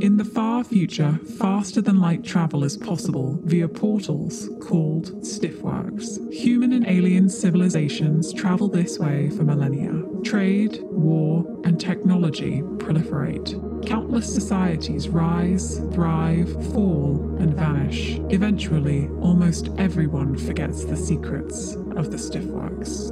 In 0.00 0.16
the 0.16 0.24
far 0.24 0.62
future, 0.62 1.18
faster 1.38 1.80
than 1.80 2.00
light 2.00 2.22
travel 2.22 2.62
is 2.62 2.76
possible 2.76 3.36
via 3.42 3.66
portals 3.66 4.48
called 4.60 5.10
stiffworks. 5.22 6.32
Human 6.32 6.72
and 6.72 6.86
alien 6.86 7.28
civilizations 7.28 8.32
travel 8.32 8.68
this 8.68 9.00
way 9.00 9.28
for 9.30 9.42
millennia. 9.42 10.04
Trade, 10.22 10.78
war, 10.82 11.44
and 11.64 11.80
technology 11.80 12.62
proliferate. 12.76 13.86
Countless 13.88 14.32
societies 14.32 15.08
rise, 15.08 15.80
thrive, 15.92 16.52
fall, 16.72 17.36
and 17.40 17.54
vanish. 17.54 18.20
Eventually, 18.30 19.08
almost 19.20 19.70
everyone 19.78 20.36
forgets 20.36 20.84
the 20.84 20.96
secrets 20.96 21.74
of 21.96 22.12
the 22.12 22.18
stiffworks. 22.18 23.10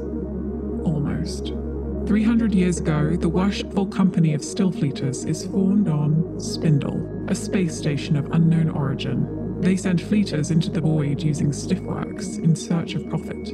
Almost. 0.87 1.66
300 2.07 2.55
years 2.55 2.79
ago, 2.79 3.17
the 3.17 3.29
worshipful 3.29 3.85
company 3.85 4.33
of 4.33 4.41
Stillfleeters 4.41 5.27
is 5.29 5.45
formed 5.47 5.89
on 5.89 6.39
Spindle, 6.39 7.27
a 7.29 7.35
space 7.35 7.77
station 7.77 8.15
of 8.15 8.31
unknown 8.31 8.71
origin. 8.71 9.61
They 9.61 9.77
send 9.77 10.01
fleeters 10.01 10.53
into 10.53 10.71
the 10.71 10.81
void 10.81 11.21
using 11.21 11.51
stiffworks 11.51 12.39
in 12.39 12.55
search 12.55 12.95
of 12.95 13.09
profit. 13.09 13.49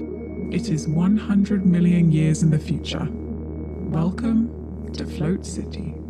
It 0.52 0.68
is 0.68 0.86
100 0.86 1.64
million 1.64 2.12
years 2.12 2.42
in 2.42 2.50
the 2.50 2.58
future. 2.58 3.08
Welcome 3.10 4.92
to 4.92 5.06
Float 5.06 5.46
City. 5.46 6.01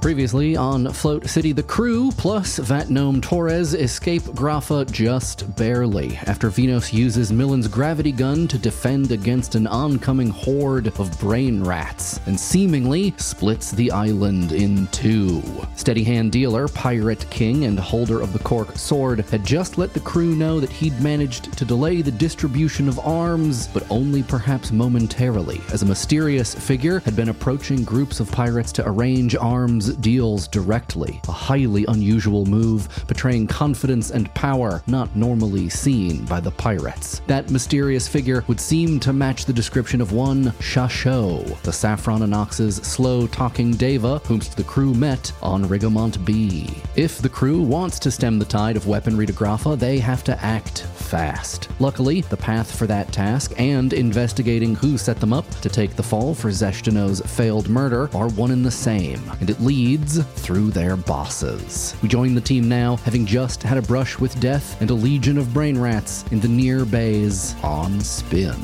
Previously 0.00 0.56
on 0.56 0.90
Float 0.94 1.28
City, 1.28 1.52
the 1.52 1.62
crew 1.62 2.10
plus 2.12 2.56
Vat 2.56 2.88
Gnome 2.88 3.20
Torres 3.20 3.74
escape 3.74 4.22
Grafa 4.22 4.90
just 4.90 5.54
barely 5.56 6.16
after 6.24 6.48
Venos 6.48 6.90
uses 6.90 7.30
Millen's 7.30 7.68
gravity 7.68 8.10
gun 8.10 8.48
to 8.48 8.56
defend 8.56 9.12
against 9.12 9.56
an 9.56 9.66
oncoming 9.66 10.30
horde 10.30 10.86
of 10.98 11.20
brain 11.20 11.62
rats 11.62 12.18
and 12.24 12.40
seemingly 12.40 13.12
splits 13.18 13.72
the 13.72 13.90
island 13.90 14.52
in 14.52 14.86
two. 14.86 15.42
Steady 15.76 16.02
hand 16.02 16.32
dealer, 16.32 16.66
Pirate 16.68 17.28
King, 17.28 17.66
and 17.66 17.78
holder 17.78 18.22
of 18.22 18.32
the 18.32 18.38
Cork 18.38 18.78
sword 18.78 19.20
had 19.26 19.44
just 19.44 19.76
let 19.76 19.92
the 19.92 20.00
crew 20.00 20.34
know 20.34 20.60
that 20.60 20.70
he'd 20.70 20.98
managed 21.02 21.52
to 21.58 21.66
delay 21.66 22.00
the 22.00 22.10
distribution 22.10 22.88
of 22.88 22.98
arms, 23.00 23.68
but 23.68 23.88
only 23.90 24.22
perhaps 24.22 24.72
momentarily, 24.72 25.60
as 25.74 25.82
a 25.82 25.86
mysterious 25.86 26.54
figure 26.54 27.00
had 27.00 27.14
been 27.14 27.28
approaching 27.28 27.84
groups 27.84 28.18
of 28.18 28.32
pirates 28.32 28.72
to 28.72 28.88
arrange 28.88 29.36
arms 29.36 29.90
deals 30.00 30.48
directly, 30.48 31.20
a 31.28 31.32
highly 31.32 31.84
unusual 31.86 32.44
move, 32.46 32.88
betraying 33.06 33.46
confidence 33.46 34.10
and 34.10 34.32
power 34.34 34.82
not 34.86 35.14
normally 35.16 35.68
seen 35.68 36.24
by 36.26 36.40
the 36.40 36.50
pirates. 36.50 37.20
That 37.26 37.50
mysterious 37.50 38.08
figure 38.08 38.44
would 38.48 38.60
seem 38.60 39.00
to 39.00 39.12
match 39.12 39.44
the 39.44 39.52
description 39.52 40.00
of 40.00 40.12
one 40.12 40.46
Shasho, 40.60 41.60
the 41.62 41.72
Saffron 41.72 42.22
Anox's 42.22 42.76
slow 42.76 43.26
talking 43.26 43.72
Deva, 43.72 44.20
whomst 44.24 44.54
the 44.54 44.64
crew 44.64 44.94
met 44.94 45.32
on 45.42 45.64
Rigamont 45.64 46.24
B. 46.24 46.68
If 46.96 47.18
the 47.18 47.28
crew 47.28 47.62
wants 47.62 47.98
to 48.00 48.10
stem 48.10 48.38
the 48.38 48.44
tide 48.44 48.76
of 48.76 48.86
weaponry 48.86 49.26
to 49.26 49.32
Grafa, 49.32 49.78
they 49.78 49.98
have 49.98 50.24
to 50.24 50.44
act 50.44 50.82
fast. 50.82 51.68
Luckily, 51.80 52.20
the 52.22 52.36
path 52.36 52.76
for 52.76 52.86
that 52.86 53.12
task 53.12 53.52
and 53.58 53.92
investigating 53.92 54.74
who 54.74 54.96
set 54.96 55.18
them 55.18 55.32
up 55.32 55.48
to 55.60 55.68
take 55.68 55.96
the 55.96 56.02
fall 56.02 56.34
for 56.34 56.50
Zeshtino's 56.50 57.20
failed 57.20 57.68
murder 57.68 58.08
are 58.14 58.28
one 58.30 58.50
and 58.50 58.64
the 58.64 58.70
same, 58.70 59.20
and 59.40 59.50
it 59.50 59.60
leads 59.60 59.79
through 59.80 60.70
their 60.70 60.94
bosses. 60.94 61.94
We 62.02 62.08
join 62.08 62.34
the 62.34 62.40
team 62.40 62.68
now, 62.68 62.96
having 62.96 63.24
just 63.24 63.62
had 63.62 63.78
a 63.78 63.82
brush 63.82 64.18
with 64.18 64.38
death 64.38 64.80
and 64.80 64.90
a 64.90 64.94
legion 64.94 65.38
of 65.38 65.54
brain 65.54 65.78
rats 65.78 66.24
in 66.30 66.40
the 66.40 66.48
near 66.48 66.84
bays 66.84 67.54
on 67.62 68.00
spin. 68.00 68.56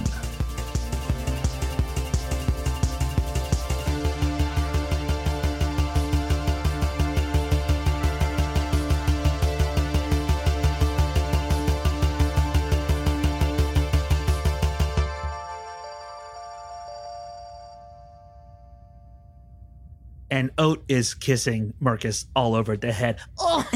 And 20.37 20.51
Oat 20.59 20.85
is 20.87 21.15
kissing 21.15 21.73
Marcus 21.81 22.27
all 22.37 22.55
over 22.55 22.77
the 22.77 22.93
head. 22.93 23.21
Oh, 23.39 23.67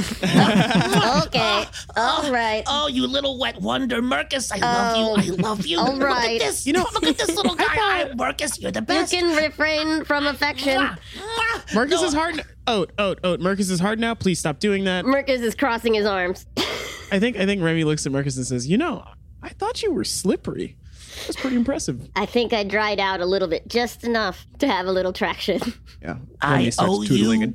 okay. 1.27 1.65
All 1.97 2.27
oh. 2.27 2.31
right. 2.31 2.63
oh, 2.67 2.87
you 2.87 3.07
little 3.07 3.39
wet 3.39 3.59
wonder, 3.63 4.03
Marcus! 4.03 4.53
I 4.53 4.59
love 4.59 5.25
you. 5.25 5.33
I 5.33 5.37
oh. 5.37 5.43
love 5.43 5.67
you. 5.67 5.79
all 5.79 5.97
Look 5.97 6.11
at 6.11 6.39
this. 6.39 6.67
You 6.67 6.75
know, 6.75 6.87
look 6.93 7.07
at 7.07 7.17
this 7.17 7.35
little 7.35 7.55
guy. 7.57 7.65
I, 7.67 8.13
Marcus, 8.15 8.61
you're 8.61 8.71
the 8.71 8.83
best. 8.83 9.11
You 9.11 9.21
can 9.21 9.37
refrain 9.43 10.05
from 10.05 10.27
affection. 10.27 10.77
Mwah, 10.77 10.99
mwah. 11.17 11.75
Marcus 11.75 12.03
No, 12.03 12.07
is 12.09 12.13
hard. 12.13 12.45
Oat, 12.67 12.93
oat, 12.99 13.21
oat. 13.25 13.41
Marcus 13.41 13.71
is 13.71 13.81
hard 13.81 13.99
now. 13.99 14.15
Please 14.15 14.39
stop 14.39 14.59
doing 14.59 14.85
that. 14.85 15.07
Marcus 15.07 15.41
is 15.41 15.55
crossing 15.55 15.95
his 15.95 16.05
arms. 16.05 16.45
I 17.11 17.19
think 17.19 17.39
I 17.39 17.47
think 17.47 17.63
Remy 17.63 17.85
looks 17.85 18.05
at 18.05 18.13
Marcus 18.13 18.37
and 18.37 18.47
says, 18.47 18.69
"You 18.69 18.77
know, 18.77 19.03
I 19.43 19.49
thought 19.49 19.83
you 19.83 19.95
were 19.95 20.05
slippery. 20.05 20.77
That's 21.27 21.37
pretty 21.37 21.57
impressive." 21.57 22.09
I 22.17 22.27
think 22.27 22.53
I 22.53 22.63
dried 22.65 23.01
out 23.01 23.21
a 23.21 23.27
little 23.27 23.49
bit, 23.49 23.69
just 23.69 24.05
enough 24.05 24.47
to 24.59 24.67
have 24.69 24.87
a 24.87 24.93
little 24.93 25.13
traction. 25.13 25.61
Yeah. 26.03 26.17
I 26.41 26.53
Remy 26.55 26.71
starts 26.71 26.93
owe 26.95 27.01
tootling 27.03 27.41
you. 27.43 27.49
a- 27.49 27.55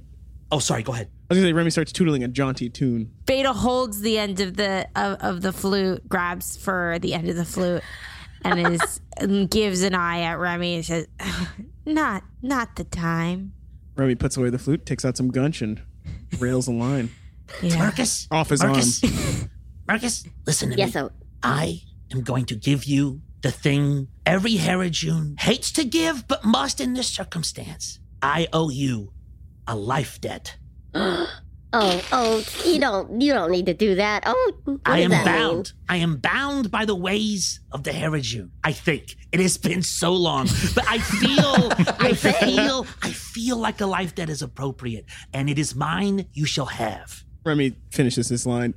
Oh, 0.51 0.59
sorry. 0.59 0.83
Go 0.83 0.93
ahead. 0.93 1.07
I 1.07 1.33
was 1.33 1.39
gonna 1.39 1.49
say 1.49 1.53
Remy 1.53 1.71
starts 1.71 1.91
tootling 1.91 2.23
a 2.23 2.27
jaunty 2.27 2.69
tune. 2.69 3.11
Beta 3.25 3.51
holds 3.53 4.01
the 4.01 4.19
end 4.19 4.39
of 4.39 4.55
the 4.55 4.87
of, 4.95 5.17
of 5.19 5.41
the 5.41 5.51
flute, 5.51 6.07
grabs 6.07 6.55
for 6.55 6.99
the 7.01 7.15
end 7.15 7.27
of 7.27 7.35
the 7.35 7.43
flute, 7.45 7.81
and 8.43 8.59
is 8.75 9.01
and 9.17 9.49
gives 9.49 9.81
an 9.81 9.95
eye 9.95 10.21
at 10.21 10.37
Remy 10.37 10.75
and 10.75 10.85
says, 10.85 11.07
"Not 11.87 12.23
not 12.43 12.75
the 12.75 12.83
time." 12.83 13.53
Remy 13.95 14.13
puts 14.15 14.37
away 14.37 14.51
the 14.51 14.59
flute, 14.59 14.85
takes 14.85 15.03
out 15.03 15.17
some 15.17 15.29
gunch, 15.31 15.63
and 15.63 15.81
rails 16.37 16.67
a 16.67 16.71
line 16.71 17.09
Yeah. 17.63 17.77
Marcus. 17.79 18.27
off 18.29 18.49
his 18.49 18.61
Marcus. 18.61 19.03
arm. 19.03 19.49
Marcus, 19.87 20.23
listen 20.45 20.69
to 20.69 20.77
yes, 20.77 20.89
me. 20.89 20.91
so 20.91 21.11
I 21.41 21.81
am 22.13 22.21
going 22.21 22.45
to 22.45 22.55
give 22.55 22.85
you 22.85 23.21
the 23.45 23.51
thing 23.51 24.07
every 24.25 24.55
Herodune 24.55 25.39
hates 25.39 25.71
to 25.73 25.83
give 25.83 26.27
but 26.27 26.43
must 26.43 26.81
in 26.81 26.95
this 26.95 27.07
circumstance. 27.07 27.99
I 28.19 28.47
owe 28.51 28.71
you 28.71 29.13
a 29.67 29.75
life 29.75 30.19
debt. 30.19 30.57
oh, 30.95 31.27
oh, 31.71 32.43
you 32.65 32.79
don't, 32.79 33.21
you 33.21 33.33
don't 33.33 33.51
need 33.51 33.67
to 33.67 33.75
do 33.75 33.93
that. 33.93 34.23
Oh, 34.25 34.53
what 34.65 34.79
I 34.83 35.01
am 35.01 35.11
that 35.11 35.25
bound. 35.25 35.73
I 35.87 35.97
am 35.97 36.17
bound 36.17 36.71
by 36.71 36.85
the 36.85 36.95
ways 36.95 37.59
of 37.71 37.83
the 37.83 37.91
Herodune. 37.91 38.49
I 38.63 38.71
think 38.71 39.15
it 39.31 39.39
has 39.39 39.59
been 39.59 39.83
so 39.83 40.11
long, 40.11 40.47
but 40.73 40.85
I 40.87 40.97
feel, 40.97 41.71
I 41.99 42.13
feel, 42.13 42.87
I 43.03 43.11
feel 43.11 43.57
like 43.57 43.79
a 43.79 43.85
life 43.85 44.15
debt 44.15 44.31
is 44.31 44.41
appropriate, 44.41 45.05
and 45.33 45.51
it 45.51 45.59
is 45.59 45.75
mine. 45.75 46.25
You 46.33 46.47
shall 46.47 46.65
have. 46.65 47.23
Remy 47.43 47.75
finishes 47.91 48.27
this 48.27 48.47
line. 48.47 48.73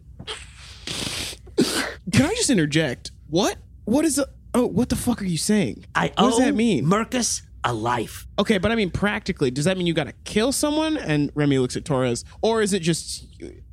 Can 1.56 2.26
I 2.26 2.34
just 2.34 2.50
interject? 2.50 3.12
What? 3.30 3.56
What 3.86 4.04
is 4.04 4.16
the? 4.16 4.28
Oh, 4.58 4.66
what 4.66 4.88
the 4.88 4.96
fuck 4.96 5.22
are 5.22 5.26
you 5.26 5.38
saying? 5.38 5.84
I 5.94 6.08
What 6.08 6.14
owe 6.18 6.30
does 6.30 6.38
that 6.40 6.54
mean? 6.54 6.84
Marcus 6.84 7.42
a 7.64 7.72
life. 7.72 8.26
Okay, 8.38 8.58
but 8.58 8.70
I 8.72 8.74
mean 8.74 8.90
practically, 8.90 9.50
does 9.50 9.64
that 9.66 9.76
mean 9.78 9.86
you 9.86 9.94
gotta 9.94 10.14
kill 10.24 10.52
someone? 10.52 10.96
And 10.96 11.30
Remy 11.34 11.58
looks 11.58 11.76
at 11.76 11.84
Torres, 11.84 12.24
or 12.42 12.60
is 12.62 12.72
it 12.72 12.80
just 12.80 13.26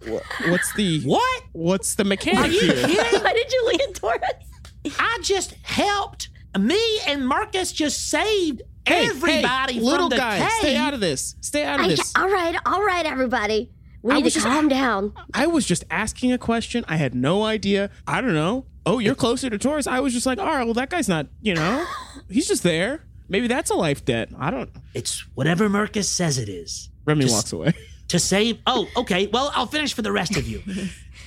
wha- 0.08 0.20
what's 0.48 0.74
the 0.76 1.02
What? 1.06 1.44
What's 1.54 1.96
the 1.96 2.04
Are 2.04 2.08
mechanic 2.08 2.52
you 2.52 2.60
here? 2.62 2.88
kidding? 2.88 3.22
Why 3.24 3.34
did 3.34 3.52
you 3.52 3.66
lean 3.68 3.94
toward 3.94 4.24
us? 4.24 4.94
I 5.00 5.20
just 5.24 5.54
helped. 5.64 6.30
Me 6.58 6.80
and 7.08 7.28
Marcus 7.28 7.72
just 7.72 8.08
saved 8.10 8.62
Hey, 8.88 9.08
everybody 9.08 9.74
hey, 9.74 9.80
from 9.80 9.84
little 9.88 10.10
the 10.10 10.18
guy, 10.18 10.38
cave. 10.40 10.52
stay 10.60 10.76
out 10.78 10.94
of 10.94 11.00
this. 11.00 11.36
Stay 11.42 11.64
out 11.66 11.80
of 11.80 11.86
I, 11.88 11.90
this. 11.90 12.14
all 12.16 12.30
right, 12.30 12.56
all 12.66 12.84
right, 12.84 13.06
everybody. 13.06 13.72
We 14.04 14.14
I 14.14 14.18
need 14.18 14.26
was 14.26 14.34
to 14.34 14.40
just- 14.40 14.48
calm 14.48 14.68
down. 14.70 15.14
I 15.34 15.48
was 15.48 15.66
just 15.66 15.84
asking 15.90 16.32
a 16.32 16.38
question. 16.38 16.86
I 16.88 16.98
had 16.98 17.16
no 17.16 17.44
idea. 17.44 17.90
I 18.08 18.22
don't 18.22 18.36
know. 18.36 18.66
Oh, 18.86 19.00
you're 19.00 19.16
closer 19.16 19.50
to 19.50 19.58
Torres. 19.58 19.88
I 19.88 20.00
was 20.00 20.14
just 20.14 20.26
like, 20.26 20.38
all 20.40 20.46
right, 20.46 20.64
well, 20.66 20.76
that 20.76 20.90
guy's 20.90 21.10
not. 21.10 21.28
You 21.42 21.56
know, 21.56 21.86
he's 22.30 22.48
just 22.48 22.64
there. 22.64 23.04
Maybe 23.28 23.48
that's 23.48 23.72
a 23.72 23.76
life 23.76 24.06
debt. 24.06 24.30
I 24.38 24.52
don't. 24.52 24.70
It's 24.94 25.26
whatever 25.34 25.68
Marcus 25.70 26.10
says 26.10 26.38
it 26.38 26.50
is. 26.50 26.90
Remy 27.06 27.26
walks 27.26 27.52
away. 27.54 27.74
To 28.10 28.20
save. 28.20 28.60
Oh, 28.68 28.88
okay. 28.98 29.26
Well, 29.26 29.52
I'll 29.56 29.66
finish 29.66 29.96
for 29.96 30.04
the 30.04 30.12
rest 30.12 30.38
of 30.38 30.48
you. 30.48 30.62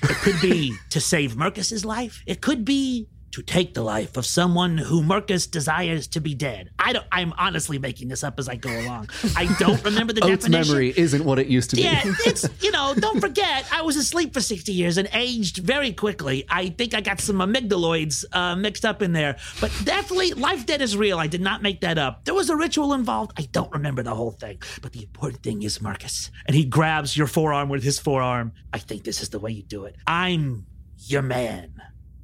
It 0.00 0.16
could 0.18 0.40
be 0.40 0.72
to 0.90 1.00
save 1.00 1.34
Marcus's 1.34 1.84
life. 1.84 2.22
It 2.24 2.40
could 2.40 2.64
be 2.64 3.08
to 3.32 3.42
take 3.42 3.74
the 3.74 3.82
life 3.82 4.16
of 4.16 4.24
someone 4.24 4.78
who 4.78 5.02
Marcus 5.02 5.46
desires 5.46 6.06
to 6.08 6.20
be 6.20 6.34
dead. 6.34 6.70
I 6.78 6.92
don't. 6.92 7.06
I'm 7.12 7.32
honestly 7.38 7.78
making 7.78 8.08
this 8.08 8.24
up 8.24 8.38
as 8.38 8.48
I 8.48 8.56
go 8.56 8.70
along. 8.80 9.10
I 9.36 9.46
don't 9.58 9.82
remember 9.84 10.12
the 10.12 10.20
Oat's 10.24 10.44
definition. 10.44 10.72
memory 10.72 10.94
isn't 10.96 11.24
what 11.24 11.38
it 11.38 11.46
used 11.48 11.70
to 11.70 11.76
be. 11.76 11.82
Yeah, 11.82 12.02
it's 12.26 12.48
you 12.62 12.70
know, 12.70 12.94
don't 12.96 13.20
forget, 13.20 13.66
I 13.72 13.82
was 13.82 13.96
asleep 13.96 14.32
for 14.32 14.40
60 14.40 14.72
years 14.72 14.96
and 14.98 15.08
aged 15.12 15.58
very 15.58 15.92
quickly. 15.92 16.46
I 16.48 16.70
think 16.70 16.94
I 16.94 17.00
got 17.00 17.20
some 17.20 17.36
amygdaloids 17.38 18.24
uh, 18.32 18.56
mixed 18.56 18.84
up 18.84 19.02
in 19.02 19.12
there, 19.12 19.36
but 19.60 19.70
definitely 19.84 20.32
life 20.32 20.66
debt 20.66 20.80
is 20.80 20.96
real. 20.96 21.18
I 21.18 21.26
did 21.26 21.40
not 21.40 21.62
make 21.62 21.80
that 21.82 21.98
up. 21.98 22.24
There 22.24 22.34
was 22.34 22.50
a 22.50 22.56
ritual 22.56 22.94
involved. 22.94 23.32
I 23.36 23.42
don't 23.52 23.70
remember 23.72 24.02
the 24.02 24.14
whole 24.14 24.30
thing, 24.32 24.60
but 24.82 24.92
the 24.92 25.02
important 25.02 25.42
thing 25.42 25.62
is 25.62 25.80
Marcus, 25.80 26.30
and 26.46 26.54
he 26.56 26.64
grabs 26.64 27.16
your 27.16 27.26
forearm 27.26 27.68
with 27.68 27.82
his 27.82 27.98
forearm. 27.98 28.52
I 28.72 28.78
think 28.78 29.04
this 29.04 29.22
is 29.22 29.28
the 29.28 29.38
way 29.38 29.50
you 29.50 29.62
do 29.62 29.84
it. 29.84 29.96
I'm 30.06 30.66
your 31.06 31.22
man. 31.22 31.72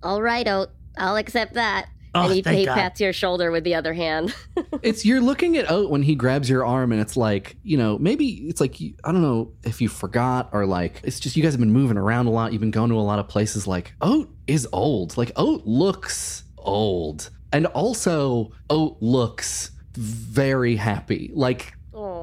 All 0.02 0.20
right, 0.20 0.46
Oat. 0.46 0.70
I'll 0.96 1.16
accept 1.16 1.54
that. 1.54 1.88
Oh, 2.14 2.30
and 2.30 2.32
he, 2.32 2.58
he 2.58 2.66
pats 2.66 3.00
your 3.00 3.12
shoulder 3.12 3.50
with 3.50 3.64
the 3.64 3.74
other 3.74 3.92
hand. 3.92 4.34
it's 4.82 5.04
you're 5.04 5.20
looking 5.20 5.56
at 5.56 5.68
Oat 5.68 5.90
when 5.90 6.02
he 6.02 6.14
grabs 6.14 6.48
your 6.48 6.64
arm, 6.64 6.92
and 6.92 7.00
it's 7.00 7.16
like 7.16 7.56
you 7.64 7.76
know 7.76 7.98
maybe 7.98 8.26
it's 8.48 8.60
like 8.60 8.76
I 9.02 9.10
don't 9.10 9.22
know 9.22 9.52
if 9.64 9.80
you 9.80 9.88
forgot 9.88 10.50
or 10.52 10.64
like 10.64 11.00
it's 11.02 11.18
just 11.18 11.36
you 11.36 11.42
guys 11.42 11.52
have 11.52 11.60
been 11.60 11.72
moving 11.72 11.96
around 11.96 12.26
a 12.26 12.30
lot. 12.30 12.52
You've 12.52 12.60
been 12.60 12.70
going 12.70 12.90
to 12.90 12.96
a 12.96 13.00
lot 13.00 13.18
of 13.18 13.26
places. 13.26 13.66
Like 13.66 13.94
Oat 14.00 14.30
is 14.46 14.68
old. 14.72 15.16
Like 15.16 15.32
Oat 15.34 15.62
looks 15.64 16.44
old, 16.58 17.30
and 17.52 17.66
also 17.66 18.52
Oat 18.70 18.96
looks 19.00 19.72
very 19.94 20.76
happy. 20.76 21.32
Like 21.34 21.74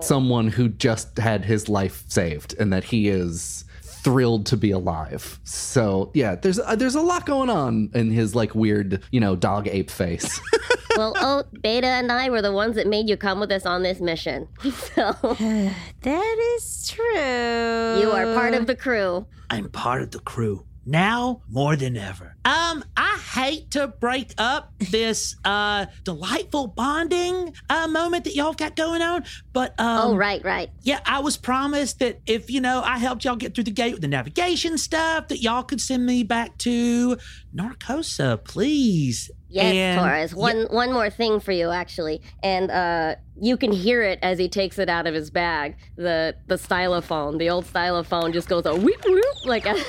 someone 0.02 0.48
who 0.48 0.70
just 0.70 1.18
had 1.18 1.44
his 1.44 1.68
life 1.68 2.06
saved, 2.08 2.56
and 2.58 2.72
that 2.72 2.86
he 2.86 3.10
is 3.10 3.66
thrilled 4.04 4.46
to 4.48 4.58
be 4.58 4.72
alive. 4.72 5.40
So 5.44 6.12
yeah, 6.14 6.36
there's 6.36 6.60
uh, 6.60 6.76
there's 6.76 6.96
a 6.96 7.02
lot 7.02 7.26
going 7.26 7.50
on 7.50 7.90
in 7.94 8.12
his 8.12 8.36
like 8.36 8.56
weird 8.56 9.04
you 9.12 9.20
know 9.20 9.36
dog 9.36 9.68
ape 9.68 9.90
face. 9.92 10.40
well, 10.98 11.14
oh, 11.18 11.44
Beta 11.62 11.88
and 11.88 12.12
I 12.12 12.30
were 12.30 12.42
the 12.42 12.52
ones 12.52 12.76
that 12.76 12.88
made 12.88 13.10
you 13.10 13.18
come 13.18 13.40
with 13.40 13.52
us 13.52 13.66
on 13.66 13.84
this 13.84 14.00
mission. 14.00 14.48
So 14.72 15.14
That 16.02 16.56
is 16.56 16.88
true. 16.90 18.00
you 18.02 18.12
are 18.12 18.34
part 18.34 18.54
of 18.54 18.68
the 18.68 18.76
crew. 18.76 19.26
I'm 19.50 19.70
part 19.70 20.02
of 20.02 20.12
the 20.12 20.20
crew 20.20 20.66
now 20.86 21.42
more 21.50 21.76
than 21.76 21.96
ever. 21.98 22.36
Um, 22.46 22.84
I 22.98 23.20
hate 23.34 23.72
to 23.72 23.88
break 23.88 24.34
up 24.38 24.74
this 24.80 25.36
uh 25.46 25.86
delightful 26.04 26.68
bonding 26.68 27.54
uh 27.70 27.88
moment 27.88 28.24
that 28.26 28.36
y'all 28.36 28.54
got 28.54 28.76
going 28.76 29.02
on, 29.02 29.24
but 29.54 29.80
um 29.80 30.12
oh, 30.12 30.16
right, 30.16 30.44
right. 30.44 30.70
yeah, 30.82 31.00
I 31.06 31.20
was 31.20 31.38
promised 31.38 32.00
that 32.00 32.20
if 32.26 32.50
you 32.50 32.62
know 32.62 32.82
I 32.84 32.98
helped 32.98 33.26
y'all 33.26 33.36
get 33.36 33.54
through 33.56 33.66
the 33.66 33.72
gate 33.72 33.94
with 33.94 34.02
the 34.02 34.08
navigation 34.08 34.78
stuff, 34.78 35.28
that 35.28 35.42
y'all 35.42 35.64
could 35.64 35.82
send 35.82 36.06
me 36.06 36.24
back 36.24 36.58
to 36.60 37.18
Narcosa, 37.56 38.44
please. 38.44 39.30
Yes, 39.52 39.74
And- 39.74 40.00
Torres. 40.00 40.34
One 40.36 40.68
one 40.70 40.94
more 40.94 41.10
thing 41.10 41.40
for 41.40 41.52
you, 41.52 41.70
actually, 41.70 42.22
and 42.42 42.72
uh, 42.72 43.16
you 43.40 43.58
can 43.58 43.72
hear 43.72 44.02
it 44.02 44.20
as 44.22 44.40
he 44.40 44.48
takes 44.48 44.80
it 44.80 44.90
out 44.90 45.08
of 45.08 45.14
his 45.14 45.30
bag. 45.30 45.76
The 45.98 46.36
the 46.48 46.56
stylophone, 46.56 47.38
the 47.38 47.50
old 47.50 47.66
stylophone, 47.66 48.32
just 48.34 48.48
goes 48.48 48.66
a 48.66 48.74
whoop 48.76 49.04
whoop 49.06 49.26
like 49.46 49.66
as 49.68 49.84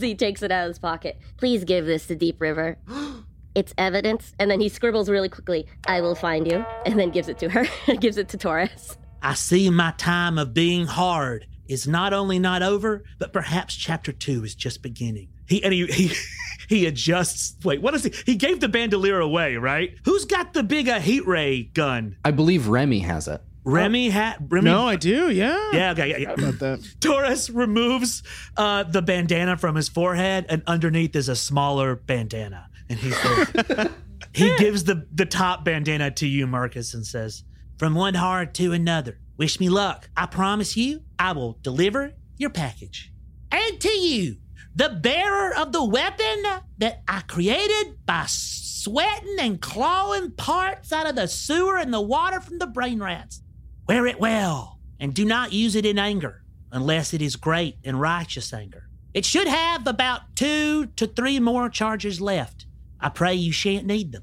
he 0.00 0.14
takes 0.14 0.42
it 0.42 0.50
out 0.50 0.64
of 0.64 0.68
his 0.68 0.78
pocket. 0.78 1.18
Please 1.36 1.64
give 1.64 1.84
this 1.86 2.06
to 2.06 2.16
Deep 2.16 2.40
River. 2.40 2.78
It's 3.54 3.74
evidence, 3.76 4.32
and 4.38 4.50
then 4.50 4.60
he 4.60 4.70
scribbles 4.70 5.10
really 5.10 5.28
quickly. 5.28 5.66
I 5.86 6.00
will 6.00 6.14
find 6.14 6.50
you, 6.50 6.64
and 6.86 6.98
then 6.98 7.10
gives 7.10 7.28
it 7.28 7.38
to 7.40 7.50
her. 7.50 7.66
gives 8.00 8.16
it 8.16 8.30
to 8.30 8.38
Torres. 8.38 8.96
I 9.20 9.34
see 9.34 9.68
my 9.68 9.92
time 9.98 10.38
of 10.38 10.54
being 10.54 10.86
hard 10.86 11.46
is 11.68 11.86
not 11.86 12.14
only 12.14 12.38
not 12.38 12.62
over, 12.62 13.04
but 13.18 13.30
perhaps 13.34 13.74
chapter 13.74 14.10
two 14.10 14.42
is 14.42 14.54
just 14.54 14.80
beginning. 14.80 15.28
He 15.52 15.62
and 15.62 15.74
he 15.74 15.86
he, 15.86 16.12
he 16.68 16.86
adjusts. 16.86 17.62
Wait, 17.62 17.82
what 17.82 17.94
is 17.94 18.04
he? 18.04 18.12
He 18.24 18.36
gave 18.36 18.60
the 18.60 18.68
bandolier 18.68 19.20
away, 19.20 19.56
right? 19.56 19.94
Who's 20.06 20.24
got 20.24 20.54
the 20.54 20.62
big 20.62 20.88
uh, 20.88 20.98
heat 20.98 21.26
ray 21.26 21.64
gun? 21.64 22.16
I 22.24 22.30
believe 22.30 22.68
Remy 22.68 23.00
has 23.00 23.28
it. 23.28 23.42
Remy 23.64 24.08
hat. 24.08 24.38
Remy. 24.48 24.70
No, 24.70 24.88
I 24.88 24.96
do. 24.96 25.30
Yeah. 25.30 25.70
Yeah, 25.72 25.90
okay, 25.92 26.08
yeah, 26.08 26.16
yeah. 26.16 26.32
About 26.32 26.58
that. 26.60 26.94
Torres 27.00 27.50
removes 27.50 28.22
uh, 28.56 28.84
the 28.84 29.02
bandana 29.02 29.58
from 29.58 29.76
his 29.76 29.90
forehead, 29.90 30.46
and 30.48 30.62
underneath 30.66 31.14
is 31.14 31.28
a 31.28 31.36
smaller 31.36 31.94
bandana. 31.94 32.68
And 32.88 32.98
he 32.98 33.10
says, 33.10 33.90
he 34.32 34.56
gives 34.56 34.84
the 34.84 35.06
the 35.12 35.26
top 35.26 35.66
bandana 35.66 36.10
to 36.12 36.26
you, 36.26 36.46
Marcus, 36.46 36.94
and 36.94 37.06
says, 37.06 37.44
"From 37.76 37.94
one 37.94 38.14
heart 38.14 38.54
to 38.54 38.72
another. 38.72 39.18
Wish 39.36 39.60
me 39.60 39.68
luck. 39.68 40.08
I 40.16 40.24
promise 40.26 40.78
you, 40.78 41.02
I 41.18 41.32
will 41.32 41.58
deliver 41.62 42.14
your 42.38 42.50
package. 42.50 43.12
And 43.50 43.78
to 43.80 43.90
you, 43.90 44.36
the 44.74 44.88
bearer 44.88 45.54
of 45.54 45.72
the 45.72 45.84
weapon 45.84 46.44
that 46.78 47.02
I 47.06 47.20
created 47.20 48.04
by 48.06 48.24
sweating 48.26 49.36
and 49.38 49.60
clawing 49.60 50.30
parts 50.32 50.92
out 50.92 51.08
of 51.08 51.14
the 51.14 51.28
sewer 51.28 51.76
and 51.76 51.92
the 51.92 52.00
water 52.00 52.40
from 52.40 52.58
the 52.58 52.66
brain 52.66 53.02
rats. 53.02 53.42
Wear 53.86 54.06
it 54.06 54.18
well, 54.18 54.78
and 54.98 55.12
do 55.12 55.24
not 55.24 55.52
use 55.52 55.76
it 55.76 55.84
in 55.84 55.98
anger, 55.98 56.42
unless 56.70 57.12
it 57.12 57.20
is 57.20 57.36
great 57.36 57.76
and 57.84 58.00
righteous 58.00 58.52
anger. 58.52 58.88
It 59.12 59.24
should 59.26 59.46
have 59.46 59.86
about 59.86 60.36
two 60.36 60.86
to 60.96 61.06
three 61.06 61.38
more 61.38 61.68
charges 61.68 62.20
left. 62.20 62.66
I 62.98 63.10
pray 63.10 63.34
you 63.34 63.52
shan't 63.52 63.86
need 63.86 64.12
them. 64.12 64.22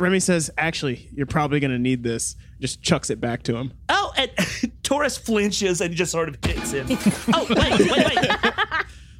Remy 0.00 0.20
says, 0.20 0.50
actually, 0.56 1.08
you're 1.14 1.26
probably 1.26 1.60
going 1.60 1.70
to 1.70 1.78
need 1.78 2.02
this. 2.02 2.36
Just 2.60 2.82
chucks 2.82 3.10
it 3.10 3.20
back 3.20 3.42
to 3.44 3.56
him. 3.56 3.72
Oh, 3.88 4.12
and 4.16 4.30
Torres 4.82 5.16
flinches 5.16 5.80
and 5.80 5.94
just 5.94 6.10
sort 6.10 6.28
of 6.28 6.38
hits 6.44 6.72
him. 6.72 6.86
oh, 7.34 7.46
wait, 7.50 7.78
wait, 7.78 8.16
wait. 8.16 8.30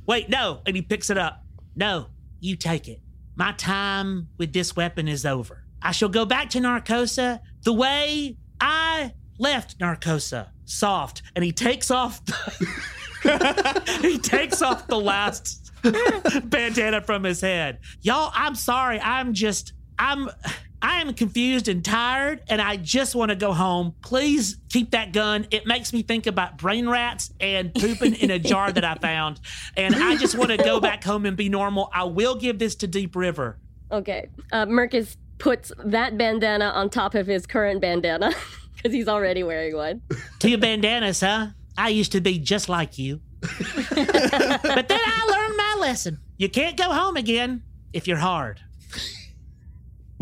Wait, 0.06 0.28
no. 0.28 0.60
And 0.66 0.76
he 0.76 0.82
picks 0.82 1.10
it 1.10 1.18
up. 1.18 1.44
No, 1.76 2.08
you 2.40 2.56
take 2.56 2.88
it. 2.88 3.00
My 3.36 3.52
time 3.52 4.28
with 4.38 4.52
this 4.52 4.76
weapon 4.76 5.08
is 5.08 5.26
over. 5.26 5.64
I 5.82 5.92
shall 5.92 6.08
go 6.08 6.24
back 6.24 6.50
to 6.50 6.60
Narcosa 6.60 7.40
the 7.62 7.72
way 7.72 8.36
I 8.60 9.12
left 9.38 9.78
Narcosa, 9.78 10.50
soft. 10.64 11.22
And 11.34 11.44
he 11.44 11.52
takes 11.52 11.90
off 11.90 12.24
the, 12.24 13.98
he 14.02 14.18
takes 14.18 14.62
off 14.62 14.86
the 14.86 14.98
last 14.98 15.72
bandana 16.44 17.02
from 17.02 17.24
his 17.24 17.40
head. 17.40 17.80
Y'all, 18.00 18.30
I'm 18.34 18.54
sorry. 18.54 19.00
I'm 19.00 19.34
just 19.34 19.74
I'm 19.98 20.28
I 20.84 21.00
am 21.00 21.14
confused 21.14 21.69
and 21.69 21.82
tired 21.82 22.42
and 22.46 22.60
I 22.60 22.76
just 22.76 23.14
want 23.14 23.31
to 23.31 23.36
go 23.36 23.54
home. 23.54 23.94
Please 24.02 24.58
keep 24.69 24.90
that 24.90 25.14
gun. 25.14 25.46
It 25.50 25.66
makes 25.66 25.94
me 25.94 26.02
think 26.02 26.26
about 26.26 26.58
brain 26.58 26.86
rats 26.86 27.32
and 27.40 27.75
pooping 27.75 28.16
in 28.16 28.31
a 28.31 28.38
jar 28.38 28.70
that 28.70 28.84
I 28.84 28.94
found. 29.00 29.40
And 29.78 29.94
I 29.94 30.19
just 30.19 30.36
want 30.36 30.50
to 30.50 30.58
go 30.58 30.81
back 30.81 31.02
home 31.02 31.25
and 31.25 31.38
be 31.38 31.48
normal. 31.48 31.88
I 31.90 32.04
will 32.04 32.34
give 32.34 32.58
this 32.58 32.75
to 32.76 32.86
Deep 32.86 33.16
River. 33.16 33.56
Okay. 33.90 34.28
Uh, 34.52 34.66
Mercus 34.66 35.16
puts 35.38 35.72
that 35.86 36.19
bandana 36.19 36.66
on 36.66 36.90
top 36.90 37.14
of 37.14 37.26
his 37.26 37.46
current 37.46 37.81
bandana 37.81 38.34
because 38.76 38.92
he's 38.92 39.08
already 39.08 39.42
wearing 39.42 39.75
one. 39.75 40.02
Two 40.38 40.58
bandanas, 40.58 41.22
huh? 41.22 41.46
I 41.78 41.88
used 41.88 42.12
to 42.12 42.20
be 42.20 42.38
just 42.38 42.69
like 42.69 42.98
you. 42.98 43.22
but 43.40 44.88
then 44.88 45.00
I 45.00 45.26
learned 45.31 45.56
my 45.56 45.76
lesson. 45.81 46.19
You 46.36 46.50
can't 46.50 46.76
go 46.76 46.92
home 46.92 47.16
again 47.16 47.62
if 47.94 48.06
you're 48.06 48.19
hard. 48.19 48.60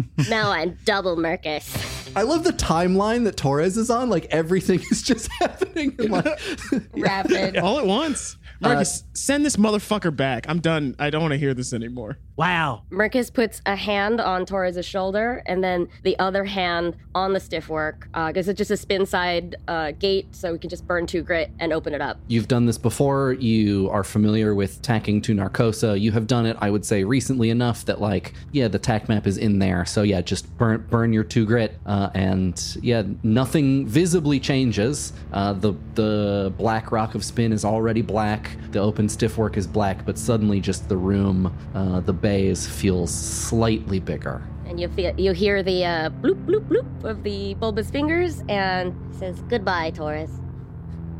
now 0.28 0.50
I'm 0.50 0.78
double 0.84 1.16
Mercus. 1.16 2.12
I 2.14 2.22
love 2.22 2.44
the 2.44 2.52
timeline 2.52 3.24
that 3.24 3.36
Torres 3.36 3.76
is 3.76 3.90
on. 3.90 4.10
Like 4.10 4.26
everything 4.30 4.80
is 4.90 5.02
just 5.02 5.30
happening. 5.40 5.94
in, 5.98 6.10
like, 6.10 6.26
Rapid. 6.92 7.56
All 7.58 7.78
at 7.78 7.86
once. 7.86 8.36
Uh, 8.62 8.68
Marcus, 8.68 9.04
send 9.14 9.44
this 9.44 9.56
motherfucker 9.56 10.14
back. 10.14 10.46
I'm 10.48 10.60
done. 10.60 10.94
I 10.98 11.10
don't 11.10 11.22
want 11.22 11.32
to 11.32 11.38
hear 11.38 11.54
this 11.54 11.72
anymore. 11.72 12.18
Wow. 12.36 12.82
Mercus 12.90 13.32
puts 13.32 13.60
a 13.66 13.76
hand 13.76 14.20
on 14.20 14.46
Torres' 14.46 14.84
shoulder 14.86 15.42
and 15.46 15.62
then 15.62 15.88
the 16.02 16.18
other 16.18 16.44
hand 16.44 16.96
on 17.14 17.34
the 17.34 17.40
stiff 17.40 17.68
work 17.68 18.08
because 18.12 18.48
it's 18.48 18.58
just 18.58 18.70
a 18.70 18.76
spin 18.76 19.04
side 19.04 19.56
uh, 19.68 19.92
gate, 19.92 20.34
so 20.34 20.52
we 20.52 20.58
can 20.58 20.70
just 20.70 20.86
burn 20.86 21.06
two 21.06 21.22
grit 21.22 21.50
and 21.60 21.72
open 21.72 21.92
it 21.94 22.00
up. 22.00 22.18
You've 22.28 22.48
done 22.48 22.64
this 22.64 22.78
before. 22.78 23.34
You 23.34 23.90
are 23.90 24.02
familiar 24.02 24.54
with 24.54 24.80
tacking 24.82 25.20
to 25.22 25.34
Narcosa. 25.34 26.00
You 26.00 26.12
have 26.12 26.26
done 26.26 26.46
it, 26.46 26.56
I 26.60 26.70
would 26.70 26.86
say, 26.86 27.04
recently 27.04 27.50
enough 27.50 27.84
that, 27.84 28.00
like, 28.00 28.32
yeah, 28.52 28.68
the 28.68 28.78
tack 28.78 29.08
map 29.08 29.26
is 29.26 29.36
in 29.36 29.58
there. 29.58 29.84
So 29.84 30.02
yeah, 30.02 30.22
just 30.22 30.56
burn 30.56 30.86
burn 30.90 31.12
your 31.12 31.24
two 31.24 31.44
grit, 31.44 31.78
uh, 31.86 32.10
and 32.14 32.76
yeah, 32.80 33.02
nothing 33.22 33.86
visibly 33.86 34.40
changes. 34.40 35.12
Uh, 35.32 35.52
the 35.52 35.74
the 35.94 36.52
black 36.56 36.92
rock 36.92 37.14
of 37.14 37.24
spin 37.24 37.52
is 37.52 37.64
already 37.64 38.02
black. 38.02 38.56
The 38.70 38.80
open 38.80 39.08
stiff 39.08 39.36
work 39.36 39.56
is 39.56 39.66
black, 39.66 40.06
but 40.06 40.16
suddenly 40.16 40.60
just 40.60 40.88
the 40.88 40.96
room, 40.96 41.54
uh, 41.74 42.00
the 42.00 42.12
bays 42.32 42.66
feels 42.66 43.12
slightly 43.12 44.00
bigger. 44.00 44.42
And 44.66 44.80
you 44.80 44.88
feel 44.88 45.12
you 45.20 45.32
hear 45.32 45.62
the 45.62 45.84
uh, 45.84 46.10
bloop 46.22 46.40
bloop 46.46 46.64
bloop 46.66 47.04
of 47.04 47.22
the 47.22 47.52
bulbous 47.54 47.90
fingers 47.90 48.42
and 48.48 48.94
says 49.18 49.42
goodbye, 49.50 49.90
Torres. 49.90 50.30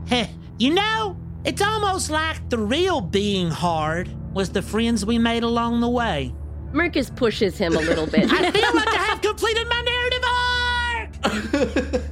Heh, 0.09 0.29
you 0.59 0.73
know, 0.73 1.19
it's 1.45 1.61
almost 1.61 2.09
like 2.09 2.49
the 2.49 2.57
real 2.57 3.03
being 3.03 3.51
hard 3.51 4.09
was 4.33 4.49
the 4.51 4.63
friends 4.63 5.05
we 5.05 5.19
made 5.19 5.43
along 5.43 5.81
the 5.81 5.89
way. 5.89 6.35
Mercus 6.73 7.15
pushes 7.15 7.59
him 7.59 7.77
a 7.77 7.81
little 7.81 8.07
bit. 8.07 8.33
I 8.41 8.51
feel 8.51 8.75
like 8.75 8.89
I 8.89 9.05
have 9.11 9.21
completed 9.21 9.67
my 9.69 9.83
narrative 9.93 10.25
arc. 10.33 12.12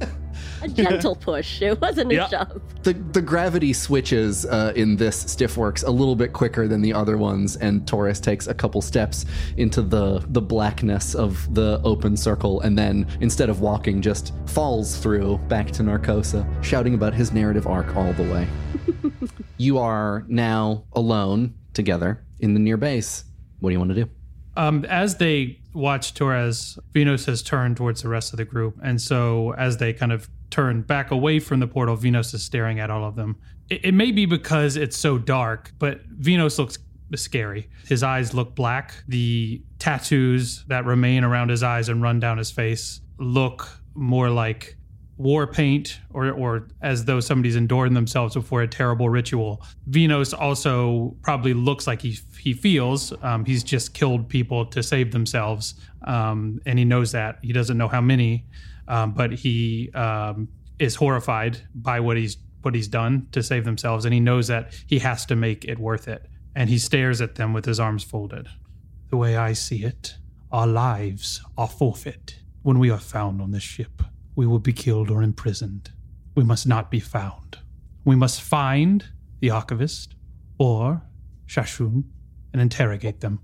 a 0.85 0.89
gentle 0.89 1.15
push. 1.15 1.61
It 1.61 1.79
wasn't 1.81 2.11
a 2.11 2.15
Yeah. 2.15 2.27
shove. 2.27 2.61
The 2.83 2.93
the 2.93 3.21
gravity 3.21 3.73
switches 3.73 4.45
uh, 4.45 4.73
in 4.75 4.95
this 4.97 5.17
stiff 5.17 5.57
works 5.57 5.83
a 5.83 5.91
little 5.91 6.15
bit 6.15 6.33
quicker 6.33 6.67
than 6.67 6.81
the 6.81 6.93
other 6.93 7.17
ones, 7.17 7.55
and 7.57 7.87
Torres 7.87 8.19
takes 8.19 8.47
a 8.47 8.53
couple 8.53 8.81
steps 8.81 9.25
into 9.57 9.81
the 9.81 10.23
the 10.29 10.41
blackness 10.41 11.15
of 11.15 11.53
the 11.53 11.79
open 11.83 12.17
circle, 12.17 12.61
and 12.61 12.77
then 12.77 13.05
instead 13.21 13.49
of 13.49 13.61
walking, 13.61 14.01
just 14.01 14.33
falls 14.47 14.97
through 14.97 15.37
back 15.47 15.71
to 15.71 15.83
Narcosa, 15.83 16.45
shouting 16.63 16.93
about 16.95 17.13
his 17.13 17.31
narrative 17.31 17.67
arc 17.67 17.95
all 17.95 18.13
the 18.13 18.23
way. 18.23 18.47
you 19.57 19.77
are 19.77 20.25
now 20.27 20.83
alone 20.93 21.53
together 21.73 22.23
in 22.39 22.53
the 22.53 22.59
near 22.59 22.77
base. 22.77 23.23
What 23.59 23.69
do 23.69 23.73
you 23.73 23.79
want 23.79 23.89
to 23.95 24.03
do? 24.03 24.09
Um, 24.57 24.83
as 24.85 25.15
they 25.17 25.59
watch 25.73 26.13
Torres, 26.13 26.77
Venus 26.93 27.25
has 27.25 27.41
turned 27.41 27.77
towards 27.77 28.01
the 28.01 28.09
rest 28.09 28.33
of 28.33 28.37
the 28.37 28.43
group. 28.45 28.75
And 28.83 28.99
so 28.99 29.53
as 29.53 29.77
they 29.77 29.93
kind 29.93 30.11
of 30.11 30.27
turn 30.51 30.81
back 30.83 31.11
away 31.11 31.39
from 31.39 31.59
the 31.59 31.67
portal, 31.67 31.95
Venus 31.95 32.33
is 32.33 32.43
staring 32.43 32.79
at 32.79 32.91
all 32.91 33.03
of 33.03 33.15
them. 33.15 33.37
It, 33.69 33.85
it 33.85 33.93
may 33.93 34.11
be 34.11 34.25
because 34.25 34.75
it's 34.77 34.97
so 34.97 35.17
dark, 35.17 35.71
but 35.79 36.01
Venus 36.05 36.59
looks 36.59 36.77
scary. 37.15 37.69
His 37.87 38.03
eyes 38.03 38.33
look 38.33 38.55
black. 38.55 38.93
The 39.07 39.61
tattoos 39.79 40.63
that 40.67 40.85
remain 40.85 41.23
around 41.23 41.49
his 41.49 41.63
eyes 41.63 41.89
and 41.89 42.01
run 42.01 42.19
down 42.19 42.37
his 42.37 42.51
face 42.51 43.01
look 43.17 43.67
more 43.93 44.29
like 44.29 44.77
war 45.17 45.45
paint 45.45 45.99
or, 46.13 46.31
or 46.31 46.67
as 46.81 47.05
though 47.05 47.19
somebody's 47.19 47.55
endured 47.55 47.93
themselves 47.93 48.33
before 48.33 48.63
a 48.63 48.67
terrible 48.67 49.09
ritual. 49.09 49.61
Venos 49.89 50.33
also 50.37 51.15
probably 51.21 51.53
looks 51.53 51.85
like 51.85 52.01
he, 52.01 52.17
he 52.39 52.53
feels. 52.53 53.13
Um, 53.21 53.45
he's 53.45 53.63
just 53.63 53.93
killed 53.93 54.27
people 54.29 54.65
to 54.67 54.81
save 54.81 55.11
themselves. 55.11 55.75
Um, 56.03 56.59
and 56.65 56.79
he 56.79 56.85
knows 56.85 57.11
that. 57.11 57.37
He 57.43 57.53
doesn't 57.53 57.77
know 57.77 57.87
how 57.87 58.01
many, 58.01 58.45
um, 58.87 59.13
but 59.13 59.31
he 59.31 59.91
um, 59.93 60.47
is 60.79 60.95
horrified 60.95 61.57
by 61.73 61.99
what 61.99 62.17
he's 62.17 62.37
what 62.61 62.75
he's 62.75 62.87
done 62.87 63.27
to 63.31 63.41
save 63.41 63.65
themselves, 63.65 64.05
and 64.05 64.13
he 64.13 64.19
knows 64.19 64.47
that 64.47 64.71
he 64.85 64.99
has 64.99 65.25
to 65.25 65.35
make 65.35 65.65
it 65.65 65.79
worth 65.79 66.07
it. 66.07 66.27
And 66.55 66.69
he 66.69 66.77
stares 66.77 67.19
at 67.21 67.35
them 67.35 67.53
with 67.53 67.65
his 67.65 67.79
arms 67.79 68.03
folded. 68.03 68.47
The 69.09 69.17
way 69.17 69.35
I 69.35 69.53
see 69.53 69.83
it, 69.83 70.15
our 70.51 70.67
lives 70.67 71.41
are 71.57 71.67
forfeit. 71.67 72.35
When 72.61 72.77
we 72.77 72.91
are 72.91 72.99
found 72.99 73.41
on 73.41 73.49
this 73.51 73.63
ship, 73.63 74.03
we 74.35 74.45
will 74.45 74.59
be 74.59 74.73
killed 74.73 75.09
or 75.09 75.23
imprisoned. 75.23 75.91
We 76.35 76.43
must 76.43 76.67
not 76.67 76.91
be 76.91 76.99
found. 76.99 77.57
We 78.05 78.15
must 78.15 78.41
find 78.41 79.03
the 79.39 79.49
archivist 79.49 80.13
or 80.59 81.01
Shashun 81.47 82.03
and 82.53 82.61
interrogate 82.61 83.21
them, 83.21 83.39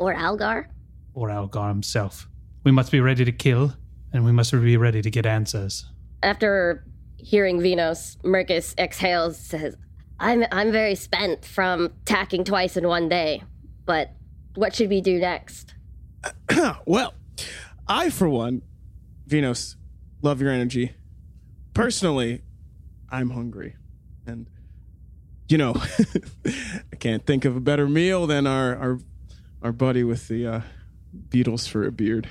Or 0.00 0.12
Algar? 0.12 0.68
or 1.14 1.30
Algar 1.30 1.68
himself. 1.68 2.28
We 2.64 2.72
must 2.72 2.90
be 2.90 3.00
ready 3.00 3.24
to 3.24 3.32
kill, 3.32 3.74
and 4.16 4.24
we 4.24 4.32
must 4.32 4.52
be 4.52 4.76
ready 4.76 5.02
to 5.02 5.10
get 5.10 5.26
answers. 5.26 5.86
After 6.22 6.84
hearing 7.16 7.60
Venos, 7.60 8.16
Mercus 8.22 8.74
exhales, 8.78 9.38
says, 9.38 9.76
I'm, 10.18 10.44
I'm 10.50 10.72
very 10.72 10.94
spent 10.94 11.44
from 11.44 11.92
tacking 12.04 12.44
twice 12.44 12.76
in 12.76 12.88
one 12.88 13.08
day, 13.08 13.42
but 13.84 14.12
what 14.54 14.74
should 14.74 14.88
we 14.88 15.00
do 15.00 15.18
next? 15.18 15.74
well, 16.86 17.14
I, 17.86 18.10
for 18.10 18.28
one, 18.28 18.62
Venus, 19.26 19.76
love 20.22 20.40
your 20.40 20.50
energy. 20.50 20.94
Personally, 21.74 22.42
I'm 23.10 23.30
hungry. 23.30 23.76
And, 24.26 24.46
you 25.48 25.58
know, 25.58 25.74
I 26.46 26.96
can't 26.98 27.26
think 27.26 27.44
of 27.44 27.54
a 27.54 27.60
better 27.60 27.86
meal 27.86 28.26
than 28.26 28.46
our, 28.46 28.76
our, 28.76 28.98
our 29.62 29.72
buddy 29.72 30.04
with 30.04 30.28
the 30.28 30.46
uh, 30.46 30.60
beetles 31.28 31.66
for 31.66 31.86
a 31.86 31.92
beard. 31.92 32.28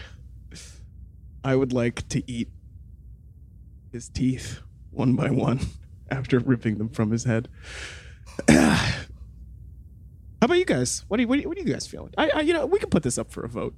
I 1.46 1.56
would 1.56 1.72
like 1.72 2.08
to 2.10 2.30
eat 2.30 2.50
his 3.92 4.10
teeth 4.10 4.62
one 4.90 5.16
by 5.16 5.30
one 5.30 5.60
after 6.10 6.40
ripping 6.40 6.80
them 6.80 6.90
from 6.90 7.12
his 7.12 7.26
head. 7.26 7.50
How 8.50 9.06
about 10.42 10.58
you 10.58 10.66
guys? 10.66 11.06
What 11.08 11.18
do 11.18 11.22
you, 11.22 11.28
what 11.28 11.38
do 11.40 11.62
you, 11.64 11.72
guys 11.72 11.86
feeling? 11.86 12.14
I, 12.18 12.32
I, 12.32 12.42
you 12.42 12.52
know, 12.52 12.66
we 12.66 12.80
can 12.80 12.90
put 12.90 13.04
this 13.04 13.20
up 13.20 13.32
for 13.32 13.46
a 13.46 13.48
vote. 13.48 13.76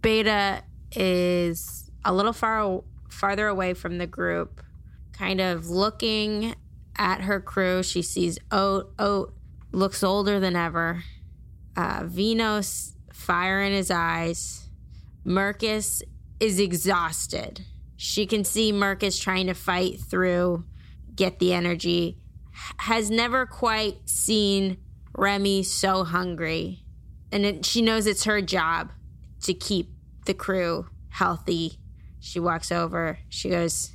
Beta 0.00 0.62
is 0.92 1.90
a 2.04 2.14
little 2.14 2.32
far 2.32 2.84
farther 3.10 3.48
away 3.48 3.74
from 3.74 3.98
the 3.98 4.06
group, 4.06 4.62
kind 5.12 5.40
of 5.40 5.68
looking 5.68 6.54
at 6.96 7.22
her 7.22 7.40
crew. 7.40 7.82
She 7.82 8.00
sees 8.00 8.38
Oat. 8.52 8.92
Oat 8.96 9.34
looks 9.72 10.04
older 10.04 10.38
than 10.38 10.54
ever. 10.54 11.02
Uh, 11.76 12.04
Venos, 12.04 12.92
fire 13.12 13.60
in 13.60 13.72
his 13.72 13.90
eyes. 13.90 14.68
Mercus 15.26 16.02
is 16.40 16.58
exhausted. 16.58 17.64
She 17.96 18.26
can 18.26 18.44
see 18.44 18.72
Mercus 18.72 19.20
trying 19.20 19.46
to 19.48 19.54
fight 19.54 20.00
through, 20.00 20.64
get 21.14 21.38
the 21.38 21.52
energy. 21.52 22.18
Has 22.78 23.10
never 23.10 23.46
quite 23.46 24.08
seen 24.08 24.78
Remy 25.16 25.64
so 25.64 26.04
hungry. 26.04 26.84
And 27.32 27.44
it, 27.44 27.66
she 27.66 27.82
knows 27.82 28.06
it's 28.06 28.24
her 28.24 28.40
job 28.40 28.92
to 29.42 29.54
keep 29.54 29.90
the 30.26 30.34
crew 30.34 30.86
healthy. 31.10 31.78
She 32.20 32.38
walks 32.38 32.70
over. 32.70 33.18
She 33.28 33.50
goes, 33.50 33.92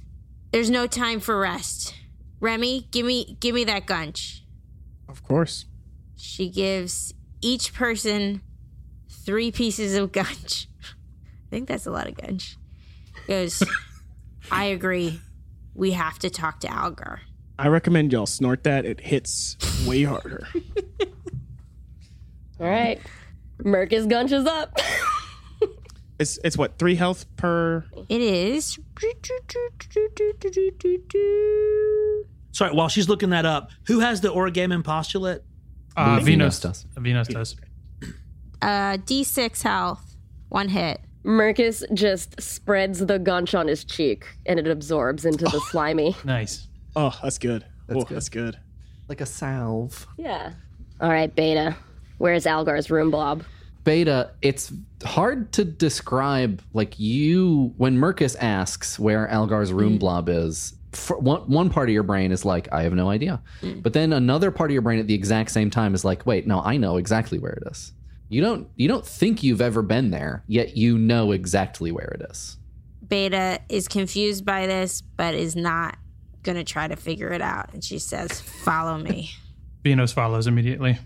"There's 0.52 0.70
no 0.70 0.88
time 0.88 1.20
for 1.20 1.40
rest. 1.40 1.94
Remy, 2.40 2.88
give 2.92 3.06
me 3.06 3.38
give 3.40 3.56
me 3.56 3.64
that 3.66 3.86
gunch." 3.86 4.44
Of 5.08 5.24
course. 5.24 5.66
She 6.16 6.50
gives 6.50 7.14
each 7.42 7.74
person 7.74 8.42
three 9.10 9.52
pieces 9.52 9.96
of 9.96 10.12
gunch. 10.12 10.68
I 11.54 11.56
think 11.56 11.68
that's 11.68 11.86
a 11.86 11.92
lot 11.92 12.08
of 12.08 12.18
gunch. 12.18 12.58
Goes, 13.28 13.62
"I 14.52 14.64
agree. 14.66 15.22
We 15.76 15.92
have 15.92 16.18
to 16.20 16.32
talk 16.32 16.60
to 16.62 16.68
Algar." 16.68 17.22
I 17.60 17.68
recommend 17.68 18.12
y'all 18.12 18.26
snort 18.26 18.64
that. 18.64 18.86
It 18.86 19.00
hits 19.00 19.56
way 19.86 20.02
harder. 20.02 20.48
All 22.60 22.66
right. 22.68 23.00
Mercus 23.60 24.10
gunches 24.10 24.48
up. 24.48 24.80
it's 26.18 26.40
it's 26.44 26.58
what 26.58 26.80
three 26.80 26.96
health 26.96 27.28
per. 27.36 27.86
It 28.10 28.22
is. 28.22 28.80
Sorry, 32.52 32.74
while 32.74 32.90
she's 32.90 33.08
looking 33.08 33.30
that 33.30 33.46
up, 33.46 33.70
who 33.86 34.00
has 34.00 34.22
the 34.22 34.30
origami 34.30 34.84
postulate? 34.84 35.42
Uh, 35.96 36.16
Venus 36.16 36.26
Venus 36.26 36.60
does. 36.60 36.86
Venus 36.98 37.28
does. 37.28 37.56
Uh, 38.60 38.98
D6 38.98 39.62
health, 39.62 40.16
one 40.50 40.70
hit. 40.70 41.00
Mercus 41.25 41.84
just 41.94 42.42
spreads 42.42 43.06
the 43.06 43.18
gunch 43.18 43.56
on 43.56 43.68
his 43.68 43.84
cheek 43.84 44.25
and 44.46 44.60
it 44.60 44.68
absorbs 44.68 45.25
into 45.25 45.46
the 45.46 45.58
oh. 45.58 45.68
slimy. 45.70 46.15
Nice. 46.24 46.68
Oh, 46.96 47.18
that's 47.24 47.38
good. 47.38 47.65
That's 47.88 48.01
oh, 48.01 48.03
good. 48.03 48.15
that's 48.15 48.30
good. 48.30 48.58
Like 49.08 49.22
a 49.22 49.25
salve. 49.25 50.06
Yeah. 50.18 50.53
All 51.01 51.10
right, 51.10 51.34
Beta. 51.34 51.75
Where's 52.18 52.46
Algar's 52.46 52.89
room 52.89 53.12
blob? 53.12 53.44
Beta, 53.84 54.32
it's 54.42 54.72
hard 55.03 55.51
to 55.53 55.65
describe. 55.65 56.62
Like 56.74 57.00
you, 57.00 57.74
when 57.77 57.98
Mercus 57.98 58.36
asks 58.39 58.98
where 58.98 59.27
Algar's 59.27 59.74
room 59.74 59.96
mm. 59.96 60.00
blob 60.00 60.30
is, 60.30 60.74
for 60.92 61.18
one, 61.18 61.42
one 61.42 61.70
part 61.70 61.89
of 61.89 61.94
your 61.94 62.03
brain 62.03 62.32
is 62.32 62.46
like, 62.46 62.72
I 62.72 62.84
have 62.84 62.94
no 62.94 63.10
idea. 63.10 63.42
Mm. 63.62 63.82
But 63.82 63.94
then 63.94 64.13
another 64.13 64.51
part 64.51 64.70
of 64.70 64.74
your 64.74 64.82
brain 64.82 65.00
at 65.00 65.08
the 65.08 65.13
exact 65.13 65.51
same 65.51 65.70
time 65.70 65.94
is 65.94 66.06
like, 66.06 66.25
wait, 66.25 66.48
no, 66.48 66.62
I 66.62 66.77
know 66.77 66.98
exactly 66.98 67.39
where 67.39 67.53
it 67.53 67.63
is. 67.72 67.92
You 68.34 68.42
don't, 68.42 68.68
you 68.75 68.88
don't 68.88 69.06
think 69.06 69.44
you've 69.44 69.62
ever 69.62 69.84
been 69.84 70.10
there, 70.10 70.44
yet 70.48 70.75
you 70.75 70.98
know 70.98 71.32
exactly 71.32 71.92
where 71.92 72.18
it 72.20 72.25
is. 72.32 72.58
Beta 73.08 73.60
is 73.70 73.88
confused 73.88 74.44
by 74.44 74.66
this, 74.66 75.02
but 75.02 75.36
is 75.36 75.56
not 75.56 76.00
going 76.42 76.56
to 76.56 76.63
try 76.63 76.88
to 76.88 76.96
figure 76.96 77.30
it 77.30 77.44
out. 77.44 77.72
And 77.74 77.84
she 77.84 78.00
says, 78.00 78.42
Follow 78.42 78.98
me. 78.98 79.30
Venus 79.84 80.12
follows 80.12 80.48
immediately. 80.48 80.98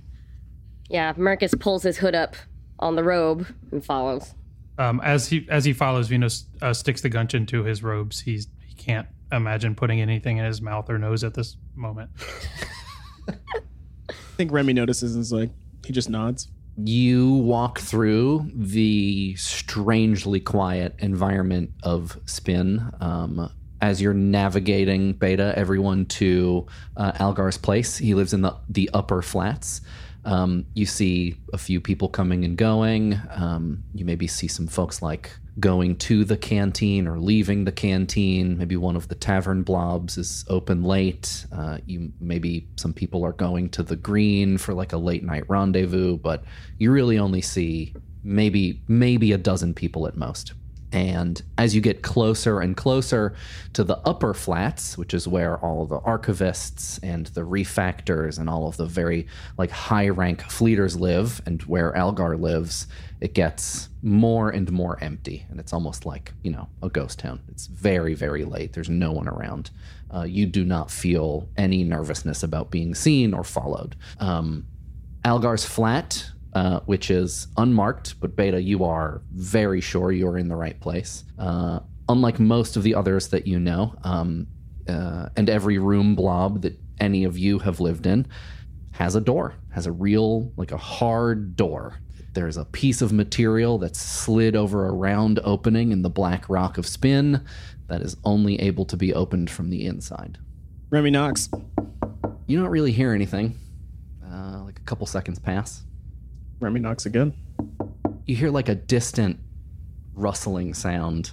Yeah, 0.89 1.13
Marcus 1.17 1.53
pulls 1.59 1.83
his 1.83 1.97
hood 1.97 2.15
up 2.15 2.37
on 2.79 2.95
the 2.95 3.03
robe 3.03 3.45
and 3.71 3.83
follows. 3.83 4.33
Um, 4.77 5.01
as 5.03 5.27
he 5.27 5.45
as 5.49 5.65
he 5.65 5.73
follows, 5.73 6.07
Venus 6.07 6.45
uh, 6.61 6.71
sticks 6.71 7.01
the 7.01 7.09
gunch 7.09 7.33
into 7.33 7.63
his 7.63 7.83
robes. 7.83 8.21
He's 8.21 8.47
he 8.65 8.73
can't 8.75 9.07
imagine 9.33 9.75
putting 9.75 9.99
anything 9.99 10.37
in 10.37 10.45
his 10.45 10.61
mouth 10.61 10.89
or 10.89 10.97
nose 10.97 11.25
at 11.25 11.33
this 11.33 11.57
moment. 11.75 12.09
I 13.27 14.13
think 14.37 14.53
Remy 14.53 14.73
notices 14.73 15.15
and 15.15 15.21
is 15.21 15.33
like, 15.33 15.49
he 15.85 15.91
just 15.91 16.09
nods. 16.09 16.47
You 16.77 17.33
walk 17.33 17.79
through 17.79 18.51
the 18.53 19.35
strangely 19.35 20.39
quiet 20.39 20.95
environment 20.99 21.71
of 21.83 22.19
spin 22.25 22.91
um, 23.01 23.51
as 23.81 24.01
you're 24.01 24.13
navigating 24.13 25.13
beta 25.13 25.53
everyone 25.55 26.05
to 26.05 26.67
uh, 26.95 27.11
algar's 27.15 27.57
place. 27.57 27.97
He 27.97 28.13
lives 28.13 28.33
in 28.33 28.41
the, 28.41 28.55
the 28.69 28.89
upper 28.93 29.21
flats. 29.21 29.81
Um, 30.25 30.65
you 30.73 30.85
see 30.85 31.35
a 31.53 31.57
few 31.57 31.79
people 31.79 32.09
coming 32.09 32.43
and 32.43 32.57
going. 32.57 33.19
Um, 33.31 33.83
you 33.93 34.05
maybe 34.05 34.27
see 34.27 34.47
some 34.47 34.67
folks 34.67 35.01
like 35.01 35.31
going 35.59 35.95
to 35.95 36.23
the 36.23 36.37
canteen 36.37 37.07
or 37.07 37.19
leaving 37.19 37.65
the 37.65 37.71
canteen. 37.71 38.57
Maybe 38.57 38.77
one 38.77 38.95
of 38.95 39.07
the 39.07 39.15
tavern 39.15 39.63
blobs 39.63 40.17
is 40.17 40.45
open 40.47 40.83
late. 40.83 41.45
Uh, 41.51 41.79
you 41.85 42.11
maybe 42.19 42.67
some 42.75 42.93
people 42.93 43.25
are 43.25 43.33
going 43.33 43.69
to 43.69 43.83
the 43.83 43.95
green 43.95 44.57
for 44.57 44.73
like 44.73 44.93
a 44.93 44.97
late 44.97 45.23
night 45.23 45.49
rendezvous 45.49 46.17
but 46.17 46.43
you 46.77 46.91
really 46.91 47.17
only 47.17 47.41
see 47.41 47.93
maybe 48.23 48.81
maybe 48.87 49.31
a 49.31 49.37
dozen 49.37 49.73
people 49.73 50.07
at 50.07 50.17
most. 50.17 50.53
And 50.91 51.41
as 51.57 51.75
you 51.75 51.81
get 51.81 52.01
closer 52.01 52.61
and 52.61 52.75
closer 52.75 53.35
to 53.73 53.83
the 53.83 53.97
upper 53.99 54.33
flats, 54.33 54.97
which 54.97 55.13
is 55.13 55.27
where 55.27 55.57
all 55.57 55.85
the 55.85 55.99
archivists 55.99 56.97
and 57.03 57.27
the 57.27 57.41
refactors 57.41 58.39
and 58.39 58.49
all 58.49 58.67
of 58.67 58.77
the 58.77 58.85
very 58.85 59.27
like 59.57 59.69
high 59.69 60.07
rank 60.07 60.41
fleeters 60.43 60.97
live, 60.97 61.41
and 61.45 61.61
where 61.63 61.95
Algar 61.95 62.37
lives, 62.37 62.87
it 63.19 63.33
gets 63.33 63.89
more 64.01 64.49
and 64.49 64.71
more 64.71 65.01
empty, 65.03 65.45
and 65.49 65.59
it's 65.59 65.73
almost 65.73 66.05
like 66.05 66.33
you 66.43 66.51
know 66.51 66.69
a 66.81 66.89
ghost 66.89 67.19
town. 67.19 67.41
It's 67.49 67.67
very 67.67 68.13
very 68.13 68.45
late. 68.45 68.73
There's 68.73 68.89
no 68.89 69.11
one 69.11 69.27
around. 69.27 69.71
Uh, 70.13 70.23
you 70.23 70.45
do 70.45 70.63
not 70.63 70.89
feel 70.89 71.49
any 71.57 71.83
nervousness 71.83 72.43
about 72.43 72.71
being 72.71 72.95
seen 72.95 73.33
or 73.33 73.43
followed. 73.43 73.95
Um, 74.19 74.65
Algar's 75.25 75.65
flat, 75.65 76.31
uh, 76.53 76.79
which 76.85 77.11
is 77.11 77.47
unmarked, 77.57 78.19
but 78.21 78.35
Beta, 78.35 78.61
you 78.61 78.85
are 78.85 79.21
very 79.31 79.81
sure 79.81 80.11
you 80.11 80.27
are 80.27 80.37
in 80.37 80.47
the 80.47 80.55
right 80.55 80.79
place. 80.79 81.25
Uh, 81.37 81.79
unlike 82.07 82.39
most 82.39 82.77
of 82.77 82.83
the 82.83 82.95
others 82.95 83.27
that 83.29 83.45
you 83.45 83.59
know, 83.59 83.95
um, 84.03 84.47
uh, 84.87 85.27
and 85.35 85.49
every 85.49 85.77
room 85.77 86.15
blob 86.15 86.61
that 86.61 86.79
any 86.99 87.25
of 87.25 87.37
you 87.37 87.59
have 87.59 87.79
lived 87.79 88.05
in, 88.05 88.25
has 88.91 89.15
a 89.15 89.21
door, 89.21 89.55
has 89.71 89.85
a 89.85 89.91
real, 89.91 90.51
like 90.55 90.71
a 90.71 90.77
hard 90.77 91.55
door. 91.55 91.99
There's 92.33 92.57
a 92.57 92.65
piece 92.65 93.01
of 93.01 93.11
material 93.11 93.77
that's 93.77 93.99
slid 93.99 94.55
over 94.55 94.87
a 94.87 94.91
round 94.91 95.39
opening 95.43 95.91
in 95.91 96.01
the 96.01 96.09
black 96.09 96.47
rock 96.49 96.77
of 96.77 96.85
spin 96.85 97.43
that 97.87 98.01
is 98.01 98.15
only 98.23 98.59
able 98.61 98.85
to 98.85 98.97
be 98.97 99.13
opened 99.13 99.49
from 99.49 99.69
the 99.69 99.85
inside. 99.85 100.37
Remy 100.89 101.11
knocks. 101.11 101.49
You 102.45 102.59
don't 102.59 102.69
really 102.69 102.91
hear 102.91 103.13
anything. 103.13 103.57
Uh, 104.23 104.61
like 104.63 104.79
a 104.79 104.83
couple 104.83 105.07
seconds 105.07 105.39
pass. 105.39 105.83
Remy 106.59 106.79
knocks 106.79 107.05
again. 107.05 107.33
You 108.25 108.35
hear 108.35 108.49
like 108.49 108.69
a 108.69 108.75
distant 108.75 109.39
rustling 110.13 110.73
sound, 110.73 111.31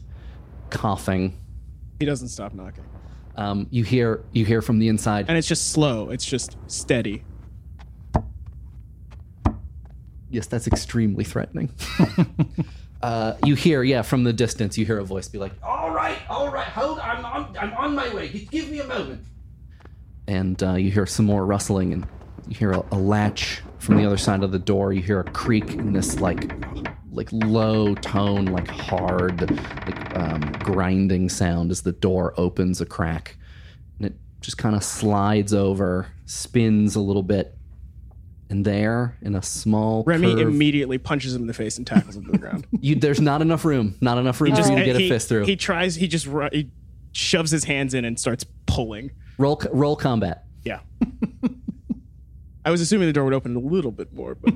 coughing. 0.71 1.39
He 1.99 2.07
doesn't 2.07 2.29
stop 2.29 2.55
knocking. 2.55 2.85
Um, 3.37 3.67
you 3.71 3.83
hear 3.83 4.25
you 4.33 4.45
hear 4.45 4.63
from 4.63 4.79
the 4.79 4.89
inside. 4.89 5.27
And 5.29 5.37
it's 5.37 5.49
just 5.49 5.73
slow. 5.73 6.11
It's 6.11 6.25
just 6.25 6.57
steady. 6.67 7.25
Yes, 10.35 10.47
that's 10.49 10.67
extremely 10.67 11.23
threatening. 11.23 11.71
uh, 13.03 13.35
you 13.45 13.55
hear, 13.55 13.85
yeah, 13.85 14.03
from 14.03 14.25
the 14.25 14.33
distance, 14.33 14.77
you 14.77 14.85
hear 14.85 14.99
a 14.99 15.05
voice 15.05 15.29
be 15.29 15.39
like, 15.39 15.53
All 15.63 15.93
right, 15.93 16.19
all 16.29 16.51
right, 16.51 16.67
hold. 16.67 16.99
I'm 16.99 17.25
on. 17.25 17.57
I'm 17.57 17.73
on 17.75 17.95
my 17.95 18.13
way. 18.13 18.29
Just 18.29 18.51
give 18.51 18.69
me 18.69 18.81
a 18.81 18.87
moment. 18.87 19.23
and 20.27 20.61
uh, 20.61 20.75
you 20.75 20.91
hear 20.91 21.07
some 21.07 21.25
more 21.27 21.47
rustling, 21.47 21.93
and 21.93 22.05
you 22.49 22.57
hear 22.57 22.73
a, 22.73 22.83
a 22.91 22.99
latch 22.99 23.63
from 23.79 23.97
the 23.97 24.05
other 24.05 24.17
side 24.17 24.43
of 24.43 24.51
the 24.51 24.59
door. 24.59 24.93
You 24.93 25.03
hear 25.03 25.21
a 25.21 25.25
creak 25.25 25.71
in 25.75 25.93
this 25.93 26.19
like, 26.19 26.53
like 27.13 27.29
low 27.31 27.95
tone, 27.95 28.47
like 28.47 28.67
hard, 28.67 29.41
like 29.53 30.19
um, 30.19 30.41
grinding 30.65 31.29
sound 31.29 31.71
as 31.71 31.83
the 31.83 31.93
door 31.93 32.35
opens 32.37 32.81
a 32.81 32.87
crack, 32.87 33.37
and 33.99 34.09
it 34.09 34.15
just 34.41 34.59
kind 34.59 34.75
of 34.75 34.83
slides 34.83 35.55
over, 35.55 36.09
spins 36.27 36.97
a 36.97 37.01
little 37.01 37.23
bit, 37.23 37.57
and 38.55 38.65
there, 38.65 39.17
in 39.21 39.35
a 39.35 39.43
small 39.43 40.05
Remy 40.05 40.35
curve- 40.37 40.49
immediately 40.49 40.97
punches 40.97 41.35
him 41.35 41.43
in 41.43 41.49
the 41.49 41.55
face 41.55 41.77
and 41.77 41.85
tackles 41.87 42.17
him 42.17 42.25
to 42.27 42.33
the 42.33 42.39
ground. 42.39 42.67
you, 42.81 42.95
there's 42.95 43.21
not 43.21 43.43
enough 43.43 43.65
room, 43.65 43.97
not 44.01 44.17
enough 44.17 44.41
room 44.41 44.55
for 44.55 44.61
you 44.61 44.77
to 44.77 44.85
get 44.85 44.97
he, 44.97 45.07
a 45.07 45.09
fist 45.09 45.29
through. 45.29 45.45
He 45.45 45.57
tries. 45.57 45.97
He 45.97 46.07
just 46.07 46.27
ru- 46.27 46.49
he 46.53 46.71
shoves 47.11 47.51
his 47.51 47.65
hands 47.65 47.95
in 47.95 48.05
and 48.05 48.19
starts 48.19 48.45
pulling. 48.67 49.11
roll, 49.39 49.61
roll 49.73 49.97
combat. 49.97 50.45
Yeah. 50.63 50.81
I 52.65 52.71
was 52.71 52.81
assuming 52.81 53.09
the 53.09 53.13
door 53.13 53.25
would 53.25 53.35
open 53.35 53.57
a 53.57 53.59
little 53.59 53.91
bit 53.91 54.15
more, 54.15 54.37
but 54.37 54.55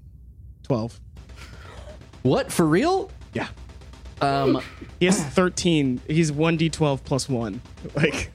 twelve. 0.62 1.00
What 2.22 2.52
for 2.52 2.66
real? 2.66 3.10
Yeah. 3.32 3.48
Um, 4.20 4.60
He 5.00 5.06
has 5.06 5.18
thirteen. 5.18 6.00
He's 6.06 6.30
one 6.30 6.58
d 6.58 6.68
twelve 6.68 7.02
plus 7.04 7.28
one. 7.28 7.62
Like 7.96 8.30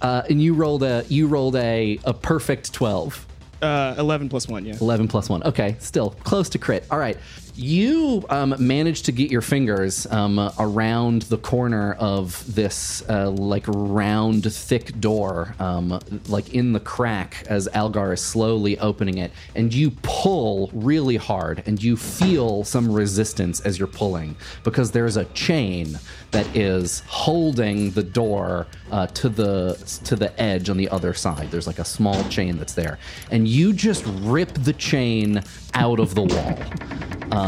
uh, 0.00 0.22
and 0.30 0.40
you 0.42 0.54
rolled 0.54 0.82
a 0.82 1.04
you 1.08 1.26
rolled 1.26 1.54
a 1.56 2.00
a 2.04 2.14
perfect 2.14 2.72
twelve. 2.72 3.26
Uh, 3.62 3.94
eleven 3.98 4.28
plus 4.28 4.48
one. 4.48 4.64
Yeah. 4.64 4.74
11 4.80 5.08
plus 5.08 5.28
1. 5.28 5.42
Okay, 5.44 5.76
still 5.78 6.10
close 6.24 6.48
to 6.50 6.58
crit. 6.58 6.84
All 6.90 6.98
right. 6.98 7.16
You 7.60 8.24
um, 8.30 8.54
managed 8.60 9.06
to 9.06 9.12
get 9.12 9.32
your 9.32 9.40
fingers 9.40 10.06
um, 10.12 10.38
around 10.60 11.22
the 11.22 11.38
corner 11.38 11.94
of 11.94 12.54
this, 12.54 13.02
uh, 13.08 13.30
like, 13.32 13.64
round, 13.66 14.44
thick 14.52 15.00
door, 15.00 15.56
um, 15.58 15.98
like 16.28 16.54
in 16.54 16.72
the 16.72 16.78
crack 16.78 17.44
as 17.48 17.66
Algar 17.74 18.12
is 18.12 18.20
slowly 18.20 18.78
opening 18.78 19.18
it. 19.18 19.32
And 19.56 19.74
you 19.74 19.90
pull 20.02 20.70
really 20.72 21.16
hard, 21.16 21.64
and 21.66 21.82
you 21.82 21.96
feel 21.96 22.62
some 22.62 22.92
resistance 22.92 23.58
as 23.58 23.76
you're 23.76 23.88
pulling 23.88 24.36
because 24.62 24.92
there's 24.92 25.16
a 25.16 25.24
chain 25.24 25.98
that 26.30 26.46
is 26.54 27.02
holding 27.08 27.90
the 27.90 28.04
door 28.04 28.68
uh, 28.92 29.08
to 29.08 29.28
the 29.28 29.74
to 30.04 30.14
the 30.14 30.40
edge 30.40 30.70
on 30.70 30.76
the 30.76 30.88
other 30.90 31.12
side. 31.12 31.50
There's 31.50 31.66
like 31.66 31.80
a 31.80 31.84
small 31.84 32.22
chain 32.28 32.56
that's 32.56 32.74
there, 32.74 33.00
and 33.32 33.48
you 33.48 33.72
just 33.72 34.04
rip 34.06 34.52
the 34.54 34.74
chain 34.74 35.42
out 35.74 35.98
of 35.98 36.14
the 36.14 36.22
wall, 36.22 36.58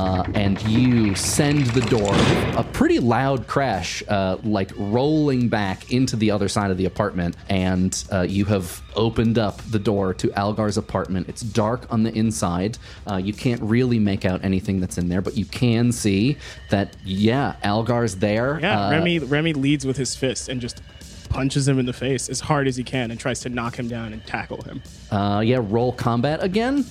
uh, 0.00 0.24
and 0.34 0.62
you 0.62 1.14
send 1.14 1.66
the 1.66 1.80
door 1.82 2.10
a 2.58 2.64
pretty 2.72 2.98
loud 2.98 3.46
crash, 3.46 4.02
uh, 4.08 4.38
like 4.42 4.70
rolling 4.76 5.48
back 5.48 5.92
into 5.92 6.16
the 6.16 6.30
other 6.30 6.48
side 6.48 6.70
of 6.70 6.78
the 6.78 6.86
apartment, 6.86 7.36
and 7.50 8.04
uh, 8.10 8.22
you 8.22 8.46
have 8.46 8.82
opened 8.96 9.38
up 9.38 9.60
the 9.70 9.78
door 9.78 10.14
to 10.14 10.28
Algar's 10.28 10.78
apartment. 10.78 11.28
It's 11.28 11.42
dark 11.42 11.86
on 11.92 12.02
the 12.02 12.12
inside. 12.14 12.78
Uh, 13.06 13.16
you 13.16 13.34
can't 13.34 13.60
really 13.60 13.98
make 13.98 14.24
out 14.24 14.42
anything 14.42 14.80
that's 14.80 14.96
in 14.96 15.10
there, 15.10 15.20
but 15.20 15.36
you 15.36 15.44
can 15.44 15.92
see 15.92 16.38
that 16.70 16.96
yeah, 17.04 17.56
Algar's 17.62 18.16
there. 18.16 18.58
Yeah. 18.58 18.86
Uh, 18.86 18.90
Remy 18.92 19.18
Remy 19.18 19.52
leads 19.52 19.84
with 19.84 19.98
his 19.98 20.16
fist 20.16 20.48
and 20.48 20.62
just 20.62 20.80
punches 21.28 21.68
him 21.68 21.78
in 21.78 21.84
the 21.84 21.92
face 21.92 22.30
as 22.30 22.40
hard 22.40 22.66
as 22.66 22.76
he 22.76 22.82
can 22.82 23.10
and 23.10 23.20
tries 23.20 23.40
to 23.40 23.50
knock 23.50 23.78
him 23.78 23.86
down 23.86 24.14
and 24.14 24.24
tackle 24.26 24.62
him. 24.62 24.82
Uh, 25.10 25.42
yeah, 25.44 25.58
roll 25.60 25.92
combat 25.92 26.42
again. 26.42 26.86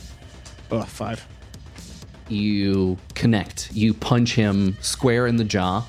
Oh, 0.69 0.83
five. 0.83 1.27
You 2.29 2.97
connect. 3.19 3.69
You 3.73 3.93
punch 3.93 4.35
him 4.35 4.77
square 4.79 5.27
in 5.27 5.35
the 5.35 5.43
jaw. 5.43 5.85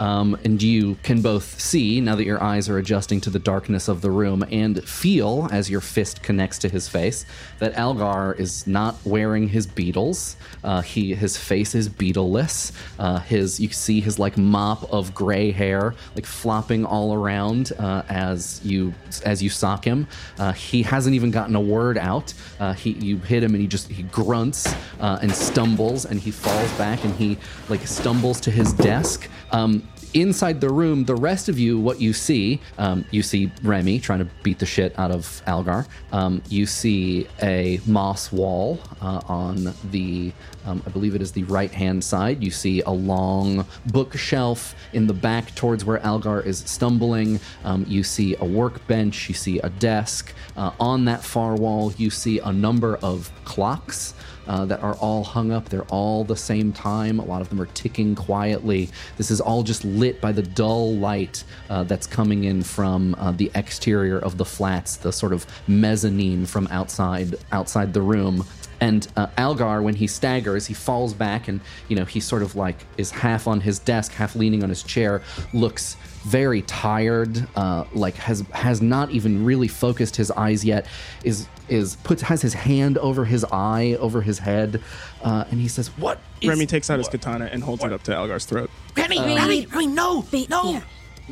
Um, 0.00 0.36
and 0.44 0.60
you 0.60 0.96
can 1.04 1.22
both 1.22 1.60
see, 1.60 2.00
now 2.00 2.16
that 2.16 2.24
your 2.24 2.42
eyes 2.42 2.68
are 2.68 2.76
adjusting 2.76 3.20
to 3.20 3.30
the 3.30 3.38
darkness 3.38 3.86
of 3.86 4.00
the 4.00 4.10
room, 4.10 4.44
and 4.50 4.82
feel 4.82 5.48
as 5.52 5.70
your 5.70 5.80
fist 5.80 6.24
connects 6.24 6.58
to 6.58 6.68
his 6.68 6.88
face 6.88 7.24
that 7.60 7.76
Algar 7.78 8.32
is 8.36 8.66
not 8.66 8.96
wearing 9.04 9.46
his 9.46 9.64
beetles. 9.64 10.36
Uh, 10.64 10.80
he 10.82 11.14
his 11.14 11.36
face 11.36 11.76
is 11.76 11.88
beetleless. 11.88 12.72
Uh, 12.98 13.20
his 13.20 13.60
you 13.60 13.68
see 13.68 14.00
his 14.00 14.18
like 14.18 14.36
mop 14.36 14.92
of 14.92 15.14
gray 15.14 15.52
hair 15.52 15.94
like 16.16 16.26
flopping 16.26 16.84
all 16.84 17.14
around 17.14 17.70
uh, 17.78 18.02
as 18.08 18.60
you 18.64 18.92
as 19.24 19.40
you 19.40 19.50
sock 19.50 19.84
him. 19.84 20.08
Uh, 20.36 20.52
he 20.52 20.82
hasn't 20.82 21.14
even 21.14 21.30
gotten 21.30 21.54
a 21.54 21.60
word 21.60 21.96
out. 21.96 22.34
Uh, 22.58 22.72
he 22.72 22.90
you 22.92 23.18
hit 23.18 23.44
him 23.44 23.54
and 23.54 23.60
he 23.60 23.68
just 23.68 23.88
he 23.88 24.02
grunts 24.04 24.66
uh, 24.98 25.20
and 25.22 25.30
stumbles 25.30 26.06
and 26.06 26.18
he 26.18 26.32
falls 26.32 26.71
back 26.78 27.04
and 27.04 27.14
he 27.14 27.38
like 27.68 27.86
stumbles 27.86 28.40
to 28.40 28.50
his 28.50 28.72
desk. 28.72 29.28
Um, 29.50 29.86
inside 30.14 30.60
the 30.60 30.68
room, 30.68 31.04
the 31.04 31.14
rest 31.14 31.48
of 31.48 31.58
you, 31.58 31.78
what 31.78 32.00
you 32.00 32.12
see, 32.12 32.60
um, 32.78 33.04
you 33.10 33.22
see 33.22 33.50
Remy 33.62 34.00
trying 34.00 34.18
to 34.18 34.28
beat 34.42 34.58
the 34.58 34.66
shit 34.66 34.98
out 34.98 35.10
of 35.10 35.42
Algar. 35.46 35.86
Um, 36.12 36.42
you 36.48 36.66
see 36.66 37.26
a 37.42 37.80
moss 37.86 38.30
wall 38.30 38.78
uh, 39.00 39.20
on 39.26 39.72
the, 39.90 40.32
um, 40.66 40.82
I 40.86 40.90
believe 40.90 41.14
it 41.14 41.22
is 41.22 41.32
the 41.32 41.44
right 41.44 41.72
hand 41.72 42.04
side. 42.04 42.42
You 42.42 42.50
see 42.50 42.82
a 42.82 42.90
long 42.90 43.66
bookshelf 43.86 44.74
in 44.92 45.06
the 45.06 45.14
back 45.14 45.54
towards 45.54 45.84
where 45.84 46.04
Algar 46.04 46.40
is 46.40 46.58
stumbling. 46.58 47.40
Um, 47.64 47.84
you 47.88 48.02
see 48.02 48.36
a 48.38 48.44
workbench. 48.44 49.28
You 49.28 49.34
see 49.34 49.58
a 49.60 49.70
desk. 49.70 50.32
Uh, 50.56 50.72
on 50.78 51.04
that 51.06 51.24
far 51.24 51.54
wall, 51.54 51.92
you 51.96 52.10
see 52.10 52.38
a 52.40 52.52
number 52.52 52.96
of 52.96 53.30
clocks 53.44 54.14
uh, 54.46 54.64
that 54.66 54.82
are 54.82 54.94
all 54.96 55.24
hung 55.24 55.52
up. 55.52 55.68
They're 55.68 55.82
all 55.84 56.24
the 56.24 56.36
same 56.36 56.72
time. 56.72 57.18
A 57.18 57.24
lot 57.24 57.40
of 57.40 57.48
them 57.48 57.60
are 57.60 57.66
ticking 57.66 58.14
quietly. 58.14 58.88
This 59.16 59.30
is 59.30 59.40
all 59.40 59.62
just 59.62 59.84
lit 59.84 60.20
by 60.20 60.32
the 60.32 60.42
dull 60.42 60.94
light 60.96 61.44
uh, 61.70 61.84
that's 61.84 62.06
coming 62.06 62.44
in 62.44 62.62
from 62.62 63.14
uh, 63.18 63.32
the 63.32 63.50
exterior 63.54 64.18
of 64.18 64.38
the 64.38 64.44
flats, 64.44 64.96
the 64.96 65.12
sort 65.12 65.32
of 65.32 65.46
mezzanine 65.66 66.46
from 66.46 66.66
outside 66.68 67.36
outside 67.50 67.92
the 67.92 68.02
room. 68.02 68.44
And 68.82 69.06
uh, 69.16 69.28
Algar, 69.38 69.80
when 69.80 69.94
he 69.94 70.08
staggers, 70.08 70.66
he 70.66 70.74
falls 70.74 71.14
back, 71.14 71.46
and 71.46 71.60
you 71.88 71.94
know 71.94 72.04
he 72.04 72.18
sort 72.18 72.42
of 72.42 72.56
like 72.56 72.84
is 72.98 73.12
half 73.12 73.46
on 73.46 73.60
his 73.60 73.78
desk, 73.78 74.10
half 74.12 74.34
leaning 74.34 74.64
on 74.64 74.68
his 74.68 74.82
chair, 74.82 75.22
looks 75.52 75.96
very 76.24 76.62
tired, 76.62 77.46
uh, 77.54 77.84
like 77.92 78.14
has 78.16 78.40
has 78.50 78.82
not 78.82 79.10
even 79.10 79.44
really 79.44 79.68
focused 79.68 80.16
his 80.16 80.32
eyes 80.32 80.64
yet. 80.64 80.86
Is 81.22 81.46
is 81.68 81.94
puts 82.02 82.22
has 82.22 82.42
his 82.42 82.54
hand 82.54 82.98
over 82.98 83.24
his 83.24 83.44
eye, 83.52 83.96
over 84.00 84.20
his 84.20 84.40
head, 84.40 84.82
uh, 85.22 85.44
and 85.52 85.60
he 85.60 85.68
says, 85.68 85.86
"What?" 85.96 86.18
Is, 86.40 86.48
Remy 86.48 86.66
takes 86.66 86.90
out 86.90 86.98
his 86.98 87.08
katana 87.08 87.48
and 87.52 87.62
holds 87.62 87.84
it 87.84 87.92
up 87.92 88.02
to 88.04 88.14
Algar's 88.14 88.46
throat. 88.46 88.68
Remy, 88.96 89.20
Remy, 89.20 89.66
Remy, 89.66 89.86
no, 89.86 90.24
no. 90.50 90.72
yeah. 90.72 90.80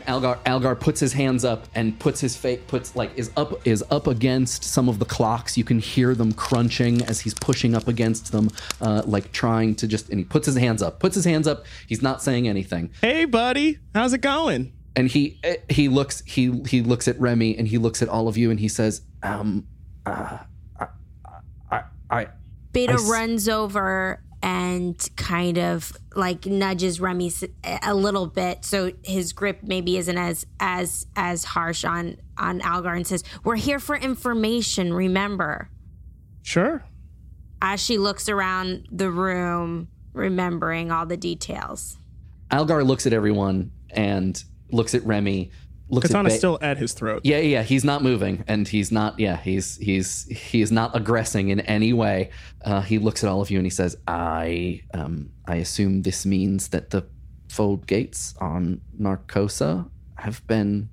Algar 0.07 0.39
Algar 0.47 0.75
puts 0.77 1.01
his 1.01 1.13
hands 1.13 1.45
up 1.45 1.67
and 1.75 1.99
puts 1.99 2.21
his 2.21 2.37
face 2.37 2.61
puts 2.69 2.95
like 2.97 3.11
is 3.17 3.31
up 3.37 3.67
is 3.67 3.85
up 3.91 4.07
against 4.07 4.65
some 4.65 4.89
of 4.89 4.99
the 4.99 5.05
clocks. 5.05 5.57
You 5.59 5.65
can 5.65 5.79
hear 5.79 6.15
them 6.15 6.33
crunching 6.33 7.03
as 7.03 7.21
he's 7.21 7.35
pushing 7.35 7.75
up 7.75 7.89
against 7.89 8.33
them, 8.33 8.51
uh, 8.81 9.03
like 9.05 9.33
trying 9.33 9.75
to 9.77 9.87
just. 9.87 10.09
And 10.09 10.19
he 10.19 10.25
puts 10.25 10.47
his 10.47 10.57
hands 10.57 10.81
up. 10.83 11.01
Puts 11.01 11.15
his 11.17 11.25
hands 11.25 11.47
up. 11.47 11.65
He's 11.87 12.03
not 12.03 12.23
saying 12.23 12.49
anything. 12.49 12.91
Hey, 13.01 13.25
buddy, 13.25 13.79
how's 13.95 14.13
it 14.13 14.21
going? 14.21 14.73
And 14.97 15.09
he 15.09 15.39
eh, 15.45 15.57
he 15.69 15.89
looks 15.89 16.23
he 16.27 16.63
he 16.67 16.83
looks 16.83 17.07
at 17.09 17.19
Remy 17.21 17.57
and 17.59 17.67
he 17.69 17.79
looks 17.79 18.01
at 18.03 18.09
all 18.09 18.27
of 18.29 18.37
you 18.37 18.51
and 18.51 18.59
he 18.61 18.69
says, 18.69 19.03
um, 19.23 19.67
uh, 20.07 20.39
I 20.79 20.87
I. 21.71 21.83
I 22.11 22.27
Beta 22.73 22.93
I 22.93 22.97
s- 22.97 23.09
runs 23.11 23.49
over 23.49 24.23
and 24.43 25.09
kind 25.17 25.59
of 25.59 25.93
like 26.15 26.47
nudges 26.47 27.01
Remy 27.01 27.33
a 27.83 27.95
little 27.95 28.27
bit, 28.27 28.65
so 28.65 28.93
his 29.05 29.33
grip 29.33 29.61
maybe 29.63 29.97
isn't 29.99 30.17
as 30.17 30.47
as 30.59 31.07
as 31.17 31.45
harsh 31.45 31.85
on 31.85 32.17
on 32.39 32.61
Algar, 32.63 32.95
and 32.95 33.07
says, 33.07 33.23
"We're 33.45 33.57
here 33.57 33.79
for 33.79 33.97
information. 33.97 34.93
Remember." 34.95 35.71
Sure. 36.43 36.85
As 37.61 37.81
she 37.81 37.99
looks 37.99 38.29
around 38.29 38.89
the 38.91 39.11
room, 39.11 39.89
remembering 40.15 40.91
all 40.91 41.05
the 41.05 41.17
details. 41.17 41.99
Algar 42.51 42.83
looks 42.83 43.07
at 43.07 43.13
everyone 43.13 43.71
and 43.91 44.43
looks 44.73 44.95
at 44.95 45.05
Remy, 45.05 45.51
looks 45.91 46.07
at 46.07 46.11
Katana's 46.11 46.35
Ba- 46.35 46.39
still 46.39 46.59
at 46.63 46.79
his 46.79 46.93
throat. 46.93 47.23
Yeah, 47.25 47.39
yeah, 47.39 47.63
he's 47.63 47.85
not 47.85 48.03
moving, 48.03 48.45
and 48.49 48.67
he's 48.67 48.91
not. 48.93 49.19
Yeah, 49.19 49.37
he's 49.37 49.77
he's 49.77 50.25
he's 50.25 50.71
not 50.73 50.95
aggressing 50.97 51.49
in 51.49 51.61
any 51.61 51.93
way. 51.93 52.31
Uh, 52.65 52.81
he 52.81 52.99
looks 52.99 53.25
at 53.25 53.31
all 53.31 53.41
of 53.41 53.51
you 53.51 53.59
and 53.59 53.67
he 53.67 53.71
says, 53.71 53.97
"I 54.07 54.83
um 54.95 55.31
I 55.47 55.57
assume 55.57 56.03
this 56.03 56.25
means 56.25 56.69
that 56.69 56.91
the 56.91 57.07
fold 57.49 57.87
gates 57.87 58.35
on 58.41 58.81
Narcosa 58.99 59.89
have 60.17 60.47
been 60.47 60.89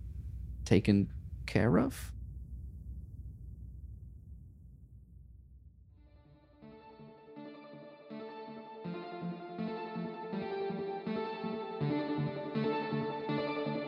taken 0.65 1.11
care 1.45 1.77
of." 1.79 2.11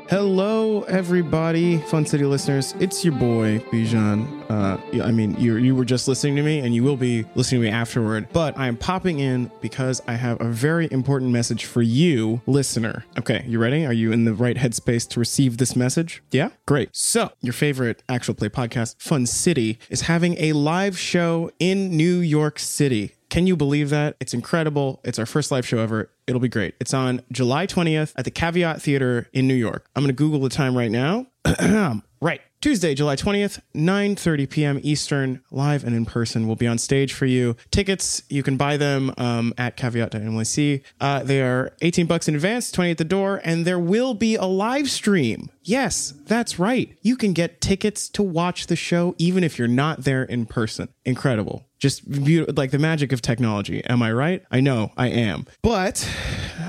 Hello, 0.09 0.81
everybody, 0.85 1.77
Fun 1.81 2.03
City 2.03 2.25
listeners. 2.25 2.73
It's 2.79 3.05
your 3.05 3.13
boy 3.13 3.59
Bijan. 3.71 4.43
Uh, 4.49 5.03
I 5.03 5.11
mean, 5.11 5.39
you 5.39 5.57
you 5.57 5.75
were 5.75 5.85
just 5.85 6.07
listening 6.07 6.35
to 6.37 6.41
me, 6.41 6.61
and 6.61 6.73
you 6.73 6.83
will 6.83 6.97
be 6.97 7.25
listening 7.35 7.61
to 7.61 7.67
me 7.67 7.71
afterward. 7.71 8.27
But 8.33 8.57
I 8.57 8.65
am 8.65 8.75
popping 8.75 9.19
in 9.19 9.51
because 9.61 10.01
I 10.07 10.13
have 10.13 10.41
a 10.41 10.45
very 10.45 10.91
important 10.91 11.29
message 11.29 11.65
for 11.65 11.83
you, 11.83 12.41
listener. 12.47 13.05
Okay, 13.19 13.45
you 13.47 13.59
ready? 13.59 13.85
Are 13.85 13.93
you 13.93 14.11
in 14.11 14.25
the 14.25 14.33
right 14.33 14.57
headspace 14.57 15.07
to 15.09 15.19
receive 15.19 15.59
this 15.59 15.75
message? 15.75 16.23
Yeah, 16.31 16.49
great. 16.65 16.89
So, 16.91 17.29
your 17.41 17.53
favorite 17.53 18.01
actual 18.09 18.33
play 18.33 18.49
podcast, 18.49 18.99
Fun 18.99 19.27
City, 19.27 19.77
is 19.91 20.01
having 20.01 20.35
a 20.39 20.53
live 20.53 20.97
show 20.97 21.51
in 21.59 21.95
New 21.95 22.17
York 22.17 22.57
City. 22.57 23.13
Can 23.29 23.45
you 23.45 23.55
believe 23.55 23.89
that? 23.91 24.15
It's 24.19 24.33
incredible. 24.33 25.01
It's 25.03 25.19
our 25.19 25.25
first 25.25 25.51
live 25.51 25.65
show 25.65 25.77
ever. 25.79 26.09
It'll 26.25 26.41
be 26.41 26.49
great. 26.49 26.75
It's 26.79 26.93
on 26.93 27.21
July 27.31 27.67
20th 27.67 28.13
at 28.15 28.25
the 28.25 28.31
Caveat 28.31 28.81
Theater 28.81 29.27
in 29.33 29.47
New 29.47 29.53
York. 29.53 29.87
I'm 29.95 30.03
going 30.03 30.09
to 30.09 30.17
Google 30.17 30.39
the 30.39 30.49
time 30.49 30.75
right 30.75 30.91
now. 30.91 31.27
right. 32.21 32.41
Tuesday, 32.61 32.93
July 32.93 33.15
20th, 33.15 33.61
9:30 33.73 34.49
p.m. 34.49 34.79
Eastern, 34.83 35.41
live 35.49 35.85
and 35.85 35.95
in 35.95 36.05
person. 36.05 36.45
We'll 36.45 36.57
be 36.57 36.67
on 36.67 36.77
stage 36.77 37.13
for 37.13 37.25
you. 37.25 37.55
Tickets, 37.71 38.21
you 38.27 38.43
can 38.43 38.57
buy 38.57 38.75
them 38.75 39.13
um, 39.17 39.53
at 39.57 39.77
caveat.nyc. 39.77 40.81
Uh, 40.99 41.23
they 41.23 41.41
are 41.41 41.71
18 41.81 42.05
bucks 42.05 42.27
in 42.27 42.35
advance, 42.35 42.69
20 42.69 42.91
at 42.91 42.97
the 42.97 43.05
door, 43.05 43.39
and 43.45 43.63
there 43.63 43.79
will 43.79 44.13
be 44.13 44.35
a 44.35 44.43
live 44.43 44.89
stream. 44.89 45.49
Yes, 45.63 46.13
that's 46.25 46.59
right. 46.59 46.97
You 47.01 47.15
can 47.15 47.31
get 47.31 47.61
tickets 47.61 48.09
to 48.09 48.23
watch 48.23 48.67
the 48.67 48.75
show 48.75 49.15
even 49.17 49.45
if 49.45 49.57
you're 49.57 49.69
not 49.69 50.03
there 50.03 50.23
in 50.23 50.45
person. 50.45 50.89
Incredible. 51.05 51.65
Just 51.77 52.11
beautiful, 52.11 52.55
like 52.57 52.71
the 52.71 52.79
magic 52.79 53.13
of 53.13 53.21
technology. 53.21 53.81
Am 53.85 54.01
I 54.03 54.11
right? 54.11 54.43
I 54.51 54.59
know 54.59 54.91
I 54.97 55.07
am. 55.07 55.45
But 55.61 56.05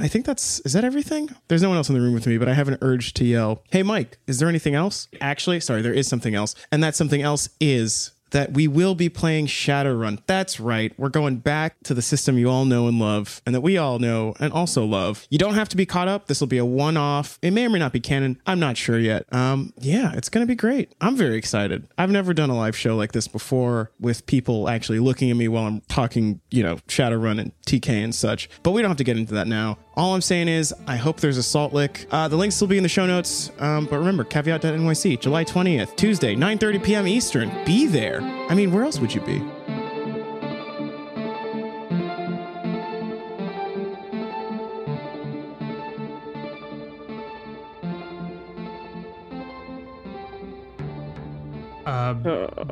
I 0.01 0.09
think 0.09 0.25
that's 0.25 0.61
is 0.61 0.73
that 0.73 0.85
everything? 0.85 1.31
There's 1.49 1.63
no 1.63 1.69
one 1.69 1.77
else 1.77 1.89
in 1.89 1.95
the 1.95 2.01
room 2.01 2.15
with 2.15 2.27
me, 2.27 2.39
but 2.39 2.49
I 2.49 2.55
have 2.55 2.69
an 2.69 2.79
urge 2.81 3.13
to 3.15 3.25
yell, 3.25 3.63
"Hey 3.71 3.83
Mike, 3.83 4.19
is 4.27 4.39
there 4.39 4.49
anything 4.49 4.75
else?" 4.75 5.09
Actually, 5.21 5.61
sorry, 5.61 5.83
there 5.83 5.93
is 5.93 6.09
something 6.09 6.35
else. 6.35 6.55
And 6.73 6.83
that 6.83 6.97
something 6.97 7.21
else 7.23 7.51
is 7.61 8.13
that 8.31 8.53
we 8.53 8.69
will 8.69 8.95
be 8.95 9.09
playing 9.09 9.47
Shadowrun. 9.47 10.23
That's 10.27 10.61
right. 10.61 10.93
We're 10.99 11.09
going 11.09 11.37
back 11.37 11.77
to 11.85 11.95
the 11.95 12.03
system 12.03 12.39
you 12.39 12.49
all 12.49 12.65
know 12.65 12.87
and 12.89 12.99
love, 12.99 13.43
and 13.45 13.55
that 13.55 13.61
we 13.61 13.77
all 13.77 13.99
know 13.99 14.35
and 14.41 14.53
also 14.53 14.85
love. 14.85 15.27
You 15.31 15.39
don't 15.39 15.55
have 15.55 15.69
to 15.71 15.77
be 15.77 15.87
caught 15.87 16.09
up. 16.09 16.27
This 16.27 16.41
will 16.41 16.47
be 16.47 16.59
a 16.59 16.65
one 16.65 16.97
off. 16.97 17.39
It 17.43 17.53
may 17.53 17.67
or 17.67 17.71
may 17.71 17.79
not 17.79 17.93
be 17.93 18.01
canon. 18.01 18.41
I'm 18.47 18.61
not 18.61 18.77
sure 18.77 18.99
yet. 18.99 19.33
Um, 19.33 19.73
yeah, 19.79 20.13
it's 20.15 20.29
going 20.29 20.47
to 20.47 20.49
be 20.49 20.55
great. 20.55 20.95
I'm 21.01 21.17
very 21.17 21.37
excited. 21.37 21.87
I've 21.99 22.11
never 22.11 22.35
done 22.35 22.51
a 22.51 22.57
live 22.57 22.77
show 22.77 22.97
like 22.97 23.13
this 23.13 23.29
before 23.29 23.91
with 23.99 24.27
people 24.27 24.69
actually 24.69 25.01
looking 25.01 25.31
at 25.31 25.37
me 25.37 25.49
while 25.49 25.67
I'm 25.67 25.81
talking, 25.83 26.41
you 26.51 26.63
know, 26.63 26.77
Shadowrun 26.89 27.41
and 27.41 27.53
TK 27.67 27.89
and 28.05 28.15
such. 28.15 28.49
But 28.63 28.73
we 28.73 28.83
don't 28.83 28.91
have 28.91 28.99
to 28.99 29.05
get 29.05 29.17
into 29.17 29.35
that 29.35 29.47
now. 29.47 29.79
All 29.96 30.14
I'm 30.14 30.20
saying 30.20 30.46
is, 30.46 30.72
I 30.87 30.96
hope 30.96 31.18
there's 31.20 31.37
a 31.37 31.42
salt 31.42 31.72
lick. 31.72 32.07
Uh, 32.12 32.29
the 32.29 32.37
links 32.37 32.61
will 32.61 32.68
be 32.68 32.76
in 32.76 32.83
the 32.83 32.88
show 32.88 33.07
notes. 33.07 33.50
Um, 33.59 33.87
but 33.87 33.98
remember, 33.98 34.22
caveat.nyc, 34.24 35.20
July 35.20 35.44
20th, 35.44 35.96
Tuesday, 35.96 36.37
9:30 36.37 36.83
p.m. 36.83 37.09
Eastern. 37.09 37.50
Be 37.64 37.87
there. 37.87 38.22
I 38.22 38.55
mean, 38.55 38.70
where 38.70 38.85
else 38.85 39.00
would 39.00 39.12
you 39.12 39.20
be? 39.22 39.42
Uh, 51.85 52.14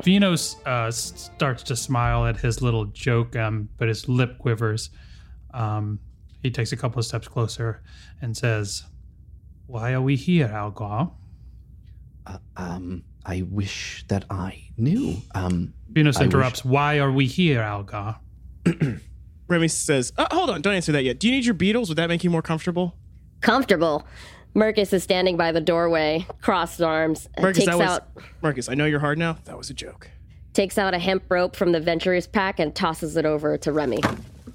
Venos 0.03 0.65
uh, 0.65 0.89
starts 0.89 1.63
to 1.63 1.75
smile 1.75 2.25
at 2.25 2.37
his 2.37 2.61
little 2.61 2.85
joke, 2.85 3.35
um, 3.35 3.67
but 3.77 3.89
his 3.89 4.07
lip 4.07 4.37
quivers. 4.39 4.89
Um, 5.53 5.99
he 6.41 6.51
takes 6.51 6.71
a 6.71 6.77
couple 6.77 6.99
of 6.99 7.05
steps 7.05 7.27
closer 7.27 7.81
and 8.21 8.35
says, 8.35 8.83
Why 9.67 9.93
are 9.93 10.01
we 10.01 10.15
here, 10.15 10.47
Algar? 10.47 11.11
Uh, 12.25 12.37
um, 12.57 13.03
I 13.25 13.43
wish 13.43 14.05
that 14.07 14.25
I 14.29 14.69
knew. 14.77 15.17
Um, 15.35 15.73
Venos 15.91 16.19
I 16.19 16.25
interrupts, 16.25 16.63
Why 16.63 16.99
are 16.99 17.11
we 17.11 17.25
here, 17.25 17.61
Algar? 17.61 18.17
Remy 19.47 19.67
says, 19.67 20.13
uh, 20.17 20.27
hold 20.31 20.51
on, 20.51 20.61
don't 20.61 20.75
answer 20.75 20.91
that 20.91 21.03
yet. 21.03 21.19
Do 21.19 21.27
you 21.27 21.33
need 21.33 21.43
your 21.43 21.55
beetles? 21.55 21.89
Would 21.89 21.97
that 21.97 22.07
make 22.07 22.23
you 22.23 22.29
more 22.29 22.43
comfortable? 22.43 22.95
Comfortable. 23.41 24.05
Mercus 24.55 24.93
is 24.93 25.03
standing 25.03 25.37
by 25.37 25.51
the 25.51 25.61
doorway, 25.61 26.25
crossed 26.41 26.81
arms, 26.81 27.27
and 27.35 27.43
Marcus, 27.43 27.65
takes 27.65 27.71
that 27.71 27.77
was, 27.77 27.87
out 27.87 28.07
Marcus, 28.41 28.69
I 28.69 28.75
know 28.75 28.85
you're 28.85 28.99
hard 28.99 29.17
now. 29.17 29.37
That 29.45 29.57
was 29.57 29.69
a 29.69 29.73
joke. 29.73 30.09
takes 30.53 30.77
out 30.77 30.93
a 30.93 30.99
hemp 30.99 31.23
rope 31.29 31.55
from 31.55 31.71
the 31.71 31.79
Venturers 31.79 32.27
pack 32.27 32.59
and 32.59 32.75
tosses 32.75 33.17
it 33.17 33.25
over 33.25 33.57
to 33.57 33.71
Remy. 33.71 34.01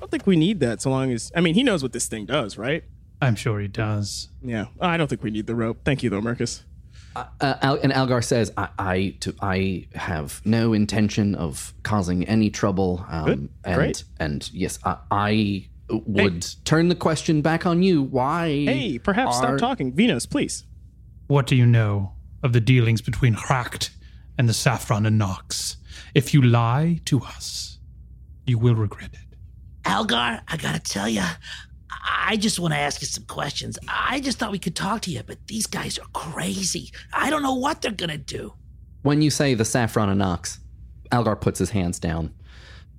I 0.04 0.06
don't 0.06 0.10
think 0.10 0.26
we 0.26 0.36
need 0.36 0.60
that 0.60 0.82
so 0.82 0.90
long 0.90 1.10
as, 1.12 1.32
I 1.34 1.40
mean, 1.40 1.54
he 1.54 1.62
knows 1.62 1.82
what 1.82 1.94
this 1.94 2.08
thing 2.08 2.26
does, 2.26 2.58
right? 2.58 2.84
I'm 3.22 3.36
sure 3.36 3.58
he 3.58 3.68
does. 3.68 4.28
Yeah. 4.42 4.66
I 4.78 4.98
don't 4.98 5.08
think 5.08 5.22
we 5.22 5.30
need 5.30 5.46
the 5.46 5.54
rope. 5.54 5.78
Thank 5.82 6.02
you, 6.02 6.10
though, 6.10 6.20
Marcus. 6.20 6.62
uh, 7.16 7.24
Al- 7.40 7.76
and 7.82 7.90
Algar 7.90 8.20
says, 8.20 8.52
I, 8.54 8.68
I, 8.78 9.16
to, 9.20 9.34
I 9.40 9.86
have 9.94 10.42
no 10.44 10.74
intention 10.74 11.34
of 11.34 11.72
causing 11.84 12.24
any 12.28 12.50
trouble. 12.50 13.06
Um, 13.08 13.24
Good. 13.24 13.48
And, 13.64 13.74
Great. 13.76 14.04
And 14.20 14.50
yes, 14.52 14.78
I, 14.84 14.98
I 15.10 15.68
would 15.88 16.46
turn 16.66 16.88
the 16.88 16.94
question 16.96 17.40
back 17.40 17.64
on 17.64 17.82
you. 17.82 18.02
Why? 18.02 18.48
Hey, 18.48 18.98
perhaps 18.98 19.36
are- 19.38 19.56
stop 19.56 19.58
talking. 19.58 19.90
Venus, 19.94 20.26
please. 20.26 20.64
What 21.28 21.46
do 21.46 21.56
you 21.56 21.64
know 21.64 22.12
of 22.42 22.52
the 22.52 22.60
dealings 22.60 23.00
between 23.00 23.32
Hracht 23.32 23.88
and 24.36 24.50
the 24.50 24.52
Saffron 24.54 25.06
and 25.06 25.16
Nox? 25.16 25.78
If 26.14 26.34
you 26.34 26.42
lie 26.42 27.00
to 27.06 27.22
us, 27.22 27.78
you 28.46 28.58
will 28.58 28.74
regret 28.74 29.08
it. 29.14 29.20
Algar, 29.84 30.40
I 30.46 30.56
gotta 30.56 30.80
tell 30.80 31.08
you, 31.08 31.22
I 31.90 32.36
just 32.36 32.58
want 32.58 32.74
to 32.74 32.78
ask 32.78 33.00
you 33.00 33.06
some 33.06 33.24
questions. 33.24 33.78
I 33.88 34.20
just 34.20 34.38
thought 34.38 34.52
we 34.52 34.58
could 34.58 34.76
talk 34.76 35.02
to 35.02 35.10
you, 35.10 35.22
but 35.26 35.38
these 35.46 35.66
guys 35.66 35.98
are 35.98 36.06
crazy. 36.12 36.92
I 37.12 37.30
don't 37.30 37.42
know 37.42 37.54
what 37.54 37.82
they're 37.82 37.92
gonna 37.92 38.18
do. 38.18 38.54
When 39.02 39.22
you 39.22 39.30
say 39.30 39.54
the 39.54 39.64
saffron 39.64 40.08
and 40.08 40.22
ox, 40.22 40.58
Algar 41.12 41.36
puts 41.36 41.58
his 41.58 41.70
hands 41.70 41.98
down. 41.98 42.34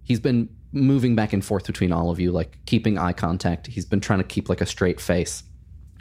He's 0.04 0.19
been 0.19 0.50
moving 0.71 1.15
back 1.15 1.34
and 1.34 1.43
forth 1.43 1.65
between 1.65 1.91
all 1.91 2.12
of 2.12 2.19
you, 2.19 2.32
like 2.32 2.58
keeping 2.65 2.98
eye 2.98 3.13
contact. 3.13 3.67
He's 3.67 3.86
been 3.86 4.02
trying 4.02 4.19
to 4.19 4.26
keep 4.26 4.50
like 4.50 4.62
a 4.62 4.65
straight 4.65 5.00
face. 5.00 5.43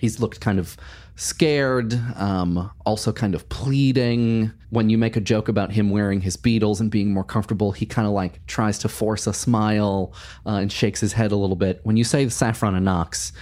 He's 0.01 0.21
looked 0.21 0.41
kind 0.41 0.59
of 0.59 0.77
scared, 1.17 1.95
um, 2.17 2.71
also 2.85 3.13
kind 3.13 3.35
of 3.35 3.49
pleading. 3.49 4.53
When 4.71 4.91
you 4.91 4.99
make 4.99 5.17
a 5.17 5.21
joke 5.21 5.49
about 5.49 5.73
him 5.73 5.91
wearing 5.91 6.21
his 6.21 6.37
beetles 6.37 6.81
and 6.81 6.91
being 6.91 7.13
more 7.13 7.25
comfortable, 7.25 7.73
he 7.73 7.87
kind 7.87 8.07
of 8.07 8.13
like 8.13 8.45
tries 8.47 8.79
to 8.81 8.89
force 8.89 9.27
a 9.27 9.33
smile 9.33 10.13
uh, 10.47 10.57
and 10.57 10.73
shakes 10.73 11.01
his 11.01 11.13
head 11.13 11.33
a 11.33 11.37
little 11.37 11.57
bit. 11.57 11.81
When 11.85 11.97
you 11.97 12.05
say 12.05 12.25
the 12.25 12.31
saffron 12.31 12.75
and 12.75 12.89
ox, 12.89 13.33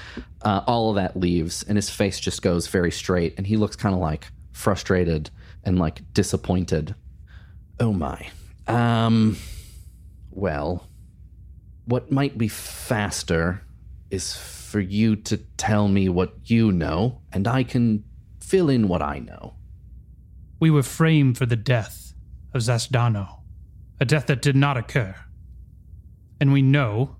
uh, 0.42 0.62
all 0.66 0.90
of 0.90 0.96
that 0.96 1.16
leaves 1.16 1.62
and 1.62 1.76
his 1.76 1.88
face 1.88 2.20
just 2.20 2.42
goes 2.42 2.66
very 2.66 2.90
straight 2.90 3.34
and 3.38 3.46
he 3.46 3.56
looks 3.56 3.76
kind 3.76 3.94
of 3.94 4.00
like 4.00 4.26
frustrated 4.52 5.30
and 5.64 5.78
like 5.78 6.02
disappointed. 6.12 6.94
Oh 7.80 7.92
my. 7.92 8.28
Um 8.66 9.36
well, 10.30 10.86
what 11.84 12.10
might 12.10 12.38
be 12.38 12.48
faster 12.48 13.62
is 14.12 14.36
for 14.36 14.78
you 14.78 15.16
to 15.16 15.38
tell 15.56 15.88
me 15.88 16.08
what 16.08 16.34
you 16.44 16.70
know 16.70 17.22
and 17.32 17.48
I 17.48 17.64
can 17.64 18.04
fill 18.40 18.68
in 18.68 18.86
what 18.86 19.00
I 19.00 19.18
know. 19.18 19.54
We 20.60 20.70
were 20.70 20.82
framed 20.82 21.38
for 21.38 21.46
the 21.46 21.56
death 21.56 22.12
of 22.52 22.60
Zasdano, 22.60 23.40
a 23.98 24.04
death 24.04 24.26
that 24.26 24.42
did 24.42 24.54
not 24.54 24.76
occur. 24.76 25.16
And 26.38 26.52
we 26.52 26.60
know 26.60 27.16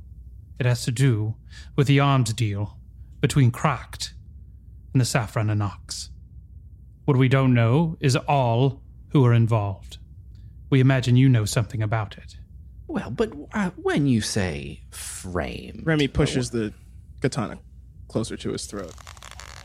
it 0.59 0.67
has 0.67 0.85
to 0.85 0.91
do 0.91 1.35
with 1.75 1.87
the 1.87 1.99
arms 1.99 2.35
deal 2.35 2.77
between 3.21 3.51
Kracht 3.51 4.13
and 4.93 5.01
the 5.01 5.07
Saffron 5.07 5.49
and 5.49 5.63
Ox. 5.63 6.11
What 7.07 7.17
we 7.17 7.29
don't 7.29 7.55
know 7.55 7.97
is 8.01 8.17
all 8.17 8.83
who 9.09 9.25
are 9.25 9.33
involved. 9.33 9.97
We 10.69 10.81
imagine 10.81 11.17
you 11.17 11.29
know 11.29 11.47
something 11.47 11.83
about 11.83 12.19
it. 12.19 12.37
Well, 12.87 13.11
but 13.11 13.33
uh, 13.55 13.71
when 13.77 14.07
you 14.07 14.21
say 14.21 14.83
frame, 14.91 15.83
Remy 15.85 16.09
pushes 16.09 16.51
the 16.51 16.75
katana 17.23 17.59
closer 18.09 18.37
to 18.37 18.51
his 18.53 18.67
throat. 18.67 18.93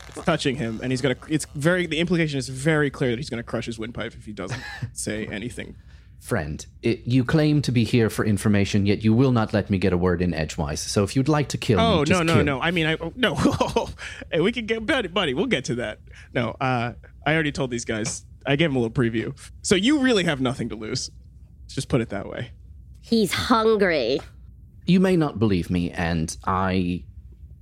It's 0.08 0.24
touching 0.24 0.56
him, 0.56 0.80
and 0.82 0.90
he's 0.90 1.02
gonna. 1.02 1.16
It's 1.28 1.44
very. 1.54 1.86
The 1.86 1.98
implication 2.00 2.38
is 2.38 2.48
very 2.48 2.90
clear 2.90 3.10
that 3.10 3.18
he's 3.18 3.30
gonna 3.30 3.42
crush 3.42 3.66
his 3.66 3.78
windpipe 3.78 4.14
if 4.14 4.24
he 4.24 4.32
doesn't 4.32 4.62
say 4.92 5.26
anything 5.26 5.76
Friend, 6.20 6.66
it, 6.82 7.06
you 7.06 7.24
claim 7.24 7.62
to 7.62 7.70
be 7.70 7.84
here 7.84 8.10
for 8.10 8.24
information, 8.24 8.86
yet 8.86 9.04
you 9.04 9.14
will 9.14 9.30
not 9.30 9.52
let 9.52 9.70
me 9.70 9.78
get 9.78 9.92
a 9.92 9.96
word 9.96 10.20
in 10.20 10.34
edgewise. 10.34 10.80
So 10.80 11.04
if 11.04 11.14
you'd 11.14 11.28
like 11.28 11.48
to 11.50 11.58
kill 11.58 11.78
Oh 11.78 12.00
me, 12.00 12.06
just 12.06 12.18
no 12.18 12.24
no 12.24 12.34
kill. 12.34 12.44
no! 12.44 12.60
I 12.60 12.72
mean, 12.72 12.86
I 12.86 12.96
oh, 13.00 13.12
no. 13.14 13.36
hey, 14.32 14.40
we 14.40 14.50
can 14.50 14.66
get 14.66 14.84
buddy, 14.84 15.06
buddy. 15.06 15.32
We'll 15.32 15.46
get 15.46 15.64
to 15.66 15.76
that. 15.76 16.00
No, 16.34 16.56
uh, 16.60 16.94
I 17.24 17.34
already 17.34 17.52
told 17.52 17.70
these 17.70 17.84
guys. 17.84 18.24
I 18.44 18.56
gave 18.56 18.70
them 18.70 18.76
a 18.76 18.80
little 18.80 18.92
preview. 18.92 19.38
So 19.62 19.76
you 19.76 20.00
really 20.00 20.24
have 20.24 20.40
nothing 20.40 20.70
to 20.70 20.74
lose. 20.74 21.10
Let's 21.62 21.74
just 21.74 21.88
put 21.88 22.00
it 22.00 22.08
that 22.08 22.28
way. 22.28 22.50
He's 23.00 23.32
hungry. 23.32 24.20
You 24.86 24.98
may 25.00 25.16
not 25.16 25.38
believe 25.38 25.70
me, 25.70 25.92
and 25.92 26.36
I 26.44 27.04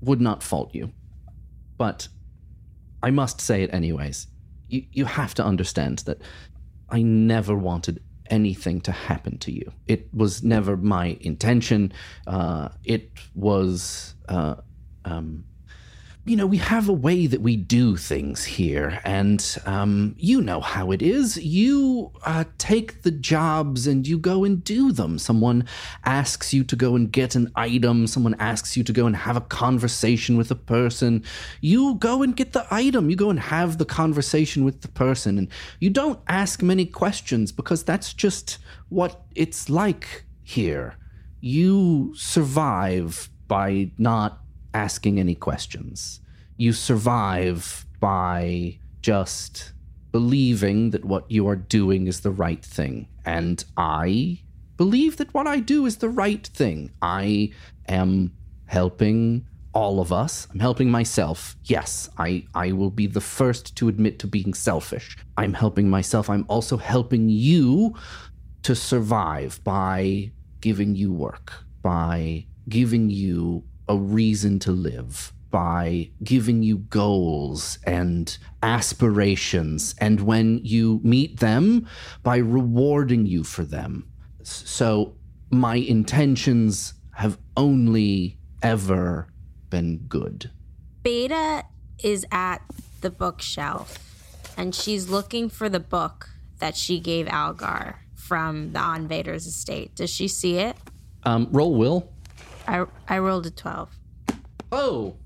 would 0.00 0.20
not 0.20 0.42
fault 0.42 0.74
you. 0.74 0.92
But 1.78 2.08
I 3.02 3.10
must 3.10 3.40
say 3.40 3.62
it 3.62 3.72
anyways. 3.72 4.26
You, 4.68 4.84
you 4.92 5.04
have 5.04 5.34
to 5.34 5.44
understand 5.44 6.00
that 6.00 6.20
I 6.88 7.02
never 7.02 7.54
wanted 7.54 8.02
anything 8.30 8.80
to 8.82 8.92
happen 8.92 9.38
to 9.38 9.52
you. 9.52 9.72
It 9.86 10.08
was 10.12 10.42
never 10.42 10.76
my 10.76 11.16
intention. 11.20 11.92
Uh, 12.26 12.68
it 12.84 13.10
was, 13.34 14.14
uh, 14.28 14.56
um, 15.04 15.44
you 16.26 16.34
know, 16.34 16.46
we 16.46 16.56
have 16.56 16.88
a 16.88 16.92
way 16.92 17.28
that 17.28 17.40
we 17.40 17.56
do 17.56 17.96
things 17.96 18.44
here, 18.44 19.00
and 19.04 19.56
um, 19.64 20.16
you 20.18 20.42
know 20.42 20.60
how 20.60 20.90
it 20.90 21.00
is. 21.00 21.36
You 21.36 22.10
uh, 22.24 22.42
take 22.58 23.02
the 23.02 23.12
jobs 23.12 23.86
and 23.86 24.04
you 24.04 24.18
go 24.18 24.42
and 24.42 24.62
do 24.64 24.90
them. 24.90 25.20
Someone 25.20 25.68
asks 26.04 26.52
you 26.52 26.64
to 26.64 26.74
go 26.74 26.96
and 26.96 27.12
get 27.12 27.36
an 27.36 27.52
item, 27.54 28.08
someone 28.08 28.34
asks 28.40 28.76
you 28.76 28.82
to 28.82 28.92
go 28.92 29.06
and 29.06 29.14
have 29.14 29.36
a 29.36 29.40
conversation 29.40 30.36
with 30.36 30.50
a 30.50 30.56
person. 30.56 31.22
You 31.60 31.94
go 31.94 32.24
and 32.24 32.34
get 32.34 32.52
the 32.52 32.66
item, 32.72 33.08
you 33.08 33.14
go 33.14 33.30
and 33.30 33.38
have 33.38 33.78
the 33.78 33.84
conversation 33.84 34.64
with 34.64 34.80
the 34.80 34.88
person, 34.88 35.38
and 35.38 35.48
you 35.78 35.90
don't 35.90 36.18
ask 36.26 36.60
many 36.60 36.86
questions 36.86 37.52
because 37.52 37.84
that's 37.84 38.12
just 38.12 38.58
what 38.88 39.22
it's 39.36 39.70
like 39.70 40.24
here. 40.42 40.96
You 41.40 42.14
survive 42.16 43.30
by 43.46 43.92
not 43.96 44.40
asking 44.76 45.18
any 45.18 45.34
questions. 45.34 46.20
You 46.58 46.72
survive 46.72 47.86
by 47.98 48.78
just 49.00 49.72
believing 50.12 50.90
that 50.90 51.04
what 51.04 51.30
you 51.30 51.48
are 51.48 51.56
doing 51.56 52.06
is 52.06 52.20
the 52.20 52.30
right 52.30 52.64
thing. 52.64 53.08
And 53.24 53.64
I 53.76 54.42
believe 54.76 55.16
that 55.16 55.32
what 55.32 55.46
I 55.46 55.60
do 55.60 55.86
is 55.86 55.96
the 55.96 56.10
right 56.10 56.46
thing. 56.46 56.92
I 57.00 57.52
am 57.88 58.32
helping 58.66 59.46
all 59.72 60.00
of 60.00 60.12
us. 60.12 60.46
I'm 60.52 60.60
helping 60.60 60.90
myself. 60.90 61.56
Yes, 61.64 62.10
I, 62.18 62.44
I 62.54 62.72
will 62.72 62.90
be 62.90 63.06
the 63.06 63.20
first 63.20 63.76
to 63.76 63.88
admit 63.88 64.18
to 64.20 64.26
being 64.26 64.52
selfish. 64.54 65.16
I'm 65.36 65.54
helping 65.54 65.88
myself. 65.88 66.28
I'm 66.28 66.46
also 66.48 66.76
helping 66.76 67.28
you 67.28 67.94
to 68.62 68.74
survive 68.74 69.62
by 69.64 70.32
giving 70.60 70.96
you 70.96 71.12
work, 71.12 71.52
by 71.82 72.46
giving 72.68 73.08
you 73.10 73.64
a 73.88 73.96
reason 73.96 74.58
to 74.60 74.72
live, 74.72 75.32
by 75.50 76.10
giving 76.22 76.62
you 76.62 76.78
goals 76.78 77.78
and 77.84 78.36
aspirations, 78.62 79.94
and 79.98 80.20
when 80.20 80.60
you 80.62 81.00
meet 81.02 81.40
them, 81.40 81.86
by 82.22 82.36
rewarding 82.36 83.26
you 83.26 83.44
for 83.44 83.64
them. 83.64 84.10
So, 84.42 85.16
my 85.50 85.76
intentions 85.76 86.94
have 87.14 87.38
only 87.56 88.38
ever 88.62 89.28
been 89.70 89.98
good. 90.08 90.50
Beta 91.02 91.64
is 92.02 92.26
at 92.32 92.58
the 93.00 93.10
bookshelf 93.10 93.98
and 94.56 94.74
she's 94.74 95.08
looking 95.08 95.48
for 95.48 95.68
the 95.68 95.80
book 95.80 96.30
that 96.58 96.76
she 96.76 96.98
gave 96.98 97.28
Algar 97.28 97.96
from 98.14 98.72
the 98.72 98.78
Onvader's 98.78 99.46
estate. 99.46 99.94
Does 99.94 100.10
she 100.10 100.28
see 100.28 100.58
it? 100.58 100.76
Um, 101.24 101.48
roll 101.50 101.74
will. 101.74 102.12
I, 102.66 102.86
I 103.08 103.18
rolled 103.18 103.46
a 103.46 103.50
12. 103.50 103.90
Oh. 104.72 105.16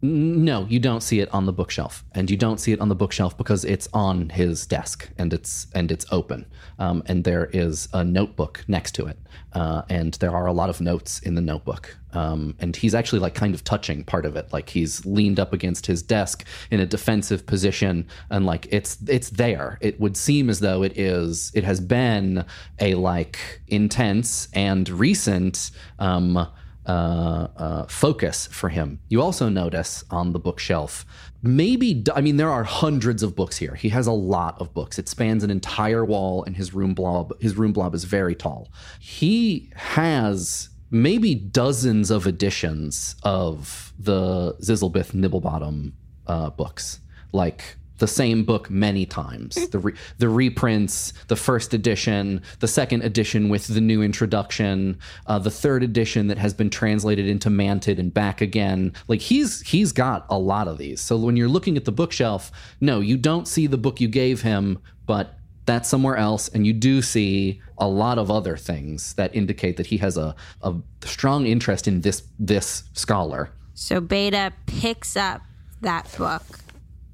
No, 0.00 0.64
you 0.68 0.78
don't 0.78 1.02
see 1.02 1.18
it 1.18 1.28
on 1.34 1.46
the 1.46 1.52
bookshelf, 1.52 2.04
and 2.14 2.30
you 2.30 2.36
don't 2.36 2.60
see 2.60 2.70
it 2.70 2.80
on 2.80 2.88
the 2.88 2.94
bookshelf 2.94 3.36
because 3.36 3.64
it's 3.64 3.88
on 3.92 4.28
his 4.28 4.64
desk 4.64 5.10
and 5.18 5.32
it's 5.32 5.66
and 5.74 5.90
it's 5.90 6.06
open, 6.12 6.46
um, 6.78 7.02
and 7.06 7.24
there 7.24 7.46
is 7.46 7.88
a 7.92 8.04
notebook 8.04 8.64
next 8.68 8.92
to 8.92 9.06
it, 9.06 9.18
uh, 9.54 9.82
and 9.88 10.14
there 10.14 10.30
are 10.30 10.46
a 10.46 10.52
lot 10.52 10.70
of 10.70 10.80
notes 10.80 11.18
in 11.18 11.34
the 11.34 11.40
notebook, 11.40 11.98
um, 12.12 12.54
and 12.60 12.76
he's 12.76 12.94
actually 12.94 13.18
like 13.18 13.34
kind 13.34 13.56
of 13.56 13.64
touching 13.64 14.04
part 14.04 14.24
of 14.24 14.36
it, 14.36 14.52
like 14.52 14.68
he's 14.68 15.04
leaned 15.04 15.40
up 15.40 15.52
against 15.52 15.86
his 15.86 16.00
desk 16.00 16.46
in 16.70 16.78
a 16.78 16.86
defensive 16.86 17.44
position, 17.44 18.06
and 18.30 18.46
like 18.46 18.68
it's 18.70 18.98
it's 19.08 19.30
there. 19.30 19.78
It 19.80 19.98
would 19.98 20.16
seem 20.16 20.48
as 20.48 20.60
though 20.60 20.84
it 20.84 20.96
is 20.96 21.50
it 21.56 21.64
has 21.64 21.80
been 21.80 22.44
a 22.78 22.94
like 22.94 23.62
intense 23.66 24.46
and 24.52 24.88
recent. 24.88 25.72
Um, 25.98 26.46
uh, 26.88 27.48
uh, 27.56 27.86
focus 27.86 28.48
for 28.48 28.70
him. 28.70 28.98
You 29.08 29.22
also 29.22 29.48
notice 29.48 30.04
on 30.10 30.32
the 30.32 30.38
bookshelf, 30.38 31.04
maybe, 31.42 32.02
I 32.14 32.20
mean, 32.20 32.38
there 32.38 32.50
are 32.50 32.64
hundreds 32.64 33.22
of 33.22 33.36
books 33.36 33.58
here. 33.58 33.74
He 33.74 33.90
has 33.90 34.06
a 34.06 34.12
lot 34.12 34.60
of 34.60 34.72
books. 34.72 34.98
It 34.98 35.08
spans 35.08 35.44
an 35.44 35.50
entire 35.50 36.04
wall, 36.04 36.44
and 36.44 36.56
his 36.56 36.74
room 36.74 36.94
blob, 36.94 37.38
his 37.40 37.56
room 37.56 37.72
blob 37.72 37.94
is 37.94 38.04
very 38.04 38.34
tall. 38.34 38.72
He 38.98 39.70
has 39.76 40.70
maybe 40.90 41.34
dozens 41.34 42.10
of 42.10 42.26
editions 42.26 43.16
of 43.22 43.92
the 43.98 44.54
Zizzlebith 44.54 45.12
Nibblebottom 45.12 45.92
uh, 46.26 46.50
books, 46.50 47.00
like 47.32 47.76
the 47.98 48.06
same 48.06 48.44
book 48.44 48.70
many 48.70 49.06
times. 49.06 49.68
The 49.68 49.78
re- 49.78 49.94
the 50.18 50.28
reprints, 50.28 51.12
the 51.28 51.36
first 51.36 51.74
edition, 51.74 52.42
the 52.60 52.68
second 52.68 53.02
edition 53.02 53.48
with 53.48 53.66
the 53.66 53.80
new 53.80 54.02
introduction, 54.02 54.98
uh, 55.26 55.38
the 55.38 55.50
third 55.50 55.82
edition 55.82 56.28
that 56.28 56.38
has 56.38 56.54
been 56.54 56.70
translated 56.70 57.26
into 57.26 57.50
Manted 57.50 57.98
and 57.98 58.12
back 58.12 58.40
again. 58.40 58.92
Like 59.08 59.20
he's 59.20 59.60
he's 59.62 59.92
got 59.92 60.26
a 60.30 60.38
lot 60.38 60.68
of 60.68 60.78
these. 60.78 61.00
So 61.00 61.16
when 61.16 61.36
you're 61.36 61.48
looking 61.48 61.76
at 61.76 61.84
the 61.84 61.92
bookshelf, 61.92 62.50
no, 62.80 63.00
you 63.00 63.16
don't 63.16 63.46
see 63.46 63.66
the 63.66 63.78
book 63.78 64.00
you 64.00 64.08
gave 64.08 64.42
him, 64.42 64.78
but 65.06 65.34
that's 65.66 65.88
somewhere 65.88 66.16
else, 66.16 66.48
and 66.48 66.66
you 66.66 66.72
do 66.72 67.02
see 67.02 67.60
a 67.76 67.86
lot 67.86 68.16
of 68.16 68.30
other 68.30 68.56
things 68.56 69.12
that 69.14 69.34
indicate 69.36 69.76
that 69.76 69.86
he 69.86 69.98
has 69.98 70.16
a, 70.16 70.34
a 70.62 70.74
strong 71.04 71.46
interest 71.46 71.86
in 71.86 72.00
this 72.00 72.22
this 72.38 72.84
scholar. 72.94 73.50
So 73.74 74.00
Beta 74.00 74.52
picks 74.66 75.14
up 75.14 75.42
that 75.82 76.12
book, 76.16 76.42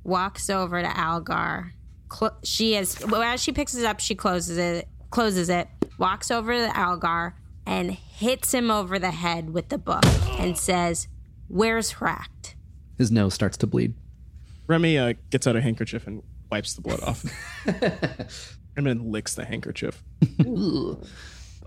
walks 0.04 0.48
over 0.48 0.80
to 0.80 1.00
Algar. 1.00 1.72
Cl- 2.12 2.38
she 2.44 2.76
is 2.76 3.04
well, 3.06 3.22
as 3.22 3.42
she 3.42 3.52
picks 3.52 3.74
it 3.74 3.84
up, 3.84 4.00
she 4.00 4.14
closes 4.14 4.58
it, 4.58 4.88
closes 5.10 5.48
it, 5.48 5.68
walks 5.98 6.30
over 6.30 6.52
to 6.52 6.78
Algar 6.78 7.34
and 7.66 7.90
hits 7.90 8.52
him 8.52 8.70
over 8.70 8.98
the 8.98 9.10
head 9.10 9.50
with 9.50 9.68
the 9.70 9.78
book 9.78 10.04
and 10.38 10.56
says, 10.56 11.08
"Where's 11.48 12.00
Racked?" 12.00 12.54
His 12.98 13.10
nose 13.10 13.34
starts 13.34 13.56
to 13.58 13.66
bleed. 13.66 13.94
Remy 14.66 14.98
uh, 14.98 15.14
gets 15.30 15.46
out 15.46 15.56
a 15.56 15.60
handkerchief 15.60 16.06
and 16.06 16.22
wipes 16.50 16.74
the 16.74 16.82
blood 16.82 17.00
off, 17.00 17.24
and 18.76 18.86
then 18.86 19.10
licks 19.10 19.34
the 19.34 19.44
handkerchief. 19.44 20.02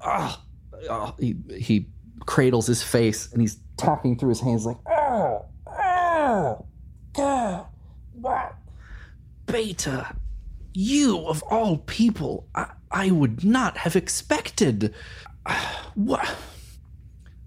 oh, 0.03 1.15
he, 1.19 1.35
he 1.57 1.87
cradles 2.25 2.67
his 2.67 2.83
face 2.83 3.31
and 3.31 3.41
he's 3.41 3.57
talking 3.77 4.17
through 4.17 4.29
his 4.29 4.39
hands 4.39 4.65
like, 4.65 4.77
oh, 4.87 5.45
oh, 5.67 6.65
God, 7.13 7.65
what? 8.21 8.55
Beta, 9.45 10.15
you 10.73 11.25
of 11.27 11.41
all 11.43 11.77
people, 11.77 12.47
I, 12.55 12.71
I 12.91 13.11
would 13.11 13.43
not 13.43 13.77
have 13.77 13.95
expected. 13.95 14.93
What? 15.95 16.27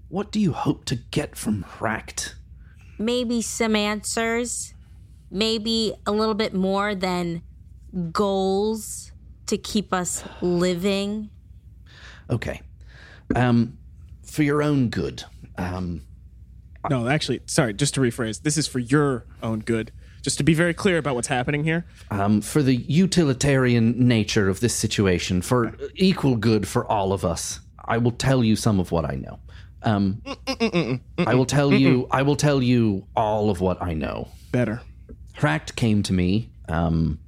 What 0.08 0.32
do 0.32 0.40
you 0.40 0.52
hope 0.52 0.86
to 0.86 0.96
get 0.96 1.36
from 1.36 1.64
Racked? 1.78 2.34
Maybe 2.98 3.42
some 3.42 3.76
answers, 3.76 4.74
maybe 5.30 5.94
a 6.04 6.10
little 6.10 6.34
bit 6.34 6.52
more 6.52 6.96
than 6.96 7.42
goals 8.10 9.12
to 9.46 9.56
keep 9.56 9.92
us 9.92 10.24
living. 10.40 11.30
Okay. 12.28 12.60
Um, 13.36 13.78
for 14.24 14.42
your 14.42 14.62
own 14.62 14.88
good. 14.88 15.22
Um, 15.56 16.02
No, 16.88 17.06
actually, 17.08 17.42
sorry, 17.46 17.74
just 17.74 17.94
to 17.94 18.00
rephrase, 18.00 18.42
this 18.42 18.56
is 18.56 18.66
for 18.66 18.80
your 18.80 19.26
own 19.42 19.60
good. 19.60 19.92
Just 20.22 20.36
to 20.38 20.44
be 20.44 20.54
very 20.54 20.74
clear 20.74 20.98
about 20.98 21.14
what's 21.14 21.28
happening 21.28 21.64
here. 21.64 21.86
um, 22.10 22.40
for 22.40 22.62
the 22.62 22.76
utilitarian 22.76 24.06
nature 24.06 24.48
of 24.48 24.60
this 24.60 24.74
situation, 24.74 25.40
for 25.42 25.74
equal 25.94 26.36
good 26.36 26.68
for 26.68 26.84
all 26.90 27.12
of 27.12 27.24
us, 27.24 27.60
I 27.84 27.98
will 27.98 28.12
tell 28.12 28.44
you 28.44 28.56
some 28.56 28.78
of 28.80 28.92
what 28.92 29.04
I 29.04 29.14
know. 29.16 29.38
Um, 29.82 30.20
I 31.18 31.34
will 31.34 31.46
tell 31.46 31.72
you. 31.72 32.06
I 32.10 32.22
will 32.22 32.36
tell 32.36 32.62
you 32.62 33.06
all 33.16 33.48
of 33.50 33.60
what 33.60 33.80
I 33.80 33.94
know. 33.94 34.28
Better. 34.52 34.82
Hract 35.34 35.74
came 35.74 36.02
to 36.02 36.12
me 36.12 36.50
um, 36.68 37.18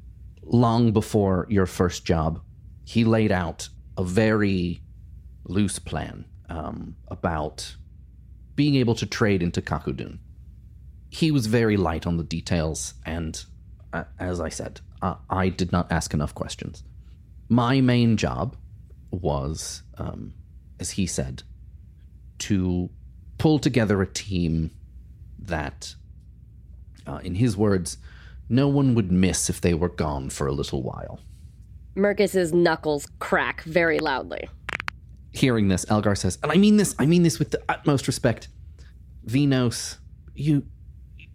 long 0.42 0.92
before 0.92 1.46
your 1.48 1.66
first 1.66 2.04
job. 2.04 2.40
He 2.84 3.04
laid 3.04 3.32
out 3.32 3.68
a 3.96 4.04
very 4.04 4.82
loose 5.44 5.78
plan 5.78 6.26
um, 6.50 6.94
about 7.08 7.74
being 8.54 8.74
able 8.74 8.94
to 8.96 9.06
trade 9.06 9.42
into 9.42 9.62
Kakudun. 9.62 10.18
He 11.12 11.30
was 11.30 11.46
very 11.46 11.76
light 11.76 12.06
on 12.06 12.16
the 12.16 12.24
details, 12.24 12.94
and 13.04 13.44
uh, 13.92 14.04
as 14.18 14.40
I 14.40 14.48
said, 14.48 14.80
uh, 15.02 15.16
I 15.28 15.50
did 15.50 15.70
not 15.70 15.92
ask 15.92 16.14
enough 16.14 16.34
questions. 16.34 16.84
My 17.50 17.82
main 17.82 18.16
job 18.16 18.56
was, 19.10 19.82
um, 19.98 20.32
as 20.80 20.92
he 20.92 21.06
said, 21.06 21.42
to 22.38 22.88
pull 23.36 23.58
together 23.58 24.00
a 24.00 24.06
team 24.06 24.70
that, 25.38 25.94
uh, 27.06 27.20
in 27.22 27.34
his 27.34 27.58
words, 27.58 27.98
no 28.48 28.66
one 28.68 28.94
would 28.94 29.12
miss 29.12 29.50
if 29.50 29.60
they 29.60 29.74
were 29.74 29.90
gone 29.90 30.30
for 30.30 30.46
a 30.46 30.52
little 30.52 30.82
while. 30.82 31.20
Mercus's 31.94 32.54
knuckles 32.54 33.06
crack 33.18 33.64
very 33.64 33.98
loudly. 33.98 34.48
Hearing 35.30 35.68
this, 35.68 35.84
Algar 35.90 36.14
says, 36.14 36.38
and 36.42 36.50
I 36.50 36.56
mean 36.56 36.78
this, 36.78 36.94
I 36.98 37.04
mean 37.04 37.22
this 37.22 37.38
with 37.38 37.50
the 37.50 37.62
utmost 37.68 38.06
respect. 38.06 38.48
Venos, 39.26 39.98
you, 40.34 40.64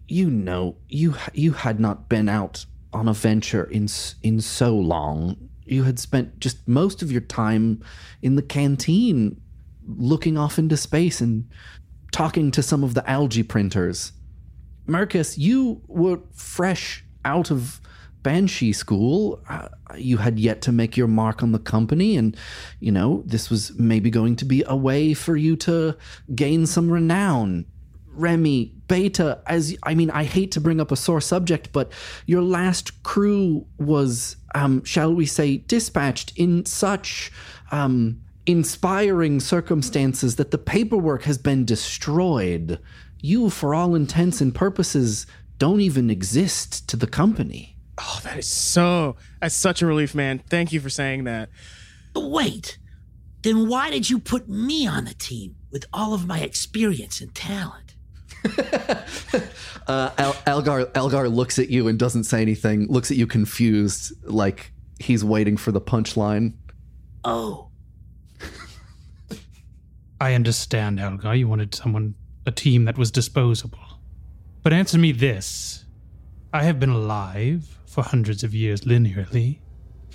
you 0.08 0.30
know, 0.30 0.76
you 0.88 1.14
you 1.32 1.52
had 1.52 1.78
not 1.78 2.08
been 2.08 2.28
out 2.28 2.64
on 2.92 3.08
a 3.08 3.12
venture 3.12 3.64
in 3.64 3.88
in 4.22 4.40
so 4.40 4.74
long. 4.74 5.36
You 5.66 5.84
had 5.84 5.98
spent 5.98 6.40
just 6.40 6.66
most 6.66 7.02
of 7.02 7.12
your 7.12 7.20
time 7.20 7.82
in 8.22 8.36
the 8.36 8.42
canteen, 8.42 9.40
looking 9.86 10.38
off 10.38 10.58
into 10.58 10.76
space 10.76 11.20
and 11.20 11.48
talking 12.10 12.50
to 12.52 12.62
some 12.62 12.82
of 12.82 12.94
the 12.94 13.08
algae 13.08 13.42
printers. 13.42 14.12
Marcus, 14.86 15.36
you 15.36 15.82
were 15.86 16.20
fresh 16.32 17.04
out 17.24 17.50
of 17.50 17.80
Banshee 18.22 18.72
school. 18.72 19.42
Uh, 19.48 19.68
you 19.96 20.16
had 20.16 20.38
yet 20.38 20.62
to 20.62 20.72
make 20.72 20.96
your 20.96 21.06
mark 21.06 21.42
on 21.42 21.52
the 21.52 21.58
company, 21.58 22.16
and, 22.16 22.36
you 22.80 22.90
know, 22.90 23.22
this 23.26 23.50
was 23.50 23.78
maybe 23.78 24.10
going 24.10 24.36
to 24.36 24.44
be 24.44 24.64
a 24.66 24.76
way 24.76 25.14
for 25.14 25.36
you 25.36 25.56
to 25.56 25.96
gain 26.34 26.66
some 26.66 26.90
renown. 26.90 27.66
Remy, 28.18 28.74
Beta, 28.88 29.40
as 29.46 29.76
I 29.82 29.94
mean, 29.94 30.10
I 30.10 30.24
hate 30.24 30.52
to 30.52 30.60
bring 30.60 30.80
up 30.80 30.90
a 30.90 30.96
sore 30.96 31.20
subject, 31.20 31.72
but 31.72 31.92
your 32.26 32.42
last 32.42 33.02
crew 33.02 33.66
was, 33.78 34.36
um, 34.54 34.84
shall 34.84 35.14
we 35.14 35.26
say, 35.26 35.58
dispatched 35.58 36.32
in 36.36 36.64
such 36.66 37.30
um, 37.70 38.20
inspiring 38.46 39.40
circumstances 39.40 40.36
that 40.36 40.50
the 40.50 40.58
paperwork 40.58 41.22
has 41.24 41.38
been 41.38 41.64
destroyed. 41.64 42.78
You, 43.20 43.50
for 43.50 43.74
all 43.74 43.94
intents 43.94 44.40
and 44.40 44.54
purposes, 44.54 45.26
don't 45.58 45.80
even 45.80 46.08
exist 46.08 46.88
to 46.88 46.96
the 46.96 47.06
company. 47.06 47.76
Oh, 48.00 48.20
that 48.22 48.38
is 48.38 48.48
so. 48.48 49.16
That's 49.40 49.56
such 49.56 49.82
a 49.82 49.86
relief, 49.86 50.14
man. 50.14 50.40
Thank 50.48 50.72
you 50.72 50.80
for 50.80 50.88
saying 50.88 51.24
that. 51.24 51.50
But 52.14 52.30
wait, 52.30 52.78
then 53.42 53.68
why 53.68 53.90
did 53.90 54.08
you 54.08 54.18
put 54.18 54.48
me 54.48 54.86
on 54.86 55.04
the 55.04 55.14
team 55.14 55.56
with 55.70 55.84
all 55.92 56.14
of 56.14 56.26
my 56.26 56.40
experience 56.40 57.20
and 57.20 57.34
talent? 57.34 57.87
Uh, 59.88 60.10
El- 60.18 60.36
Algar 60.46 60.90
Algar 60.94 61.28
looks 61.30 61.58
at 61.58 61.70
you 61.70 61.88
and 61.88 61.98
doesn't 61.98 62.24
say 62.24 62.42
anything. 62.42 62.86
Looks 62.88 63.10
at 63.10 63.16
you 63.16 63.26
confused, 63.26 64.12
like 64.24 64.70
he's 64.98 65.24
waiting 65.24 65.56
for 65.56 65.72
the 65.72 65.80
punchline. 65.80 66.52
Oh, 67.24 67.70
I 70.20 70.34
understand, 70.34 71.00
Algar. 71.00 71.34
You 71.34 71.48
wanted 71.48 71.74
someone, 71.74 72.14
a 72.44 72.50
team 72.50 72.84
that 72.84 72.98
was 72.98 73.10
disposable. 73.10 73.78
But 74.62 74.74
answer 74.74 74.98
me 74.98 75.12
this 75.12 75.86
I 76.52 76.64
have 76.64 76.78
been 76.78 76.90
alive 76.90 77.78
for 77.86 78.04
hundreds 78.04 78.44
of 78.44 78.54
years 78.54 78.82
linearly, 78.82 79.60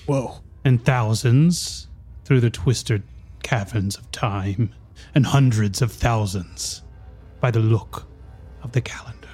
Whoa. 0.05 0.35
and 0.63 0.85
thousands 0.85 1.87
through 2.25 2.41
the 2.41 2.51
twisted 2.51 3.01
caverns 3.41 3.97
of 3.97 4.11
time, 4.11 4.71
and 5.15 5.25
hundreds 5.25 5.81
of 5.81 5.91
thousands 5.91 6.83
by 7.41 7.49
the 7.49 7.59
look 7.59 8.05
of 8.63 8.71
the 8.71 8.81
calendar. 8.81 9.27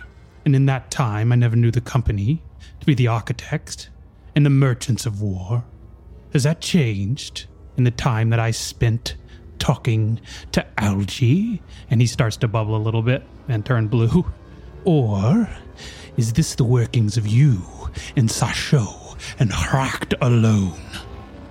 And 0.46 0.56
in 0.56 0.66
that 0.68 0.90
time, 0.92 1.32
I 1.32 1.36
never 1.36 1.56
knew 1.56 1.72
the 1.72 1.82
company 1.82 2.42
to 2.80 2.86
be 2.86 2.94
the 2.96 3.08
architects 3.08 3.90
and 4.36 4.46
the 4.46 4.50
merchants 4.50 5.06
of 5.06 5.22
war. 5.22 5.64
Has 6.34 6.44
that 6.44 6.62
changed 6.62 7.48
in 7.78 7.84
the 7.84 7.92
time 7.92 8.30
that 8.30 8.40
I 8.40 8.52
spent 8.52 9.16
talking 9.58 10.20
to 10.52 10.66
algae? 10.80 11.62
And 11.90 12.02
he 12.02 12.08
starts 12.08 12.38
to 12.38 12.48
bubble 12.48 12.76
a 12.76 12.78
little 12.78 13.02
bit 13.02 13.24
and 13.48 13.66
turn 13.66 13.88
blue. 13.88 14.26
Or 14.86 15.50
is 16.18 16.34
this 16.34 16.56
the 16.56 16.64
workings 16.64 17.18
of 17.18 17.28
you 17.28 17.62
and 18.16 18.30
Sasho 18.30 19.18
and 19.40 19.52
Hracht 19.52 20.14
alone? 20.22 20.80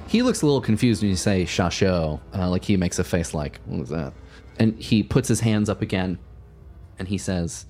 He 0.07 0.23
looks 0.23 0.41
a 0.41 0.47
little 0.47 0.63
confused 0.63 1.03
when 1.03 1.11
you 1.11 1.17
say 1.17 1.45
Sasho, 1.45 2.21
Uh, 2.35 2.49
like 2.49 2.65
he 2.65 2.77
makes 2.77 2.99
a 2.99 3.05
face 3.05 3.35
like, 3.35 3.61
what 3.67 3.81
was 3.81 3.89
that? 3.91 4.15
And 4.59 4.81
he 4.81 5.03
puts 5.03 5.29
his 5.29 5.41
hands 5.41 5.69
up 5.69 5.83
again 5.83 6.19
and 6.99 7.09
he 7.09 7.19
says, 7.19 7.67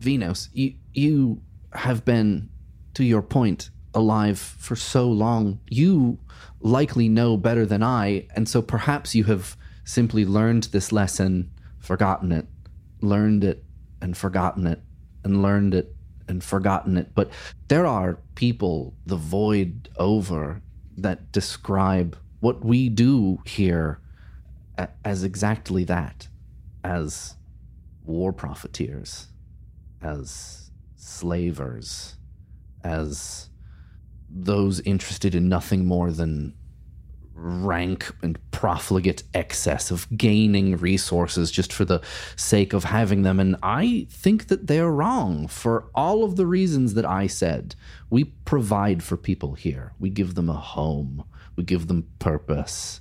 Venos, 0.00 0.48
you, 0.52 0.74
you 0.92 1.42
have 1.72 2.04
been, 2.04 2.48
to 2.94 3.04
your 3.04 3.22
point, 3.22 3.70
alive 3.94 4.38
for 4.38 4.76
so 4.76 5.08
long. 5.08 5.60
You 5.68 6.18
likely 6.60 7.08
know 7.08 7.36
better 7.36 7.66
than 7.66 7.82
I, 7.82 8.26
and 8.34 8.48
so 8.48 8.62
perhaps 8.62 9.14
you 9.14 9.24
have 9.24 9.56
simply 9.84 10.24
learned 10.24 10.64
this 10.64 10.92
lesson, 10.92 11.50
forgotten 11.78 12.32
it, 12.32 12.46
learned 13.00 13.44
it, 13.44 13.64
and 14.00 14.16
forgotten 14.16 14.66
it, 14.66 14.80
and 15.22 15.42
learned 15.42 15.74
it, 15.74 15.94
and 16.28 16.42
forgotten 16.42 16.96
it. 16.96 17.14
But 17.14 17.30
there 17.68 17.86
are 17.86 18.18
people 18.34 18.94
the 19.06 19.16
void 19.16 19.88
over 19.96 20.62
that 20.96 21.32
describe 21.32 22.16
what 22.40 22.64
we 22.64 22.88
do 22.88 23.40
here 23.44 24.00
as 25.04 25.24
exactly 25.24 25.84
that 25.84 26.28
as 26.82 27.36
war 28.04 28.32
profiteers, 28.32 29.28
as 30.02 30.70
slavers, 30.96 32.16
as 32.82 33.48
those 34.28 34.80
interested 34.80 35.34
in 35.34 35.48
nothing 35.48 35.86
more 35.86 36.10
than 36.10 36.54
rank 37.36 38.12
and 38.22 38.38
profligate 38.52 39.24
excess 39.34 39.90
of 39.90 40.06
gaining 40.16 40.76
resources 40.76 41.50
just 41.50 41.72
for 41.72 41.84
the 41.84 42.00
sake 42.36 42.72
of 42.72 42.84
having 42.84 43.22
them. 43.22 43.40
And 43.40 43.56
I 43.62 44.06
think 44.10 44.46
that 44.48 44.68
they're 44.68 44.90
wrong 44.90 45.48
for 45.48 45.90
all 45.94 46.22
of 46.24 46.36
the 46.36 46.46
reasons 46.46 46.94
that 46.94 47.04
I 47.04 47.26
said. 47.26 47.74
We 48.10 48.24
provide 48.24 49.02
for 49.02 49.16
people 49.16 49.54
here, 49.54 49.94
we 49.98 50.10
give 50.10 50.34
them 50.34 50.48
a 50.48 50.54
home, 50.54 51.24
we 51.56 51.64
give 51.64 51.88
them 51.88 52.08
purpose, 52.18 53.00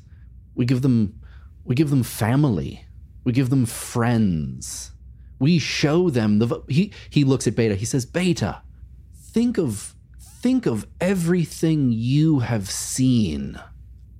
we 0.55 0.65
give 0.65 0.81
them. 0.81 1.19
We 1.65 1.75
give 1.75 1.91
them 1.91 2.03
family. 2.03 2.85
We 3.23 3.31
give 3.31 3.49
them 3.49 3.65
friends. 3.65 4.91
We 5.39 5.59
show 5.59 6.09
them 6.09 6.39
the. 6.39 6.61
He 6.67 6.93
he 7.09 7.23
looks 7.23 7.47
at 7.47 7.55
Beta. 7.55 7.75
He 7.75 7.85
says, 7.85 8.05
"Beta, 8.05 8.61
think 9.13 9.57
of 9.57 9.95
think 10.19 10.65
of 10.65 10.85
everything 10.99 11.91
you 11.91 12.39
have 12.39 12.69
seen 12.69 13.59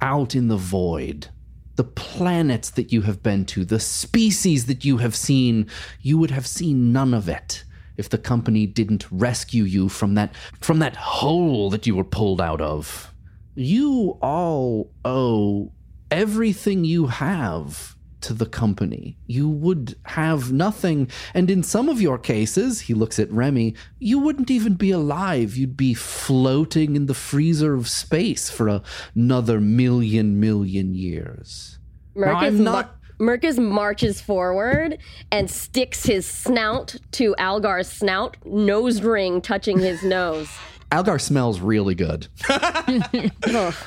out 0.02 0.36
in 0.36 0.48
the 0.48 0.58
void 0.58 1.28
the 1.76 1.84
planets 1.84 2.70
that 2.72 2.94
you 2.94 3.02
have 3.02 3.22
been 3.22 3.46
to 3.46 3.66
the 3.66 3.80
species 3.80 4.66
that 4.68 4.86
you 4.86 4.98
have 4.98 5.16
seen 5.16 5.68
you 6.02 6.18
would 6.18 6.32
have 6.32 6.48
seen 6.48 6.94
none 6.94 7.14
of 7.14 7.28
it 7.28 7.64
if 7.98 8.10
the 8.10 8.18
company 8.18 8.66
didn't 8.66 9.06
rescue 9.12 9.64
you 9.64 9.90
from 9.90 10.16
that 10.16 10.34
from 10.62 10.80
that 10.80 10.96
hole 10.96 11.70
that 11.70 11.86
you 11.86 11.96
were 11.96 12.04
pulled 12.04 12.40
out 12.40 12.62
of 12.62 13.14
you 13.56 14.18
all 14.22 14.92
owe 15.04 15.72
everything 16.10 16.86
you 16.86 17.08
have 17.08 17.96
to 18.24 18.34
the 18.34 18.46
company. 18.46 19.18
You 19.28 19.48
would 19.50 19.96
have 20.06 20.52
nothing. 20.52 21.10
And 21.34 21.50
in 21.50 21.64
some 21.64 21.90
of 21.90 22.02
your 22.02 22.18
cases, 22.18 22.82
he 22.82 22.94
looks 22.94 23.20
at 23.20 23.32
Remy, 23.32 23.76
you 24.00 24.20
wouldn't 24.20 24.50
even 24.50 24.74
be 24.76 24.92
alive. 24.92 25.56
You'd 25.56 25.78
be 25.78 25.94
floating 25.94 26.96
in 26.96 27.06
the 27.06 27.14
freezer 27.14 27.74
of 27.74 27.88
space 27.88 28.50
for 28.50 28.82
another 29.16 29.60
million, 29.60 30.40
million 30.40 30.96
years. 30.96 31.78
Now, 32.16 32.36
Mercus, 32.36 32.44
I'm 32.44 32.64
not. 32.64 32.96
Mar- 33.20 33.40
marches 33.60 34.20
forward 34.20 34.98
and 35.32 35.50
sticks 35.50 36.06
his 36.06 36.26
snout 36.26 36.96
to 37.12 37.36
Algar's 37.38 37.88
snout, 37.88 38.36
nose 38.46 39.02
ring 39.02 39.40
touching 39.40 39.80
his 39.80 40.04
nose. 40.18 40.50
Algar 40.92 41.20
smells 41.20 41.60
really 41.60 41.96
good. 41.96 42.28
Ugh. 42.50 43.74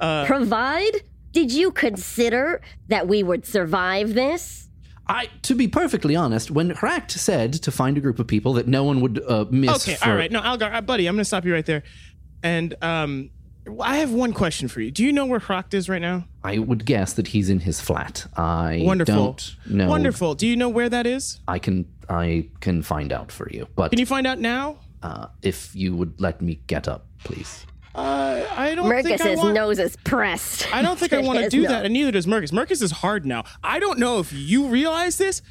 Uh, 0.00 0.24
Provide? 0.24 1.02
Did 1.32 1.52
you 1.52 1.70
consider 1.72 2.60
that 2.88 3.06
we 3.08 3.22
would 3.22 3.46
survive 3.46 4.14
this? 4.14 4.68
I, 5.06 5.28
to 5.42 5.54
be 5.54 5.66
perfectly 5.66 6.14
honest, 6.14 6.50
when 6.50 6.70
Hract 6.70 7.10
said 7.10 7.52
to 7.54 7.72
find 7.72 7.98
a 7.98 8.00
group 8.00 8.18
of 8.18 8.26
people 8.26 8.52
that 8.54 8.68
no 8.68 8.84
one 8.84 9.00
would 9.00 9.20
uh, 9.26 9.44
miss. 9.50 9.88
Okay, 9.88 9.96
for, 9.96 10.10
all 10.10 10.16
right. 10.16 10.30
No, 10.30 10.40
Algar, 10.40 10.70
uh, 10.72 10.80
buddy, 10.80 11.06
I'm 11.06 11.14
going 11.14 11.20
to 11.22 11.24
stop 11.24 11.44
you 11.44 11.52
right 11.52 11.66
there. 11.66 11.82
And 12.44 12.74
um, 12.80 13.30
I 13.80 13.96
have 13.98 14.12
one 14.12 14.32
question 14.32 14.68
for 14.68 14.80
you. 14.80 14.90
Do 14.92 15.04
you 15.04 15.12
know 15.12 15.26
where 15.26 15.40
Hract 15.40 15.74
is 15.74 15.88
right 15.88 16.00
now? 16.00 16.26
I 16.44 16.58
would 16.58 16.84
guess 16.86 17.12
that 17.14 17.28
he's 17.28 17.50
in 17.50 17.60
his 17.60 17.80
flat. 17.80 18.26
I 18.36 18.82
Wonderful. 18.84 19.14
don't 19.14 19.56
know. 19.66 19.88
Wonderful. 19.88 20.34
Do 20.36 20.46
you 20.46 20.56
know 20.56 20.68
where 20.68 20.88
that 20.88 21.06
is? 21.06 21.40
I 21.48 21.58
can 21.58 21.86
I 22.08 22.48
can 22.60 22.82
find 22.82 23.12
out 23.12 23.30
for 23.30 23.48
you, 23.50 23.66
but 23.76 23.90
Can 23.90 23.98
you 24.00 24.06
find 24.06 24.26
out 24.26 24.38
now? 24.38 24.78
uh, 25.02 25.26
if 25.42 25.74
you 25.74 25.94
would 25.96 26.20
let 26.20 26.40
me 26.42 26.60
get 26.66 26.86
up, 26.88 27.06
please. 27.24 27.66
Uh, 27.94 28.46
I 28.56 28.74
don't 28.74 28.88
think 28.88 29.20
I 29.20 29.24
Mercus's 29.24 29.38
want. 29.38 29.54
nose 29.54 29.78
is 29.78 29.96
pressed. 30.04 30.72
I 30.72 30.82
don't 30.82 30.98
think 30.98 31.12
I 31.12 31.18
want 31.22 31.40
to 31.40 31.48
do 31.48 31.66
that, 31.66 31.84
and 31.84 31.92
neither 31.92 32.12
does 32.12 32.26
Mercus. 32.26 32.52
Mercus 32.52 32.82
is 32.82 32.90
hard 32.90 33.26
now. 33.26 33.44
I 33.64 33.78
don't 33.78 33.98
know 33.98 34.20
if 34.20 34.32
you 34.32 34.66
realize 34.66 35.18
this. 35.18 35.42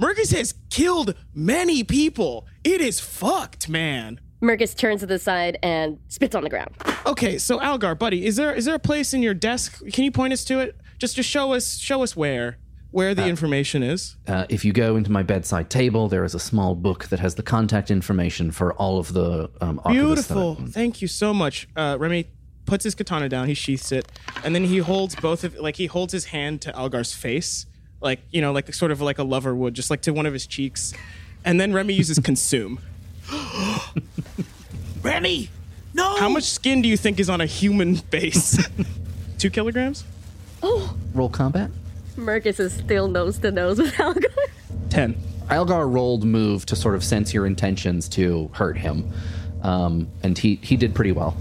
Mercus 0.00 0.32
has 0.36 0.54
killed 0.70 1.14
many 1.34 1.82
people. 1.82 2.46
It 2.62 2.80
is 2.80 3.00
fucked, 3.00 3.68
man. 3.68 4.20
Mercus 4.40 4.76
turns 4.76 5.00
to 5.00 5.06
the 5.06 5.18
side 5.18 5.58
and 5.62 5.98
spits 6.06 6.36
on 6.36 6.44
the 6.44 6.50
ground. 6.50 6.70
Okay, 7.04 7.38
so 7.38 7.60
Algar, 7.60 7.96
buddy, 7.96 8.24
is 8.24 8.36
there 8.36 8.54
is 8.54 8.64
there 8.66 8.76
a 8.76 8.78
place 8.78 9.12
in 9.12 9.20
your 9.22 9.34
desk? 9.34 9.82
Can 9.92 10.04
you 10.04 10.12
point 10.12 10.32
us 10.32 10.44
to 10.44 10.60
it? 10.60 10.76
Just 10.98 11.16
just 11.16 11.28
show 11.28 11.52
us 11.52 11.78
show 11.78 12.04
us 12.04 12.14
where 12.16 12.58
where 12.90 13.14
the 13.14 13.26
information 13.26 13.82
is. 13.82 14.16
Uh, 14.26 14.46
if 14.48 14.64
you 14.64 14.72
go 14.72 14.96
into 14.96 15.10
my 15.12 15.22
bedside 15.22 15.68
table, 15.70 16.08
there 16.08 16.24
is 16.24 16.34
a 16.34 16.38
small 16.38 16.74
book 16.74 17.06
that 17.08 17.20
has 17.20 17.34
the 17.34 17.42
contact 17.42 17.90
information 17.90 18.50
for 18.50 18.72
all 18.74 18.98
of 18.98 19.12
the 19.12 19.50
um, 19.60 19.78
archivists 19.84 20.28
that 20.28 20.34
Beautiful. 20.34 20.56
I- 20.60 20.66
Thank 20.70 21.02
you 21.02 21.08
so 21.08 21.34
much. 21.34 21.68
Uh, 21.76 21.96
Remy 21.98 22.26
puts 22.64 22.84
his 22.84 22.94
katana 22.94 23.28
down. 23.28 23.46
He 23.48 23.54
sheaths 23.54 23.92
it, 23.92 24.10
and 24.44 24.54
then 24.54 24.64
he 24.64 24.78
holds 24.78 25.14
both 25.16 25.44
of 25.44 25.54
like 25.56 25.76
he 25.76 25.86
holds 25.86 26.12
his 26.12 26.26
hand 26.26 26.60
to 26.62 26.72
Algar's 26.72 27.12
face, 27.14 27.66
like 28.00 28.20
you 28.30 28.40
know, 28.40 28.52
like 28.52 28.72
sort 28.74 28.90
of 28.90 29.00
like 29.00 29.18
a 29.18 29.24
lover 29.24 29.54
would, 29.54 29.74
just 29.74 29.90
like 29.90 30.02
to 30.02 30.12
one 30.12 30.26
of 30.26 30.32
his 30.32 30.46
cheeks, 30.46 30.92
and 31.44 31.60
then 31.60 31.72
Remy 31.72 31.94
uses 31.94 32.18
consume. 32.18 32.80
Remy, 35.02 35.50
no. 35.94 36.16
How 36.16 36.28
much 36.28 36.44
skin 36.44 36.82
do 36.82 36.88
you 36.88 36.96
think 36.96 37.20
is 37.20 37.30
on 37.30 37.40
a 37.40 37.46
human 37.46 37.96
face? 38.12 38.58
Two 39.38 39.50
kilograms? 39.50 40.04
Oh! 40.62 40.96
Roll 41.14 41.28
combat. 41.28 41.70
Mercus 42.18 42.60
is 42.60 42.72
still 42.72 43.08
nose 43.08 43.38
to 43.38 43.50
nose 43.50 43.78
with 43.78 43.98
Algar. 44.00 44.28
Ten. 44.90 45.16
Algar 45.50 45.86
rolled 45.88 46.24
move 46.24 46.66
to 46.66 46.76
sort 46.76 46.94
of 46.94 47.02
sense 47.02 47.32
your 47.32 47.46
intentions 47.46 48.06
to 48.10 48.50
hurt 48.52 48.76
him, 48.76 49.10
um, 49.62 50.08
and 50.22 50.36
he 50.36 50.56
he 50.56 50.76
did 50.76 50.94
pretty 50.94 51.12
well. 51.12 51.36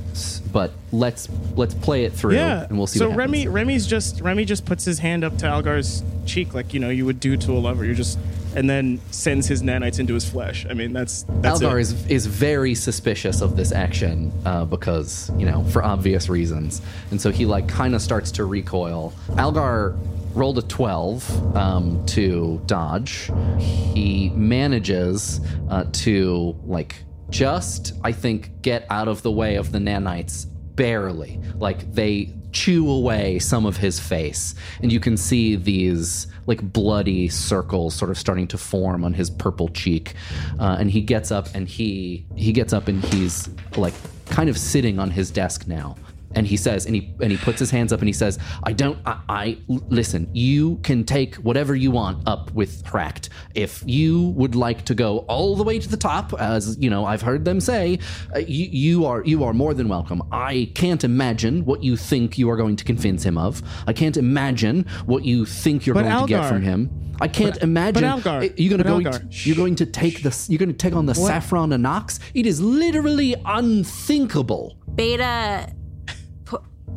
But 0.54 0.72
let's 0.94 1.28
let's 1.58 1.74
play 1.74 2.06
it 2.06 2.14
through, 2.14 2.36
Yeah, 2.36 2.66
and 2.70 2.78
we'll 2.78 2.88
see. 2.88 3.00
So 3.00 3.10
what 3.10 3.18
Remy. 3.18 3.50
Remy's 3.50 3.86
just 3.86 4.22
Remy 4.22 4.46
just 4.46 4.66
puts 4.66 4.86
his 4.86 5.00
hand 5.00 5.26
up 5.26 5.38
to 5.40 5.46
Algar's 5.46 6.04
cheek, 6.26 6.54
like 6.54 6.74
you 6.74 6.80
know 6.80 6.90
you 6.90 7.06
would 7.06 7.20
do 7.20 7.36
to 7.36 7.52
a 7.52 7.60
lover. 7.60 7.84
You're 7.84 7.96
just, 7.96 8.18
and 8.56 8.70
then 8.70 9.02
sends 9.12 9.46
his 9.46 9.62
nanites 9.62 10.00
into 10.00 10.14
his 10.14 10.28
flesh. 10.28 10.66
I 10.70 10.74
mean, 10.74 10.94
that's 10.94 11.26
that's 11.42 11.62
Algar 11.62 11.78
it. 11.78 11.82
is 11.82 12.08
is 12.08 12.26
very 12.28 12.76
suspicious 12.76 13.42
of 13.42 13.58
this 13.58 13.74
action 13.74 14.32
uh, 14.46 14.64
because 14.64 15.30
you 15.38 15.46
know 15.46 15.66
for 15.66 15.84
obvious 15.84 16.30
reasons, 16.30 16.82
and 17.12 17.20
so 17.20 17.30
he 17.30 17.46
like 17.46 17.68
kind 17.68 17.94
of 17.94 18.02
starts 18.02 18.32
to 18.32 18.46
recoil. 18.46 19.14
Algar 19.38 19.98
rolled 20.38 20.60
a 20.60 20.62
twelve 20.62 21.56
um, 21.56 22.06
to 22.06 22.62
dodge. 22.68 23.32
He 23.60 24.30
manages 24.36 25.42
uh, 25.70 25.86
to 25.92 26.56
like 26.66 27.04
just 27.30 27.94
I 28.04 28.12
think 28.12 28.62
get 28.62 28.86
out 28.90 29.08
of 29.08 29.22
the 29.24 29.32
way 29.32 29.56
of 29.56 29.72
the 29.72 29.80
nanites 29.80 30.46
barely. 30.76 31.42
Like 31.56 31.92
they 31.92 32.34
chew 32.52 32.90
away 32.90 33.40
some 33.40 33.66
of 33.66 33.78
his 33.78 34.00
face, 34.00 34.56
and 34.82 34.92
you 34.92 35.00
can 35.00 35.18
see 35.18 35.56
these 35.56 36.28
like 36.46 36.62
bloody 36.62 37.28
circles 37.28 37.94
sort 37.96 38.12
of 38.12 38.18
starting 38.18 38.48
to 38.48 38.58
form 38.58 39.04
on 39.04 39.14
his 39.14 39.30
purple 39.30 39.68
cheek. 39.70 40.14
Uh, 40.60 40.78
and 40.80 40.90
he 40.92 41.02
gets 41.02 41.32
up 41.32 41.48
and 41.54 41.68
he 41.68 42.26
he 42.36 42.52
gets 42.52 42.74
up 42.74 42.88
and 42.88 43.04
he's 43.06 43.50
like 43.76 43.94
kind 44.28 44.50
of 44.50 44.58
sitting 44.58 45.00
on 45.00 45.10
his 45.10 45.32
desk 45.32 45.68
now. 45.68 45.96
And 46.36 46.46
he 46.46 46.58
says, 46.58 46.86
and 46.86 46.96
he 46.96 47.16
and 47.22 47.32
he 47.32 47.38
puts 47.38 47.58
his 47.60 47.72
hands 47.72 47.92
up 47.94 48.00
and 48.00 48.08
he 48.10 48.14
says, 48.14 48.38
"I 48.64 48.74
don't. 48.74 49.00
I, 49.06 49.20
I 49.30 49.58
listen. 49.68 50.30
You 50.34 50.78
can 50.84 51.04
take 51.06 51.36
whatever 51.36 51.76
you 51.76 51.90
want 51.90 52.28
up 52.28 52.52
with 52.52 52.84
Hract. 52.84 53.30
If 53.56 53.82
you 53.86 54.30
would 54.36 54.54
like 54.54 54.84
to 54.86 54.94
go 54.94 55.20
all 55.30 55.56
the 55.56 55.64
way 55.64 55.80
to 55.80 55.88
the 55.88 55.98
top, 55.98 56.34
as 56.40 56.78
you 56.80 56.90
know, 56.90 57.06
I've 57.06 57.22
heard 57.22 57.46
them 57.46 57.60
say, 57.62 58.00
uh, 58.36 58.40
you, 58.40 58.66
you 58.72 59.06
are 59.06 59.24
you 59.24 59.44
are 59.46 59.54
more 59.54 59.74
than 59.74 59.88
welcome. 59.88 60.22
I 60.32 60.70
can't 60.76 61.04
imagine 61.04 61.64
what 61.66 61.82
you 61.82 61.96
think 61.96 62.38
you 62.38 62.50
are 62.50 62.58
going 62.58 62.76
to 62.76 62.84
convince 62.84 63.24
him 63.24 63.38
of. 63.38 63.62
I 63.88 63.94
can't 63.94 64.18
imagine 64.18 64.86
what 65.06 65.24
you 65.24 65.46
think 65.46 65.86
you're 65.86 65.94
But 65.96 66.04
going 66.04 66.22
to 66.24 66.28
get 66.28 66.50
from 66.50 66.62
him. 66.62 66.90
I 67.20 67.28
can't 67.28 67.58
imagine. 67.64 68.04
Algar- 68.04 68.30
Uh, 68.44 68.50
you're 68.58 68.70
going 68.78 68.84
to 68.84 68.84
go. 68.84 68.94
Algar, 69.10 69.28
you're 69.32 69.56
going 69.56 69.76
to 69.78 69.86
take 69.88 70.22
the. 70.24 70.46
You're 70.50 70.60
going 70.60 70.70
to 70.70 70.76
take 70.78 70.94
on 70.94 71.06
the 71.08 71.16
Saffron 71.16 71.70
Anox. 71.72 72.20
It 72.36 72.46
is 72.46 72.62
literally 72.62 73.34
unthinkable. 73.46 74.78
Beta, 74.96 75.68
pu- 75.70 75.77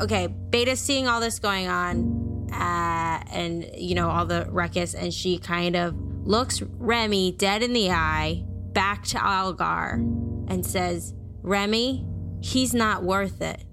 okay, 0.01 0.27
Beta's 0.27 0.81
seeing 0.81 1.09
all 1.09 1.21
this 1.21 1.39
going 1.39 1.69
on, 1.69 2.49
uh, 2.53 3.23
and 3.33 3.71
you 3.77 3.95
know 3.95 4.09
all 4.11 4.27
the 4.27 4.47
ruckus, 4.51 4.95
and 4.95 5.13
she 5.13 5.39
kind 5.39 5.77
of 5.77 5.95
looks 6.25 6.63
Remy 6.63 7.33
dead 7.33 7.63
in 7.63 7.73
the 7.73 7.91
eye, 7.91 8.45
back 8.73 9.05
to 9.05 9.25
Algar, 9.25 9.95
and 10.49 10.65
says, 10.65 11.15
"Remy, 11.43 12.07
he's 12.41 12.75
not 12.75 13.03
worth 13.03 13.41
it. 13.41 13.65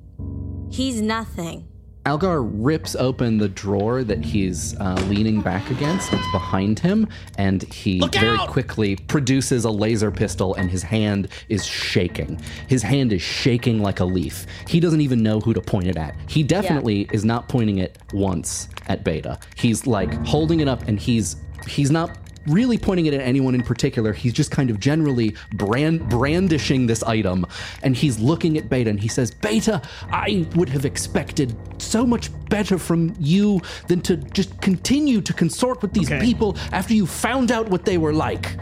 He's 0.70 1.02
nothing." 1.02 1.68
Algar 2.08 2.42
rips 2.42 2.96
open 2.96 3.38
the 3.38 3.50
drawer 3.50 4.02
that 4.02 4.24
he's 4.24 4.80
uh, 4.80 4.94
leaning 5.10 5.42
back 5.42 5.70
against. 5.70 6.14
It's 6.14 6.32
behind 6.32 6.80
him, 6.80 7.10
and 7.38 7.62
he 7.64 8.00
very 8.14 8.38
quickly 8.48 8.96
produces 8.96 9.66
a 9.66 9.70
laser 9.70 10.10
pistol, 10.10 10.56
and 10.56 10.72
his 10.72 10.82
hand 10.82 11.28
is 11.50 11.66
shaking. 11.66 12.40
His 12.70 12.82
hand 12.82 13.12
is 13.12 13.22
shaking 13.22 13.82
like 13.82 14.00
a 14.00 14.06
leaf. 14.06 14.46
He 14.70 14.80
doesn't 14.80 15.02
even 15.02 15.22
know 15.22 15.42
who 15.42 15.54
to 15.54 15.60
point 15.60 15.88
it 15.88 15.98
at. 15.98 16.16
He 16.30 16.44
definitely 16.44 17.10
is 17.12 17.26
not 17.26 17.50
pointing 17.50 17.80
it 17.80 17.98
once 18.14 18.70
at 18.88 19.04
Beta. 19.04 19.38
He's 19.58 19.86
like 19.86 20.14
holding 20.26 20.62
it 20.62 20.70
up, 20.70 20.84
and 20.88 20.98
he's 20.98 21.36
he's 21.68 21.92
not 21.92 22.18
really 22.48 22.78
pointing 22.78 23.06
it 23.06 23.14
at 23.14 23.22
anyone 23.22 23.56
in 23.56 23.62
particular. 23.62 24.14
He's 24.14 24.34
just 24.34 24.52
kind 24.52 24.70
of 24.70 24.80
generally 24.80 25.36
brand 25.54 26.10
brandishing 26.10 26.88
this 26.88 27.04
item, 27.04 27.46
and 27.84 27.96
he's 27.96 28.20
looking 28.20 28.58
at 28.58 28.70
Beta 28.70 28.90
and 28.90 29.00
he 29.00 29.08
says, 29.08 29.32
"Beta, 29.32 29.82
I 30.12 30.46
would 30.56 30.70
have 30.70 30.86
expected 30.86 31.56
so 31.78 32.06
much 32.06 32.30
better 32.50 32.78
from 32.78 33.14
you 33.20 33.62
than 33.88 34.02
to 34.02 34.18
just 34.18 34.60
continue 34.62 35.22
to 35.22 35.34
consort 35.34 35.82
with 35.82 35.94
these 35.94 36.12
Okay. 36.12 36.24
people 36.24 36.58
after 36.72 36.94
you 36.94 37.06
found 37.06 37.52
out 37.52 37.70
what 37.70 37.86
they 37.86 37.98
were 37.98 38.14
like." 38.14 38.58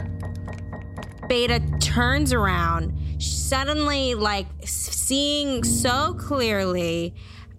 Beta 1.28 1.60
turns 1.80 2.32
around, 2.32 2.92
suddenly 3.18 4.14
like 4.14 4.46
seeing 4.64 5.64
so 5.64 6.14
clearly 6.14 7.14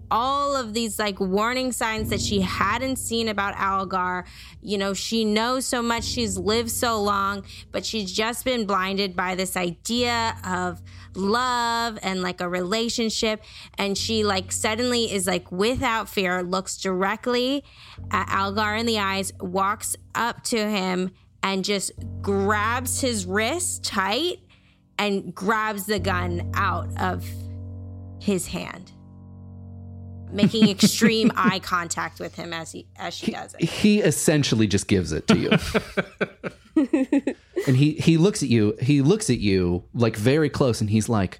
all 0.09 0.55
of 0.55 0.73
these 0.73 0.99
like 0.99 1.19
warning 1.19 1.71
signs 1.71 2.09
that 2.09 2.21
she 2.21 2.41
hadn't 2.41 2.97
seen 2.97 3.27
about 3.27 3.55
Algar. 3.55 4.25
You 4.61 4.77
know, 4.77 4.93
she 4.93 5.25
knows 5.25 5.65
so 5.65 5.81
much, 5.81 6.03
she's 6.03 6.37
lived 6.37 6.71
so 6.71 7.01
long, 7.01 7.45
but 7.71 7.85
she's 7.85 8.11
just 8.11 8.45
been 8.45 8.65
blinded 8.65 9.15
by 9.15 9.35
this 9.35 9.57
idea 9.57 10.37
of 10.45 10.81
love 11.15 11.99
and 12.01 12.21
like 12.21 12.41
a 12.41 12.47
relationship. 12.49 13.41
And 13.77 13.97
she 13.97 14.23
like 14.23 14.51
suddenly 14.51 15.11
is 15.11 15.27
like 15.27 15.51
without 15.51 16.09
fear, 16.09 16.43
looks 16.43 16.77
directly 16.77 17.63
at 18.11 18.29
Algar 18.29 18.75
in 18.75 18.85
the 18.85 18.99
eyes, 18.99 19.33
walks 19.39 19.95
up 20.15 20.43
to 20.45 20.57
him 20.57 21.11
and 21.43 21.63
just 21.63 21.91
grabs 22.21 23.01
his 23.01 23.25
wrist 23.25 23.83
tight 23.83 24.39
and 24.97 25.33
grabs 25.35 25.85
the 25.85 25.99
gun 25.99 26.51
out 26.55 26.89
of 26.99 27.25
his 28.19 28.47
hand 28.47 28.91
making 30.31 30.69
extreme 30.69 31.31
eye 31.35 31.59
contact 31.59 32.19
with 32.19 32.35
him 32.35 32.53
as 32.53 32.71
he 32.71 32.87
as 32.97 33.13
she 33.13 33.31
does 33.31 33.53
it 33.55 33.69
He 33.69 34.01
essentially 34.01 34.67
just 34.67 34.87
gives 34.87 35.11
it 35.11 35.27
to 35.27 35.37
you. 35.37 35.51
and 37.67 37.75
he 37.77 37.93
he 37.93 38.17
looks 38.17 38.43
at 38.43 38.49
you. 38.49 38.75
He 38.81 39.01
looks 39.01 39.29
at 39.29 39.39
you 39.39 39.83
like 39.93 40.15
very 40.15 40.49
close, 40.49 40.81
and 40.81 40.89
he's 40.89 41.09
like, 41.09 41.39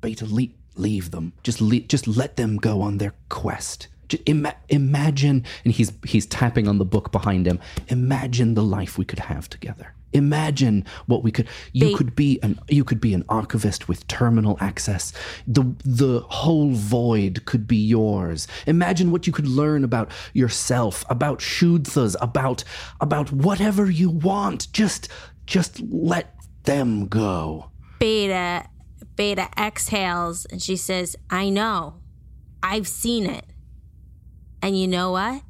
"Beta, 0.00 0.26
leave, 0.26 0.54
leave 0.76 1.10
them. 1.10 1.32
Just 1.42 1.60
leave, 1.60 1.88
just 1.88 2.06
let 2.06 2.36
them 2.36 2.56
go 2.56 2.82
on 2.82 2.98
their 2.98 3.14
quest. 3.28 3.88
Ima- 4.26 4.56
imagine." 4.68 5.44
And 5.64 5.72
he's 5.72 5.92
he's 6.04 6.26
tapping 6.26 6.68
on 6.68 6.78
the 6.78 6.84
book 6.84 7.10
behind 7.10 7.46
him. 7.46 7.58
Imagine 7.88 8.54
the 8.54 8.62
life 8.62 8.98
we 8.98 9.04
could 9.04 9.20
have 9.20 9.48
together. 9.48 9.94
Imagine 10.14 10.84
what 11.06 11.22
we 11.22 11.30
could. 11.30 11.48
You 11.72 11.96
could 11.96 12.14
be 12.16 12.38
an 12.42 12.58
you 12.68 12.84
could 12.84 13.00
be 13.00 13.12
an 13.14 13.24
archivist 13.28 13.88
with 13.88 14.06
terminal 14.08 14.56
access. 14.60 15.12
The 15.46 15.64
the 15.84 16.20
whole 16.28 16.70
void 16.72 17.44
could 17.44 17.66
be 17.66 17.76
yours. 17.76 18.48
Imagine 18.66 19.10
what 19.10 19.26
you 19.26 19.32
could 19.32 19.48
learn 19.48 19.84
about 19.84 20.10
yourself, 20.32 21.04
about 21.10 21.40
Shuddhas, 21.40 22.16
about 22.20 22.64
about 23.00 23.30
whatever 23.32 23.90
you 23.90 24.08
want. 24.08 24.72
Just 24.72 25.08
just 25.46 25.80
let 25.90 26.34
them 26.62 27.06
go. 27.08 27.70
beta 27.98 28.68
beta 29.16 29.48
exhales 29.58 30.44
and 30.46 30.60
she 30.62 30.76
says 30.76 31.14
i 31.30 31.48
know 31.48 31.94
i've 32.62 32.88
seen 32.88 33.26
it 33.26 33.44
and 34.60 34.78
you 34.78 34.88
know 34.88 35.12
what 35.12 35.42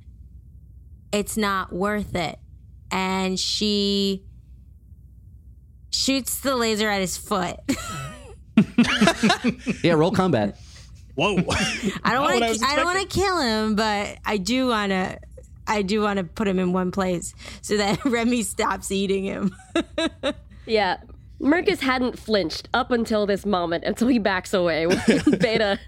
it's 1.13 1.37
not 1.37 1.73
worth 1.73 2.15
it 2.15 2.39
and 2.91 3.39
she 3.41 4.24
shoots 5.95 6.41
the 6.41 6.57
laser 6.57 6.89
at 6.89 7.01
his 7.01 7.17
foot 7.17 7.57
Yeah, 9.83 9.93
roll 9.95 10.11
combat. 10.13 10.59
Whoa. 11.15 11.37
I 12.05 12.13
don't 12.13 12.15
Not 12.15 12.23
what 12.23 12.41
want 12.41 12.45
I 12.45 12.55
to. 12.55 12.65
I, 12.65 12.77
don't 12.77 12.85
want 12.85 13.01
to 13.01 13.07
kill 13.07 13.41
him, 13.41 13.75
but 13.77 14.19
I 14.25 14.37
do 14.37 14.69
want 14.69 14.91
to. 14.91 15.19
I 15.67 15.83
do 15.83 16.01
want 16.03 16.19
to 16.19 16.25
put 16.25 16.47
him 16.47 16.59
in 16.59 16.73
one 16.73 16.91
place 16.91 17.35
so 17.63 17.77
that 17.79 18.05
Remy 18.05 18.43
stops 18.43 18.91
eating 18.93 19.25
him. 19.25 19.55
Yeah. 20.67 20.99
Mercus 21.41 21.81
hadn't 21.81 22.19
flinched 22.19 22.69
up 22.75 22.91
until 22.91 23.27
this 23.27 23.45
moment, 23.47 23.85
until 23.85 24.09
he 24.09 24.19
backs 24.19 24.55
away 24.55 24.87
when 24.87 25.01
Beta 25.41 25.79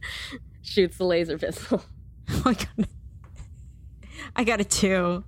shoots 0.62 0.96
the 0.98 1.04
laser 1.04 1.38
pistol. 1.38 1.82
oh 2.30 2.42
my 2.44 2.54
god! 2.54 2.88
I 4.34 4.44
got 4.44 4.60
a 4.60 4.64
two. 4.64 5.24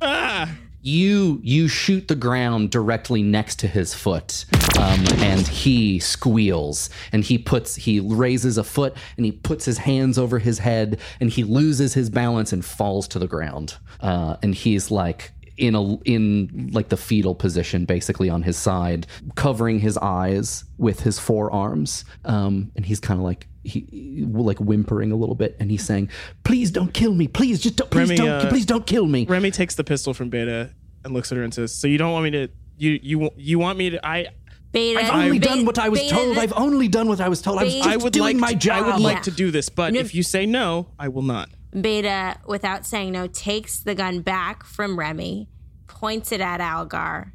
ah. 0.00 0.50
You 0.84 1.40
you 1.42 1.66
shoot 1.66 2.08
the 2.08 2.14
ground 2.14 2.70
directly 2.70 3.22
next 3.22 3.58
to 3.58 3.66
his 3.66 3.94
foot 3.94 4.44
um, 4.78 5.02
and 5.18 5.46
he 5.46 5.98
squeals 5.98 6.90
and 7.10 7.24
he 7.24 7.38
puts 7.38 7.74
he 7.74 8.00
raises 8.00 8.58
a 8.58 8.64
foot 8.64 8.94
and 9.16 9.24
he 9.24 9.32
puts 9.32 9.64
his 9.64 9.78
hands 9.78 10.18
over 10.18 10.38
his 10.38 10.58
head 10.58 11.00
and 11.20 11.30
he 11.30 11.42
loses 11.42 11.94
his 11.94 12.10
balance 12.10 12.52
and 12.52 12.64
falls 12.66 13.08
to 13.08 13.18
the 13.18 13.26
ground. 13.26 13.76
Uh, 14.00 14.36
and 14.42 14.54
he's 14.54 14.90
like 14.90 15.32
in 15.56 15.74
a 15.74 15.96
in 16.02 16.70
like 16.72 16.88
the 16.88 16.96
fetal 16.96 17.34
position 17.34 17.84
basically 17.84 18.28
on 18.28 18.42
his 18.42 18.56
side 18.56 19.06
covering 19.36 19.78
his 19.78 19.96
eyes 19.98 20.64
with 20.78 21.00
his 21.00 21.18
forearms 21.18 22.04
um, 22.24 22.72
and 22.76 22.84
he's 22.86 22.98
kind 23.00 23.20
of 23.20 23.24
like 23.24 23.46
he 23.62 24.24
like 24.28 24.58
whimpering 24.58 25.12
a 25.12 25.16
little 25.16 25.34
bit 25.36 25.56
and 25.60 25.70
he's 25.70 25.84
saying 25.84 26.08
please 26.42 26.70
don't 26.70 26.92
kill 26.92 27.14
me 27.14 27.28
please 27.28 27.60
just 27.60 27.76
don't 27.76 27.90
please 27.90 28.10
Remy, 28.10 28.16
don't 28.16 28.46
uh, 28.46 28.48
please 28.50 28.66
don't 28.66 28.86
kill 28.86 29.06
me 29.06 29.24
Remy 29.26 29.50
takes 29.52 29.74
the 29.76 29.84
pistol 29.84 30.12
from 30.12 30.28
Beta 30.28 30.70
and 31.04 31.14
looks 31.14 31.30
at 31.30 31.36
her 31.38 31.44
and 31.44 31.52
says, 31.52 31.74
"So 31.74 31.86
you 31.86 31.98
don't 31.98 32.12
want 32.12 32.24
me 32.24 32.30
to? 32.30 32.48
You 32.78 32.98
you 33.02 33.30
you 33.36 33.58
want 33.58 33.76
me 33.78 33.90
to? 33.90 34.06
I 34.06 34.26
Beta, 34.72 34.98
I've 35.00 35.10
only 35.12 35.38
Beta- 35.38 35.54
done 35.54 35.66
what 35.66 35.78
I 35.78 35.88
was 35.90 36.00
Beta- 36.00 36.14
told. 36.14 36.38
I've 36.38 36.52
only 36.56 36.88
done 36.88 37.08
what 37.08 37.20
I 37.20 37.28
was 37.28 37.42
told. 37.42 37.58
I 37.58 37.64
was 37.64 37.74
just 37.74 37.86
I 37.88 37.96
would 37.96 38.12
doing 38.12 38.38
like 38.38 38.48
my 38.48 38.52
to, 38.54 38.58
job. 38.58 38.84
I 38.84 38.86
would 38.90 39.02
like 39.02 39.16
Yeah. 39.18 39.22
to 39.24 39.30
do 39.30 39.50
this, 39.50 39.68
but 39.68 39.92
No. 39.92 40.00
if 40.00 40.14
you 40.14 40.22
say 40.22 40.46
no, 40.46 40.88
I 40.98 41.08
will 41.08 41.22
not." 41.22 41.50
Beta, 41.78 42.38
without 42.46 42.86
saying 42.86 43.12
no, 43.12 43.26
takes 43.26 43.80
the 43.80 43.94
gun 43.94 44.20
back 44.20 44.64
from 44.64 44.98
Remy, 44.98 45.48
points 45.86 46.30
it 46.30 46.40
at 46.40 46.60
Algar, 46.60 47.32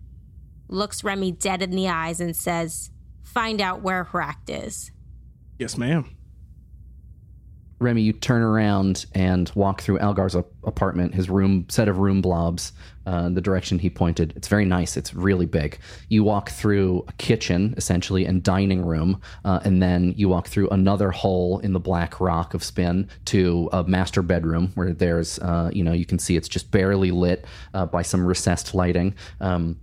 looks 0.67 1.03
Remy 1.03 1.33
dead 1.33 1.61
in 1.61 1.71
the 1.71 1.89
eyes, 1.89 2.21
and 2.21 2.35
says, 2.35 2.91
Find 3.23 3.61
out 3.61 3.81
where 3.81 4.05
Hract 4.05 4.49
is. 4.49 4.91
Yes, 5.57 5.77
ma'am. 5.77 6.15
Remy, 7.79 8.01
you 8.01 8.13
turn 8.13 8.41
around 8.41 9.05
and 9.13 9.49
walk 9.55 9.81
through 9.81 9.99
Algar's 9.99 10.35
a- 10.35 10.43
apartment, 10.65 11.15
his 11.15 11.29
room 11.29 11.65
set 11.69 11.87
of 11.87 11.99
room 11.99 12.21
blobs, 12.21 12.73
uh, 13.05 13.29
the 13.29 13.39
direction 13.41 13.79
he 13.79 13.89
pointed. 13.89 14.33
It's 14.35 14.49
very 14.49 14.65
nice. 14.65 14.97
It's 14.97 15.13
really 15.13 15.45
big. 15.45 15.79
You 16.09 16.23
walk 16.23 16.49
through 16.49 17.05
a 17.07 17.13
kitchen, 17.13 17.73
essentially, 17.77 18.25
and 18.25 18.43
dining 18.43 18.85
room, 18.85 19.21
uh, 19.45 19.61
and 19.63 19.81
then 19.81 20.13
you 20.17 20.27
walk 20.27 20.47
through 20.47 20.69
another 20.69 21.11
hole 21.11 21.59
in 21.59 21.71
the 21.73 21.79
black 21.79 22.19
rock 22.19 22.53
of 22.53 22.63
Spin 22.63 23.07
to 23.25 23.69
a 23.71 23.83
master 23.85 24.21
bedroom 24.21 24.71
where 24.75 24.93
there's, 24.93 25.39
uh, 25.39 25.71
you 25.73 25.83
know, 25.83 25.93
you 25.93 26.05
can 26.05 26.19
see 26.19 26.35
it's 26.35 26.49
just 26.49 26.71
barely 26.71 27.11
lit 27.11 27.45
uh, 27.73 27.85
by 27.85 28.01
some 28.01 28.25
recessed 28.25 28.75
lighting. 28.75 29.15
Um, 29.39 29.79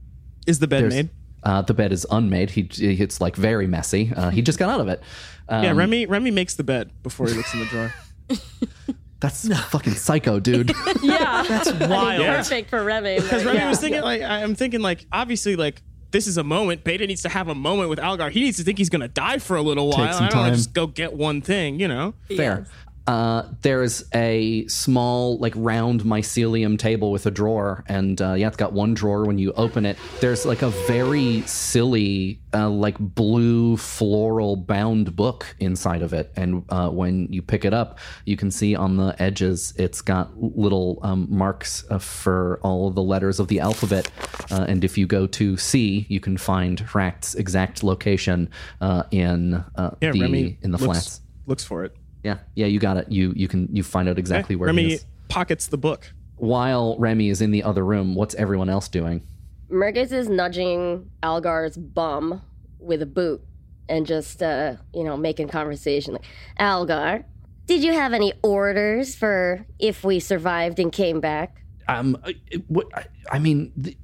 Is 0.47 0.59
the 0.59 0.69
bed 0.69 0.89
made? 0.89 1.11
Uh, 1.47 1.63
the 1.63 1.73
bed 1.75 1.93
is 1.93 2.05
unmade. 2.11 2.51
He, 2.51 2.63
it's 2.73 3.21
like 3.21 3.37
very 3.37 3.69
messy. 3.69 4.13
Uh, 4.17 4.31
he 4.31 4.43
just 4.43 4.59
got 4.59 4.69
out 4.69 4.81
of 4.81 4.89
it. 4.89 5.01
Um, 5.49 5.63
yeah, 5.63 5.71
Remy 5.73 6.07
Remy 6.07 6.33
makes 6.33 6.57
the 6.57 6.65
bed 6.65 6.91
before 7.05 7.29
he 7.29 7.35
looks 7.35 7.55
in 7.55 7.61
the 7.61 7.67
drawer. 7.67 7.95
That's 9.21 9.49
fucking 9.71 9.95
psycho, 9.95 10.41
dude. 10.41 10.73
Yeah. 11.03 11.45
That's 11.49 11.73
wild. 11.73 12.27
Perfect 12.27 12.69
for 12.71 12.83
Remy. 12.83 13.21
Because 13.21 13.45
Remy 13.45 13.65
was 13.67 13.79
thinking 13.81 14.03
like 14.03 14.23
I- 14.23 14.43
I'm 14.43 14.57
thinking 14.57 14.81
like 14.81 15.07
obviously 15.13 15.55
like 15.55 15.83
this 16.11 16.27
is 16.27 16.37
a 16.37 16.43
moment. 16.45 16.83
Beta 16.83 17.07
needs 17.07 17.23
to 17.23 17.29
have 17.29 17.47
a 17.49 17.55
moment 17.55 17.91
with 17.91 18.01
Algar. 18.01 18.29
He 18.31 18.41
needs 18.41 18.57
to 18.57 18.65
think 18.65 18.79
he's 18.79 18.89
gonna 18.91 19.07
die 19.09 19.39
for 19.39 19.57
a 19.57 19.63
little 19.63 19.89
while. 19.89 20.13
some 20.13 20.25
I 20.25 20.29
don't 20.29 20.39
want 20.39 20.47
time. 20.49 20.51
to 20.53 20.57
just 20.57 20.73
go 20.73 20.87
get 20.89 21.13
one 21.13 21.43
thing, 21.43 21.79
you 21.79 21.87
know. 21.87 22.15
Fair. 22.37 22.67
Uh, 23.07 23.45
there's 23.63 24.05
a 24.15 24.67
small, 24.67 25.39
like, 25.39 25.55
round 25.57 26.03
mycelium 26.03 26.77
table 26.77 27.13
with 27.13 27.25
a 27.27 27.31
drawer, 27.31 27.85
and 27.87 28.21
uh, 28.21 28.33
yeah, 28.33 28.49
it's 28.49 28.57
got 28.57 28.73
one 28.73 28.95
drawer. 28.95 29.25
When 29.25 29.39
you 29.39 29.53
open 29.53 29.87
it, 29.87 29.97
there's 30.21 30.45
like 30.45 30.63
a 30.63 30.71
very 30.71 31.43
silly, 31.43 32.41
uh, 32.53 32.69
like, 32.69 32.99
blue 32.99 33.77
floral 33.77 34.57
bound 34.57 35.15
book 35.15 35.55
inside 35.61 36.03
of 36.03 36.13
it. 36.13 36.33
And 36.37 36.65
uh, 36.69 36.91
when 36.91 37.33
you 37.33 37.43
pick 37.43 37.65
it 37.65 37.73
up, 37.73 37.99
you 38.25 38.37
can 38.37 38.51
see 38.51 38.75
on 38.75 38.97
the 38.97 39.15
edges 39.23 39.73
it's 39.77 40.03
got 40.03 40.37
little 40.41 40.99
um, 41.03 41.29
marks 41.31 41.85
uh, 41.91 41.99
for 41.99 42.59
all 42.63 42.89
of 42.89 42.97
the 42.97 43.03
letters 43.03 43.39
of 43.39 43.47
the 43.47 43.61
alphabet. 43.61 44.11
Uh, 44.51 44.65
and 44.69 44.83
if 44.83 44.99
you 44.99 45.07
go 45.07 45.29
to 45.29 45.57
C, 45.57 46.07
you 46.09 46.19
can 46.19 46.37
find 46.37 46.81
Hract's 46.81 47.37
exact 47.37 47.85
location 47.85 48.51
uh, 48.81 49.05
in 49.13 49.55
uh, 49.77 49.91
Yeah, 50.01 50.11
the 50.11 50.21
Remy 50.23 50.59
in 50.63 50.73
the 50.73 50.79
looks, 50.79 50.85
flats. 50.85 51.21
looks 51.47 51.63
for 51.65 51.85
it. 51.85 51.95
Yeah, 52.27 52.39
yeah, 52.57 52.67
you 52.67 52.81
got 52.81 52.97
it. 52.97 53.11
You 53.11 53.33
you 53.37 53.47
can 53.47 53.69
you 53.73 53.85
find 53.85 54.09
out 54.09 54.19
exactly 54.19 54.57
where 54.57 54.69
he 54.69 54.77
Remy 54.77 54.93
is. 54.95 55.07
pockets 55.29 55.69
the 55.69 55.79
book. 55.79 56.13
While 56.39 56.97
Remy 56.99 57.29
is 57.29 57.41
in 57.41 57.53
the 57.53 57.63
other 57.63 57.85
room, 57.85 58.17
what's 58.17 58.35
everyone 58.35 58.69
else 58.69 58.89
doing? 58.89 59.23
Mercus 59.71 60.11
is 60.11 60.29
nudging 60.29 61.09
Algar's 61.23 61.77
bum 61.77 62.43
with 62.81 63.01
a 63.01 63.07
boot 63.07 63.43
and 63.89 64.05
just, 64.07 64.43
uh, 64.43 64.75
you 64.93 65.05
know, 65.05 65.17
making 65.17 65.47
conversation. 65.49 66.15
Like, 66.15 66.25
Algar, 66.59 67.25
did 67.67 67.85
you 67.85 67.93
have 67.93 68.13
any 68.13 68.33
orders 68.43 69.15
for 69.15 69.65
if 69.79 70.03
we 70.03 70.19
survived 70.19 70.81
and 70.81 70.91
came 70.91 71.21
back? 71.21 71.63
Um, 71.87 72.19
I- 72.25 72.35
what 72.67 72.87
I, 72.93 73.07
I 73.31 73.39
mean, 73.39 73.73
the, 73.77 73.97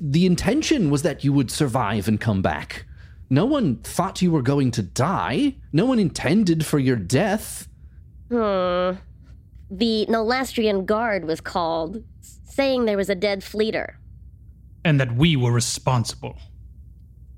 the 0.00 0.26
intention 0.26 0.90
was 0.90 1.00
that 1.02 1.24
you 1.24 1.32
would 1.32 1.50
survive 1.50 2.08
and 2.08 2.20
come 2.20 2.42
back. 2.42 2.84
No 3.30 3.44
one 3.44 3.76
thought 3.76 4.22
you 4.22 4.30
were 4.30 4.42
going 4.42 4.70
to 4.72 4.82
die. 4.82 5.56
No 5.72 5.84
one 5.86 5.98
intended 5.98 6.64
for 6.64 6.78
your 6.78 6.96
death. 6.96 7.68
Hmm. 8.30 8.92
The 9.70 10.06
Nolastrian 10.08 10.86
guard 10.86 11.26
was 11.26 11.40
called, 11.40 12.02
saying 12.20 12.86
there 12.86 12.96
was 12.96 13.10
a 13.10 13.14
dead 13.14 13.44
fleeter. 13.44 13.98
and 14.84 14.98
that 15.00 15.12
we 15.16 15.36
were 15.36 15.52
responsible. 15.52 16.36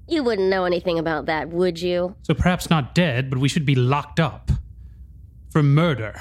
You 0.06 0.22
wouldn't 0.22 0.48
know 0.48 0.64
anything 0.64 0.98
about 0.98 1.26
that, 1.26 1.48
would 1.48 1.80
you? 1.80 2.14
So 2.22 2.34
perhaps 2.34 2.68
not 2.70 2.94
dead, 2.94 3.30
but 3.30 3.38
we 3.40 3.48
should 3.48 3.64
be 3.64 3.74
locked 3.74 4.20
up 4.20 4.50
for 5.50 5.62
murder. 5.62 6.20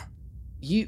You 0.62 0.88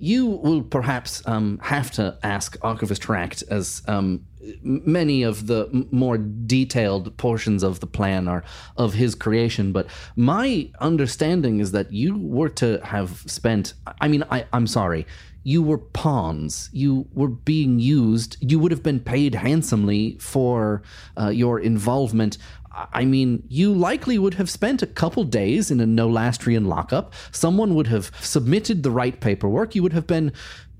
you 0.00 0.26
will 0.26 0.62
perhaps 0.62 1.22
um, 1.26 1.60
have 1.62 1.90
to 1.92 2.18
ask 2.22 2.56
Archivist 2.62 3.04
Hract, 3.04 3.44
as 3.50 3.82
um, 3.86 4.24
many 4.62 5.22
of 5.22 5.46
the 5.46 5.86
more 5.90 6.16
detailed 6.16 7.14
portions 7.18 7.62
of 7.62 7.80
the 7.80 7.86
plan 7.86 8.26
are 8.26 8.42
of 8.78 8.94
his 8.94 9.14
creation. 9.14 9.72
But 9.72 9.86
my 10.16 10.70
understanding 10.80 11.60
is 11.60 11.72
that 11.72 11.92
you 11.92 12.16
were 12.16 12.48
to 12.48 12.80
have 12.82 13.22
spent. 13.26 13.74
I 14.00 14.08
mean, 14.08 14.24
I, 14.30 14.46
I'm 14.54 14.66
sorry. 14.66 15.06
You 15.42 15.62
were 15.62 15.78
pawns. 15.78 16.68
You 16.72 17.06
were 17.12 17.28
being 17.28 17.78
used. 17.78 18.36
You 18.40 18.58
would 18.58 18.72
have 18.72 18.82
been 18.82 19.00
paid 19.00 19.34
handsomely 19.34 20.16
for 20.20 20.82
uh, 21.18 21.28
your 21.28 21.58
involvement. 21.58 22.36
I- 22.72 22.88
I 22.92 23.04
mean, 23.04 23.42
you 23.48 23.72
likely 23.74 24.18
would 24.18 24.34
have 24.34 24.48
spent 24.50 24.82
a 24.82 24.86
couple 24.86 25.24
days 25.24 25.70
in 25.70 25.80
a 25.80 25.86
Nolastrian 25.86 26.66
lockup. 26.66 27.12
Someone 27.32 27.74
would 27.74 27.88
have 27.88 28.10
submitted 28.20 28.82
the 28.82 28.90
right 28.90 29.18
paperwork. 29.20 29.74
You 29.74 29.82
would 29.82 29.92
have 29.92 30.06
been 30.06 30.32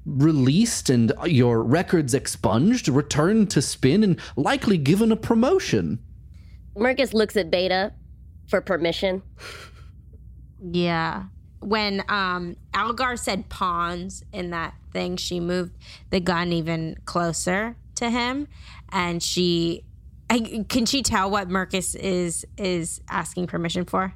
released 0.07 0.89
and 0.89 1.13
your 1.27 1.63
records 1.63 2.15
expunged, 2.15 2.89
returned 2.89 3.51
to 3.51 3.61
Spin, 3.63 4.03
and 4.05 4.21
likely 4.37 4.79
given 4.79 5.11
a 5.13 5.17
promotion. 5.17 5.99
Mercus 6.77 7.13
looks 7.13 7.37
at 7.37 7.51
Beta 7.51 7.93
for 8.49 8.61
permission. 8.61 9.23
Yeah. 10.73 11.25
When 11.61 12.03
um 12.09 12.57
Algar 12.75 13.17
said 13.17 13.49
pawns 13.49 14.25
in 14.33 14.51
that 14.51 14.75
thing, 14.93 15.17
she 15.17 15.41
moved 15.41 15.73
the 16.11 16.21
gun 16.21 16.53
even 16.53 16.97
closer 17.05 17.77
to 17.97 18.11
him 18.11 18.49
and 18.91 19.23
she 19.23 19.85
I, 20.31 20.65
can 20.69 20.87
she 20.87 21.03
tell 21.03 21.29
what 21.29 21.49
Mercus 21.49 21.97
is 21.97 22.47
is 22.57 23.01
asking 23.11 23.49
permission 23.49 23.85
for? 23.85 24.15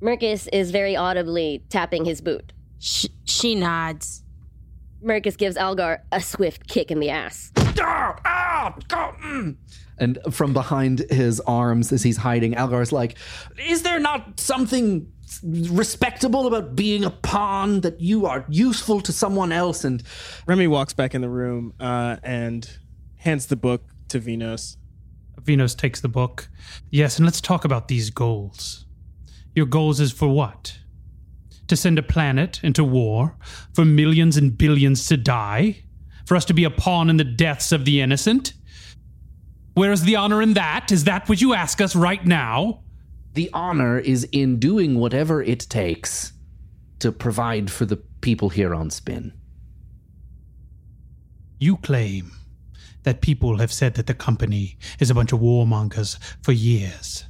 Mercus 0.00 0.48
is 0.52 0.70
very 0.70 0.96
audibly 0.96 1.62
tapping 1.68 2.04
his 2.04 2.20
boot. 2.20 2.52
Sh- 2.80 3.06
she 3.24 3.54
nods. 3.54 4.24
Mercus 5.04 5.36
gives 5.36 5.56
Algar 5.56 6.02
a 6.10 6.20
swift 6.20 6.68
kick 6.68 6.90
in 6.90 7.00
the 7.00 7.10
ass. 7.10 7.52
And 9.98 10.18
from 10.30 10.52
behind 10.52 11.00
his 11.10 11.38
arms, 11.40 11.92
as 11.92 12.02
he's 12.02 12.16
hiding, 12.16 12.54
Algar's 12.54 12.92
like, 12.92 13.16
Is 13.58 13.82
there 13.82 14.00
not 14.00 14.40
something 14.40 15.12
respectable 15.42 16.46
about 16.46 16.74
being 16.74 17.04
a 17.04 17.10
pawn 17.10 17.80
that 17.80 18.00
you 18.00 18.26
are 18.26 18.44
useful 18.48 19.00
to 19.02 19.12
someone 19.12 19.52
else? 19.52 19.84
And 19.84 20.02
Remy 20.46 20.66
walks 20.66 20.92
back 20.92 21.14
in 21.14 21.20
the 21.20 21.28
room 21.28 21.74
uh, 21.80 22.16
and 22.22 22.68
hands 23.16 23.46
the 23.46 23.56
book 23.56 23.82
to 24.08 24.20
Venos. 24.20 24.76
Venos 25.42 25.76
takes 25.76 26.00
the 26.00 26.08
book. 26.08 26.48
Yes, 26.90 27.18
and 27.18 27.26
let's 27.26 27.40
talk 27.40 27.64
about 27.64 27.88
these 27.88 28.10
goals. 28.10 28.86
Your 29.54 29.66
goals 29.66 30.00
is 30.00 30.12
for 30.12 30.28
what? 30.28 30.78
To 31.68 31.76
send 31.76 31.98
a 31.98 32.02
planet 32.02 32.60
into 32.62 32.84
war, 32.84 33.36
for 33.74 33.84
millions 33.84 34.36
and 34.36 34.56
billions 34.56 35.06
to 35.06 35.16
die, 35.16 35.84
for 36.26 36.36
us 36.36 36.44
to 36.46 36.54
be 36.54 36.64
a 36.64 36.70
pawn 36.70 37.10
in 37.10 37.16
the 37.16 37.24
deaths 37.24 37.72
of 37.72 37.84
the 37.84 38.00
innocent? 38.00 38.54
Where 39.74 39.92
is 39.92 40.02
the 40.02 40.16
honor 40.16 40.42
in 40.42 40.54
that? 40.54 40.92
Is 40.92 41.04
that 41.04 41.28
what 41.28 41.40
you 41.40 41.54
ask 41.54 41.80
us 41.80 41.96
right 41.96 42.24
now? 42.24 42.82
The 43.34 43.50
honor 43.52 43.98
is 43.98 44.28
in 44.32 44.58
doing 44.58 44.98
whatever 44.98 45.42
it 45.42 45.60
takes 45.60 46.32
to 46.98 47.10
provide 47.10 47.70
for 47.70 47.84
the 47.84 47.96
people 47.96 48.50
here 48.50 48.74
on 48.74 48.90
Spin. 48.90 49.32
You 51.58 51.76
claim 51.78 52.32
that 53.04 53.20
people 53.20 53.58
have 53.58 53.72
said 53.72 53.94
that 53.94 54.06
the 54.06 54.14
company 54.14 54.78
is 55.00 55.10
a 55.10 55.14
bunch 55.14 55.32
of 55.32 55.40
warmongers 55.40 56.18
for 56.42 56.52
years. 56.52 57.24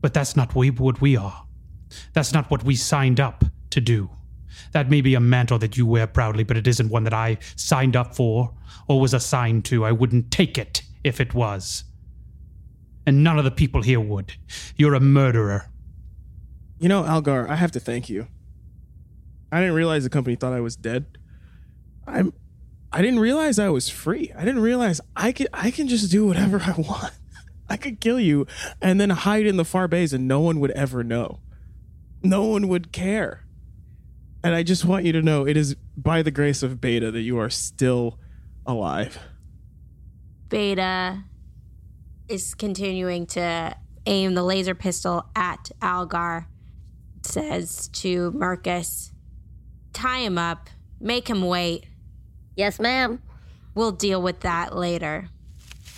But 0.00 0.12
that's 0.12 0.36
not 0.36 0.54
what 0.54 1.00
we 1.00 1.16
are. 1.16 1.46
That's 2.12 2.32
not 2.32 2.50
what 2.50 2.64
we 2.64 2.76
signed 2.76 3.20
up 3.20 3.44
to 3.70 3.80
do. 3.80 4.10
That 4.72 4.90
may 4.90 5.00
be 5.00 5.14
a 5.14 5.20
mantle 5.20 5.58
that 5.58 5.76
you 5.76 5.86
wear 5.86 6.06
proudly, 6.06 6.44
but 6.44 6.56
it 6.56 6.66
isn't 6.66 6.90
one 6.90 7.04
that 7.04 7.14
I 7.14 7.38
signed 7.56 7.96
up 7.96 8.14
for 8.14 8.54
or 8.88 9.00
was 9.00 9.14
assigned 9.14 9.64
to. 9.66 9.84
I 9.84 9.92
wouldn't 9.92 10.30
take 10.30 10.58
it 10.58 10.82
if 11.04 11.20
it 11.20 11.34
was. 11.34 11.84
And 13.06 13.22
none 13.22 13.38
of 13.38 13.44
the 13.44 13.50
people 13.50 13.82
here 13.82 14.00
would. 14.00 14.34
You're 14.76 14.94
a 14.94 15.00
murderer. 15.00 15.70
You 16.78 16.88
know, 16.88 17.04
Algar, 17.04 17.48
I 17.48 17.54
have 17.54 17.72
to 17.72 17.80
thank 17.80 18.08
you. 18.08 18.26
I 19.52 19.60
didn't 19.60 19.76
realize 19.76 20.04
the 20.04 20.10
company 20.10 20.34
thought 20.36 20.52
I 20.52 20.60
was 20.60 20.76
dead. 20.76 21.06
I'm 22.06 22.32
I 22.92 23.02
didn't 23.02 23.20
realize 23.20 23.58
I 23.58 23.68
was 23.68 23.88
free. 23.88 24.32
I 24.36 24.44
didn't 24.44 24.62
realize 24.62 25.00
I 25.14 25.32
can 25.32 25.48
I 25.52 25.70
can 25.70 25.88
just 25.88 26.10
do 26.10 26.26
whatever 26.26 26.60
I 26.60 26.72
want. 26.78 27.12
I 27.68 27.76
could 27.76 28.00
kill 28.00 28.20
you 28.20 28.46
and 28.80 29.00
then 29.00 29.10
hide 29.10 29.46
in 29.46 29.56
the 29.56 29.64
far 29.64 29.88
bays 29.88 30.12
and 30.12 30.28
no 30.28 30.40
one 30.40 30.60
would 30.60 30.70
ever 30.72 31.02
know. 31.02 31.40
No 32.22 32.44
one 32.44 32.68
would 32.68 32.92
care. 32.92 33.44
And 34.42 34.54
I 34.54 34.62
just 34.62 34.84
want 34.84 35.04
you 35.04 35.12
to 35.12 35.22
know 35.22 35.46
it 35.46 35.56
is 35.56 35.74
by 35.96 36.22
the 36.22 36.30
grace 36.30 36.62
of 36.62 36.80
Beta 36.80 37.10
that 37.10 37.22
you 37.22 37.38
are 37.38 37.50
still 37.50 38.18
alive. 38.64 39.18
Beta 40.48 41.24
is 42.28 42.54
continuing 42.54 43.26
to 43.26 43.76
aim 44.06 44.34
the 44.34 44.42
laser 44.42 44.74
pistol 44.74 45.26
at 45.34 45.70
Algar. 45.82 46.46
Says 47.22 47.88
to 47.88 48.30
Marcus, 48.32 49.12
tie 49.92 50.20
him 50.20 50.38
up, 50.38 50.68
make 51.00 51.28
him 51.28 51.42
wait. 51.42 51.86
Yes, 52.54 52.78
ma'am. 52.78 53.20
We'll 53.74 53.92
deal 53.92 54.22
with 54.22 54.40
that 54.40 54.76
later. 54.76 55.28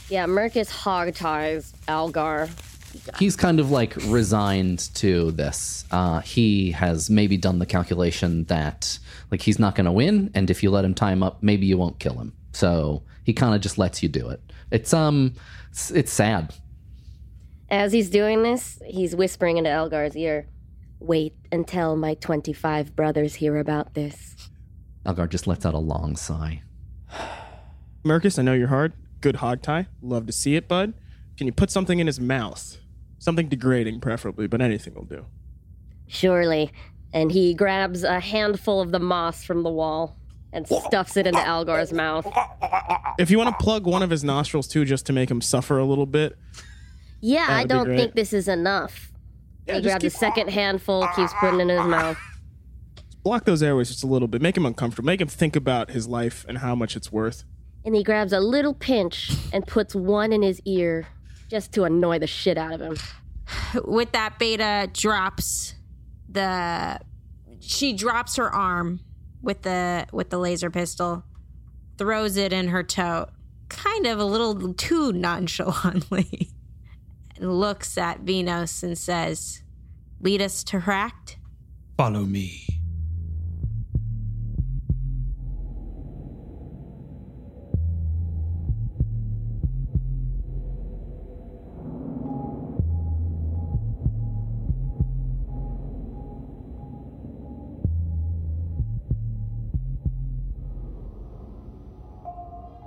Yeah, 0.09 0.27
Mercus 0.27 0.71
hog 0.71 1.15
ties 1.15 1.75
Algar. 1.87 2.49
He's 3.19 3.37
kind 3.37 3.61
of 3.61 3.71
like 3.71 3.95
resigned 4.07 4.93
to 4.95 5.31
this. 5.33 5.85
Uh, 5.91 6.21
he 6.21 6.71
has 6.73 7.11
maybe 7.11 7.37
done 7.37 7.59
the 7.59 7.67
calculation 7.67 8.45
that 8.45 8.99
like 9.31 9.43
he's 9.43 9.59
not 9.59 9.75
going 9.75 9.85
to 9.85 9.93
win, 9.93 10.31
and 10.35 10.51
if 10.51 10.63
you 10.63 10.71
let 10.71 10.85
him 10.85 10.95
tie 10.95 11.13
him 11.13 11.23
up, 11.23 11.43
maybe 11.43 11.67
you 11.67 11.77
won't 11.77 11.99
kill 11.99 12.15
him. 12.15 12.33
So 12.59 13.05
he 13.23 13.35
kind 13.35 13.55
of 13.55 13.61
just 13.61 13.79
lets 13.79 14.03
you 14.03 14.09
do 14.09 14.31
it. 14.31 14.41
It's 14.73 14.93
um, 14.93 15.35
it's, 15.71 15.93
it's 15.93 16.13
sad. 16.13 16.53
As 17.71 17.93
he's 17.93 18.11
doing 18.11 18.43
this, 18.43 18.83
he's 18.85 19.15
whispering 19.15 19.59
into 19.59 19.71
Algar's 19.71 20.17
ear, 20.17 20.49
Wait 20.99 21.37
until 21.53 21.95
my 21.95 22.15
25 22.15 22.97
brothers 22.97 23.37
hear 23.37 23.59
about 23.59 23.95
this. 23.95 24.35
Algar 25.07 25.29
just 25.29 25.47
lets 25.47 25.65
out 25.65 25.75
a 25.75 25.79
long 25.79 26.17
sigh. 26.17 26.63
Mercus, 28.05 28.41
I 28.41 28.43
know 28.43 28.55
you're 28.55 28.67
hard. 28.67 28.93
Good 29.21 29.37
hog 29.37 29.63
tie. 29.63 29.87
Love 30.03 30.27
to 30.27 30.33
see 30.33 30.57
it, 30.57 30.67
bud. 30.67 30.95
Can 31.37 31.47
you 31.47 31.53
put 31.53 31.71
something 31.71 32.01
in 32.01 32.09
his 32.09 32.19
mouth? 32.19 32.79
Something 33.21 33.49
degrading, 33.49 34.01
preferably, 34.01 34.49
but 34.49 34.61
anything 34.61 34.95
will 34.95 35.05
do. 35.05 35.27
Surely. 36.09 36.73
And 37.13 37.31
he 37.31 37.55
grabs 37.55 38.03
a 38.03 38.19
handful 38.19 38.81
of 38.81 38.91
the 38.91 38.99
moss 38.99 39.45
from 39.45 39.63
the 39.63 39.71
wall 39.71 40.18
and 40.53 40.67
stuffs 40.67 41.17
it 41.17 41.27
into 41.27 41.41
Algar's 41.41 41.93
mouth. 41.93 42.27
If 43.19 43.31
you 43.31 43.39
want 43.39 43.51
to 43.59 43.63
plug 43.65 43.87
one 43.87 44.03
of 44.03 44.11
his 44.11 44.25
nostrils 44.25 44.67
too, 44.69 44.85
just 44.85 45.07
to 45.07 45.13
make 45.13 45.31
him 45.31 45.41
suffer 45.41 45.79
a 45.79 45.85
little 45.85 46.07
bit, 46.07 46.37
Yeah, 47.21 47.47
I 47.49 47.65
don't 47.65 47.87
think 47.87 48.15
this 48.15 48.33
is 48.33 48.49
enough. 48.49 49.11
he 49.67 49.73
just 49.73 49.85
grabs 49.85 50.05
a 50.05 50.09
keep- 50.09 50.19
second 50.19 50.51
handful, 50.51 51.07
keeps 51.15 51.33
putting 51.41 51.61
it 51.61 51.65
in 51.65 51.69
his 51.79 51.87
mouth. 51.87 52.17
block 53.23 53.45
those 53.45 53.63
airways 53.63 53.89
just 53.89 54.03
a 54.05 54.07
little 54.07 54.29
bit. 54.29 54.41
Make 54.41 54.57
him 54.57 54.65
uncomfortable. 54.65 55.07
Make 55.07 55.21
him 55.21 55.29
think 55.29 55.55
about 55.57 55.91
his 55.91 56.09
life 56.09 56.47
and 56.49 56.59
how 56.59 56.75
much 56.75 56.97
it's 56.97 57.13
worth. 57.13 57.45
And 57.85 57.95
he 57.95 58.03
grabs 58.03 58.33
a 58.33 58.41
little 58.41 58.75
pinch 58.75 59.31
and 59.53 59.67
puts 59.67 59.95
one 59.95 60.33
in 60.33 60.43
his 60.43 60.61
ear 60.65 61.07
just 61.51 61.73
to 61.73 61.85
annoy 61.85 62.19
the 62.19 62.27
shit 62.27 62.57
out 62.59 62.73
of 62.75 62.81
him. 62.81 62.97
With 63.85 64.13
that, 64.13 64.39
Beta 64.39 64.89
drops 64.93 65.75
the. 66.29 67.01
She 67.61 67.93
drops 67.93 68.37
her 68.37 68.53
arm 68.55 69.01
with 69.43 69.63
the 69.63 70.07
with 70.13 70.31
the 70.31 70.39
laser 70.39 70.71
pistol, 70.71 71.25
throws 71.97 72.37
it 72.37 72.53
in 72.53 72.69
her 72.69 72.83
tote, 72.83 73.31
kind 73.69 74.07
of 74.07 74.19
a 74.19 74.25
little 74.25 74.75
too 74.75 75.13
nonchalantly, 75.13 76.51
and 77.37 77.59
looks 77.59 77.99
at 77.99 78.21
Venus 78.21 78.83
and 78.83 78.97
says, 78.97 79.63
"Lead 80.21 80.43
us 80.43 80.63
to 80.65 80.79
Ract." 80.79 81.39
Follow 81.97 82.25
me. 82.25 82.78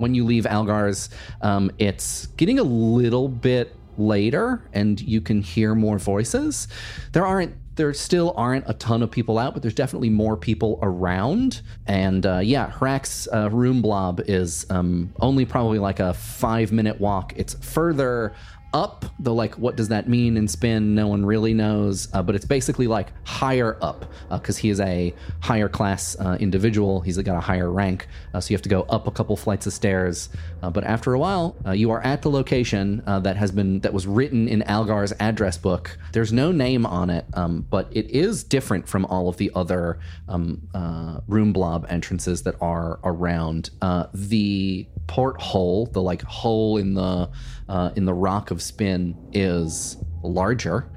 When 0.01 0.15
you 0.15 0.25
leave 0.25 0.45
Algar's, 0.45 1.09
um, 1.41 1.71
it's 1.77 2.25
getting 2.37 2.59
a 2.59 2.63
little 2.63 3.29
bit 3.29 3.75
later, 3.97 4.61
and 4.73 4.99
you 4.99 5.21
can 5.21 5.41
hear 5.41 5.75
more 5.75 5.99
voices. 5.99 6.67
There 7.11 7.25
aren't. 7.25 7.55
There 7.75 7.93
still 7.93 8.33
aren't 8.35 8.65
a 8.67 8.73
ton 8.73 9.01
of 9.01 9.09
people 9.09 9.39
out, 9.39 9.53
but 9.53 9.61
there's 9.61 9.73
definitely 9.73 10.09
more 10.09 10.35
people 10.35 10.77
around. 10.81 11.61
And 11.87 12.25
uh, 12.25 12.39
yeah, 12.39 12.69
Hract's 12.69 13.29
uh, 13.33 13.49
room 13.49 13.81
blob 13.81 14.19
is 14.27 14.65
um, 14.69 15.13
only 15.21 15.45
probably 15.45 15.79
like 15.79 16.01
a 16.01 16.13
five 16.13 16.73
minute 16.73 16.99
walk. 16.99 17.33
It's 17.37 17.53
further 17.53 18.33
up, 18.73 19.05
though, 19.19 19.33
like, 19.33 19.55
what 19.55 19.75
does 19.75 19.89
that 19.89 20.07
mean 20.07 20.37
in 20.37 20.47
spin? 20.47 20.95
No 20.95 21.07
one 21.07 21.25
really 21.25 21.53
knows. 21.53 22.07
Uh, 22.13 22.21
but 22.21 22.35
it's 22.35 22.45
basically 22.45 22.87
like 22.87 23.07
higher 23.25 23.77
up 23.81 24.05
because 24.29 24.57
he 24.57 24.69
is 24.69 24.79
a 24.79 25.13
higher 25.41 25.69
class 25.69 26.15
uh, 26.19 26.37
individual. 26.39 27.01
He's 27.01 27.17
got 27.17 27.35
a 27.35 27.41
higher 27.41 27.71
rank. 27.71 28.07
Uh, 28.33 28.39
so 28.39 28.51
you 28.51 28.55
have 28.55 28.61
to 28.63 28.69
go 28.69 28.83
up 28.83 29.07
a 29.07 29.11
couple 29.11 29.35
flights 29.35 29.67
of 29.67 29.73
stairs. 29.73 30.29
Uh, 30.63 30.69
but 30.69 30.83
after 30.83 31.13
a 31.13 31.19
while, 31.19 31.55
uh, 31.65 31.71
you 31.71 31.91
are 31.91 32.01
at 32.01 32.21
the 32.21 32.29
location 32.29 33.03
uh, 33.05 33.19
that 33.19 33.35
has 33.35 33.51
been, 33.51 33.79
that 33.81 33.93
was 33.93 34.07
written 34.07 34.47
in 34.47 34.61
Algar's 34.63 35.13
address 35.19 35.57
book. 35.57 35.97
There's 36.13 36.31
no 36.31 36.51
name 36.51 36.85
on 36.85 37.09
it, 37.09 37.25
um, 37.33 37.65
but 37.69 37.87
it 37.91 38.09
is 38.09 38.43
different 38.43 38.87
from 38.87 39.05
all 39.05 39.27
of 39.27 39.37
the 39.37 39.51
other 39.55 39.99
um, 40.27 40.67
uh, 40.73 41.19
room 41.27 41.53
blob 41.53 41.85
entrances 41.89 42.43
that 42.43 42.55
are 42.61 42.99
around. 43.03 43.71
Uh, 43.81 44.07
the 44.13 44.87
porthole, 45.07 45.87
the 45.87 46.01
like 46.01 46.21
hole 46.21 46.77
in 46.77 46.93
the 46.93 47.29
uh, 47.69 47.91
in 47.95 48.05
the 48.05 48.13
rock 48.13 48.51
of 48.51 48.61
spin, 48.61 49.15
is 49.33 49.97
larger 50.23 50.89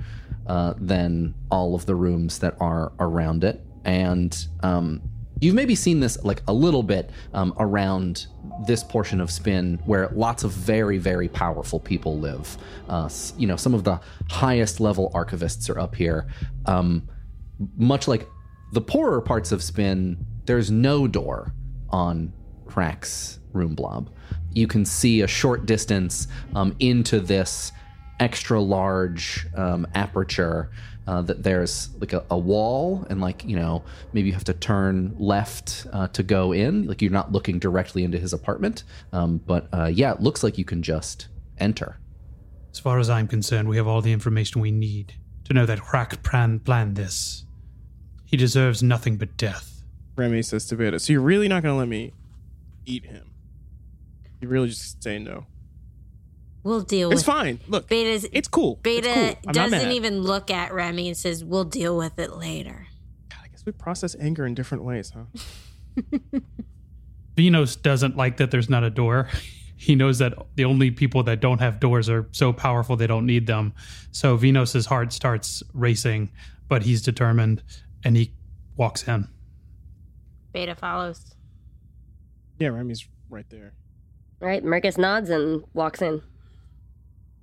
uh, 0.47 0.75
than 0.79 1.35
all 1.51 1.75
of 1.75 1.87
the 1.87 1.95
rooms 1.95 2.39
that 2.41 2.57
are 2.61 2.93
around 2.99 3.45
it, 3.45 3.61
and 3.85 4.47
um, 4.63 5.03
you've 5.41 5.55
maybe 5.55 5.75
seen 5.75 6.01
this 6.01 6.23
like 6.25 6.43
a 6.49 6.53
little 6.53 6.83
bit 6.83 7.11
um, 7.33 7.55
around 7.59 8.27
this 8.67 8.85
portion 8.85 9.21
of 9.21 9.31
spin 9.31 9.81
where 9.85 10.09
lots 10.15 10.45
of 10.45 10.53
very 10.53 10.99
very 10.99 11.29
powerful 11.29 11.81
people 11.81 12.19
live. 12.19 12.57
Uh, 12.89 13.09
you 13.37 13.47
know 13.47 13.57
some 13.57 13.75
of 13.75 13.85
the 13.85 14.01
highest 14.31 14.81
level 14.81 15.11
archivists 15.15 15.69
are 15.69 15.79
up 15.79 15.95
here. 15.95 16.27
Um, 16.67 17.09
much 17.77 18.09
like 18.09 18.29
the 18.73 18.81
poorer 18.81 19.21
parts 19.21 19.53
of 19.53 19.63
spin 19.63 20.27
there's 20.47 20.71
no 20.71 21.07
door 21.07 21.55
on 21.91 22.33
Hract's 22.67 23.39
room 23.55 23.75
blob 23.75 24.11
you 24.53 24.67
can 24.67 24.85
see 24.85 25.23
a 25.23 25.27
short 25.27 25.67
distance 25.67 26.29
um, 26.55 26.75
into 26.79 27.21
this 27.21 27.73
extra 28.21 28.61
large 28.61 29.47
um, 29.57 29.87
aperture 29.95 30.71
uh, 31.07 31.21
that 31.21 31.43
there's 31.43 31.91
like 32.01 32.13
a, 32.13 32.25
a 32.31 32.39
wall 32.39 33.07
and 33.11 33.21
like 33.21 33.45
you 33.45 33.57
know 33.57 33.83
maybe 34.13 34.29
you 34.29 34.33
have 34.33 34.45
to 34.45 34.55
turn 34.55 35.15
left 35.19 35.87
uh, 35.93 36.09
to 36.09 36.23
go 36.23 36.53
in 36.53 36.87
like 36.87 37.03
you're 37.03 37.11
not 37.11 37.33
looking 37.33 37.59
directly 37.59 38.05
into 38.05 38.19
his 38.19 38.33
apartment 38.33 38.85
um, 39.13 39.39
but 39.47 39.69
uh, 39.73 39.87
yeah 39.87 40.13
it 40.13 40.21
looks 40.21 40.43
like 40.43 40.57
you 40.57 40.65
can 40.65 40.83
just 40.83 41.29
enter 41.59 41.99
As 42.73 42.79
far 42.79 42.99
as 42.99 43.09
I'm 43.11 43.29
concerned, 43.29 43.69
we 43.69 43.77
have 43.77 43.87
all 43.87 44.01
the 44.01 44.13
information 44.13 44.61
we 44.61 44.71
need 44.73 45.15
to 45.45 45.53
know 45.53 45.67
that 45.67 45.79
Hrak 45.79 46.23
Pran 46.23 46.65
planned 46.65 46.97
this. 46.97 47.45
He 48.25 48.37
deserves 48.37 48.83
nothing 48.83 49.17
but 49.17 49.37
death. 49.37 49.85
Remy 50.17 50.43
says 50.43 50.67
to 50.67 50.77
Beta, 50.77 50.99
So 50.99 51.13
you're 51.13 51.23
really 51.23 51.49
not 51.49 51.63
going 51.63 51.75
to 51.75 51.79
let 51.79 51.89
me 51.89 52.13
eat 52.87 53.05
him? 53.05 53.31
You 54.45 54.51
really 54.51 54.69
just 54.69 55.03
say 55.03 55.19
no. 55.19 55.47
We'll 56.65 56.83
deal 56.83 57.09
with 57.09 57.17
it. 57.17 57.21
It's 57.21 57.27
with. 57.27 57.35
fine. 57.35 57.61
Look, 57.67 57.89
Beta's 57.89 58.27
it's 58.31 58.47
cool. 58.47 58.79
Beta 58.83 59.09
It's 59.09 59.41
cool. 59.43 59.53
Doesn't 59.55 59.93
even 59.93 60.21
look 60.21 60.51
at 60.51 60.75
Remy 60.75 61.09
and 61.09 61.17
says, 61.17 61.43
"We'll 61.43 61.65
deal 61.65 61.97
with 61.97 62.19
it 62.19 62.33
later." 62.33 62.87
God, 63.31 63.39
I 63.43 63.49
guess 63.49 63.65
we 63.65 63.73
process 63.73 64.15
anger 64.21 64.45
in 64.45 64.55
different 64.55 64.85
ways, 64.85 65.15
huh? 65.15 65.25
Venos 67.37 67.81
doesn't 67.81 68.19
like 68.19 68.37
that 68.37 68.51
there's 68.51 68.69
not 68.69 68.85
a 68.85 68.91
door. 68.91 69.31
He 69.77 69.97
knows 69.97 70.19
that 70.19 70.33
the 70.55 70.65
only 70.65 70.93
people 70.93 71.25
that 71.25 71.41
don't 71.41 71.59
have 71.59 71.79
doors 71.81 72.09
are 72.09 72.27
so 72.31 72.53
powerful 72.55 72.97
they 72.97 73.09
don't 73.09 73.27
need 73.27 73.47
them. 73.47 73.75
So 74.13 74.39
Venos's 74.39 74.87
heart 74.87 75.13
starts 75.13 75.63
racing, 75.75 76.31
but 76.69 76.85
he's 76.85 77.03
determined 77.03 77.63
and 78.03 78.17
he 78.17 78.33
walks 78.77 79.07
in. 79.07 79.29
Beta 80.53 80.75
follows. 80.75 81.35
Yeah, 82.59 82.69
Remy's 82.69 83.07
right 83.29 83.45
there. 83.51 83.75
Right? 84.45 84.63
Mercus 84.63 84.99
nods 84.99 85.31
and 85.31 85.65
walks 85.73 86.03
in. 86.03 86.21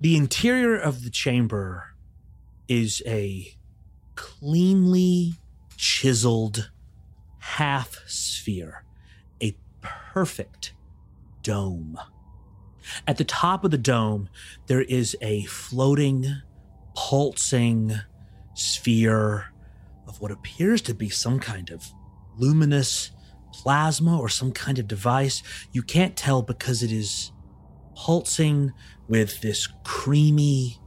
The 0.00 0.16
interior 0.16 0.76
of 0.78 1.02
the 1.02 1.10
chamber 1.10 1.94
is 2.68 3.02
a 3.04 3.56
cleanly 4.14 5.34
chiseled 5.76 6.70
half 7.38 7.98
sphere, 8.06 8.84
a 9.42 9.56
perfect 9.80 10.74
dome. 11.42 11.98
At 13.08 13.16
the 13.16 13.24
top 13.24 13.64
of 13.64 13.72
the 13.72 13.78
dome, 13.78 14.28
there 14.68 14.82
is 14.82 15.16
a 15.20 15.42
floating, 15.46 16.26
pulsing 16.94 17.94
sphere 18.54 19.46
of 20.06 20.20
what 20.20 20.30
appears 20.30 20.80
to 20.82 20.94
be 20.94 21.08
some 21.08 21.40
kind 21.40 21.70
of 21.70 21.84
luminous 22.36 23.10
plasma 23.52 24.18
or 24.18 24.28
some 24.28 24.52
kind 24.52 24.78
of 24.78 24.88
device. 24.88 25.42
You 25.72 25.82
can't 25.82 26.16
tell 26.16 26.42
because 26.42 26.82
it 26.82 26.92
is 26.92 27.32
pulsing 27.94 28.72
with 29.08 29.40
this 29.40 29.68
creamy 29.84 30.78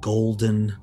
golden 0.00 0.76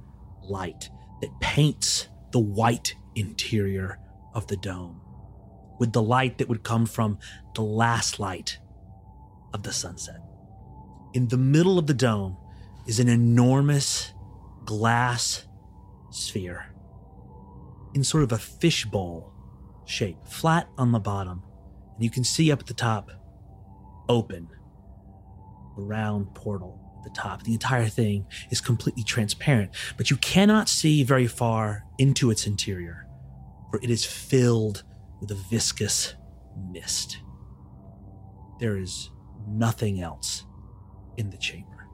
light 0.44 0.90
that 1.22 1.40
paints 1.42 2.08
the 2.32 2.40
white 2.40 2.96
interior 3.16 4.00
of 4.34 4.48
the 4.48 4.58
dome 4.58 5.02
with 5.80 5.94
the 5.94 6.02
light 6.02 6.38
that 6.38 6.48
would 6.48 6.64
come 6.64 6.86
from 6.86 7.18
the 7.56 7.62
last 7.62 8.20
light 8.20 8.60
of 9.54 9.64
the 9.64 9.74
sunset. 9.74 10.20
In 11.14 11.28
the 11.28 11.38
middle 11.38 11.78
of 11.78 11.88
the 11.88 11.94
dome 11.94 12.38
is 12.88 13.00
an 13.00 13.08
enormous 13.08 14.14
glass 14.66 15.46
sphere 16.10 16.74
in 17.94 18.04
sort 18.04 18.24
of 18.24 18.32
a 18.32 18.38
fishbowl 18.38 19.33
shape, 19.86 20.18
flat 20.26 20.68
on 20.78 20.92
the 20.92 21.00
bottom. 21.00 21.44
And 21.96 22.04
you 22.04 22.10
can 22.10 22.24
see 22.24 22.52
up 22.52 22.60
at 22.60 22.68
the 22.68 22.74
top, 22.74 23.12
open, 24.10 24.48
a 25.78 25.82
round 25.82 26.34
portal 26.34 26.80
at 26.98 27.04
the 27.04 27.20
top. 27.20 27.44
The 27.44 27.54
entire 27.54 27.88
thing 27.88 28.26
is 28.50 28.62
completely 28.62 29.04
transparent, 29.04 29.72
but 29.98 30.10
you 30.10 30.18
cannot 30.18 30.70
see 30.70 31.04
very 31.04 31.28
far 31.28 31.86
into 31.98 32.32
its 32.32 32.48
interior, 32.48 33.08
for 33.72 33.80
it 33.82 33.90
is 33.90 34.06
filled 34.06 34.84
with 35.20 35.32
a 35.32 35.36
viscous 35.36 36.16
mist. 36.72 37.20
There 38.60 38.78
is 38.78 39.10
nothing 39.48 40.02
else 40.02 40.46
in 41.18 41.30
the 41.30 41.38
chamber. 41.38 41.88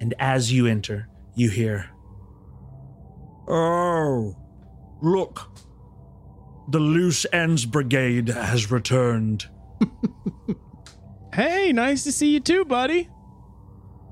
And 0.00 0.14
as 0.18 0.52
you 0.52 0.66
enter, 0.66 1.08
you 1.34 1.50
hear, 1.50 1.90
Oh, 3.46 4.34
look. 5.02 5.50
The 6.68 6.80
Loose 6.80 7.26
Ends 7.32 7.66
Brigade 7.66 8.28
has 8.28 8.70
returned. 8.70 9.48
Hey, 11.34 11.72
nice 11.72 12.04
to 12.04 12.12
see 12.12 12.32
you 12.32 12.38
too, 12.38 12.64
buddy. 12.64 13.08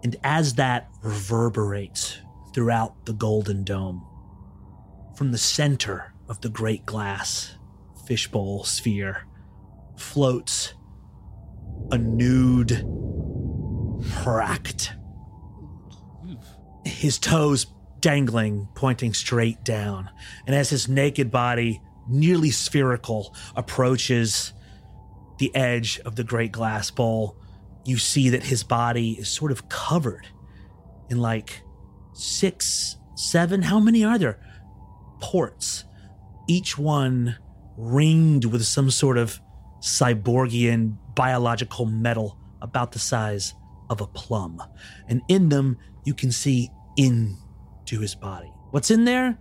And 0.03 0.17
as 0.25 0.55
that 0.55 0.91
reverberates 1.05 2.19
throughout 2.53 3.07
the 3.07 3.13
Golden 3.13 3.63
Dome, 3.63 4.05
from 5.15 5.31
the 5.31 5.39
center 5.39 6.15
of 6.29 6.41
the 6.41 6.49
great 6.49 6.85
glass 6.85 7.55
fishbowl 8.09 8.65
sphere 8.65 9.25
floats 9.97 10.75
a 11.93 11.99
nude 11.99 12.85
Hract. 14.25 14.95
His 16.85 17.21
toes 17.21 17.67
dangling, 18.01 18.67
pointing 18.75 19.15
straight 19.15 19.63
down. 19.63 20.11
And 20.45 20.57
as 20.57 20.71
his 20.71 20.89
naked 20.89 21.31
body, 21.31 21.81
nearly 22.09 22.51
spherical, 22.51 23.35
approaches 23.57 24.53
the 25.39 25.55
edge 25.55 26.01
of 26.01 26.17
the 26.17 26.25
great 26.25 26.53
glass 26.53 26.91
bowl, 26.91 27.37
you 27.85 27.99
see 27.99 28.29
that 28.31 28.45
his 28.45 28.63
body 28.63 29.13
is 29.13 29.29
sort 29.29 29.51
of 29.51 29.69
covered 29.69 30.27
in 31.11 31.19
like 31.19 31.63
six, 32.13 32.97
seven, 33.17 33.63
how 33.63 33.81
many 33.81 34.05
are 34.05 34.19
there? 34.19 34.39
Ports, 35.21 35.85
each 36.49 36.79
one 36.79 37.37
ringed 37.77 38.45
with 38.45 38.65
some 38.65 38.91
sort 38.91 39.19
of 39.19 39.41
cyborgian 39.81 40.97
biological 41.15 41.87
metal 41.87 42.39
about 42.61 42.93
the 42.93 42.99
size 42.99 43.55
of 43.91 44.01
a 44.01 44.07
plum. 44.07 44.63
And 45.09 45.23
in 45.29 45.49
them, 45.49 45.79
you 46.05 46.15
can 46.15 46.31
see 46.31 46.71
into 46.97 48.01
his 48.01 48.15
body. 48.15 48.53
What's 48.71 48.91
in 48.91 49.05
there? 49.05 49.39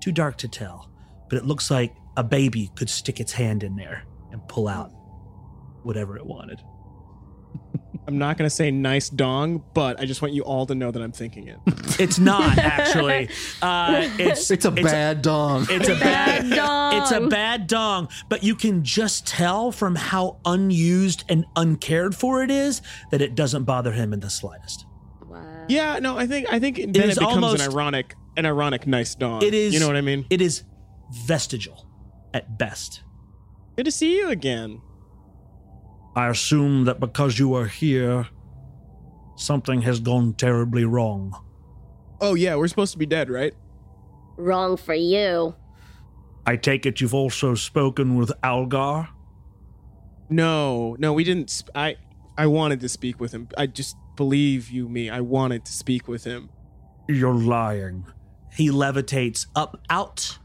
Too 0.00 0.12
dark 0.12 0.36
to 0.38 0.48
tell, 0.48 0.90
but 1.28 1.38
it 1.38 1.46
looks 1.46 1.70
like 1.70 1.94
a 2.16 2.24
baby 2.24 2.70
could 2.76 2.88
stick 2.90 3.20
its 3.20 3.32
hand 3.32 3.62
in 3.62 3.76
there 3.76 4.04
and 4.32 4.46
pull 4.48 4.68
out 4.68 4.90
whatever 5.82 6.16
it 6.16 6.24
wanted. 6.26 6.60
I'm 8.06 8.18
not 8.18 8.36
gonna 8.36 8.50
say 8.50 8.70
nice 8.70 9.08
dong, 9.08 9.64
but 9.72 9.98
I 9.98 10.04
just 10.04 10.20
want 10.20 10.34
you 10.34 10.42
all 10.42 10.66
to 10.66 10.74
know 10.74 10.90
that 10.90 11.00
I'm 11.02 11.12
thinking 11.12 11.48
it. 11.48 11.58
It's 12.00 12.18
not 12.18 12.58
actually. 12.58 13.28
Uh, 13.62 14.10
it's 14.18 14.50
It's 14.50 14.64
a 14.64 14.70
bad 14.72 15.22
dong. 15.22 15.66
It's 15.70 15.88
a 15.88 15.94
bad, 15.94 16.50
Bad 16.50 16.56
dong. 16.56 17.00
It's 17.02 17.10
a 17.12 17.20
bad 17.28 17.66
dong, 17.68 18.08
but 18.28 18.42
you 18.42 18.56
can 18.56 18.82
just 18.82 19.26
tell 19.26 19.70
from 19.70 19.94
how 19.94 20.38
unused 20.44 21.24
and 21.28 21.44
uncared 21.56 22.14
for 22.16 22.42
it 22.42 22.50
is 22.50 22.82
that 23.12 23.22
it 23.22 23.34
doesn't 23.36 23.62
bother 23.64 23.92
him 23.92 24.12
in 24.12 24.18
the 24.20 24.28
slightest. 24.28 24.86
Wow. 25.24 25.64
yeah, 25.68 25.98
no, 26.00 26.18
I 26.18 26.26
think 26.26 26.52
I 26.52 26.58
think 26.58 26.76
then 26.76 27.08
is 27.10 27.16
it 27.16 27.20
becomes 27.20 27.36
almost- 27.44 27.64
an 27.64 27.72
ironic 27.72 28.16
an 28.36 28.44
ironic 28.44 28.86
nice 28.88 29.14
dong. 29.14 29.42
It 29.42 29.54
is. 29.54 29.72
You 29.72 29.78
know 29.80 29.86
what 29.86 29.96
I 29.96 30.00
mean? 30.00 30.26
It 30.30 30.40
is 30.42 30.64
vestigial 31.12 31.86
at 32.34 32.58
best. 32.58 33.02
Good 33.76 33.84
to 33.84 33.90
see 33.90 34.18
you 34.18 34.28
again. 34.28 34.82
I 36.14 36.28
assume 36.28 36.84
that 36.84 37.00
because 37.00 37.38
you 37.38 37.54
are 37.54 37.66
here, 37.66 38.28
something 39.36 39.82
has 39.82 40.00
gone 40.00 40.34
terribly 40.34 40.84
wrong. 40.84 41.34
Oh 42.20 42.34
yeah, 42.34 42.54
we're 42.56 42.68
supposed 42.68 42.92
to 42.92 42.98
be 42.98 43.06
dead, 43.06 43.30
right? 43.30 43.54
Wrong 44.36 44.76
for 44.76 44.94
you. 44.94 45.54
I 46.46 46.56
take 46.56 46.86
it 46.86 47.00
you've 47.00 47.14
also 47.14 47.54
spoken 47.54 48.16
with 48.16 48.30
Algar. 48.42 49.08
No, 50.28 50.96
no, 50.98 51.12
we 51.12 51.24
didn't. 51.24 51.50
Sp- 51.50 51.72
I 51.74 51.96
I 52.36 52.46
wanted 52.46 52.80
to 52.80 52.88
speak 52.88 53.20
with 53.20 53.32
him. 53.32 53.48
I 53.56 53.66
just 53.66 53.96
believe 54.16 54.70
you 54.70 54.88
me. 54.88 55.10
I 55.10 55.20
wanted 55.20 55.64
to 55.64 55.72
speak 55.72 56.06
with 56.06 56.24
him. 56.24 56.50
You're 57.08 57.34
lying. 57.34 58.06
He 58.52 58.70
levitates 58.70 59.46
up 59.56 59.80
out 59.90 60.38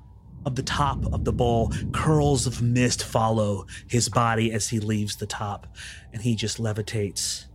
of 0.46 0.56
the 0.56 0.64
top 0.64 1.06
of 1.14 1.26
the 1.26 1.34
bowl. 1.34 1.72
Curls 1.92 2.48
of 2.48 2.62
mist 2.62 3.04
follow 3.04 3.66
his 3.88 4.10
body 4.10 4.52
as 4.52 4.70
he 4.70 4.80
leaves 4.80 5.18
the 5.18 5.26
top, 5.26 5.68
and 6.14 6.22
he 6.22 6.36
just 6.36 6.58
levitates 6.58 7.46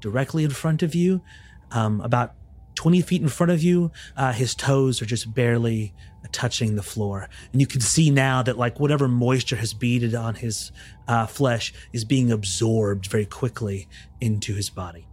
directly 0.00 0.44
in 0.44 0.50
front 0.50 0.82
of 0.82 0.94
you, 0.94 1.22
um, 1.70 2.00
about 2.00 2.34
20 2.74 3.02
feet 3.02 3.22
in 3.22 3.28
front 3.28 3.52
of 3.52 3.62
you. 3.62 3.90
Uh, 4.16 4.32
his 4.32 4.54
toes 4.54 5.02
are 5.02 5.06
just 5.06 5.34
barely 5.34 5.94
touching 6.32 6.76
the 6.76 6.82
floor. 6.82 7.28
And 7.52 7.60
you 7.60 7.66
can 7.66 7.80
see 7.80 8.10
now 8.10 8.42
that, 8.42 8.56
like, 8.56 8.78
whatever 8.78 9.08
moisture 9.08 9.56
has 9.56 9.74
beaded 9.74 10.14
on 10.14 10.36
his 10.36 10.72
uh, 11.08 11.26
flesh 11.26 11.72
is 11.92 12.04
being 12.04 12.30
absorbed 12.30 13.06
very 13.06 13.26
quickly 13.26 13.88
into 14.20 14.54
his 14.54 14.70
body. 14.70 15.06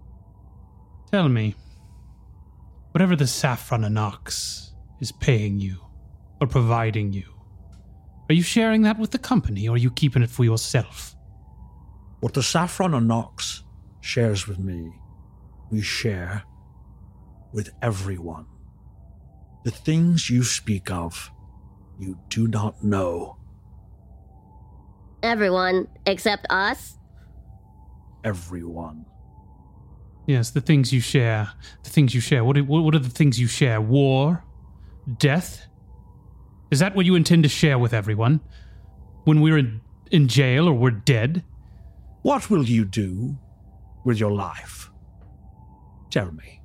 Tell 1.11 1.29
me, 1.29 1.55
whatever 2.91 3.15
the 3.15 3.27
Saffron 3.27 3.81
Anox 3.81 4.71
is 4.99 5.11
paying 5.11 5.59
you 5.59 5.86
or 6.39 6.47
providing 6.47 7.11
you, 7.13 7.25
are 8.29 8.33
you 8.33 8.43
sharing 8.43 8.81
that 8.83 8.99
with 8.99 9.11
the 9.11 9.17
company 9.19 9.67
or 9.67 9.75
are 9.75 9.77
you 9.77 9.91
keeping 9.91 10.21
it 10.21 10.29
for 10.29 10.43
yourself? 10.43 11.15
What 12.19 12.33
the 12.33 12.43
Saffron 12.43 12.91
Anox 12.91 13.61
shares 14.01 14.47
with 14.47 14.59
me, 14.59 14.91
we 15.71 15.81
share 15.81 16.43
with 17.53 17.69
everyone. 17.81 18.45
The 19.63 19.71
things 19.71 20.29
you 20.29 20.43
speak 20.43 20.91
of, 20.91 21.31
you 21.99 22.17
do 22.29 22.47
not 22.47 22.83
know 22.83 23.37
Everyone 25.23 25.87
except 26.05 26.45
us. 26.49 26.97
everyone. 28.23 29.05
Yes, 30.27 30.51
the 30.51 30.61
things 30.61 30.91
you 30.93 30.99
share. 30.99 31.49
The 31.83 31.89
things 31.89 32.13
you 32.13 32.21
share. 32.21 32.43
What 32.43 32.57
are, 32.57 32.63
what 32.63 32.93
are 32.93 32.99
the 32.99 33.09
things 33.09 33.39
you 33.39 33.47
share? 33.47 33.79
War? 33.81 34.43
Death? 35.17 35.66
Is 36.71 36.79
that 36.79 36.95
what 36.95 37.05
you 37.05 37.15
intend 37.15 37.43
to 37.43 37.49
share 37.49 37.77
with 37.79 37.93
everyone? 37.93 38.41
When 39.23 39.41
we're 39.41 39.57
in, 39.57 39.81
in 40.11 40.27
jail 40.27 40.67
or 40.67 40.73
we're 40.73 40.91
dead? 40.91 41.43
What 42.21 42.49
will 42.49 42.65
you 42.65 42.83
do 42.85 43.37
with 44.03 44.19
your 44.19 44.31
life? 44.31 44.89
Tell 46.09 46.31
me. 46.31 46.61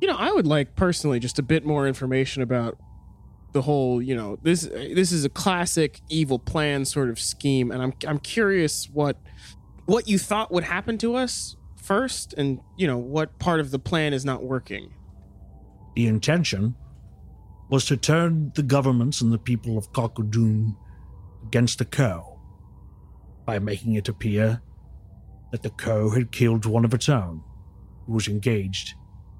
You 0.00 0.08
know, 0.08 0.16
I 0.16 0.32
would 0.32 0.46
like 0.46 0.76
personally 0.76 1.18
just 1.18 1.38
a 1.38 1.42
bit 1.42 1.64
more 1.64 1.86
information 1.86 2.42
about 2.42 2.78
the 3.52 3.62
whole. 3.62 4.02
You 4.02 4.14
know, 4.14 4.38
this 4.42 4.62
this 4.62 5.12
is 5.12 5.24
a 5.24 5.30
classic 5.30 6.00
evil 6.08 6.38
plan 6.38 6.84
sort 6.84 7.08
of 7.08 7.18
scheme, 7.18 7.70
and 7.70 7.82
I'm 7.82 7.92
I'm 8.06 8.18
curious 8.18 8.88
what 8.92 9.16
what 9.86 10.06
you 10.08 10.18
thought 10.18 10.52
would 10.52 10.64
happen 10.64 10.98
to 10.98 11.16
us 11.16 11.56
first, 11.82 12.34
and 12.34 12.60
you 12.76 12.86
know 12.86 12.98
what 12.98 13.38
part 13.38 13.60
of 13.60 13.70
the 13.70 13.78
plan 13.78 14.12
is 14.12 14.24
not 14.24 14.42
working. 14.42 14.92
The 15.94 16.06
intention 16.06 16.76
was 17.68 17.84
to 17.86 17.96
turn 17.96 18.52
the 18.54 18.62
governments 18.62 19.20
and 19.20 19.32
the 19.32 19.38
people 19.38 19.76
of 19.76 19.92
Kakudun 19.92 20.76
against 21.44 21.78
the 21.78 21.84
Co 21.84 22.40
by 23.44 23.58
making 23.58 23.94
it 23.94 24.08
appear 24.08 24.60
that 25.52 25.62
the 25.62 25.70
Co 25.70 26.10
had 26.10 26.32
killed 26.32 26.64
one 26.64 26.84
of 26.84 26.94
its 26.94 27.08
own 27.08 27.42
who 28.06 28.12
was 28.12 28.28
engaged 28.28 28.94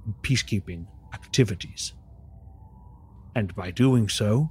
in 0.06 0.14
peacekeeping 0.22 0.86
activities. 1.14 1.92
And 3.34 3.54
by 3.54 3.70
doing 3.70 4.08
so, 4.08 4.50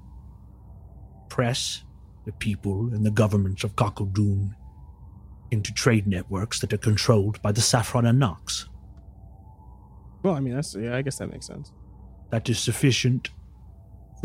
press 1.30 1.84
the 2.26 2.32
people 2.34 2.89
and 2.93 3.05
the 3.05 3.11
governments 3.11 3.63
of 3.63 3.76
Kakodoon 3.76 4.55
into 5.51 5.73
trade 5.73 6.07
networks 6.07 6.59
that 6.59 6.73
are 6.73 6.78
controlled 6.78 7.41
by 7.41 7.51
the 7.51 7.61
Saffron 7.61 8.05
Anox. 8.05 8.65
Well, 10.23 10.34
I 10.34 10.39
mean, 10.39 10.55
that's 10.55 10.76
yeah. 10.76 10.95
I 10.95 11.01
guess 11.01 11.17
that 11.19 11.32
makes 11.32 11.45
sense. 11.45 11.71
That 12.32 12.49
is 12.49 12.57
sufficient 12.57 13.30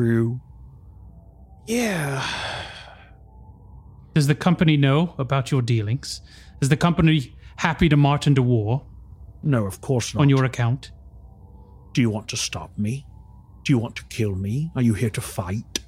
for. 0.00 0.40
Yeah. 1.66 2.24
Does 4.14 4.26
the 4.26 4.34
company 4.34 4.76
know 4.76 5.14
about 5.18 5.50
your 5.50 5.62
dealings? 5.62 6.20
Is 6.60 6.68
the 6.68 6.76
company 6.76 7.36
happy 7.56 7.88
to 7.88 7.96
march 7.96 8.26
into 8.26 8.42
war 8.42 8.84
No, 9.42 9.66
of 9.66 9.80
course 9.80 10.14
not. 10.14 10.22
on 10.22 10.28
your 10.28 10.44
account? 10.44 10.90
Do 11.92 12.00
you 12.00 12.10
want 12.10 12.28
to 12.28 12.36
stop 12.36 12.76
me? 12.78 13.06
Do 13.64 13.72
you 13.72 13.78
want 13.78 13.96
to 13.96 14.04
kill 14.06 14.34
me? 14.34 14.70
Are 14.74 14.82
you 14.82 14.94
here 14.94 15.10
to 15.10 15.20
fight? 15.20 15.80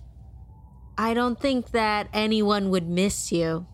I 0.98 1.14
don't 1.14 1.40
think 1.40 1.70
that 1.70 2.08
anyone 2.12 2.70
would 2.70 2.88
miss 2.88 3.32
you. 3.32 3.66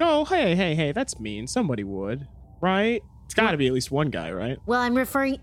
Oh, 0.00 0.24
hey, 0.24 0.54
hey, 0.54 0.74
hey. 0.74 0.92
That's 0.92 1.18
mean. 1.18 1.46
Somebody 1.48 1.82
would, 1.82 2.28
right? 2.60 3.02
It's 3.28 3.34
got 3.34 3.50
to 3.50 3.58
be 3.58 3.66
at 3.66 3.74
least 3.74 3.90
one 3.90 4.08
guy, 4.08 4.32
right? 4.32 4.56
Well, 4.64 4.80
I'm 4.80 4.94
referring, 4.94 5.38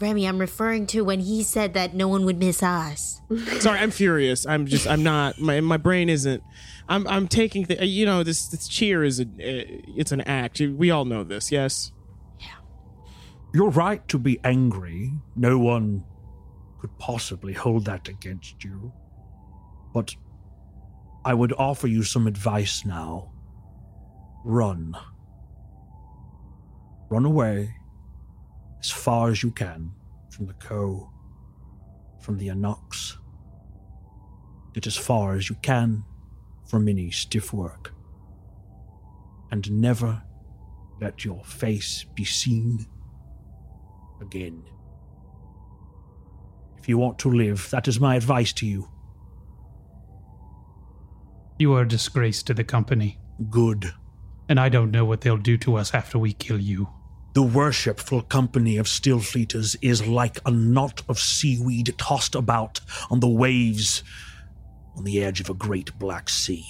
Remy, 0.00 0.26
I'm 0.26 0.38
referring 0.38 0.88
to 0.88 1.02
when 1.02 1.20
he 1.20 1.44
said 1.44 1.72
that 1.74 1.94
no 1.94 2.08
one 2.08 2.24
would 2.24 2.36
miss 2.36 2.64
us. 2.64 3.20
Sorry, 3.60 3.78
I'm 3.78 3.92
furious. 3.92 4.44
I'm 4.44 4.66
just. 4.66 4.88
I'm 4.88 5.04
not. 5.04 5.38
My 5.40 5.60
my 5.60 5.76
brain 5.76 6.08
isn't. 6.08 6.42
I'm. 6.88 7.06
I'm 7.06 7.28
taking 7.28 7.62
the. 7.66 7.86
You 7.86 8.06
know, 8.06 8.24
this 8.24 8.48
this 8.48 8.66
cheer 8.66 9.04
is 9.04 9.20
a. 9.20 9.26
Eh, 9.38 9.82
it's 9.96 10.10
an 10.10 10.22
act. 10.22 10.58
We 10.58 10.90
all 10.90 11.04
know 11.04 11.22
this. 11.22 11.52
Yes. 11.52 11.92
Yeah. 12.40 12.46
You're 13.54 13.70
right 13.70 14.06
to 14.08 14.18
be 14.18 14.40
angry. 14.42 15.12
No 15.36 15.60
one 15.60 16.02
could 16.80 16.98
possibly 16.98 17.52
hold 17.52 17.84
that 17.84 18.08
against 18.08 18.64
you. 18.64 18.92
But 19.94 20.16
I 21.24 21.34
would 21.34 21.52
offer 21.52 21.86
you 21.86 22.02
some 22.02 22.26
advice 22.26 22.84
now. 22.84 23.30
Run. 24.44 24.96
Run 27.12 27.26
away 27.26 27.74
as 28.80 28.90
far 28.90 29.28
as 29.28 29.42
you 29.42 29.50
can 29.50 29.92
from 30.30 30.46
the 30.46 30.54
Co, 30.54 31.12
from 32.22 32.38
the 32.38 32.48
Anox. 32.48 33.18
Get 34.72 34.86
as 34.86 34.96
far 34.96 35.34
as 35.34 35.50
you 35.50 35.56
can 35.56 36.04
from 36.64 36.88
any 36.88 37.10
stiff 37.10 37.52
work. 37.52 37.92
And 39.50 39.70
never 39.70 40.22
let 41.02 41.22
your 41.22 41.44
face 41.44 42.06
be 42.14 42.24
seen 42.24 42.86
again. 44.22 44.62
If 46.78 46.88
you 46.88 46.96
want 46.96 47.18
to 47.18 47.28
live, 47.28 47.68
that 47.72 47.88
is 47.88 48.00
my 48.00 48.16
advice 48.16 48.54
to 48.54 48.66
you. 48.66 48.88
You 51.58 51.74
are 51.74 51.82
a 51.82 51.88
disgrace 51.88 52.42
to 52.44 52.54
the 52.54 52.64
company, 52.64 53.20
Good. 53.50 53.92
and 54.48 54.58
I 54.58 54.70
don't 54.70 54.90
know 54.90 55.04
what 55.04 55.20
they'll 55.20 55.36
do 55.36 55.58
to 55.58 55.76
us 55.76 55.92
after 55.92 56.18
we 56.18 56.32
kill 56.32 56.58
you. 56.58 56.88
The 57.34 57.42
worshipful 57.42 58.22
company 58.22 58.76
of 58.76 58.86
Stillfleeters 58.86 59.76
is 59.80 60.06
like 60.06 60.38
a 60.44 60.50
knot 60.50 61.02
of 61.08 61.18
seaweed 61.18 61.94
tossed 61.96 62.34
about 62.34 62.80
on 63.10 63.20
the 63.20 63.28
waves 63.28 64.04
on 64.94 65.04
the 65.04 65.24
edge 65.24 65.40
of 65.40 65.48
a 65.48 65.54
great 65.54 65.98
black 65.98 66.28
sea. 66.28 66.66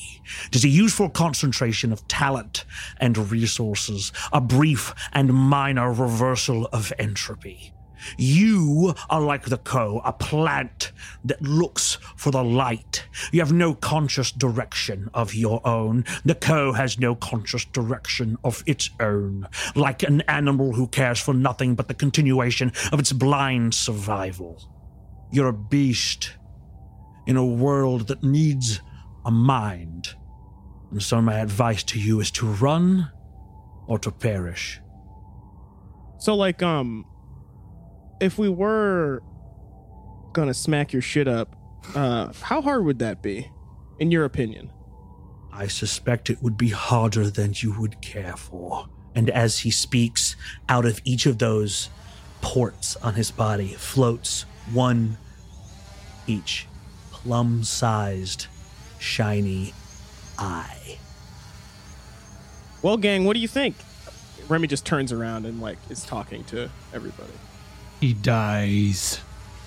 It 0.47 0.55
is 0.55 0.65
a 0.65 0.69
useful 0.69 1.09
concentration 1.09 1.93
of 1.93 2.07
talent 2.07 2.65
and 2.99 3.33
resources, 3.33 4.13
a 4.33 4.41
brief 4.41 4.95
and 5.13 5.35
minor 5.35 5.93
reversal 5.93 6.67
of 6.67 6.93
entropy. 6.97 7.75
You 8.17 8.95
are 9.11 9.21
like 9.21 9.47
the 9.47 9.59
Co, 9.59 10.01
a 10.05 10.13
plant 10.13 10.93
that 11.25 11.43
looks 11.43 11.99
for 12.17 12.31
the 12.31 12.45
light. 12.45 13.07
You 13.33 13.41
have 13.41 13.53
no 13.53 13.75
conscious 13.75 14.33
direction 14.33 15.09
of 15.15 15.35
your 15.35 15.67
own. 15.67 16.05
The 16.25 16.35
Co 16.35 16.73
has 16.73 16.99
no 16.99 17.15
conscious 17.15 17.65
direction 17.65 18.37
of 18.45 18.63
its 18.67 18.91
own. 19.01 19.49
Like 19.75 20.03
an 20.03 20.23
animal 20.23 20.73
who 20.73 20.87
cares 20.87 21.21
for 21.21 21.35
nothing 21.35 21.75
but 21.75 21.89
the 21.89 21.95
continuation 21.95 22.73
of 22.93 23.01
its 23.01 23.13
blind 23.13 23.75
survival. 23.75 24.63
You're 25.31 25.49
a 25.49 25.53
beast 25.53 26.35
in 27.27 27.37
a 27.37 27.45
world 27.45 28.09
that 28.09 28.23
needs 28.23 28.81
a 29.25 29.31
mind. 29.31 30.09
And 30.91 31.03
so 31.03 31.23
my 31.23 31.39
advice 31.39 31.83
to 31.85 31.99
you 31.99 32.21
is 32.21 32.31
to 32.33 32.47
run 32.47 33.11
or 33.87 33.99
to 34.01 34.11
perish. 34.11 34.81
So 36.19 36.35
like, 36.35 36.63
um, 36.63 37.05
if 38.23 38.39
we 38.39 38.49
were 38.49 39.21
gonna 40.33 40.55
smack 40.55 40.93
your 40.93 41.03
shit 41.03 41.27
up, 41.27 41.57
uh, 41.97 42.33
how 42.41 42.63
hard 42.63 42.85
would 42.85 43.01
that 43.01 43.21
be, 43.21 43.51
in 43.99 44.13
your 44.13 44.25
opinion? 44.25 44.71
I 45.53 45.67
suspect 45.67 46.31
it 46.31 46.41
would 46.41 46.57
be 46.57 46.71
harder 46.71 47.29
than 47.29 47.53
you 47.57 47.79
would 47.79 48.01
care 48.01 48.37
for. 48.37 48.87
And 49.15 49.29
as 49.29 49.59
he 49.59 49.71
speaks, 49.73 50.37
out 50.69 50.87
of 50.87 51.01
each 51.05 51.27
of 51.27 51.39
those 51.39 51.91
ports 52.41 52.97
on 52.97 53.15
his 53.15 53.31
body 53.31 53.69
floats 53.75 54.47
one 54.73 55.19
each 56.27 56.69
plum 57.11 57.65
sized, 57.65 58.47
shiny 59.01 59.75
eye. 60.39 60.99
Well, 62.83 62.97
gang, 62.97 63.25
what 63.25 63.35
do 63.35 63.41
you 63.41 63.49
think? 63.49 63.75
Remy 64.49 64.69
just 64.69 64.87
turns 64.87 65.13
around 65.13 65.45
and 65.45 65.61
like 65.61 65.79
is 65.91 66.05
talking 66.05 66.45
to 66.45 66.71
everybody. 66.95 67.33
He 68.03 68.15
dies. 68.15 69.21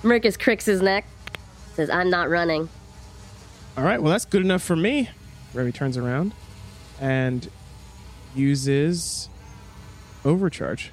Mercus 0.03 0.37
cricks 0.37 0.65
his 0.65 0.81
neck, 0.81 1.05
says, 1.73 1.89
I'm 1.89 2.09
not 2.09 2.29
running. 2.29 2.67
All 3.77 3.83
right, 3.85 4.01
well 4.01 4.11
that's 4.11 4.25
good 4.25 4.41
enough 4.41 4.61
for 4.61 4.75
me. 4.75 5.09
Remy 5.53 5.71
turns 5.71 5.95
around 5.95 6.33
and 6.99 7.49
uses 8.35 9.29
overcharge, 10.25 10.91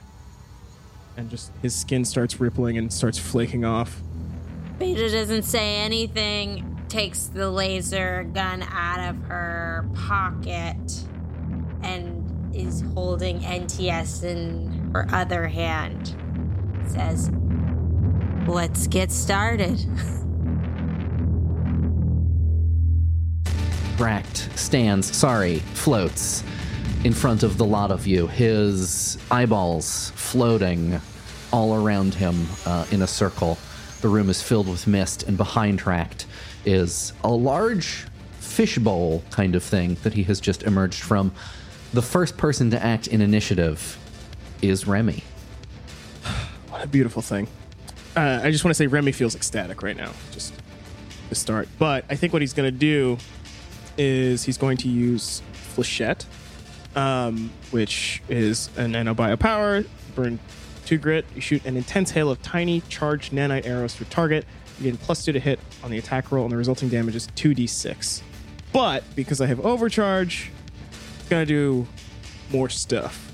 and 1.17 1.29
just 1.31 1.51
his 1.63 1.75
skin 1.75 2.05
starts 2.05 2.39
rippling 2.39 2.79
and 2.79 2.93
starts 2.93 3.19
flaking 3.19 3.65
off. 3.65 4.01
Beta 4.79 5.11
doesn't 5.11 5.43
say 5.43 5.79
anything, 5.79 6.81
takes 6.89 7.27
the 7.27 7.51
laser 7.51 8.23
gun 8.33 8.63
out 8.71 9.01
of 9.01 9.21
her 9.25 9.85
pocket, 9.97 10.77
and 11.83 12.55
is 12.55 12.85
holding 12.95 13.41
NTS 13.41 14.23
in 14.23 14.93
her 14.95 15.09
other 15.11 15.49
hand. 15.49 16.15
Says, 16.87 17.31
Let's 18.47 18.87
get 18.87 19.11
started. 19.11 19.79
Hract 23.99 24.49
stands, 24.59 25.15
sorry, 25.17 25.59
floats 25.59 26.43
in 27.05 27.13
front 27.13 27.43
of 27.43 27.59
the 27.59 27.65
lot 27.65 27.91
of 27.91 28.07
you, 28.07 28.27
his 28.27 29.19
eyeballs 29.31 30.11
floating 30.15 31.01
all 31.53 31.75
around 31.75 32.15
him 32.15 32.47
uh, 32.67 32.87
in 32.91 33.03
a 33.03 33.07
circle. 33.07 33.59
The 34.01 34.09
room 34.09 34.31
is 34.31 34.43
filled 34.43 34.69
with 34.69 34.87
mist, 34.87 35.25
and 35.25 35.37
behind 35.37 35.81
Hract 35.81 36.27
is 36.65 37.13
a 37.23 37.31
large 37.31 38.07
fishbowl 38.41 39.23
kind 39.31 39.55
of 39.55 39.63
thing 39.63 39.97
that 40.03 40.15
he 40.15 40.23
has 40.25 40.41
just 40.41 40.63
emerged 40.63 41.03
from. 41.03 41.33
The 41.93 42.03
first 42.03 42.37
person 42.37 42.71
to 42.71 42.85
act 42.85 43.07
in 43.07 43.21
initiative 43.21 43.99
is 44.63 44.87
Remy. 44.87 45.23
What 46.73 46.83
a 46.83 46.87
beautiful 46.87 47.21
thing. 47.21 47.49
Uh, 48.17 48.41
I 48.43 48.51
just 48.51 48.65
want 48.65 48.71
to 48.71 48.75
say 48.75 48.87
Remy 48.87 49.13
feels 49.13 49.35
ecstatic 49.35 49.83
right 49.83 49.95
now, 49.95 50.13
just 50.31 50.55
to 51.29 51.35
start. 51.35 51.69
But 51.79 52.07
I 52.09 52.17
think 52.17 52.33
what 52.33 52.41
he's 52.41 52.55
going 52.55 52.73
to 52.73 52.77
do 52.77 53.19
is 53.99 54.45
he's 54.45 54.57
going 54.57 54.79
to 54.79 54.89
use 54.89 55.43
Flechette, 55.53 56.25
um, 56.97 57.53
which 57.73 58.23
is 58.31 58.71
an 58.79 58.95
nanobio 58.95 59.39
power. 59.39 59.85
Burn 60.15 60.39
two 60.87 60.97
grit. 60.97 61.27
You 61.35 61.43
shoot 61.43 61.63
an 61.67 61.77
intense 61.77 62.11
hail 62.11 62.31
of 62.31 62.41
tiny 62.41 62.81
charged 62.89 63.33
nanite 63.33 63.67
arrows 63.67 63.95
to 63.97 64.05
a 64.05 64.07
target. 64.07 64.47
You 64.79 64.85
gain 64.85 64.97
plus 64.97 65.27
two 65.27 65.33
to 65.33 65.41
hit 65.41 65.61
on 65.85 65.91
the 65.91 65.99
attack 65.99 66.33
roll, 66.33 66.45
and 66.45 66.53
the 66.53 66.57
resulting 66.57 66.89
damage 66.89 67.17
is 67.17 67.29
2d6. 67.37 68.23
But 68.73 69.05
because 69.15 69.43
I 69.43 69.47
have 69.47 69.61
overcharge, 69.61 70.51
it's 71.21 71.29
going 71.29 71.47
to 71.47 71.53
do 71.53 71.87
more 72.51 72.71
stuff. 72.71 73.32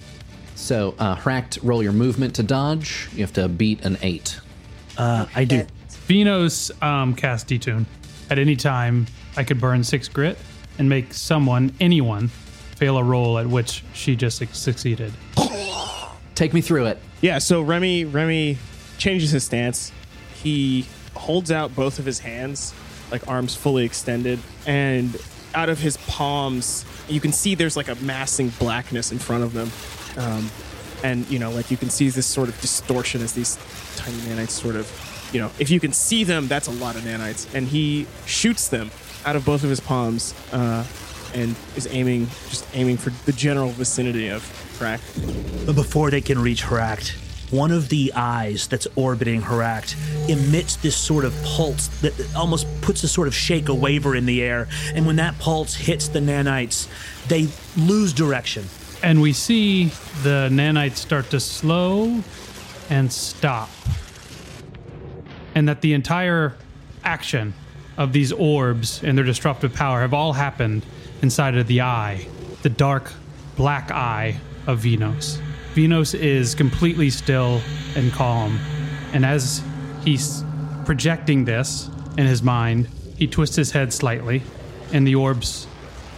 So, 0.68 0.94
uh, 0.98 1.16
Hract, 1.16 1.58
roll 1.62 1.82
your 1.82 1.94
movement 1.94 2.34
to 2.34 2.42
dodge. 2.42 3.08
You 3.14 3.22
have 3.22 3.32
to 3.32 3.48
beat 3.48 3.86
an 3.86 3.96
eight. 4.02 4.38
Uh, 4.98 5.24
I 5.34 5.44
do. 5.44 5.64
Venos 6.06 6.82
um, 6.82 7.14
cast 7.14 7.48
detune. 7.48 7.86
At 8.28 8.38
any 8.38 8.54
time, 8.54 9.06
I 9.34 9.44
could 9.44 9.62
burn 9.62 9.82
six 9.82 10.08
grit 10.08 10.36
and 10.78 10.86
make 10.86 11.14
someone, 11.14 11.74
anyone, 11.80 12.28
fail 12.28 12.98
a 12.98 13.02
roll 13.02 13.38
at 13.38 13.46
which 13.46 13.82
she 13.94 14.14
just 14.14 14.36
suc- 14.36 14.52
succeeded. 14.52 15.14
Take 16.34 16.52
me 16.52 16.60
through 16.60 16.84
it. 16.84 16.98
Yeah, 17.22 17.38
so 17.38 17.62
Remy 17.62 18.04
Remy 18.04 18.58
changes 18.98 19.30
his 19.30 19.44
stance. 19.44 19.90
He 20.34 20.86
holds 21.14 21.50
out 21.50 21.74
both 21.74 21.98
of 21.98 22.04
his 22.04 22.18
hands, 22.18 22.74
like 23.10 23.26
arms 23.26 23.54
fully 23.54 23.86
extended, 23.86 24.38
and 24.66 25.16
out 25.54 25.70
of 25.70 25.78
his 25.78 25.96
palms, 25.96 26.84
you 27.08 27.20
can 27.20 27.32
see 27.32 27.54
there's 27.54 27.74
like 27.74 27.88
a 27.88 27.94
massing 27.94 28.50
blackness 28.58 29.12
in 29.12 29.18
front 29.18 29.44
of 29.44 29.54
them. 29.54 29.70
Um, 30.18 30.50
and 31.02 31.28
you 31.30 31.38
know, 31.38 31.50
like 31.50 31.70
you 31.70 31.76
can 31.76 31.90
see 31.90 32.08
this 32.10 32.26
sort 32.26 32.48
of 32.48 32.60
distortion 32.60 33.22
as 33.22 33.32
these 33.32 33.56
tiny 33.96 34.16
nanites 34.18 34.50
sort 34.50 34.76
of, 34.76 35.30
you 35.32 35.40
know, 35.40 35.50
if 35.58 35.70
you 35.70 35.80
can 35.80 35.92
see 35.92 36.24
them, 36.24 36.48
that's 36.48 36.68
a 36.68 36.72
lot 36.72 36.96
of 36.96 37.02
nanites. 37.02 37.52
And 37.54 37.66
he 37.68 38.06
shoots 38.26 38.68
them 38.68 38.90
out 39.24 39.36
of 39.36 39.44
both 39.44 39.64
of 39.64 39.70
his 39.70 39.80
palms 39.80 40.34
uh, 40.52 40.84
and 41.34 41.54
is 41.76 41.86
aiming, 41.90 42.26
just 42.48 42.66
aiming 42.74 42.96
for 42.96 43.10
the 43.26 43.32
general 43.32 43.70
vicinity 43.70 44.28
of 44.28 44.42
Frack. 44.78 45.00
But 45.66 45.74
before 45.74 46.10
they 46.10 46.20
can 46.20 46.38
reach 46.38 46.62
Hract, 46.62 47.16
one 47.50 47.70
of 47.70 47.88
the 47.88 48.12
eyes 48.14 48.68
that's 48.68 48.86
orbiting 48.94 49.40
Hract 49.40 49.96
emits 50.28 50.76
this 50.76 50.96
sort 50.96 51.24
of 51.24 51.34
pulse 51.44 51.88
that 52.02 52.12
almost 52.36 52.66
puts 52.82 53.02
a 53.04 53.08
sort 53.08 53.26
of 53.26 53.34
shake, 53.34 53.68
a 53.68 53.74
waver 53.74 54.14
in 54.14 54.26
the 54.26 54.42
air. 54.42 54.68
And 54.94 55.06
when 55.06 55.16
that 55.16 55.38
pulse 55.38 55.74
hits 55.74 56.08
the 56.08 56.20
nanites, 56.20 56.88
they 57.28 57.48
lose 57.76 58.12
direction. 58.12 58.64
And 59.02 59.22
we 59.22 59.32
see 59.32 59.86
the 60.22 60.48
nanites 60.50 60.96
start 60.96 61.30
to 61.30 61.40
slow 61.40 62.22
and 62.90 63.12
stop. 63.12 63.70
And 65.54 65.68
that 65.68 65.80
the 65.80 65.92
entire 65.92 66.56
action 67.04 67.54
of 67.96 68.12
these 68.12 68.32
orbs 68.32 69.02
and 69.02 69.16
their 69.16 69.24
disruptive 69.24 69.74
power 69.74 70.00
have 70.00 70.14
all 70.14 70.32
happened 70.32 70.84
inside 71.22 71.56
of 71.56 71.66
the 71.66 71.80
eye, 71.80 72.26
the 72.62 72.68
dark 72.68 73.12
black 73.56 73.90
eye 73.90 74.38
of 74.66 74.80
Venos. 74.80 75.40
Venos 75.74 76.14
is 76.14 76.54
completely 76.54 77.10
still 77.10 77.60
and 77.96 78.12
calm. 78.12 78.58
And 79.12 79.24
as 79.24 79.62
he's 80.04 80.44
projecting 80.84 81.44
this 81.44 81.88
in 82.16 82.26
his 82.26 82.42
mind, 82.42 82.88
he 83.16 83.26
twists 83.26 83.56
his 83.56 83.72
head 83.72 83.92
slightly, 83.92 84.42
and 84.92 85.06
the 85.06 85.14
orbs 85.14 85.66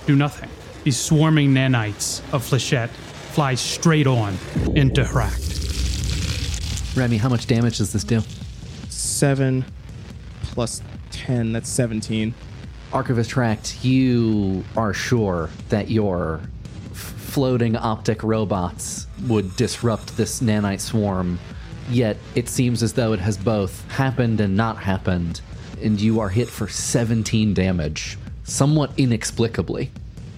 do 0.07 0.17
nothing. 0.17 0.51
These 0.85 0.99
swarming 0.99 1.51
nanites 1.51 2.21
of 2.33 2.43
Flechette 2.43 2.89
fly 2.89 3.55
straight 3.55 4.07
on 4.07 4.37
into 4.75 5.05
Hract. 5.05 6.97
Remy, 6.97 7.19
how 7.19 7.29
much 7.29 7.47
damage 7.47 7.79
does 7.79 7.93
this 7.93 8.03
do? 8.03 8.23
Seven 8.89 9.65
plus 10.43 10.83
10, 11.11 11.53
that's 11.53 11.69
17. 11.69 12.35
Archivist 12.93 13.31
Hract, 13.33 13.85
you 13.85 14.65
are 14.77 14.93
sure 14.95 15.51
that 15.69 15.91
your 15.91 16.41
f- 16.91 16.97
floating 16.97 17.77
optic 17.77 18.23
robots 18.23 19.07
would 19.29 19.55
disrupt 19.57 20.17
this 20.17 20.41
nanite 20.41 20.81
swarm, 20.81 21.39
yet 21.91 22.17
it 22.35 22.49
seems 22.49 22.83
as 22.83 22.95
though 22.95 23.13
it 23.13 23.21
has 23.21 23.37
both 23.37 23.89
happened 23.93 24.41
and 24.41 24.57
not 24.57 24.79
happened, 24.79 25.41
and 25.83 26.01
you 26.01 26.19
are 26.21 26.31
hit 26.31 26.49
for 26.49 26.67
17 26.67 27.55
damage, 27.55 28.19
somewhat 28.45 28.91
inexplicably. 28.97 29.91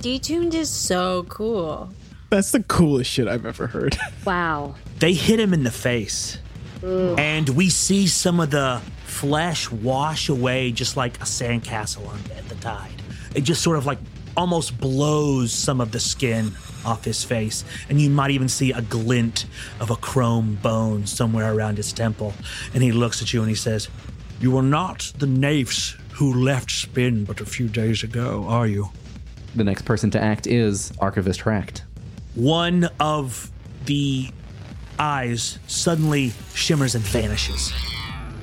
Detuned 0.03 0.53
is 0.55 0.69
so 0.69 1.23
cool. 1.29 1.89
That's 2.29 2.51
the 2.51 2.65
coolest 2.65 3.09
shit 3.09 3.29
I've 3.29 3.47
ever 3.47 3.69
heard. 3.69 3.97
Wow. 4.25 4.75
They 4.99 5.15
hit 5.15 5.39
him 5.39 5.53
in 5.55 5.63
the 5.63 5.71
face. 5.71 6.39
And 6.83 7.49
we 7.51 7.69
see 7.69 8.09
some 8.09 8.41
of 8.41 8.51
the 8.51 8.81
flesh 9.05 9.71
wash 9.71 10.29
away 10.29 10.73
just 10.73 10.97
like 10.97 11.17
a 11.19 11.25
sandcastle 11.25 12.09
on 12.09 12.19
at 12.37 12.49
the 12.49 12.57
tide. 12.57 13.01
It 13.37 13.43
just 13.43 13.63
sort 13.63 13.79
of 13.79 13.87
like 13.87 13.99
almost 14.37 14.79
blows 14.79 15.53
some 15.53 15.81
of 15.81 15.93
the 15.93 16.01
skin 16.01 16.53
off 16.85 17.05
his 17.05 17.23
face. 17.23 17.65
And 17.89 18.01
you 18.01 18.11
might 18.11 18.33
even 18.33 18.49
see 18.49 18.73
a 18.73 18.83
glint 18.83 19.47
of 19.79 19.91
a 19.91 19.97
chrome 19.97 20.59
bone 20.63 21.07
somewhere 21.07 21.53
around 21.55 21.77
his 21.77 21.93
temple. 21.93 22.33
And 22.75 22.83
he 22.83 22.91
looks 22.91 23.23
at 23.23 23.33
you 23.33 23.41
and 23.41 23.49
he 23.49 23.55
says, 23.55 23.89
You 24.41 24.57
are 24.57 24.63
not 24.65 25.13
the 25.19 25.27
nafes 25.27 25.97
who 26.13 26.35
left 26.35 26.73
Spin 26.73 27.25
but 27.25 27.41
a 27.41 27.47
few 27.47 27.69
days 27.69 28.03
ago, 28.03 28.45
are 28.49 28.67
you? 28.67 28.91
The 29.55 29.65
next 29.65 29.83
person 29.83 30.11
to 30.13 30.21
act 30.21 30.47
is 30.47 30.93
Archivist 30.99 31.41
Hract. 31.43 31.83
one 32.35 32.89
of 32.99 33.51
the 33.85 34.29
eyes 34.99 35.59
suddenly 35.67 36.33
shimmers 36.55 36.95
and 36.95 37.05
vanishes. 37.05 37.73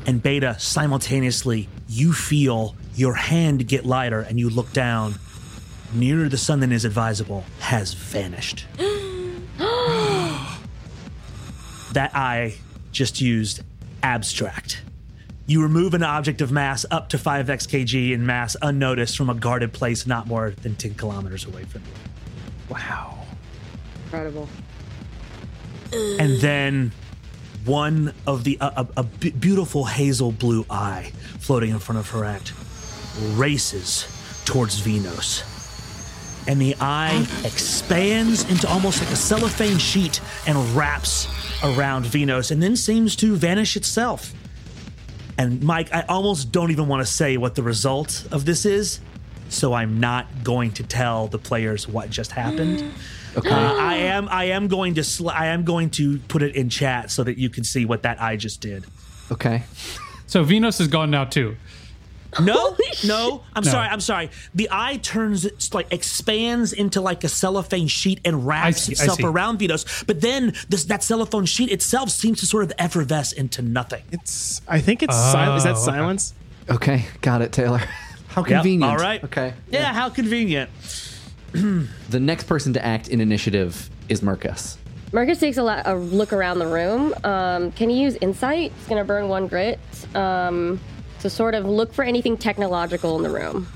And 0.05 0.22
Beta, 0.22 0.55
simultaneously, 0.60 1.68
you 1.88 2.14
feel 2.14 2.76
your 2.95 3.16
hand 3.16 3.68
get 3.68 3.86
lighter 3.86 4.22
and 4.22 4.39
you 4.39 4.49
look 4.49 4.72
down. 4.74 5.16
Nearer 5.93 6.30
the 6.30 6.38
sun 6.38 6.60
than 6.60 6.72
is 6.72 6.86
advisable 6.86 7.43
has 7.60 7.93
vanished. 7.93 8.68
that 11.93 12.12
eye 12.16 12.55
just 12.91 13.20
used 13.22 13.64
abstract. 14.03 14.84
You 15.50 15.64
remove 15.64 15.95
an 15.95 16.04
object 16.04 16.41
of 16.41 16.52
mass 16.52 16.86
up 16.91 17.10
to 17.10 17.18
5x 17.18 17.68
kg 17.68 18.12
in 18.14 18.24
mass 18.24 18.56
unnoticed 18.62 19.18
from 19.18 19.32
a 19.32 19.34
guarded 19.34 19.74
place 19.74 20.06
not 20.06 20.28
more 20.28 20.52
than 20.62 20.76
10 20.76 20.93
kilometers 20.93 21.43
away 21.43 21.64
from 21.64 21.82
you. 21.82 22.76
wow. 22.76 23.18
Incredible. 24.04 24.47
and 25.91 26.39
then 26.39 26.91
one 27.66 28.14
of 28.28 28.43
the 28.43 28.60
a 28.62 29.04
beautiful 29.04 29.86
hazel 29.86 30.32
blue 30.32 30.68
eye 30.70 31.12
floating 31.39 31.72
in 31.72 31.80
front 31.80 31.97
of 31.97 32.08
Hract 32.12 32.54
races 33.36 34.06
towards 34.45 34.80
Venos. 34.80 35.43
And 36.47 36.62
the 36.62 36.76
eye 36.80 37.26
expands 37.43 38.47
into 38.52 38.68
almost 38.68 39.02
like 39.02 39.12
a 39.12 39.16
cellophane 39.16 39.80
sheet 39.80 40.22
and 40.45 40.58
wraps 40.76 41.28
around 41.64 42.06
Venos 42.06 42.52
and 42.52 42.62
then 42.62 42.76
seems 42.76 43.16
to 43.16 43.36
vanish 43.36 43.76
itself. 43.76 44.32
And 45.40 45.64
Mike, 45.64 45.94
I 45.94 46.02
almost 46.10 46.52
don't 46.52 46.70
even 46.70 46.90
want 46.90 47.00
to 47.00 47.10
say 47.10 47.38
what 47.38 47.56
the 47.56 47.64
result 47.64 48.28
of 48.30 48.44
this 48.44 48.66
is, 48.66 49.00
so 49.48 49.72
I'm 49.72 49.98
not 50.02 50.28
going 50.44 50.72
to 50.74 50.84
tell 50.84 51.28
the 51.28 51.38
players 51.38 51.88
what 51.88 52.12
just 52.12 52.32
happened. 52.32 52.84
Okay. 53.38 53.48
Uh, 53.48 53.76
I 53.76 53.96
am 53.98 54.28
I 54.28 54.46
am 54.46 54.68
going 54.68 54.96
to 54.96 55.04
sl- 55.04 55.30
I 55.30 55.46
am 55.48 55.64
going 55.64 55.92
to 55.92 56.18
put 56.18 56.42
it 56.42 56.56
in 56.56 56.68
chat 56.68 57.12
so 57.12 57.24
that 57.24 57.38
you 57.38 57.48
can 57.48 57.64
see 57.64 57.86
what 57.86 58.02
that 58.02 58.20
eye 58.20 58.36
just 58.38 58.60
did. 58.60 58.86
Okay. 59.32 59.62
So 60.26 60.44
Venos 60.44 60.82
is 60.82 60.88
gone 60.88 61.12
now 61.12 61.26
too. 61.26 61.56
No, 62.39 62.75
no, 63.05 63.43
I'm 63.55 63.63
No. 63.63 63.71
sorry, 63.71 63.88
I'm 63.88 64.01
sorry. 64.01 64.30
The 64.53 64.67
eye 64.71 64.97
turns 64.97 65.47
like 65.73 65.91
expands 65.91 66.73
into 66.73 67.01
like 67.01 67.23
a 67.23 67.27
cellophane 67.27 67.88
sheet 67.88 68.19
and 68.23 68.45
wraps 68.45 68.84
see, 68.84 68.91
itself 68.91 69.23
around 69.23 69.59
Venos. 69.59 70.05
But 70.05 70.21
then 70.21 70.53
this 70.69 70.84
that 70.86 71.03
cellophane 71.03 71.45
sheet 71.45 71.71
itself 71.71 72.09
seems 72.11 72.39
to 72.41 72.45
sort 72.45 72.63
of 72.65 72.71
effervesce 72.77 73.32
into 73.32 73.61
nothing. 73.63 74.03
It's, 74.11 74.61
I 74.67 74.80
think 74.80 75.01
it's 75.01 75.15
silence. 75.15 75.61
Is 75.61 75.63
that 75.63 75.75
Oh, 75.75 75.82
okay. 75.82 75.97
silence? 75.97 76.34
Okay. 76.69 77.05
Got 77.21 77.41
it, 77.41 77.51
Taylor. 77.51 77.80
How 78.27 78.41
Yep, 78.41 78.47
convenient. 78.47 78.91
All 78.91 78.97
right. 78.99 79.23
Okay. 79.23 79.53
Yeah, 79.71 79.91
how 79.91 80.09
convenient. 80.09 80.69
The 81.51 82.19
next 82.19 82.43
person 82.43 82.73
to 82.73 82.86
act 82.86 83.07
in 83.07 83.21
initiative 83.21 83.89
is 84.07 84.21
Mercus. 84.21 84.77
Marcus 85.11 85.39
takes 85.39 85.57
a, 85.57 85.63
lo- 85.63 85.82
a 85.84 85.95
look 85.95 86.32
around 86.32 86.59
the 86.59 86.67
room. 86.67 87.11
Um, 87.23 87.71
can 87.71 87.89
he 87.89 87.99
use 88.01 88.15
insight? 88.21 88.71
He's 88.77 88.88
gonna 88.88 89.03
burn 89.03 89.27
one 89.30 89.47
grit 89.47 89.80
um, 90.15 90.80
to 91.20 91.30
sort 91.30 91.53
of 91.55 91.65
look 91.65 91.93
for 91.93 92.03
anything 92.03 92.38
technological 92.38 93.15
in 93.17 93.24
the 93.24 93.30
room. 93.30 93.67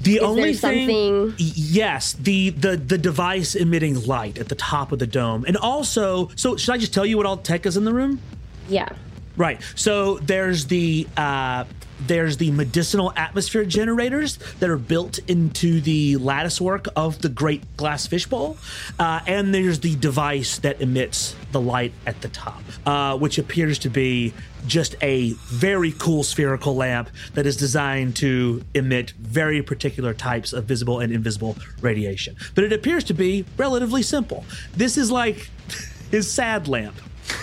The 0.00 0.16
Is 0.16 0.22
only 0.22 0.52
there 0.52 0.70
thing, 0.70 1.30
something- 1.30 1.34
yes, 1.38 2.12
the 2.12 2.50
the 2.50 2.76
the 2.76 2.98
device 2.98 3.54
emitting 3.54 4.04
light 4.06 4.36
at 4.38 4.48
the 4.48 4.54
top 4.54 4.92
of 4.92 4.98
the 4.98 5.06
dome, 5.06 5.44
and 5.46 5.56
also, 5.56 6.30
so 6.36 6.56
should 6.56 6.72
I 6.74 6.76
just 6.78 6.92
tell 6.92 7.06
you 7.06 7.16
what 7.16 7.24
all 7.24 7.38
tech 7.38 7.64
is 7.64 7.76
in 7.78 7.84
the 7.84 7.94
room? 7.94 8.20
Yeah. 8.68 8.88
Right. 9.36 9.60
So 9.74 10.18
there's 10.18 10.66
the 10.66 11.08
uh, 11.16 11.64
there's 12.06 12.36
the 12.36 12.50
medicinal 12.50 13.12
atmosphere 13.16 13.64
generators 13.64 14.38
that 14.60 14.68
are 14.70 14.78
built 14.78 15.18
into 15.28 15.80
the 15.80 16.16
lattice 16.16 16.60
work 16.60 16.86
of 16.96 17.20
the 17.22 17.28
Great 17.28 17.76
Glass 17.76 18.06
Fishbowl, 18.06 18.56
uh, 18.98 19.20
and 19.26 19.54
there's 19.54 19.80
the 19.80 19.96
device 19.96 20.58
that 20.58 20.80
emits 20.80 21.34
the 21.52 21.60
light 21.60 21.92
at 22.06 22.20
the 22.20 22.28
top, 22.28 22.62
uh, 22.86 23.16
which 23.16 23.38
appears 23.38 23.78
to 23.80 23.88
be 23.88 24.32
just 24.66 24.94
a 25.02 25.32
very 25.48 25.92
cool 25.92 26.22
spherical 26.22 26.74
lamp 26.74 27.10
that 27.34 27.46
is 27.46 27.56
designed 27.56 28.16
to 28.16 28.64
emit 28.74 29.10
very 29.12 29.62
particular 29.62 30.14
types 30.14 30.52
of 30.52 30.64
visible 30.64 31.00
and 31.00 31.12
invisible 31.12 31.56
radiation. 31.80 32.34
But 32.54 32.64
it 32.64 32.72
appears 32.72 33.04
to 33.04 33.14
be 33.14 33.44
relatively 33.56 34.02
simple. 34.02 34.44
This 34.74 34.96
is 34.96 35.10
like 35.10 35.50
his 36.10 36.30
sad 36.32 36.68
lamp. 36.68 36.96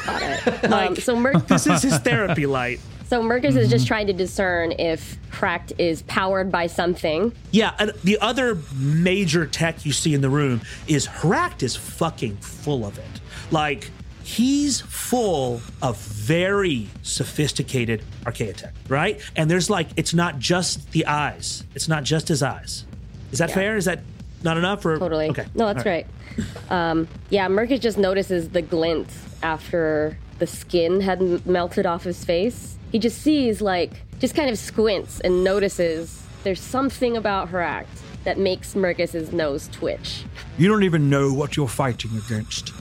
Got 0.05 0.63
Um, 0.71 0.95
so 0.95 1.15
Mer- 1.15 1.39
This 1.39 1.67
is 1.67 1.81
his 1.81 1.97
therapy 1.99 2.45
light. 2.45 2.79
So 3.11 3.21
Mercus 3.21 3.57
is 3.57 3.69
just 3.69 3.87
trying 3.87 4.07
to 4.07 4.13
discern 4.13 4.71
if 4.79 5.17
Hract 5.31 5.73
is 5.77 6.01
powered 6.03 6.49
by 6.49 6.67
something. 6.67 7.33
Yeah, 7.51 7.75
and 7.77 7.91
the 8.05 8.17
other 8.19 8.57
major 8.73 9.45
tech 9.45 9.85
you 9.85 9.91
see 9.91 10.13
in 10.13 10.21
the 10.21 10.29
room 10.29 10.61
is 10.87 11.07
Hract 11.07 11.61
is 11.61 11.75
fucking 11.75 12.37
full 12.37 12.85
of 12.85 12.97
it. 12.97 13.19
Like, 13.51 13.91
he's 14.23 14.79
full 14.79 15.59
of 15.81 15.97
very 15.97 16.87
sophisticated 17.01 18.01
archaea 18.23 18.55
tech, 18.55 18.73
right? 18.87 19.19
And 19.35 19.51
there's 19.51 19.69
like, 19.69 19.89
it's 19.97 20.13
not 20.13 20.39
just 20.39 20.93
the 20.93 21.05
eyes, 21.05 21.65
it's 21.75 21.89
not 21.89 22.05
just 22.05 22.29
his 22.29 22.41
eyes. 22.41 22.85
Is 23.33 23.39
that 23.39 23.51
fair? 23.51 23.75
Is 23.75 23.83
that 23.83 24.03
not 24.41 24.55
enough? 24.55 24.85
Or 24.85 24.97
Totally. 24.97 25.29
Okay. 25.31 25.47
No, 25.53 25.65
that's 25.73 25.85
right. 25.85 26.07
right. 26.37 26.71
Um, 26.71 27.09
yeah, 27.29 27.49
Mercus 27.49 27.81
just 27.81 27.97
notices 27.97 28.47
the 28.51 28.61
glint 28.61 29.09
after 29.43 30.17
the 30.39 30.47
skin 30.47 31.01
had 31.01 31.19
m- 31.19 31.41
melted 31.45 31.85
off 31.85 32.05
his 32.05 32.23
face. 32.23 32.77
He 32.91 32.99
just 32.99 33.21
sees, 33.21 33.61
like, 33.61 33.91
just 34.19 34.35
kind 34.35 34.49
of 34.49 34.57
squints 34.57 35.19
and 35.21 35.43
notices 35.43 36.23
there's 36.43 36.59
something 36.59 37.17
about 37.17 37.49
Hract 37.49 38.01
that 38.23 38.37
makes 38.37 38.75
Mercus's 38.75 39.31
nose 39.31 39.67
twitch. 39.71 40.23
You 40.57 40.67
don't 40.67 40.83
even 40.83 41.09
know 41.09 41.33
what 41.33 41.55
you're 41.55 41.67
fighting 41.67 42.11
against. 42.17 42.73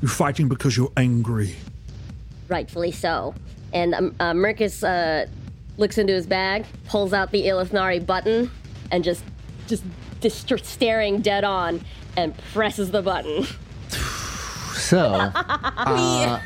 You're 0.00 0.08
fighting 0.08 0.48
because 0.48 0.76
you're 0.76 0.92
angry. 0.96 1.56
Rightfully 2.48 2.92
so. 2.92 3.34
And 3.72 3.94
um, 3.94 4.14
uh, 4.20 4.32
Mercus 4.32 4.82
uh, 4.82 5.28
looks 5.76 5.98
into 5.98 6.12
his 6.12 6.26
bag, 6.26 6.64
pulls 6.86 7.12
out 7.12 7.30
the 7.30 7.44
Ilithnari 7.44 8.04
button, 8.04 8.50
and 8.90 9.04
just 9.04 9.24
just, 9.66 9.84
just 10.20 10.64
staring 10.64 11.20
dead 11.20 11.44
on 11.44 11.80
and 12.16 12.36
presses 12.52 12.90
the 12.90 13.02
button. 13.02 13.46
So, 14.74 15.30
uh, 15.34 16.40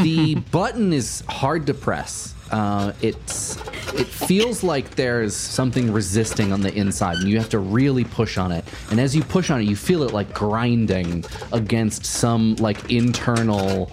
the 0.00 0.36
button 0.50 0.92
is 0.92 1.24
hard 1.28 1.66
to 1.66 1.74
press. 1.74 2.31
Uh, 2.52 2.92
it's 3.00 3.56
it 3.94 4.06
feels 4.06 4.62
like 4.62 4.94
there's 4.94 5.34
something 5.34 5.92
resisting 5.92 6.52
on 6.52 6.60
the 6.60 6.72
inside, 6.74 7.18
and 7.18 7.28
you 7.28 7.38
have 7.38 7.48
to 7.50 7.58
really 7.58 8.04
push 8.04 8.38
on 8.38 8.52
it. 8.52 8.64
And 8.90 9.00
as 9.00 9.14
you 9.16 9.22
push 9.22 9.50
on 9.50 9.60
it, 9.60 9.64
you 9.64 9.76
feel 9.76 10.02
it 10.02 10.12
like 10.12 10.32
grinding 10.32 11.24
against 11.52 12.04
some 12.04 12.56
like 12.56 12.90
internal, 12.90 13.90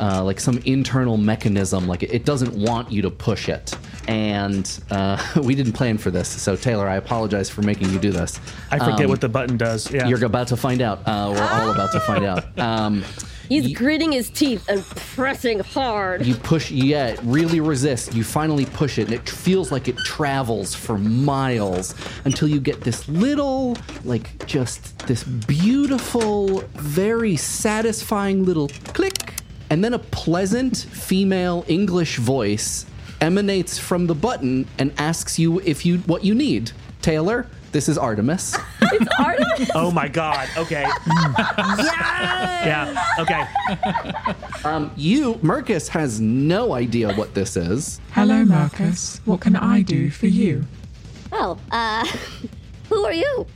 uh, 0.00 0.22
like 0.24 0.40
some 0.40 0.58
internal 0.64 1.16
mechanism. 1.16 1.86
Like 1.86 2.02
it, 2.02 2.12
it 2.12 2.24
doesn't 2.24 2.54
want 2.54 2.90
you 2.90 3.02
to 3.02 3.10
push 3.10 3.48
it. 3.48 3.76
And 4.06 4.68
uh, 4.90 5.22
we 5.42 5.54
didn't 5.54 5.72
plan 5.74 5.98
for 5.98 6.10
this, 6.10 6.28
so 6.28 6.56
Taylor, 6.56 6.88
I 6.88 6.96
apologize 6.96 7.50
for 7.50 7.60
making 7.62 7.90
you 7.90 7.98
do 7.98 8.10
this. 8.10 8.40
I 8.70 8.78
forget 8.78 9.02
Um, 9.02 9.10
what 9.10 9.20
the 9.20 9.28
button 9.28 9.56
does. 9.58 9.90
Yeah. 9.92 10.08
You're 10.08 10.24
about 10.24 10.48
to 10.48 10.56
find 10.56 10.80
out. 10.80 11.00
Uh, 11.06 11.32
we're 11.34 11.42
all 11.42 11.70
about 11.70 11.92
to 11.92 12.00
find 12.00 12.24
out. 12.24 12.44
Um, 12.58 13.04
He's 13.48 13.74
gritting 13.74 14.12
his 14.12 14.30
teeth 14.30 14.68
and 14.68 14.84
pressing 14.84 15.60
hard. 15.60 16.24
you 16.26 16.34
push, 16.34 16.70
yeah, 16.70 17.08
it 17.08 17.20
really 17.22 17.60
resist. 17.60 18.14
You 18.14 18.24
finally 18.24 18.66
push 18.66 18.98
it, 18.98 19.06
and 19.06 19.14
it 19.14 19.28
feels 19.28 19.72
like 19.72 19.88
it 19.88 19.96
travels 19.98 20.74
for 20.74 20.98
miles 20.98 21.94
until 22.24 22.48
you 22.48 22.60
get 22.60 22.82
this 22.82 23.08
little, 23.08 23.76
like, 24.04 24.46
just 24.46 24.98
this 25.06 25.24
beautiful, 25.24 26.60
very 26.74 27.36
satisfying 27.36 28.44
little 28.44 28.68
click. 28.92 29.34
And 29.70 29.84
then 29.84 29.94
a 29.94 29.98
pleasant 29.98 30.76
female 30.76 31.64
English 31.68 32.18
voice 32.18 32.86
emanates 33.20 33.78
from 33.78 34.06
the 34.06 34.14
button 34.14 34.66
and 34.78 34.92
asks 34.98 35.38
you 35.38 35.60
if 35.60 35.84
you 35.84 35.98
what 36.00 36.24
you 36.24 36.34
need. 36.34 36.70
Taylor, 37.02 37.46
this 37.72 37.88
is 37.88 37.98
Artemis. 37.98 38.56
It's 38.90 39.06
Artemis? 39.18 39.70
oh 39.74 39.90
my 39.90 40.08
god. 40.08 40.48
Okay. 40.56 40.86
yeah. 42.64 43.04
Okay. 43.18 43.44
Um, 44.64 44.90
you, 44.96 45.34
Mercus, 45.42 45.88
has 45.88 46.20
no 46.20 46.72
idea 46.72 47.12
what 47.12 47.34
this 47.34 47.54
is. 47.54 48.00
Hello, 48.12 48.46
Marcus. 48.46 49.20
What 49.26 49.42
can 49.42 49.56
I 49.56 49.82
do 49.82 50.08
for 50.10 50.26
you? 50.26 50.64
Oh, 51.32 51.58
uh, 51.70 52.06
who 52.88 53.04
are 53.04 53.12
you? 53.12 53.46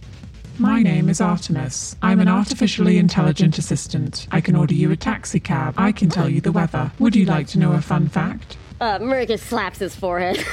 My 0.58 0.82
name 0.82 1.08
is 1.08 1.22
Artemis. 1.22 1.96
I'm 2.02 2.20
an 2.20 2.28
artificially 2.28 2.98
intelligent 2.98 3.56
assistant. 3.56 4.26
I 4.30 4.42
can 4.42 4.54
order 4.54 4.74
you 4.74 4.90
a 4.92 4.96
taxi 4.96 5.40
cab. 5.40 5.72
I 5.78 5.92
can 5.92 6.10
tell 6.10 6.28
you 6.28 6.42
the 6.42 6.52
weather. 6.52 6.92
Would 6.98 7.16
you 7.16 7.24
like 7.24 7.46
to 7.48 7.58
know 7.58 7.72
a 7.72 7.80
fun 7.80 8.06
fact? 8.08 8.58
Uh, 8.82 8.98
Mercus 8.98 9.40
slaps 9.40 9.78
his 9.78 9.96
forehead. 9.96 10.44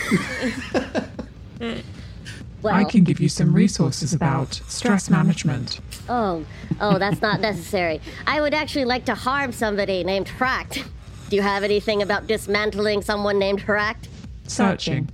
Well, 2.61 2.73
I 2.73 2.83
can 2.83 3.03
give 3.03 3.19
you 3.19 3.29
some 3.29 3.53
resources 3.53 4.13
about 4.13 4.55
stress 4.67 5.09
management. 5.09 5.79
Oh, 6.09 6.45
oh, 6.81 6.97
that's 6.99 7.21
not 7.21 7.39
necessary. 7.49 8.01
I 8.27 8.41
would 8.41 8.53
actually 8.53 8.85
like 8.85 9.05
to 9.05 9.15
harm 9.15 9.51
somebody 9.51 10.03
named 10.03 10.27
Hract. 10.27 10.83
Do 11.29 11.35
you 11.35 11.41
have 11.41 11.63
anything 11.63 12.01
about 12.01 12.27
dismantling 12.27 13.01
someone 13.01 13.37
named 13.39 13.61
Hract? 13.61 14.09
Searching. 14.47 15.09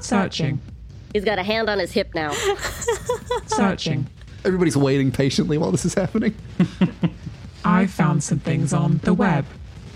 Searching. 0.00 0.60
He's 1.12 1.24
got 1.24 1.38
a 1.38 1.42
hand 1.42 1.70
on 1.70 1.78
his 1.78 1.92
hip 1.92 2.14
now. 2.14 2.32
Searching. 3.46 4.06
Everybody's 4.44 4.76
waiting 4.76 5.12
patiently 5.12 5.56
while 5.58 5.70
this 5.70 5.84
is 5.84 5.94
happening. 5.94 6.34
I 7.64 7.86
found 7.86 8.24
some 8.24 8.40
things 8.40 8.72
on 8.72 8.98
the 8.98 9.14
web. 9.14 9.44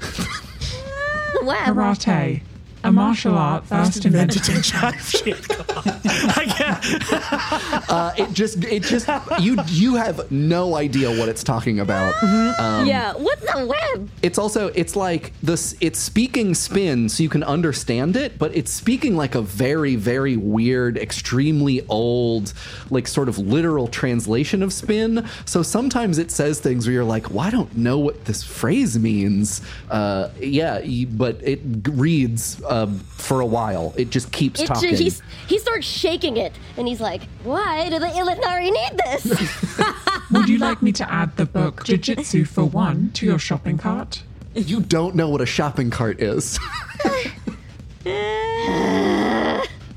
The 0.00 1.42
web. 1.42 1.66
Karate. 1.66 2.42
A 2.86 2.92
martial 2.92 3.34
art 3.34 3.66
first 3.66 4.04
invented 4.04 4.48
in 4.48 4.62
China. 4.62 4.96
Uh, 7.88 8.12
it 8.16 8.32
just, 8.32 8.64
it 8.64 8.82
just, 8.82 9.08
you, 9.40 9.56
you 9.68 9.94
have 9.94 10.30
no 10.30 10.76
idea 10.76 11.08
what 11.08 11.28
it's 11.28 11.44
talking 11.44 11.80
about. 11.80 12.14
Um, 12.22 12.86
yeah, 12.86 13.14
what's 13.14 13.40
the 13.40 13.66
web? 13.66 14.08
It's 14.22 14.38
also, 14.38 14.68
it's 14.68 14.96
like 14.96 15.32
this, 15.42 15.76
it's 15.80 15.98
speaking 15.98 16.54
spin 16.54 17.08
so 17.08 17.22
you 17.22 17.28
can 17.28 17.42
understand 17.42 18.16
it, 18.16 18.38
but 18.38 18.54
it's 18.56 18.72
speaking 18.72 19.16
like 19.16 19.34
a 19.34 19.42
very, 19.42 19.96
very 19.96 20.36
weird, 20.36 20.96
extremely 20.98 21.86
old, 21.88 22.52
like 22.90 23.08
sort 23.08 23.28
of 23.28 23.38
literal 23.38 23.88
translation 23.88 24.62
of 24.62 24.72
spin. 24.72 25.26
So 25.44 25.62
sometimes 25.62 26.18
it 26.18 26.30
says 26.30 26.60
things 26.60 26.86
where 26.86 26.94
you're 26.94 27.04
like, 27.04 27.30
well, 27.30 27.40
I 27.40 27.50
don't 27.50 27.76
know 27.76 27.98
what 27.98 28.24
this 28.26 28.42
phrase 28.42 28.98
means. 28.98 29.60
Uh, 29.90 30.30
yeah, 30.40 30.80
but 31.10 31.40
it 31.42 31.82
g- 31.84 31.90
reads 31.92 32.62
um, 32.82 32.98
for 32.98 33.40
a 33.40 33.46
while. 33.46 33.94
It 33.96 34.10
just 34.10 34.32
keeps 34.32 34.60
It, 34.60 34.66
talking. 34.66 34.96
he's, 34.96 35.22
he 35.48 35.58
starts 35.58 35.86
shaking 35.86 36.36
it, 36.36 36.52
and 36.76 36.86
he's 36.86 37.00
like, 37.00 37.22
Why 37.44 37.88
do 37.88 37.98
the 37.98 38.06
Illitari 38.06 38.70
need 38.72 38.98
this? 39.04 39.24
Would 40.30 40.48
you 40.48 40.58
like 40.58 40.82
me 40.82 40.92
to 40.92 41.10
add 41.12 41.36
the 41.36 41.46
book 41.46 41.84
Jiu 41.84 41.96
Jitsu 41.96 42.44
for 42.44 42.64
One 42.64 43.10
to 43.12 43.26
your 43.26 43.38
shopping 43.38 43.78
cart? 43.78 44.22
you 44.54 44.80
don't 44.80 45.14
know 45.14 45.28
what 45.28 45.42
a 45.42 45.46
shopping 45.46 45.90
cart 45.90 46.20
is. 46.20 46.58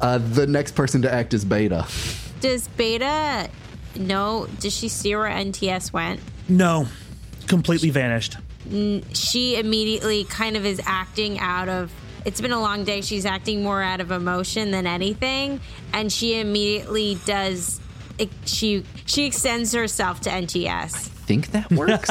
uh, 0.01 0.17
the 0.17 0.45
next 0.47 0.73
person 0.75 1.01
to 1.01 1.13
act 1.13 1.33
is 1.33 1.45
Beta. 1.45 1.87
Does 2.41 2.67
Beta 2.69 3.49
know? 3.95 4.47
Does 4.59 4.75
she 4.75 4.89
see 4.89 5.15
where 5.15 5.29
NTS 5.29 5.93
went? 5.93 6.19
No. 6.47 6.87
Completely 7.47 7.89
vanished. 7.89 8.37
She 9.13 9.57
immediately 9.57 10.25
kind 10.25 10.55
of 10.57 10.65
is 10.65 10.81
acting 10.85 11.39
out 11.39 11.69
of. 11.69 11.91
It's 12.25 12.41
been 12.41 12.51
a 12.51 12.59
long 12.59 12.83
day. 12.83 13.01
She's 13.01 13.25
acting 13.25 13.63
more 13.63 13.81
out 13.81 14.01
of 14.01 14.11
emotion 14.11 14.71
than 14.71 14.85
anything, 14.87 15.61
and 15.93 16.11
she 16.11 16.39
immediately 16.39 17.17
does. 17.25 17.79
It, 18.17 18.29
she 18.45 18.83
she 19.05 19.25
extends 19.25 19.73
herself 19.73 20.21
to 20.21 20.29
NTS. 20.29 20.91
Think 21.07 21.51
that 21.51 21.71
works? 21.71 22.09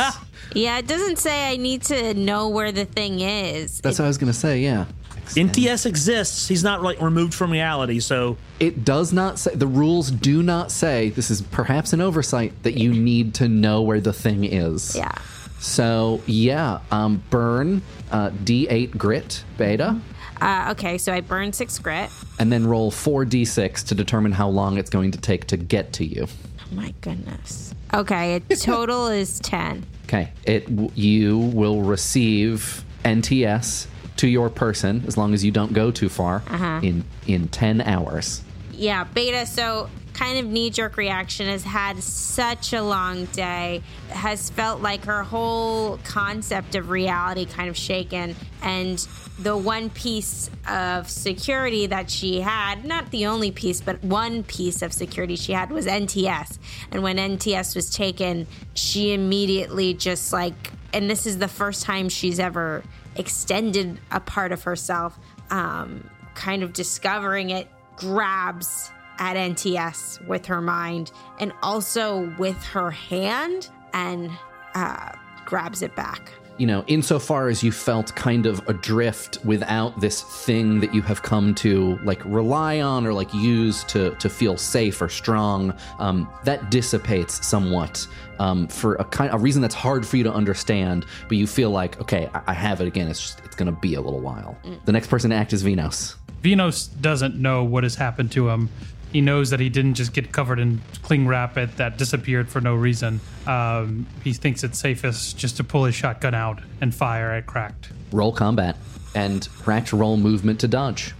Yeah, 0.54 0.78
it 0.78 0.86
doesn't 0.86 1.18
say 1.18 1.50
I 1.50 1.56
need 1.56 1.82
to 1.84 2.14
know 2.14 2.48
where 2.48 2.72
the 2.72 2.86
thing 2.86 3.20
is. 3.20 3.80
That's 3.80 3.98
what 3.98 4.06
I 4.06 4.08
was 4.08 4.18
gonna 4.18 4.32
say. 4.32 4.60
Yeah. 4.60 4.86
NTS 5.34 5.84
exists. 5.84 6.48
He's 6.48 6.64
not 6.64 6.82
like 6.82 7.02
removed 7.02 7.34
from 7.34 7.50
reality, 7.52 8.00
so 8.00 8.38
It 8.60 8.82
does 8.84 9.12
not 9.12 9.38
say 9.38 9.54
the 9.54 9.66
rules 9.66 10.10
do 10.10 10.42
not 10.42 10.70
say 10.72 11.10
this 11.10 11.30
is 11.30 11.42
perhaps 11.42 11.92
an 11.92 12.00
oversight 12.00 12.62
that 12.62 12.78
you 12.78 12.94
need 12.94 13.34
to 13.34 13.46
know 13.48 13.82
where 13.82 14.00
the 14.00 14.14
thing 14.14 14.44
is. 14.44 14.96
Yeah. 14.96 15.12
So 15.60 16.20
yeah, 16.26 16.80
um, 16.90 17.22
burn 17.30 17.82
uh, 18.10 18.30
D8 18.30 18.96
grit 18.96 19.44
beta, 19.56 20.00
Uh, 20.40 20.68
okay, 20.70 20.98
so 20.98 21.12
I 21.12 21.20
burn 21.20 21.52
six 21.52 21.78
grit. 21.78 22.10
and 22.38 22.52
then 22.52 22.66
roll 22.66 22.90
four 22.92 23.24
D6 23.24 23.86
to 23.88 23.94
determine 23.94 24.32
how 24.32 24.48
long 24.48 24.78
it's 24.78 24.90
going 24.90 25.10
to 25.12 25.18
take 25.18 25.46
to 25.48 25.56
get 25.56 25.92
to 25.94 26.04
you. 26.04 26.26
Oh 26.60 26.74
my 26.74 26.94
goodness. 27.00 27.74
Okay, 27.92 28.36
a 28.36 28.40
total 28.56 29.08
is 29.08 29.40
ten. 29.40 29.84
Okay, 30.04 30.30
it 30.44 30.68
you 30.94 31.38
will 31.38 31.82
receive 31.82 32.84
NTS 33.04 33.86
to 34.18 34.28
your 34.28 34.48
person 34.50 35.02
as 35.06 35.16
long 35.16 35.34
as 35.34 35.44
you 35.44 35.50
don't 35.50 35.72
go 35.72 35.90
too 35.90 36.08
far 36.08 36.42
in 36.82 37.04
in 37.26 37.48
ten 37.48 37.80
hours. 37.80 38.42
Yeah, 38.72 39.04
Beta, 39.04 39.44
so 39.46 39.88
kind 40.18 40.38
of 40.38 40.46
knee 40.46 40.68
jerk 40.68 40.96
reaction 40.96 41.46
has 41.46 41.62
had 41.62 42.02
such 42.02 42.72
a 42.72 42.82
long 42.82 43.26
day, 43.26 43.80
has 44.08 44.50
felt 44.50 44.82
like 44.82 45.04
her 45.04 45.22
whole 45.22 45.96
concept 45.98 46.74
of 46.74 46.90
reality 46.90 47.46
kind 47.46 47.68
of 47.68 47.76
shaken. 47.76 48.34
And 48.60 48.98
the 49.38 49.56
one 49.56 49.90
piece 49.90 50.50
of 50.68 51.08
security 51.08 51.86
that 51.86 52.10
she 52.10 52.40
had, 52.40 52.84
not 52.84 53.12
the 53.12 53.26
only 53.26 53.52
piece, 53.52 53.80
but 53.80 54.02
one 54.02 54.42
piece 54.42 54.82
of 54.82 54.92
security 54.92 55.36
she 55.36 55.52
had 55.52 55.70
was 55.70 55.86
NTS. 55.86 56.58
And 56.90 57.04
when 57.04 57.16
NTS 57.16 57.76
was 57.76 57.88
taken, 57.88 58.48
she 58.74 59.12
immediately 59.12 59.94
just 59.94 60.32
like, 60.32 60.72
and 60.92 61.08
this 61.08 61.26
is 61.26 61.38
the 61.38 61.46
first 61.46 61.84
time 61.84 62.08
she's 62.08 62.40
ever 62.40 62.82
extended 63.14 64.00
a 64.10 64.18
part 64.18 64.50
of 64.50 64.64
herself, 64.64 65.16
um, 65.50 66.10
kind 66.34 66.64
of 66.64 66.72
discovering 66.72 67.50
it, 67.50 67.68
grabs 67.94 68.90
at 69.18 69.36
NTS 69.36 70.24
with 70.26 70.46
her 70.46 70.60
mind 70.60 71.12
and 71.40 71.52
also 71.62 72.32
with 72.38 72.62
her 72.64 72.90
hand 72.90 73.68
and 73.92 74.30
uh, 74.74 75.12
grabs 75.44 75.82
it 75.82 75.94
back. 75.96 76.32
you 76.58 76.66
know, 76.66 76.82
insofar 76.88 77.48
as 77.48 77.62
you 77.62 77.70
felt 77.70 78.12
kind 78.16 78.44
of 78.44 78.60
adrift 78.68 79.38
without 79.44 80.00
this 80.00 80.22
thing 80.44 80.80
that 80.80 80.92
you 80.92 81.00
have 81.02 81.22
come 81.22 81.54
to 81.54 81.96
like 82.02 82.20
rely 82.24 82.80
on 82.80 83.06
or 83.06 83.12
like 83.12 83.32
use 83.32 83.84
to 83.84 84.10
to 84.16 84.28
feel 84.28 84.56
safe 84.56 85.00
or 85.00 85.08
strong, 85.08 85.72
um, 86.00 86.28
that 86.44 86.68
dissipates 86.70 87.46
somewhat 87.46 88.04
um, 88.40 88.66
for 88.66 88.96
a 88.96 89.04
kind 89.04 89.32
a 89.32 89.38
reason 89.38 89.62
that's 89.62 89.74
hard 89.74 90.04
for 90.04 90.16
you 90.16 90.24
to 90.24 90.32
understand. 90.34 91.06
But 91.28 91.38
you 91.38 91.46
feel 91.46 91.70
like, 91.70 92.00
okay, 92.00 92.28
I, 92.34 92.42
I 92.48 92.54
have 92.54 92.80
it 92.80 92.88
again. 92.88 93.06
It's 93.08 93.20
just 93.20 93.40
it's 93.44 93.54
gonna 93.54 93.70
be 93.70 93.94
a 93.94 94.00
little 94.00 94.20
while. 94.20 94.58
The 94.84 94.92
next 94.92 95.06
person 95.06 95.30
to 95.30 95.36
act 95.36 95.52
is 95.52 95.62
Venos. 95.62 96.16
Venos 96.42 96.88
doesn't 97.00 97.36
know 97.36 97.62
what 97.62 97.84
has 97.84 97.94
happened 97.94 98.32
to 98.32 98.48
him. 98.48 98.68
He 99.12 99.20
knows 99.20 99.50
that 99.50 99.60
he 99.60 99.68
didn't 99.68 99.94
just 99.94 100.12
get 100.12 100.32
covered 100.32 100.58
in 100.58 100.82
cling 101.02 101.26
wrap 101.26 101.56
it 101.56 101.76
that 101.78 101.96
disappeared 101.96 102.48
for 102.48 102.60
no 102.60 102.74
reason. 102.74 103.20
Um, 103.46 104.06
he 104.22 104.32
thinks 104.32 104.62
it's 104.64 104.78
safest 104.78 105.38
just 105.38 105.56
to 105.56 105.64
pull 105.64 105.84
his 105.84 105.94
shotgun 105.94 106.34
out 106.34 106.60
and 106.80 106.94
fire 106.94 107.32
at 107.32 107.46
Hract. 107.46 107.90
Roll 108.12 108.32
combat 108.32 108.76
and 109.14 109.44
Hract 109.64 109.92
roll 109.92 110.16
movement 110.16 110.60
to 110.60 110.68
dodge. 110.68 111.14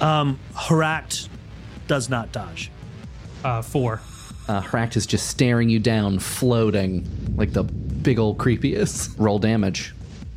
um 0.00 0.38
Hract 0.54 1.28
does 1.86 2.10
not 2.10 2.32
dodge. 2.32 2.70
Uh, 3.42 3.62
four. 3.62 4.00
Uh, 4.46 4.60
Hract 4.60 4.96
is 4.96 5.06
just 5.06 5.28
staring 5.28 5.70
you 5.70 5.78
down, 5.78 6.18
floating 6.18 7.34
like 7.36 7.52
the 7.52 7.62
big 7.62 8.18
old 8.18 8.36
creepy 8.36 8.74
is. 8.74 9.14
Roll 9.16 9.38
damage. 9.38 9.94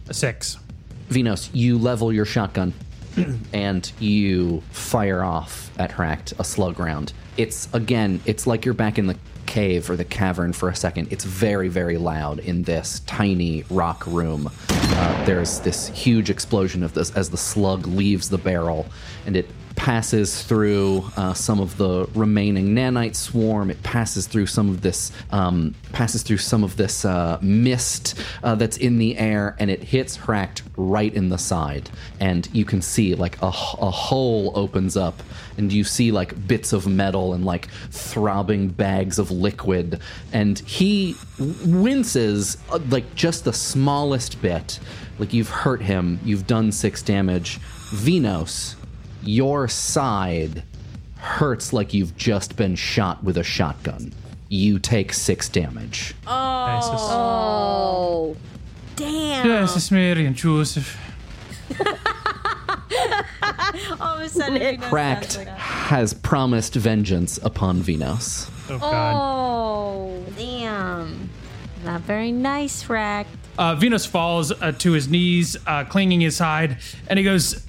A 0.08 0.14
six. 0.14 0.58
Venos, 1.10 1.50
you 1.54 1.78
level 1.78 2.14
your 2.14 2.26
shotgun 2.26 2.74
and 3.54 3.92
you 4.00 4.62
fire 4.72 5.24
off 5.24 5.72
at 5.80 5.92
Hract 5.92 6.34
a 6.40 6.44
slug 6.44 6.80
round. 6.80 7.14
It's 7.38 7.68
again, 7.74 8.22
it's 8.26 8.48
like 8.48 8.66
you're 8.66 8.74
back 8.74 8.98
in 8.98 9.08
the 9.08 9.18
cave 9.46 9.90
or 9.90 9.96
the 9.96 10.06
cavern 10.06 10.54
for 10.54 10.70
a 10.70 10.76
second. 10.76 11.08
It's 11.12 11.24
very, 11.24 11.70
very 11.70 11.98
loud 11.98 12.40
in 12.40 12.64
this 12.64 13.00
tiny 13.02 13.64
rock 13.70 14.06
room. 14.06 14.50
Uh, 14.70 15.26
there's 15.26 15.60
this 15.62 15.88
huge 15.88 16.30
explosion 16.30 16.84
of 16.84 16.94
this 16.94 17.12
as 17.12 17.30
the 17.30 17.38
slug 17.38 17.88
leaves 17.88 18.30
the 18.30 18.38
barrel 18.38 18.88
and 19.26 19.36
it 19.36 19.48
passes 19.78 20.42
through 20.42 21.06
uh, 21.16 21.34
some 21.34 21.62
of 21.62 21.78
the 21.78 22.10
remaining 22.16 22.76
nanite 22.76 23.16
swarm. 23.16 23.70
It 23.70 23.82
passes 23.84 24.26
through 24.28 24.48
some 24.48 24.70
of 24.70 24.82
this 24.82 25.12
um, 25.32 25.76
passes 25.94 26.24
through 26.24 26.40
some 26.40 26.64
of 26.64 26.76
this 26.76 27.06
uh, 27.06 27.38
mist 27.42 28.16
uh, 28.44 28.56
that's 28.56 28.76
in 28.76 28.98
the 28.98 29.18
air, 29.18 29.56
and 29.60 29.70
it 29.70 29.84
hits 29.84 30.18
Hract 30.18 30.64
right 30.76 31.14
in 31.14 31.30
the 31.30 31.38
side. 31.38 31.90
And 32.20 32.50
you 32.52 32.66
can 32.66 32.82
see 32.82 33.16
like 33.16 33.40
a 33.42 33.52
hole 33.52 34.52
opens 34.56 34.98
up, 34.98 35.22
and 35.58 35.72
you 35.72 35.84
see 35.84 36.12
like 36.12 36.48
bits 36.48 36.74
of 36.74 36.88
metal 36.88 37.34
and 37.34 37.46
like 37.46 37.70
throbbing 37.92 38.70
bags 38.70 39.20
of 39.20 39.30
liquid. 39.30 40.02
And 40.34 40.58
he 40.60 41.16
winces 41.40 42.58
uh, 42.72 42.80
like 42.90 43.14
just 43.14 43.46
the 43.46 43.54
smallest 43.54 44.42
bit. 44.42 44.80
Like 45.20 45.34
you've 45.34 45.50
hurt 45.50 45.82
him. 45.84 46.20
You've 46.26 46.48
done 46.48 46.72
six 46.72 47.04
damage. 47.04 47.60
Venos 47.92 48.76
your 49.28 49.68
side 49.68 50.64
hurts 51.18 51.74
like 51.74 51.94
you've 51.94 52.16
just 52.18 52.56
been 52.56 52.76
shot 52.76 53.24
with 53.24 53.38
a 53.38 53.44
shotgun. 53.44 54.12
You 54.50 54.80
take 54.80 55.14
six 55.14 55.50
damage. 55.50 56.16
Oh. 56.26 58.36
Damn. 58.96 59.46
Yes, 59.46 59.76
it's 59.76 59.92
Mary 59.92 60.26
and 60.26 60.36
Joseph. 60.36 60.98
All 64.00 64.16
of 64.16 64.22
a 64.22 64.30
sudden, 64.30 64.60
Venos 64.60 64.82
Hract 64.84 65.38
like 65.38 65.48
has 65.50 66.14
promised 66.14 66.76
vengeance 66.76 67.38
upon 67.44 67.82
Venos. 67.82 68.50
Oh 68.70 68.80
God. 68.80 69.16
Oh. 69.16 70.24
Damn. 70.38 71.30
Not 71.84 72.02
very 72.02 72.32
nice, 72.32 72.84
Hract. 72.84 73.30
Uh, 73.58 73.76
Venos 73.76 74.08
falls 74.08 74.52
uh, 74.52 74.72
to 74.74 74.92
his 74.94 75.08
knees, 75.08 75.58
uh, 75.68 75.84
clinging 75.86 76.22
his 76.22 76.36
side, 76.36 76.78
and 77.08 77.18
he 77.20 77.26
goes, 77.26 77.66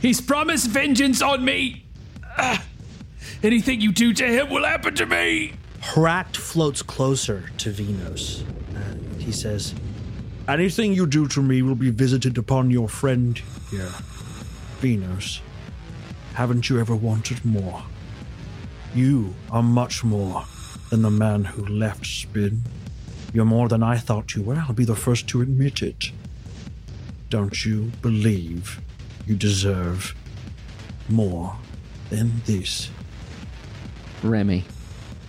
He's 0.00 0.20
promised 0.20 0.68
vengeance 0.68 1.20
on 1.22 1.44
me. 1.44 1.86
Ah, 2.36 2.64
anything 3.42 3.80
you 3.80 3.92
do 3.92 4.12
to 4.14 4.26
him 4.26 4.50
will 4.50 4.64
happen 4.64 4.94
to 4.96 5.06
me." 5.06 5.52
Hract 5.80 6.36
floats 6.36 6.82
closer 6.82 7.50
to 7.58 7.70
Venos. 7.70 8.42
And 8.74 9.22
he 9.22 9.32
says, 9.32 9.74
Anything 10.48 10.94
you 10.94 11.06
do 11.06 11.28
to 11.28 11.42
me 11.42 11.60
will 11.60 11.74
be 11.74 11.90
visited 11.90 12.38
upon 12.38 12.70
your 12.70 12.88
friend 12.88 13.38
here. 13.70 13.92
Venos, 14.80 15.40
haven't 16.34 16.70
you 16.70 16.80
ever 16.80 16.96
wanted 16.96 17.44
more? 17.44 17.82
You 18.94 19.34
are 19.50 19.62
much 19.62 20.02
more 20.02 20.44
than 20.90 21.02
the 21.02 21.10
man 21.10 21.44
who 21.44 21.66
left 21.66 22.06
Spin. 22.06 22.62
You're 23.34 23.44
more 23.44 23.68
than 23.68 23.82
I 23.82 23.98
thought 23.98 24.34
you 24.34 24.42
were. 24.42 24.64
I'll 24.66 24.72
be 24.72 24.86
the 24.86 24.96
first 24.96 25.28
to 25.28 25.42
admit 25.42 25.82
it. 25.82 26.12
Don't 27.28 27.66
you 27.66 27.92
believe 28.00 28.80
you 29.28 29.36
deserve 29.36 30.14
more 31.08 31.54
than 32.08 32.40
this? 32.46 32.90
Remy. 34.22 34.64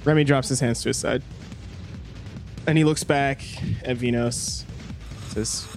Remy 0.06 0.24
drops 0.24 0.48
his 0.48 0.62
hands 0.62 0.82
to 0.84 0.90
his 0.90 0.98
side. 0.98 1.22
And 2.66 2.78
he 2.78 2.86
looks 2.86 3.04
back 3.04 3.42
at 3.84 3.98
Venos. 3.98 4.64
Says, 5.28 5.68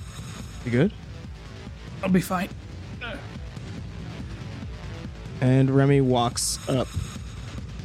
You 0.65 0.71
good? 0.71 0.93
I'll 2.03 2.09
be 2.11 2.21
fine. 2.21 2.49
And 5.41 5.71
Remy 5.71 6.03
walks 6.03 6.61
up 6.69 6.87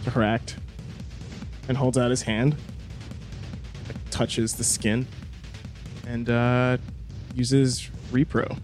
to 0.04 0.12
Hract 0.12 0.58
and 1.68 1.76
holds 1.76 1.98
out 1.98 2.12
his 2.12 2.22
hand, 2.22 2.56
touches 4.12 4.54
the 4.54 4.64
skin, 4.64 5.08
and 6.06 6.30
uh, 6.30 6.78
uses 7.34 7.90
Repro, 8.12 8.60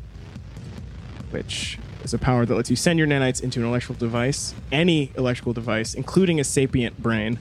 which 1.33 1.79
is 2.03 2.13
a 2.13 2.17
power 2.17 2.45
that 2.45 2.55
lets 2.55 2.69
you 2.69 2.75
send 2.75 2.99
your 2.99 3.07
nanites 3.07 3.41
into 3.41 3.59
an 3.59 3.65
electrical 3.65 3.95
device, 3.95 4.53
any 4.71 5.11
electrical 5.17 5.53
device, 5.53 5.93
including 5.93 6.39
a 6.39 6.43
sapient 6.43 7.01
brain, 7.01 7.39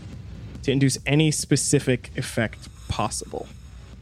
to 0.62 0.72
induce 0.72 0.98
any 1.06 1.30
specific 1.30 2.10
effect 2.16 2.68
possible. 2.88 3.46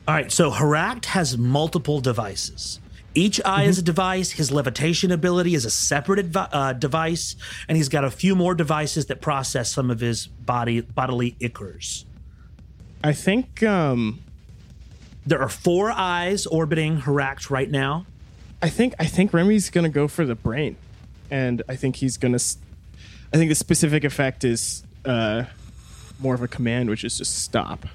All 0.07 0.15
right, 0.15 0.31
so 0.31 0.51
Hract 0.51 1.07
has 1.07 1.37
multiple 1.37 2.01
devices. 2.01 2.81
Each 3.15 3.41
eye 3.45 3.65
is 3.65 3.79
a 3.79 3.83
device. 3.83 4.33
His 4.33 4.53
levitation 4.53 5.11
ability 5.11 5.55
is 5.55 5.65
a 5.65 5.71
separate 5.71 6.31
advi- 6.31 6.49
uh, 6.53 6.73
device, 6.75 7.35
and 7.69 7.77
he's 7.77 7.89
got 7.89 8.05
a 8.05 8.11
few 8.11 8.37
more 8.37 8.55
devices 8.55 9.07
that 9.07 9.21
process 9.21 9.73
some 9.73 9.91
of 9.91 9.99
his 9.99 10.29
body 10.29 10.81
bodily 10.81 11.37
ichors. 11.41 12.05
I 13.03 13.13
think 13.13 13.63
um, 13.65 14.21
There 15.27 15.41
are 15.41 15.49
four 15.49 15.91
eyes 15.91 16.47
orbiting 16.47 16.99
Hract 16.99 17.51
right 17.51 17.71
now. 17.71 18.07
I 18.63 18.69
think 18.69 18.95
I 18.99 19.07
think 19.07 19.33
Remy's 19.33 19.71
gonna 19.71 19.89
go 19.89 20.07
for 20.09 20.25
the 20.27 20.35
brain, 20.35 20.77
and 21.31 21.63
I 21.69 21.77
think 21.77 21.97
he's 21.97 22.17
gonna. 22.17 22.39
I 23.33 23.37
think 23.37 23.49
the 23.49 23.55
specific 23.55 24.05
effect 24.05 24.45
is 24.45 24.83
uh, 25.05 25.45
more 26.19 26.35
of 26.35 26.43
a 26.43 26.49
command, 26.49 26.91
which 26.91 27.05
is 27.05 27.17
just 27.19 27.43
stop. 27.43 27.87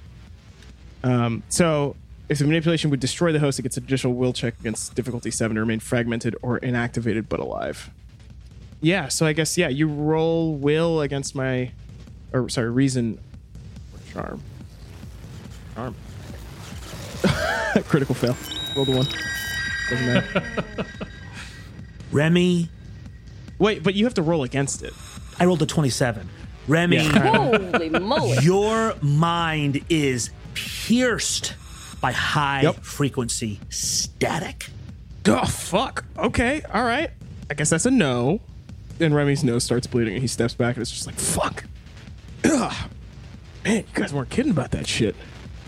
Um, 1.04 1.44
so 1.50 1.96
if 2.30 2.40
the 2.40 2.46
manipulation 2.46 2.90
would 2.90 3.00
destroy 3.00 3.32
the 3.32 3.40
host, 3.40 3.60
it 3.60 3.62
gets 3.64 3.78
an 3.78 3.84
additional 3.84 4.14
will 4.14 4.34
check 4.34 4.56
against 4.60 4.96
difficulty 4.96 5.30
seven 5.30 5.56
to 5.56 5.62
remain 5.62 5.80
fragmented 5.80 6.36
or 6.42 6.60
inactivated 6.60 7.30
but 7.30 7.40
alive. 7.40 7.92
Yeah, 8.82 9.08
so 9.08 9.26
I 9.26 9.34
guess 9.34 9.58
yeah, 9.58 9.70
you 9.70 9.88
roll 9.88 10.56
will 10.56 11.02
against 11.02 11.36
my, 11.36 11.72
or 12.34 12.50
sorry, 12.50 12.72
reason, 12.72 13.20
or 13.94 14.12
charm. 14.12 14.42
Charm. 15.76 15.96
Critical 17.86 18.16
fail. 18.16 18.36
Roll 18.76 18.86
the 18.86 18.98
one. 18.98 19.08
Doesn't 19.90 20.06
matter. 20.08 20.86
Remy, 22.12 22.70
Wait, 23.58 23.84
but 23.84 23.94
you 23.94 24.04
have 24.04 24.14
to 24.16 24.22
roll 24.22 24.44
against 24.44 24.84
it. 24.84 24.94
I 25.40 25.46
rolled 25.46 25.62
a 25.62 25.66
27. 25.66 26.28
Remy, 26.68 26.98
Holy 27.08 27.90
moly. 27.90 28.38
your 28.42 28.96
mind 29.02 29.82
is 29.90 30.30
pierced 30.56 31.54
by 32.02 32.12
high 32.12 32.62
Yep. 32.64 32.84
frequency 32.84 33.60
static. 33.70 34.70
Oh 35.28 35.46
fuck. 35.46 36.04
Okay, 36.18 36.62
all 36.74 36.84
right. 36.84 37.12
I 37.50 37.54
guess 37.54 37.70
that's 37.70 37.86
a 37.86 37.92
no. 37.92 38.42
And 39.00 39.14
Remy's 39.16 39.44
nose 39.44 39.64
starts 39.64 39.88
bleeding, 39.88 40.14
and 40.16 40.22
he 40.22 40.28
steps 40.28 40.54
back, 40.54 40.76
and 40.76 40.82
it's 40.82 40.92
just 40.92 41.06
like 41.08 41.16
fuck. 41.16 41.64
Ugh. 42.44 42.74
Man, 43.66 43.78
you 43.78 43.84
guys 43.94 44.14
weren't 44.14 44.30
kidding 44.30 44.52
about 44.52 44.72
that 44.72 44.88
shit. 44.88 45.16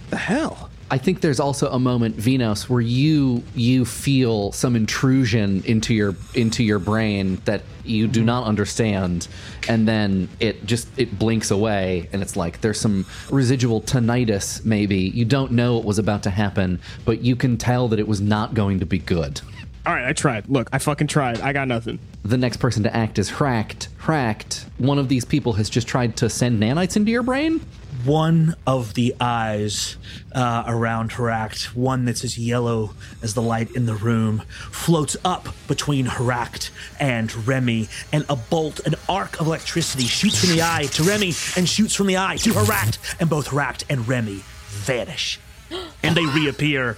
The 0.09 0.17
hell? 0.17 0.69
I 0.89 0.97
think 0.97 1.19
there's 1.19 1.39
also 1.39 1.69
a 1.69 1.79
moment, 1.79 2.15
Venos, 2.15 2.69
where 2.69 2.81
you 2.81 3.43
you 3.53 3.83
feel 3.83 4.53
some 4.53 4.75
intrusion 4.75 5.61
into 5.65 5.93
your 5.93 6.15
into 6.33 6.63
your 6.63 6.79
brain 6.79 7.41
that 7.43 7.63
you 7.83 8.07
do 8.07 8.23
not 8.23 8.45
understand, 8.45 9.27
and 9.67 9.85
then 9.85 10.29
it 10.39 10.65
just 10.65 10.87
it 10.97 11.19
blinks 11.19 11.51
away, 11.51 12.07
and 12.13 12.21
it's 12.21 12.37
like 12.37 12.61
there's 12.61 12.79
some 12.79 13.05
residual 13.29 13.81
tinnitus. 13.81 14.63
Maybe 14.63 14.97
you 14.97 15.25
don't 15.25 15.51
know 15.51 15.75
what 15.75 15.83
was 15.83 15.99
about 15.99 16.23
to 16.23 16.29
happen, 16.29 16.79
but 17.03 17.21
you 17.21 17.35
can 17.35 17.57
tell 17.57 17.89
that 17.89 17.99
it 17.99 18.07
was 18.07 18.21
not 18.21 18.53
going 18.53 18.79
to 18.79 18.85
be 18.85 18.99
good. 18.99 19.41
All 19.85 19.93
right, 19.93 20.05
I 20.05 20.13
tried. 20.13 20.49
Look, 20.49 20.69
I 20.73 20.79
fucking 20.79 21.07
tried. 21.07 21.39
I 21.39 21.53
got 21.53 21.67
nothing. 21.67 21.99
The 22.23 22.37
next 22.37 22.57
person 22.57 22.83
to 22.83 22.93
act 22.93 23.19
is 23.19 23.29
Hract. 23.29 23.87
Hract, 23.97 24.65
one 24.77 24.99
of 24.99 25.07
these 25.07 25.23
people 25.23 25.53
has 25.53 25.69
just 25.69 25.87
tried 25.87 26.17
to 26.17 26.29
send 26.29 26.61
nanites 26.61 26.97
into 26.97 27.09
your 27.11 27.23
brain. 27.23 27.61
One 28.05 28.55
of 28.65 28.93
the 28.93 29.15
eyes 29.19 29.97
uh, 30.31 30.63
around 30.67 31.13
Hract, 31.13 31.75
one 31.75 32.05
that's 32.05 32.23
as 32.23 32.37
yellow 32.37 32.93
as 33.21 33.33
the 33.33 33.41
light 33.41 33.71
in 33.71 33.85
the 33.85 33.95
room, 33.95 34.43
floats 34.71 35.17
up 35.25 35.49
between 35.67 36.05
Hract 36.05 36.69
and 36.99 37.47
Remy, 37.47 37.89
and 38.13 38.25
a 38.29 38.35
bolt, 38.35 38.79
an 38.85 38.95
arc 39.09 39.39
of 39.41 39.47
electricity 39.47 40.05
shoots 40.05 40.39
from 40.39 40.55
the 40.55 40.61
eye 40.61 40.87
to 40.91 41.03
Remy 41.03 41.33
and 41.55 41.67
shoots 41.67 41.95
from 41.95 42.07
the 42.07 42.17
eye 42.17 42.37
to 42.37 42.53
Hract, 42.53 42.99
and 43.19 43.29
both 43.29 43.47
Hract 43.47 43.83
and 43.89 44.07
Remy 44.07 44.43
vanish. 44.67 45.39
And 46.03 46.15
they 46.15 46.25
reappear 46.25 46.95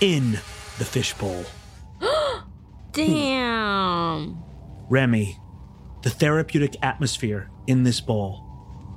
in 0.00 0.32
the 0.78 0.84
fishbowl. 0.84 1.44
Damn. 2.92 4.42
Remy, 4.90 5.38
the 6.02 6.10
therapeutic 6.10 6.76
atmosphere 6.82 7.48
in 7.66 7.84
this 7.84 8.00
bowl 8.00 8.41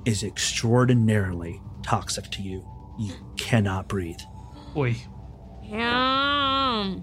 is 0.05 0.23
extraordinarily 0.23 1.61
toxic 1.83 2.29
to 2.31 2.41
you. 2.41 2.67
You 2.99 3.13
cannot 3.37 3.87
breathe. 3.87 4.19
Oi. 4.77 4.95
Damn. 5.69 6.99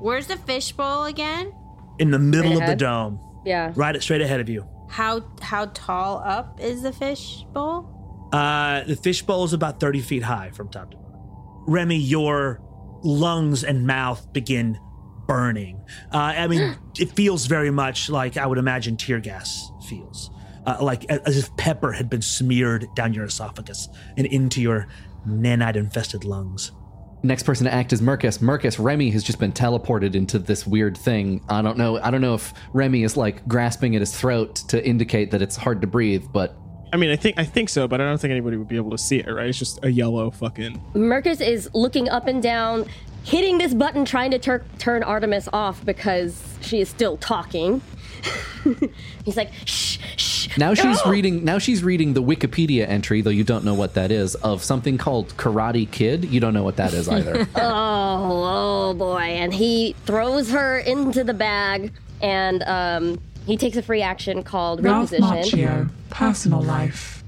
Where's 0.00 0.26
the 0.26 0.36
fishbowl 0.36 1.04
again? 1.04 1.52
In 1.98 2.10
the 2.10 2.18
middle 2.18 2.60
of 2.60 2.66
the 2.66 2.74
dome, 2.76 3.20
Yeah. 3.44 3.72
right 3.76 4.00
straight 4.02 4.20
ahead 4.20 4.40
of 4.40 4.48
you. 4.48 4.66
How 4.88 5.22
how 5.40 5.66
tall 5.74 6.22
up 6.24 6.58
is 6.60 6.82
the 6.82 6.92
fishbowl? 6.92 7.88
Uh, 8.32 8.82
the 8.84 8.96
fishbowl 8.96 9.44
is 9.44 9.52
about 9.52 9.78
30 9.80 10.00
feet 10.00 10.22
high 10.22 10.50
from 10.50 10.68
top 10.68 10.90
to 10.90 10.96
bottom. 10.96 11.20
Remy, 11.66 11.96
your 11.96 12.60
lungs 13.02 13.62
and 13.64 13.86
mouth 13.86 14.32
begin 14.32 14.78
burning. 15.26 15.84
Uh, 16.12 16.16
I 16.36 16.46
mean, 16.48 16.76
it 16.98 17.10
feels 17.12 17.46
very 17.46 17.70
much 17.70 18.08
like 18.10 18.36
I 18.36 18.46
would 18.46 18.58
imagine 18.58 18.96
tear 18.96 19.20
gas 19.20 19.70
feels. 19.88 20.30
Uh, 20.64 20.76
like 20.80 21.04
as 21.06 21.36
if 21.36 21.54
pepper 21.56 21.92
had 21.92 22.08
been 22.08 22.22
smeared 22.22 22.86
down 22.94 23.12
your 23.12 23.24
esophagus 23.24 23.88
and 24.16 24.26
into 24.28 24.60
your 24.60 24.86
nanite 25.26 25.76
infested 25.76 26.24
lungs. 26.24 26.70
Next 27.24 27.44
person 27.44 27.66
to 27.66 27.72
act 27.72 27.92
is 27.92 28.00
Mercus. 28.00 28.38
Mercus, 28.38 28.82
Remy 28.82 29.10
has 29.10 29.22
just 29.22 29.38
been 29.38 29.52
teleported 29.52 30.16
into 30.16 30.40
this 30.40 30.66
weird 30.66 30.96
thing. 30.96 31.44
I 31.48 31.62
don't 31.62 31.78
know. 31.78 31.98
I 31.98 32.10
don't 32.10 32.20
know 32.20 32.34
if 32.34 32.52
Remy 32.72 33.04
is 33.04 33.16
like 33.16 33.46
grasping 33.46 33.94
at 33.94 34.00
his 34.00 34.16
throat 34.16 34.56
to 34.68 34.84
indicate 34.84 35.30
that 35.30 35.40
it's 35.40 35.56
hard 35.56 35.80
to 35.82 35.86
breathe, 35.86 36.24
but 36.32 36.56
I 36.92 36.96
mean, 36.96 37.10
I 37.10 37.16
think 37.16 37.38
I 37.38 37.44
think 37.44 37.68
so, 37.68 37.88
but 37.88 38.00
I 38.00 38.04
don't 38.04 38.20
think 38.20 38.32
anybody 38.32 38.56
would 38.56 38.68
be 38.68 38.76
able 38.76 38.90
to 38.90 38.98
see 38.98 39.20
it, 39.20 39.28
right? 39.28 39.46
It's 39.46 39.58
just 39.58 39.82
a 39.84 39.90
yellow 39.90 40.30
fucking. 40.30 40.80
Mercus 40.94 41.40
is 41.40 41.70
looking 41.74 42.08
up 42.08 42.26
and 42.26 42.42
down, 42.42 42.86
hitting 43.22 43.56
this 43.56 43.72
button, 43.72 44.04
trying 44.04 44.32
to 44.32 44.38
tur- 44.38 44.64
turn 44.78 45.02
Artemis 45.02 45.48
off 45.52 45.84
because 45.84 46.42
she 46.60 46.80
is 46.80 46.88
still 46.88 47.16
talking. 47.16 47.80
He's 49.24 49.36
like, 49.36 49.52
shh, 49.64 49.98
shh. 50.16 50.31
Now 50.58 50.74
she's 50.74 51.04
no!" 51.04 51.10
reading. 51.10 51.44
Now 51.44 51.58
she's 51.58 51.82
reading 51.82 52.14
the 52.14 52.22
Wikipedia 52.22 52.88
entry, 52.88 53.20
though 53.20 53.30
you 53.30 53.44
don't 53.44 53.64
know 53.64 53.74
what 53.74 53.94
that 53.94 54.10
is, 54.10 54.34
of 54.36 54.62
something 54.62 54.98
called 54.98 55.36
Karate 55.36 55.90
Kid. 55.90 56.24
You 56.26 56.40
don't 56.40 56.54
know 56.54 56.64
what 56.64 56.76
that 56.76 56.92
is 56.92 57.08
either. 57.08 57.46
Oh, 57.56 58.90
oh 58.90 58.94
boy. 58.94 59.20
And 59.20 59.52
he 59.54 59.94
throws 60.04 60.50
her 60.50 60.78
into 60.78 61.24
the 61.24 61.34
bag 61.34 61.92
and 62.20 62.62
um, 62.64 63.20
he 63.46 63.56
takes 63.56 63.76
a 63.76 63.82
free 63.82 64.02
action 64.02 64.42
called 64.42 64.82
Ralph 64.82 65.10
reposition. 65.10 65.44
Macchio, 65.44 65.90
personal 66.10 66.62
life. 66.62 67.21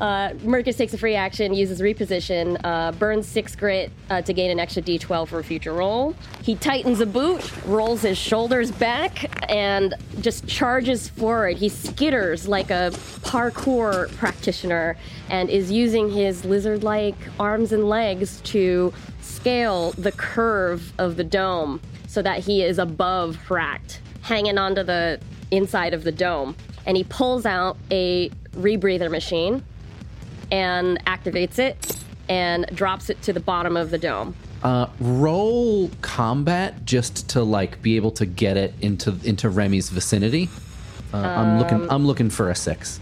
Uh, 0.00 0.30
Mercus 0.42 0.78
takes 0.78 0.94
a 0.94 0.98
free 0.98 1.14
action, 1.14 1.52
uses 1.52 1.82
reposition, 1.82 2.58
uh, 2.64 2.90
burns 2.92 3.28
six 3.28 3.54
grit 3.54 3.92
uh, 4.08 4.22
to 4.22 4.32
gain 4.32 4.50
an 4.50 4.58
extra 4.58 4.80
d12 4.80 5.28
for 5.28 5.40
a 5.40 5.44
future 5.44 5.74
roll. 5.74 6.14
He 6.42 6.54
tightens 6.54 7.02
a 7.02 7.06
boot, 7.06 7.52
rolls 7.66 8.00
his 8.00 8.16
shoulders 8.16 8.70
back, 8.70 9.30
and 9.50 9.94
just 10.20 10.46
charges 10.46 11.10
forward. 11.10 11.58
He 11.58 11.68
skitters 11.68 12.48
like 12.48 12.70
a 12.70 12.92
parkour 13.20 14.10
practitioner 14.16 14.96
and 15.28 15.50
is 15.50 15.70
using 15.70 16.10
his 16.10 16.46
lizard 16.46 16.82
like 16.82 17.16
arms 17.38 17.70
and 17.70 17.86
legs 17.86 18.40
to 18.44 18.94
scale 19.20 19.92
the 19.92 20.12
curve 20.12 20.94
of 20.98 21.16
the 21.16 21.24
dome 21.24 21.78
so 22.08 22.22
that 22.22 22.38
he 22.38 22.62
is 22.62 22.78
above 22.78 23.36
Hract, 23.46 24.00
hanging 24.22 24.56
onto 24.56 24.82
the 24.82 25.20
inside 25.50 25.92
of 25.92 26.04
the 26.04 26.12
dome. 26.12 26.56
And 26.86 26.96
he 26.96 27.04
pulls 27.04 27.44
out 27.44 27.76
a 27.90 28.30
rebreather 28.56 29.10
machine 29.10 29.62
and 30.50 31.02
activates 31.06 31.58
it 31.58 31.96
and 32.28 32.66
drops 32.74 33.10
it 33.10 33.20
to 33.22 33.32
the 33.32 33.40
bottom 33.40 33.76
of 33.76 33.90
the 33.90 33.98
dome. 33.98 34.34
uh, 34.62 34.86
roll 35.00 35.90
combat 36.02 36.84
just 36.84 37.28
to 37.30 37.42
like 37.42 37.80
be 37.82 37.96
able 37.96 38.10
to 38.12 38.26
get 38.26 38.56
it 38.56 38.74
into 38.80 39.14
into 39.24 39.48
Remy's 39.48 39.88
vicinity. 39.90 40.48
Uh, 41.12 41.16
I'm 41.18 41.58
looking. 41.58 41.90
I'm 41.90 42.06
looking 42.06 42.30
for 42.30 42.50
a 42.50 42.54
six. 42.54 43.00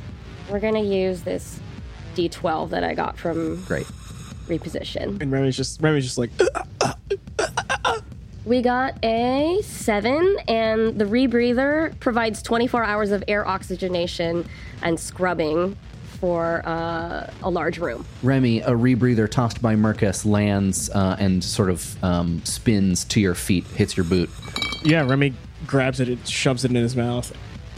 We're 0.51 0.61
gonna 0.61 0.83
use 0.83 1.23
this 1.23 1.61
D12 2.17 2.71
that 2.71 2.85
I 2.85 2.95
got 2.95 3.19
from 3.19 3.63
Great. 3.65 3.87
reposition. 4.47 5.21
And 5.21 5.31
Remy's 5.31 5.57
just 5.57 5.83
Remy's 5.83 6.05
just 6.05 6.17
like. 6.19 6.31
Uh, 6.41 6.65
uh, 6.81 6.93
uh, 7.85 8.01
we 8.47 8.63
got 8.63 8.95
a 9.05 9.61
seven, 9.63 10.39
and 10.49 10.99
the 10.99 11.05
rebreather 11.05 11.99
provides 12.01 12.41
24 12.41 12.83
hours 12.83 13.11
of 13.11 13.23
air 13.29 13.47
oxygenation 13.47 14.49
and 14.81 14.99
scrubbing 14.99 15.77
for 16.21 16.63
uh, 16.67 17.31
a 17.43 17.51
large 17.51 17.79
room. 17.79 18.05
Remy, 18.23 18.61
a 18.61 18.71
rebreather 18.71 19.31
tossed 19.31 19.63
by 19.63 19.75
Mercus 19.75 20.27
lands 20.27 20.91
uh, 20.91 21.17
and 21.19 21.43
sort 21.43 21.71
of 21.71 22.03
um, 22.03 22.45
spins 22.45 23.05
to 23.07 23.21
your 23.21 23.35
feet, 23.35 23.65
hits 23.69 23.97
your 23.97 24.05
boot. 24.05 24.31
Yeah, 24.83 25.07
Remy 25.07 25.35
grabs 25.67 26.01
it, 26.01 26.09
and 26.09 26.29
shoves 26.29 26.65
it 26.65 26.71
in 26.71 26.77
his 26.77 26.97
mouth, 26.97 27.33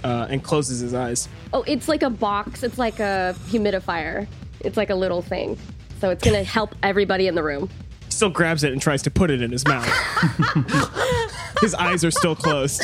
uh, 0.05 0.27
and 0.31 0.43
closes 0.43 0.81
his 0.81 0.95
eyes. 0.95 1.29
Oh, 1.53 1.63
it's 1.67 1.89
like 1.89 2.03
a 2.03 2.11
box. 2.11 2.63
It's 2.63 2.79
like 2.79 3.01
a 3.01 3.35
humidifier. 3.49 4.27
It's 4.61 4.77
like 4.77 4.91
a 4.91 4.95
little 4.95 5.23
thing. 5.23 5.59
So 6.01 6.11
it's 6.11 6.25
gonna 6.25 6.43
help 6.43 6.75
everybody 6.83 7.27
in 7.27 7.35
the 7.35 7.43
room. 7.43 7.69
Still 8.09 8.31
grabs 8.31 8.65
it 8.65 8.73
and 8.73 8.81
tries 8.81 9.03
to 9.03 9.11
put 9.11 9.31
it 9.31 9.43
in 9.43 9.53
his 9.53 9.67
mouth. 9.67 9.87
his 11.61 11.75
eyes 11.75 12.05
are 12.05 12.11
still 12.11 12.35
closed. 12.35 12.83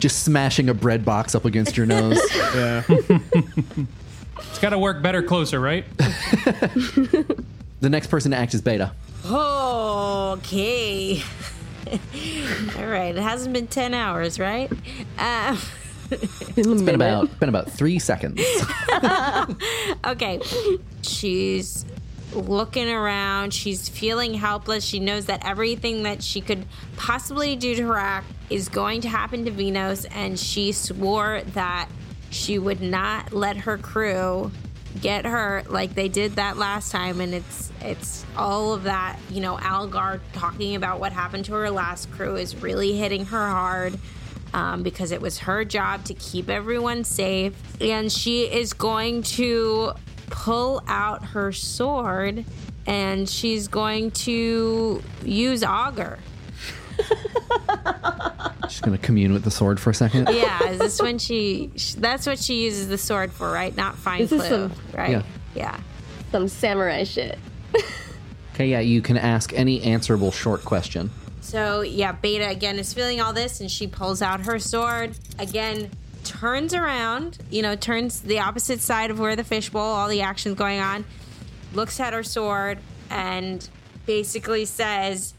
Just 0.00 0.24
smashing 0.24 0.68
a 0.68 0.74
bread 0.74 1.04
box 1.04 1.34
up 1.34 1.44
against 1.44 1.76
your 1.76 1.86
nose. 1.86 2.20
Yeah. 2.54 2.82
It's 4.54 4.60
got 4.60 4.70
to 4.70 4.78
work 4.78 5.02
better 5.02 5.20
closer, 5.20 5.58
right? 5.58 5.84
the 5.98 7.90
next 7.90 8.06
person 8.06 8.30
to 8.30 8.36
act 8.36 8.54
is 8.54 8.62
Beta. 8.62 8.92
Okay. 9.26 11.20
All 12.78 12.86
right. 12.86 13.16
It 13.16 13.20
hasn't 13.20 13.52
been 13.52 13.66
10 13.66 13.94
hours, 13.94 14.38
right? 14.38 14.70
Uh, 15.18 15.56
It's 16.56 16.82
been 16.82 16.94
about 16.94 17.40
been 17.40 17.48
about 17.48 17.68
three 17.68 17.98
seconds. 17.98 18.40
okay. 20.06 20.38
She's 21.02 21.84
looking 22.32 22.88
around. 22.88 23.52
She's 23.52 23.88
feeling 23.88 24.34
helpless. 24.34 24.84
She 24.84 25.00
knows 25.00 25.26
that 25.26 25.44
everything 25.44 26.04
that 26.04 26.22
she 26.22 26.40
could 26.40 26.64
possibly 26.96 27.56
do 27.56 27.74
to 27.74 27.82
Hract 27.82 28.26
is 28.50 28.68
going 28.68 29.00
to 29.00 29.08
happen 29.08 29.44
to 29.46 29.50
Venos, 29.50 30.06
and 30.12 30.38
she 30.38 30.70
swore 30.70 31.42
that 31.54 31.88
she 32.34 32.58
would 32.58 32.80
not 32.80 33.32
let 33.32 33.56
her 33.56 33.78
crew 33.78 34.50
get 35.00 35.24
hurt 35.24 35.70
like 35.70 35.94
they 35.94 36.08
did 36.08 36.36
that 36.36 36.56
last 36.56 36.92
time 36.92 37.20
and 37.20 37.34
it's 37.34 37.72
it's 37.80 38.24
all 38.36 38.72
of 38.72 38.84
that 38.84 39.18
you 39.28 39.40
know 39.40 39.58
algar 39.58 40.20
talking 40.32 40.76
about 40.76 41.00
what 41.00 41.12
happened 41.12 41.44
to 41.44 41.52
her 41.52 41.68
last 41.68 42.10
crew 42.12 42.36
is 42.36 42.54
really 42.62 42.96
hitting 42.96 43.24
her 43.24 43.48
hard 43.48 43.98
um, 44.54 44.84
because 44.84 45.10
it 45.10 45.20
was 45.20 45.38
her 45.40 45.64
job 45.64 46.04
to 46.04 46.14
keep 46.14 46.48
everyone 46.48 47.04
safe. 47.04 47.54
And 47.82 48.10
she 48.10 48.42
is 48.42 48.72
going 48.72 49.22
to 49.22 49.92
pull 50.30 50.82
out 50.86 51.24
her 51.26 51.52
sword 51.52 52.44
and 52.86 53.28
she's 53.28 53.66
going 53.68 54.12
to 54.12 55.02
use 55.24 55.64
auger. 55.64 56.18
She's 58.68 58.80
gonna 58.80 58.98
commune 58.98 59.32
with 59.32 59.44
the 59.44 59.50
sword 59.50 59.78
for 59.78 59.90
a 59.90 59.94
second. 59.94 60.28
Yeah, 60.32 60.68
is 60.70 60.78
this 60.78 61.00
when 61.02 61.18
she? 61.18 61.70
sh- 61.76 61.94
That's 61.94 62.26
what 62.26 62.38
she 62.38 62.64
uses 62.64 62.88
the 62.88 62.98
sword 62.98 63.32
for, 63.32 63.50
right? 63.50 63.76
Not 63.76 63.96
fine 63.96 64.20
This 64.20 64.32
is 64.32 64.40
clue, 64.40 64.48
some- 64.48 64.72
right? 64.94 65.10
Yeah. 65.10 65.22
yeah. 65.54 65.80
Some 66.32 66.48
samurai 66.48 67.04
shit. 67.04 67.38
Okay, 68.54 68.68
yeah, 68.68 68.78
you 68.78 69.02
can 69.02 69.16
ask 69.18 69.52
any 69.52 69.82
answerable 69.82 70.30
short 70.30 70.64
question. 70.64 71.10
So 71.40 71.80
yeah, 71.80 72.12
Beta 72.12 72.48
again 72.48 72.78
is 72.78 72.94
feeling 72.94 73.20
all 73.20 73.32
this, 73.32 73.60
and 73.60 73.68
she 73.68 73.88
pulls 73.88 74.22
out 74.22 74.42
her 74.46 74.60
sword 74.60 75.18
again, 75.40 75.90
turns 76.22 76.72
around, 76.72 77.36
you 77.50 77.62
know, 77.62 77.74
turns 77.74 78.20
the 78.20 78.38
opposite 78.38 78.78
side 78.80 79.10
of 79.10 79.18
where 79.18 79.34
the 79.34 79.42
fishbowl, 79.42 79.80
all 79.82 80.06
the 80.08 80.20
action's 80.22 80.54
going 80.56 80.78
on, 80.78 81.04
looks 81.72 81.98
at 81.98 82.12
her 82.12 82.22
sword, 82.22 82.78
and 83.10 83.68
basically 84.06 84.66
says, 84.66 85.33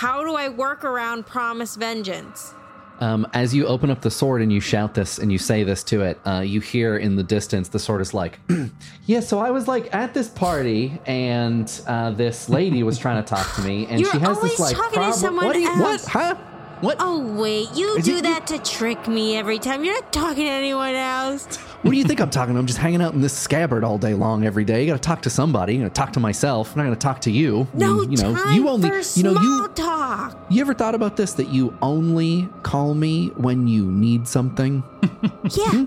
"How 0.00 0.24
do 0.24 0.34
I 0.34 0.48
work 0.48 0.84
around 0.84 1.26
promise 1.26 1.76
vengeance?" 1.76 2.54
Um, 3.00 3.26
as 3.32 3.52
you 3.52 3.66
open 3.66 3.90
up 3.90 4.00
the 4.00 4.10
sword 4.12 4.42
and 4.42 4.52
you 4.52 4.60
shout 4.60 4.94
this 4.94 5.18
and 5.18 5.32
you 5.32 5.38
say 5.38 5.64
this 5.64 5.82
to 5.84 6.02
it, 6.02 6.20
uh, 6.24 6.40
you 6.40 6.60
hear 6.60 6.96
in 6.98 7.16
the 7.16 7.22
distance 7.24 7.68
the 7.68 7.78
sword 7.80 8.00
is 8.00 8.14
like, 8.14 8.38
"Yeah, 9.06 9.20
so 9.20 9.40
I 9.40 9.50
was 9.50 9.66
like 9.66 9.92
at 9.92 10.14
this 10.14 10.28
party 10.28 11.00
and 11.06 11.68
uh, 11.88 12.10
this 12.12 12.48
lady 12.48 12.82
was 12.84 12.98
trying 12.98 13.20
to 13.22 13.28
talk 13.28 13.54
to 13.56 13.62
me 13.62 13.86
and 13.86 14.00
You're 14.00 14.10
she 14.12 14.18
has 14.18 14.36
always 14.36 14.52
this 14.52 14.60
like 14.60 14.76
talking 14.76 15.02
to 15.02 15.12
someone 15.12 15.46
what, 15.46 15.56
you- 15.56 15.66
else. 15.68 16.04
what? 16.04 16.12
Huh? 16.12 16.34
What? 16.80 16.96
Oh 17.00 17.20
wait, 17.40 17.68
you 17.74 17.96
Is 17.96 18.04
do 18.04 18.20
that 18.22 18.46
to 18.48 18.58
trick 18.58 19.06
me 19.08 19.36
every 19.36 19.58
time. 19.58 19.84
You're 19.84 19.94
not 19.94 20.12
talking 20.12 20.44
to 20.44 20.50
anyone 20.50 20.94
else. 20.94 21.58
What 21.82 21.90
do 21.90 21.96
you 21.96 22.04
think 22.04 22.20
I'm 22.20 22.30
talking? 22.30 22.54
to? 22.54 22.60
I'm 22.60 22.66
just 22.66 22.78
hanging 22.78 23.02
out 23.02 23.12
in 23.12 23.20
this 23.20 23.36
scabbard 23.36 23.82
all 23.82 23.98
day 23.98 24.14
long 24.14 24.44
every 24.44 24.64
day. 24.64 24.82
You 24.82 24.86
got 24.92 25.02
to 25.02 25.06
talk 25.08 25.22
to 25.22 25.30
somebody. 25.30 25.74
You 25.74 25.82
got 25.82 25.94
to 25.94 26.00
talk 26.00 26.12
to 26.12 26.20
myself. 26.20 26.70
I'm 26.72 26.78
not 26.78 26.84
going 26.84 26.94
to 26.94 27.00
talk 27.00 27.20
to 27.22 27.30
you. 27.32 27.66
No 27.74 28.02
you, 28.02 28.10
you 28.12 28.16
know, 28.18 28.34
time 28.36 28.54
you 28.54 28.68
only, 28.68 28.88
for 28.88 29.18
you 29.18 29.24
know, 29.24 29.32
small 29.32 29.42
you 29.42 29.68
talk. 29.74 30.46
You 30.48 30.60
ever 30.60 30.74
thought 30.74 30.94
about 30.94 31.16
this 31.16 31.32
that 31.34 31.48
you 31.48 31.76
only 31.82 32.48
call 32.62 32.94
me 32.94 33.28
when 33.36 33.66
you 33.66 33.90
need 33.90 34.28
something? 34.28 34.82
Yeah. 35.50 35.70
Hmm? 35.70 35.84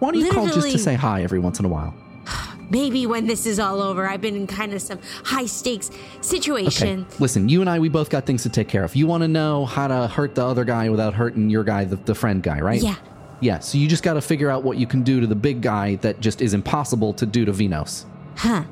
Why 0.00 0.10
don't 0.12 0.20
you 0.20 0.32
call 0.32 0.46
just 0.46 0.70
to 0.72 0.78
say 0.78 0.94
hi 0.94 1.22
every 1.22 1.38
once 1.38 1.60
in 1.60 1.64
a 1.64 1.68
while? 1.68 1.94
Maybe 2.70 3.06
when 3.06 3.26
this 3.28 3.46
is 3.46 3.60
all 3.60 3.80
over, 3.80 4.06
I've 4.08 4.20
been 4.20 4.34
in 4.34 4.46
kind 4.48 4.74
of 4.74 4.82
some 4.82 4.98
high 5.24 5.46
stakes 5.46 5.88
Okay. 5.90 5.98
situation. 6.20 7.06
Listen, 7.20 7.48
you 7.48 7.60
and 7.60 7.70
I, 7.70 7.78
we 7.78 7.88
both 7.88 8.10
got 8.10 8.26
things 8.26 8.42
to 8.42 8.48
take 8.48 8.66
care 8.68 8.82
of. 8.84 8.96
You 8.96 9.06
want 9.06 9.22
to 9.22 9.28
know 9.28 9.66
how 9.66 9.86
to 9.86 10.08
hurt 10.08 10.34
the 10.34 10.44
other 10.44 10.64
guy 10.64 10.88
without 10.90 11.14
hurting 11.14 11.48
your 11.48 11.62
guy, 11.64 11.84
the, 11.84 11.94
the 11.96 12.14
friend 12.14 12.42
guy, 12.42 12.60
right? 12.60 12.82
Yeah. 12.82 12.96
Yeah, 13.40 13.60
so 13.60 13.78
you 13.78 13.86
just 13.88 14.02
got 14.02 14.14
to 14.14 14.20
figure 14.20 14.50
out 14.50 14.64
what 14.64 14.78
you 14.78 14.86
can 14.86 15.02
do 15.02 15.20
to 15.20 15.26
the 15.26 15.34
big 15.36 15.60
guy 15.62 15.94
that 15.96 16.20
just 16.20 16.40
is 16.42 16.54
impossible 16.54 17.12
to 17.14 17.26
do 17.26 17.44
to 17.44 17.52
Venos. 17.52 18.04
Huh. 18.36 18.64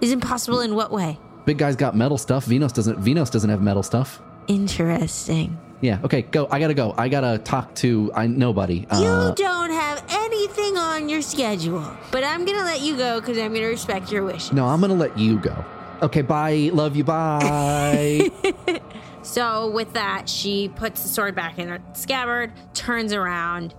Is 0.00 0.12
impossible 0.12 0.60
in 0.60 0.74
what 0.74 0.90
way? 0.90 1.18
Big 1.44 1.58
guy's 1.58 1.76
got 1.76 1.94
metal 1.94 2.16
stuff. 2.18 2.46
Venos 2.46 2.72
doesn't. 2.72 2.98
Venos 3.00 3.30
doesn't 3.30 3.50
have 3.50 3.60
metal 3.60 3.82
stuff. 3.82 4.20
Interesting. 4.48 5.58
Yeah. 5.80 6.00
Okay. 6.04 6.22
Go. 6.22 6.48
I 6.50 6.58
gotta 6.58 6.72
go. 6.74 6.94
I 6.96 7.08
gotta 7.08 7.38
talk 7.38 7.74
to 7.76 8.10
I 8.14 8.26
nobody. 8.26 8.86
You 8.92 9.06
Uh, 9.06 9.34
don't 9.34 9.70
have 9.70 10.02
anything 10.08 10.76
on 10.78 11.08
your 11.10 11.20
schedule. 11.20 11.86
But 12.10 12.24
I'm 12.24 12.44
gonna 12.46 12.64
let 12.64 12.80
you 12.80 12.96
go 12.96 13.20
because 13.20 13.36
I'm 13.38 13.52
gonna 13.52 13.66
respect 13.66 14.10
your 14.10 14.24
wishes. 14.24 14.52
No, 14.52 14.66
I'm 14.66 14.80
gonna 14.80 14.94
let 14.94 15.18
you 15.18 15.38
go. 15.38 15.64
Okay, 16.02 16.22
bye. 16.22 16.70
Love 16.72 16.96
you. 16.96 17.04
Bye. 17.04 18.30
So 19.22 19.70
with 19.70 19.94
that, 19.94 20.28
she 20.28 20.68
puts 20.68 21.02
the 21.02 21.08
sword 21.08 21.34
back 21.34 21.58
in 21.58 21.68
her 21.68 21.80
scabbard, 21.94 22.52
turns 22.74 23.10
around, 23.14 23.74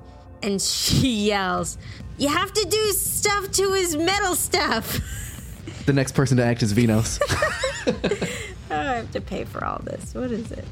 and 0.45 0.61
she 0.61 1.27
yells, 1.27 1.77
"You 2.17 2.30
have 2.30 2.53
to 2.53 2.65
do 2.69 2.91
stuff 2.91 3.51
to 3.51 3.73
his 3.73 3.95
metal 3.97 4.35
stuff." 4.35 5.01
the 5.85 5.93
next 5.93 6.13
person 6.13 6.38
to 6.38 6.43
act 6.43 6.63
is 6.63 6.73
Venos. 6.73 7.19
I 8.72 8.95
have 8.95 9.11
to 9.11 9.22
pay 9.22 9.45
for 9.45 9.63
all 9.63 9.80
this. 9.84 10.13
What 10.13 10.31
is 10.31 10.51
it? 10.51 10.65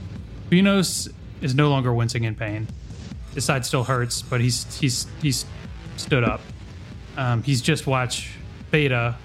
Venos 0.49 1.11
is 1.41 1.55
no 1.55 1.69
longer 1.69 1.93
wincing 1.93 2.23
in 2.23 2.35
pain. 2.35 2.67
His 3.33 3.45
side 3.45 3.65
still 3.65 3.83
hurts, 3.83 4.21
but 4.21 4.41
he's 4.41 4.79
he's 4.79 5.07
he's 5.21 5.45
stood 5.97 6.23
up. 6.23 6.41
Um, 7.17 7.43
he's 7.43 7.61
just 7.61 7.85
watched 7.87 8.29
Beta 8.71 9.15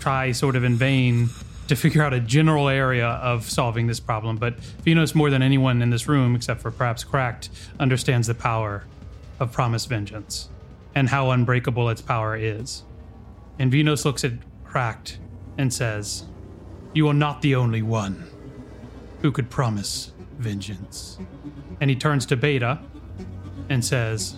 try 0.00 0.32
sort 0.32 0.56
of 0.56 0.64
in 0.64 0.76
vain 0.76 1.28
to 1.68 1.76
figure 1.76 2.02
out 2.02 2.12
a 2.12 2.20
general 2.20 2.68
area 2.68 3.06
of 3.06 3.48
solving 3.48 3.86
this 3.86 4.00
problem. 4.00 4.36
But 4.36 4.58
Venos, 4.84 5.14
more 5.14 5.30
than 5.30 5.42
anyone 5.42 5.82
in 5.82 5.90
this 5.90 6.08
room, 6.08 6.34
except 6.34 6.60
for 6.60 6.70
perhaps 6.70 7.04
Hract, 7.04 7.48
understands 7.78 8.26
the 8.26 8.34
power 8.34 8.84
of 9.40 9.50
promised 9.50 9.88
vengeance 9.88 10.50
and 10.94 11.08
how 11.08 11.30
unbreakable 11.30 11.88
its 11.88 12.02
power 12.02 12.36
is. 12.36 12.84
And 13.58 13.72
Venos 13.72 14.04
looks 14.04 14.24
at 14.24 14.32
Hract 14.64 15.18
and 15.58 15.72
says, 15.72 16.24
You 16.94 17.08
are 17.08 17.14
not 17.14 17.42
the 17.42 17.54
only 17.54 17.82
one 17.82 18.26
who 19.22 19.32
could 19.32 19.50
promise 19.50 20.12
vengeance. 20.38 21.18
And 21.80 21.90
he 21.90 21.96
turns 21.96 22.26
to 22.26 22.36
Beta 22.36 22.80
and 23.68 23.84
says, 23.84 24.36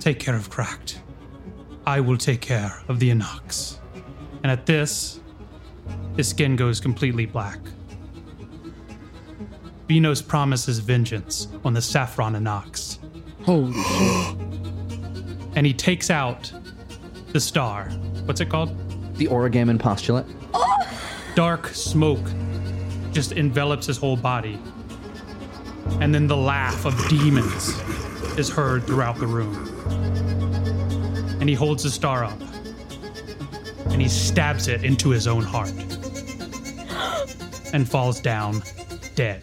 Take 0.00 0.18
care 0.18 0.34
of 0.34 0.48
Hract. 0.48 1.00
I 1.86 2.00
will 2.00 2.18
take 2.18 2.40
care 2.40 2.82
of 2.88 2.98
the 2.98 3.10
Anox. 3.10 3.78
And 4.42 4.50
at 4.50 4.66
this, 4.66 5.20
his 6.16 6.28
skin 6.28 6.56
goes 6.56 6.80
completely 6.80 7.26
black. 7.26 7.58
Venos 9.88 10.26
promises 10.26 10.80
vengeance 10.80 11.48
on 11.64 11.72
the 11.72 11.80
Saffron 11.80 12.34
Anox. 12.34 12.98
Holy 13.46 13.72
shit. 13.72 14.36
And 15.56 15.64
he 15.64 15.72
takes 15.72 16.10
out 16.10 16.52
the 17.32 17.40
star. 17.40 17.88
What's 18.26 18.42
it 18.42 18.50
called? 18.50 18.76
the 19.16 19.26
Origamin 19.28 19.78
postulate. 19.78 20.26
Oh. 20.52 21.00
dark 21.34 21.68
smoke 21.68 22.30
just 23.12 23.32
envelops 23.32 23.86
his 23.86 23.96
whole 23.96 24.16
body. 24.16 24.58
And 26.00 26.14
then 26.14 26.26
the 26.26 26.36
laugh 26.36 26.84
of 26.84 26.94
demons 27.08 27.78
is 28.38 28.50
heard 28.50 28.86
throughout 28.86 29.18
the 29.18 29.26
room. 29.26 29.54
And 31.40 31.48
he 31.48 31.54
holds 31.54 31.82
the 31.82 31.90
star 31.90 32.24
up 32.24 32.38
and 33.90 34.02
he 34.02 34.08
stabs 34.08 34.68
it 34.68 34.84
into 34.84 35.08
his 35.08 35.26
own 35.26 35.42
heart 35.42 35.70
and 37.72 37.88
falls 37.88 38.20
down 38.20 38.62
dead. 39.14 39.42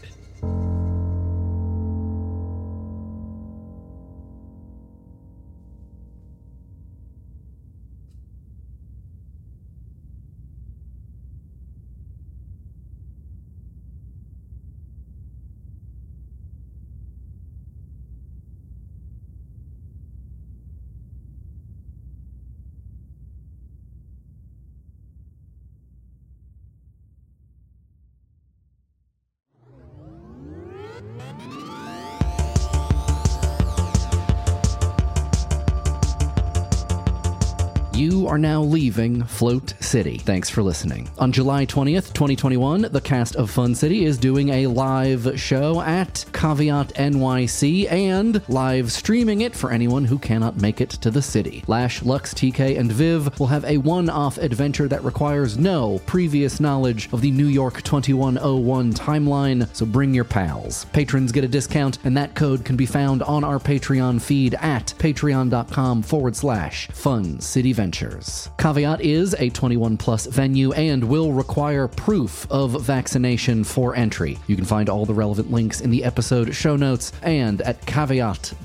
Now 38.44 38.62
leaving 38.74 39.24
Float 39.24 39.76
City. 39.80 40.18
Thanks 40.18 40.50
for 40.50 40.64
listening. 40.64 41.08
On 41.20 41.32
July 41.32 41.64
20th, 41.68 42.12
2021, 42.14 42.88
the 42.91 43.00
cast 43.00 43.36
of 43.36 43.52
Fun 43.52 43.76
City 43.76 44.04
is 44.04 44.18
doing 44.18 44.50
a 44.50 44.66
live 44.66 45.40
show 45.40 45.80
at 45.82 46.26
Caveat 46.34 46.91
NYC 46.95 47.91
and 47.91 48.41
live 48.50 48.91
streaming 48.91 49.41
it 49.41 49.56
for 49.56 49.72
anyone 49.72 50.06
who 50.06 50.18
cannot 50.18 50.60
make 50.60 50.82
it 50.82 50.90
to 50.90 51.12
the 51.12 51.22
city. 51.22 51.64
Lash, 51.68 52.02
Lux, 52.02 52.34
TK, 52.34 52.80
and 52.80 52.91
Viv 52.91 53.40
will 53.40 53.45
have 53.45 53.64
a 53.66 53.78
one 53.78 54.10
off 54.10 54.40
adventure 54.40 54.88
that 54.88 55.04
requires 55.04 55.56
no 55.56 56.00
previous 56.08 56.60
knowledge 56.60 57.14
of 57.14 57.22
the 57.22 57.30
New 57.30 57.45
York 57.45 57.84
2101 57.84 58.94
timeline, 58.94 59.68
so 59.76 59.86
bring 59.86 60.16
your 60.16 60.24
pals. 60.24 60.86
Patrons 60.86 61.32
get 61.32 61.44
a 61.44 61.48
discount, 61.48 62.00
and 62.06 62.18
that 62.18 62.34
code 62.34 62.66
can 62.66 62.76
be 62.76 62.88
found 62.88 63.22
on 63.22 63.44
our 63.44 63.60
Patreon 63.60 64.20
feed 64.20 64.56
at 64.56 64.88
patreon.com 64.98 66.02
forward 66.02 66.36
slash 66.36 66.88
Fun 66.88 67.40
City 67.40 67.72
Ventures. 67.72 68.50
Caveat 68.64 69.02
is 69.02 69.35
a 69.40 69.49
21 69.49 69.98
plus 69.98 70.26
venue 70.26 70.72
and 70.72 71.03
will 71.03 71.34
require 71.34 71.85
proof 71.85 72.49
of 72.49 72.81
vaccination 72.81 73.61
for 73.65 73.94
entry. 73.94 74.40
You 74.48 74.56
can 74.56 74.64
find 74.64 74.88
all 74.88 75.06
the 75.06 75.14
relevant 75.14 75.52
links 75.52 75.81
in 75.81 75.90
the 75.90 76.02
episode 76.02 76.56
show 76.56 76.77
notes 76.77 77.11
and 77.23 77.61
at 77.64 77.85
caveat.nyc. 77.85 78.64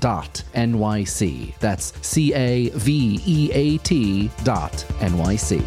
That's 1.59 2.07
C 2.07 2.33
A 2.33 2.69
V 2.69 3.19
E 3.25 3.51
A 3.51 3.77
T 3.79 4.31
dot 4.45 4.71
NYC. 4.99 5.61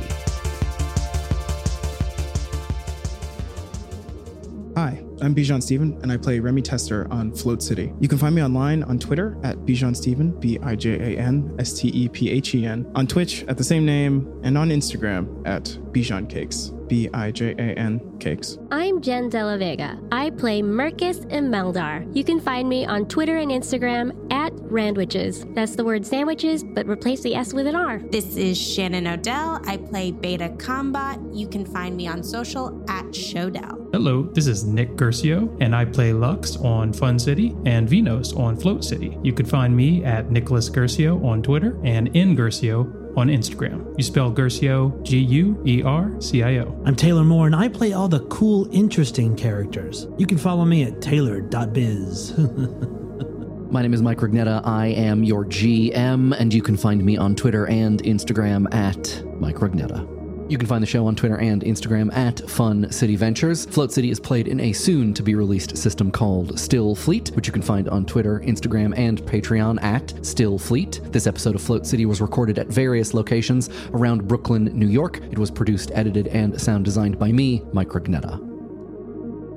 Hi, 4.75 5.02
I'm 5.23 5.37
Bijan 5.37 5.63
Stephen, 5.63 5.97
and 6.03 6.11
I 6.11 6.17
play 6.17 6.41
Remy 6.41 6.63
Tester 6.63 7.07
on 7.13 7.33
Float 7.33 7.63
City. 7.63 7.93
You 8.01 8.09
can 8.09 8.19
find 8.19 8.35
me 8.35 8.43
online 8.43 8.83
on 8.83 8.99
Twitter 8.99 9.39
at 9.45 9.57
Bijan 9.59 9.95
Stephen, 9.95 10.33
B 10.33 10.59
I 10.61 10.75
J 10.75 11.15
A 11.15 11.17
N 11.17 11.55
S 11.61 11.75
T 11.75 11.91
E 11.91 12.09
P 12.09 12.29
H 12.29 12.57
E 12.57 12.67
N, 12.67 12.91
on 12.97 13.07
Twitch 13.07 13.45
at 13.45 13.57
the 13.57 13.63
same 13.63 13.87
name, 13.87 14.41
and 14.43 14.59
on 14.59 14.71
Instagram 14.71 15.47
at 15.47 15.79
Bijan 15.93 16.29
Cakes, 16.29 16.73
B 16.93 17.09
I 17.15 17.31
J 17.31 17.53
A 17.53 17.73
N 17.79 18.19
Cakes. 18.21 18.59
I'm 18.71 19.01
Jen 19.01 19.31
Della 19.31 19.57
Vega. 19.57 19.99
I 20.13 20.29
play 20.29 20.61
Mercus 20.61 21.25
Imeldar. 21.33 22.05
You 22.15 22.23
can 22.23 22.39
find 22.39 22.69
me 22.69 22.85
on 22.85 23.09
Twitter 23.09 23.39
and 23.39 23.51
Instagram 23.51 24.31
at 24.31 24.53
Randwiches. 24.57 25.47
That's 25.55 25.75
the 25.75 25.87
word 25.87 26.05
sandwiches, 26.05 26.63
but 26.63 26.87
replace 26.87 27.23
the 27.23 27.35
S 27.35 27.55
with 27.55 27.67
an 27.67 27.77
R. 27.77 27.99
This 28.11 28.37
is 28.37 28.59
Shannon 28.61 29.07
Odell. 29.07 29.63
I 29.65 29.79
play 29.79 30.11
Beta 30.11 30.51
Combat. 30.59 31.19
You 31.33 31.49
can 31.49 31.65
find 31.65 31.97
me 31.97 32.09
on 32.09 32.23
social 32.23 32.85
at 32.91 33.07
Showdell. 33.07 33.89
Hello, 33.95 34.25
this 34.25 34.47
is 34.47 34.65
Nick 34.65 34.95
Guercio, 34.95 35.57
and 35.63 35.75
I 35.75 35.87
play 35.87 36.13
Lux 36.13 36.57
on 36.59 36.93
Fun 36.93 37.19
City 37.19 37.57
and 37.65 37.89
Venos 37.89 38.37
on 38.39 38.55
Float 38.55 38.85
City. 38.85 39.17
You 39.23 39.33
can 39.33 39.47
find 39.47 39.75
me 39.75 40.05
at 40.05 40.31
Nicholas 40.31 40.69
Guercio 40.69 41.25
on 41.25 41.43
Twitter 41.43 41.81
and 41.85 42.15
in 42.15 42.35
Guercio 42.35 42.85
on 43.17 43.29
Instagram. 43.29 43.95
You 43.97 44.05
spell 44.05 44.31
Guercio 44.31 44.91
G 45.03 45.19
U 45.19 45.63
E 45.67 45.83
R 45.83 46.21
C 46.21 46.43
I 46.43 46.59
O. 46.59 46.83
I'm 46.85 46.97
Taylor 46.97 47.25
Moore, 47.25 47.47
and 47.47 47.57
I 47.57 47.69
play 47.69 47.93
all 47.93 48.09
the 48.09 48.21
cool, 48.27 48.69
interesting 48.73 49.37
characters. 49.37 50.07
You 50.19 50.27
can 50.27 50.39
follow 50.39 50.65
me 50.65 50.85
at 50.85 51.01
taylor.biz. 51.01 52.35
My 53.71 53.81
name 53.81 53.95
is 53.95 54.03
Mike 54.03 54.19
Rugnetta. 54.19 54.61
I 54.67 54.89
am 54.89 55.25
your 55.25 55.47
GM, 55.47 56.39
and 56.39 56.53
you 56.53 56.61
can 56.61 56.77
find 56.77 57.03
me 57.03 57.17
on 57.17 57.35
Twitter 57.35 57.67
and 57.69 58.03
Instagram 58.03 58.73
at 58.75 59.25
Mike 59.41 59.57
Rugnetta. 59.57 60.22
You 60.53 60.59
can 60.59 60.69
find 60.69 60.83
the 60.83 60.87
show 60.87 61.07
on 61.07 61.17
Twitter 61.17 61.39
and 61.39 61.63
Instagram 61.63 62.15
at 62.15 62.39
Fun 62.51 62.93
City 62.93 63.17
Ventures. 63.17 63.65
Float 63.65 63.91
City 63.91 64.11
is 64.11 64.21
played 64.21 64.49
in 64.49 64.61
a 64.61 64.75
soon 64.75 65.15
to 65.15 65.23
be 65.23 65.35
released 65.35 65.79
system 65.79 66.11
called 66.11 66.59
Still 66.61 66.95
Fleet, 66.95 67.31
which 67.31 67.47
you 67.47 67.55
can 67.55 67.63
find 67.63 67.89
on 67.89 68.05
Twitter, 68.05 68.39
Instagram, 68.41 68.93
and 68.99 69.23
Patreon 69.23 69.83
at 69.83 70.13
Still 70.21 70.59
Fleet. 70.59 71.01
This 71.05 71.27
episode 71.27 71.55
of 71.55 71.63
Float 71.63 71.87
City 71.87 72.05
was 72.05 72.21
recorded 72.21 72.59
at 72.59 72.67
various 72.67 73.15
locations 73.15 73.71
around 73.95 74.29
Brooklyn, 74.29 74.65
New 74.79 74.89
York. 74.89 75.23
It 75.31 75.39
was 75.39 75.51
produced, 75.51 75.91
edited, 75.95 76.27
and 76.29 76.61
sound 76.61 76.85
designed 76.85 77.19
by 77.19 77.33
me, 77.33 77.63
Mike 77.73 77.89
Rugnetta. 77.89 78.35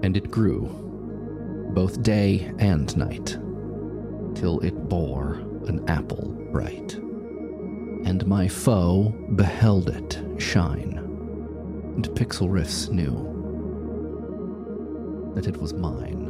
And 0.01 0.15
it 0.15 0.31
grew, 0.31 0.69
both 1.73 2.03
day 2.03 2.53
and 2.57 2.95
night, 2.95 3.37
till 4.33 4.61
it 4.61 4.87
bore 4.87 5.33
an 5.67 5.83
apple 5.89 6.29
bright 6.53 6.97
and 8.05 8.25
my 8.27 8.47
foe 8.47 9.09
beheld 9.35 9.89
it 9.89 10.21
shine. 10.37 10.99
And 11.95 12.07
Pixel 12.11 12.47
Riffs 12.47 12.89
knew 12.89 13.33
that 15.35 15.47
it 15.47 15.57
was 15.57 15.73
mine. 15.73 16.21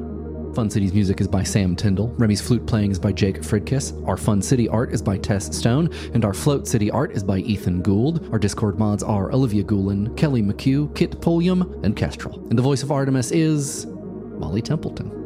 Fun 0.56 0.70
City's 0.70 0.94
music 0.94 1.20
is 1.20 1.28
by 1.28 1.44
Sam 1.44 1.76
Tyndall. 1.76 2.08
Remy's 2.18 2.40
flute 2.40 2.66
playing 2.66 2.92
is 2.92 2.98
by 2.98 3.12
Jake 3.12 3.42
Fridkiss. 3.42 4.08
Our 4.08 4.16
Fun 4.16 4.42
City 4.42 4.70
art 4.70 4.94
is 4.94 5.02
by 5.02 5.18
Tess 5.18 5.54
Stone. 5.56 5.90
And 6.14 6.24
our 6.24 6.34
Float 6.34 6.66
City 6.66 6.90
art 6.90 7.12
is 7.12 7.26
by 7.26 7.40
Ethan 7.40 7.82
Gould. 7.82 8.30
Our 8.32 8.40
Discord 8.40 8.80
mods 8.80 9.04
are 9.04 9.34
Olivia 9.34 9.64
Goulin, 9.64 10.16
Kelly 10.16 10.42
McHugh, 10.42 10.96
Kit 10.96 11.20
Pulliam, 11.20 11.84
and 11.84 11.94
Kestrel. 11.98 12.40
And 12.48 12.58
the 12.58 12.64
voice 12.64 12.84
of 12.84 12.92
Artemis 12.92 13.32
is 13.32 13.86
Molly 13.86 14.62
Templeton. 14.62 15.25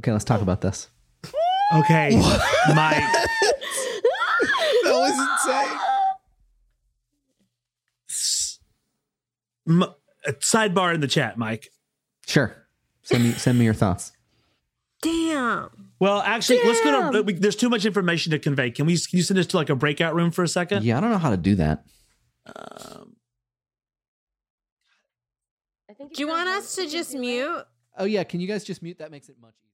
Okay, 0.00 0.12
let's 0.12 0.24
talk 0.24 0.40
about 0.42 0.60
this. 0.62 0.88
Okay, 1.74 2.16
my 2.74 2.94
That 4.84 4.84
was 4.84 5.10
insane. 8.08 8.58
m- 9.68 9.82
uh, 9.82 10.32
sidebar 10.40 10.94
in 10.94 11.00
the 11.00 11.08
chat, 11.08 11.38
Mike. 11.38 11.68
Sure. 12.26 12.56
Send 13.02 13.24
me 13.24 13.32
send 13.32 13.58
me 13.58 13.64
your 13.64 13.74
thoughts. 13.74 14.12
Damn. 15.02 15.70
Well, 15.98 16.22
actually, 16.22 16.60
let's 16.64 16.80
go 16.82 17.10
to. 17.12 17.22
we- 17.22 17.32
There's 17.34 17.56
too 17.56 17.68
much 17.68 17.84
information 17.84 18.30
to 18.32 18.38
convey. 18.38 18.70
Can 18.70 18.86
we? 18.86 18.96
Can 18.98 19.16
you 19.18 19.22
send 19.22 19.38
us 19.38 19.46
to 19.48 19.56
like 19.56 19.70
a 19.70 19.74
breakout 19.76 20.14
room 20.14 20.30
for 20.30 20.42
a 20.42 20.48
second? 20.48 20.84
Yeah, 20.84 20.98
I 20.98 21.00
don't 21.00 21.10
know 21.10 21.18
how 21.18 21.30
to 21.30 21.36
do 21.36 21.54
that. 21.56 21.84
I 22.46 23.04
think 25.96 26.14
Do 26.14 26.22
you 26.22 26.28
want 26.28 26.48
us 26.48 26.74
to 26.76 26.88
just 26.88 27.14
mute? 27.14 27.64
Oh 27.98 28.04
yeah, 28.04 28.24
can 28.24 28.40
you 28.40 28.48
guys 28.48 28.64
just 28.64 28.82
mute? 28.82 28.98
That 28.98 29.10
makes 29.10 29.28
it 29.28 29.36
much 29.40 29.54
easier. 29.62 29.69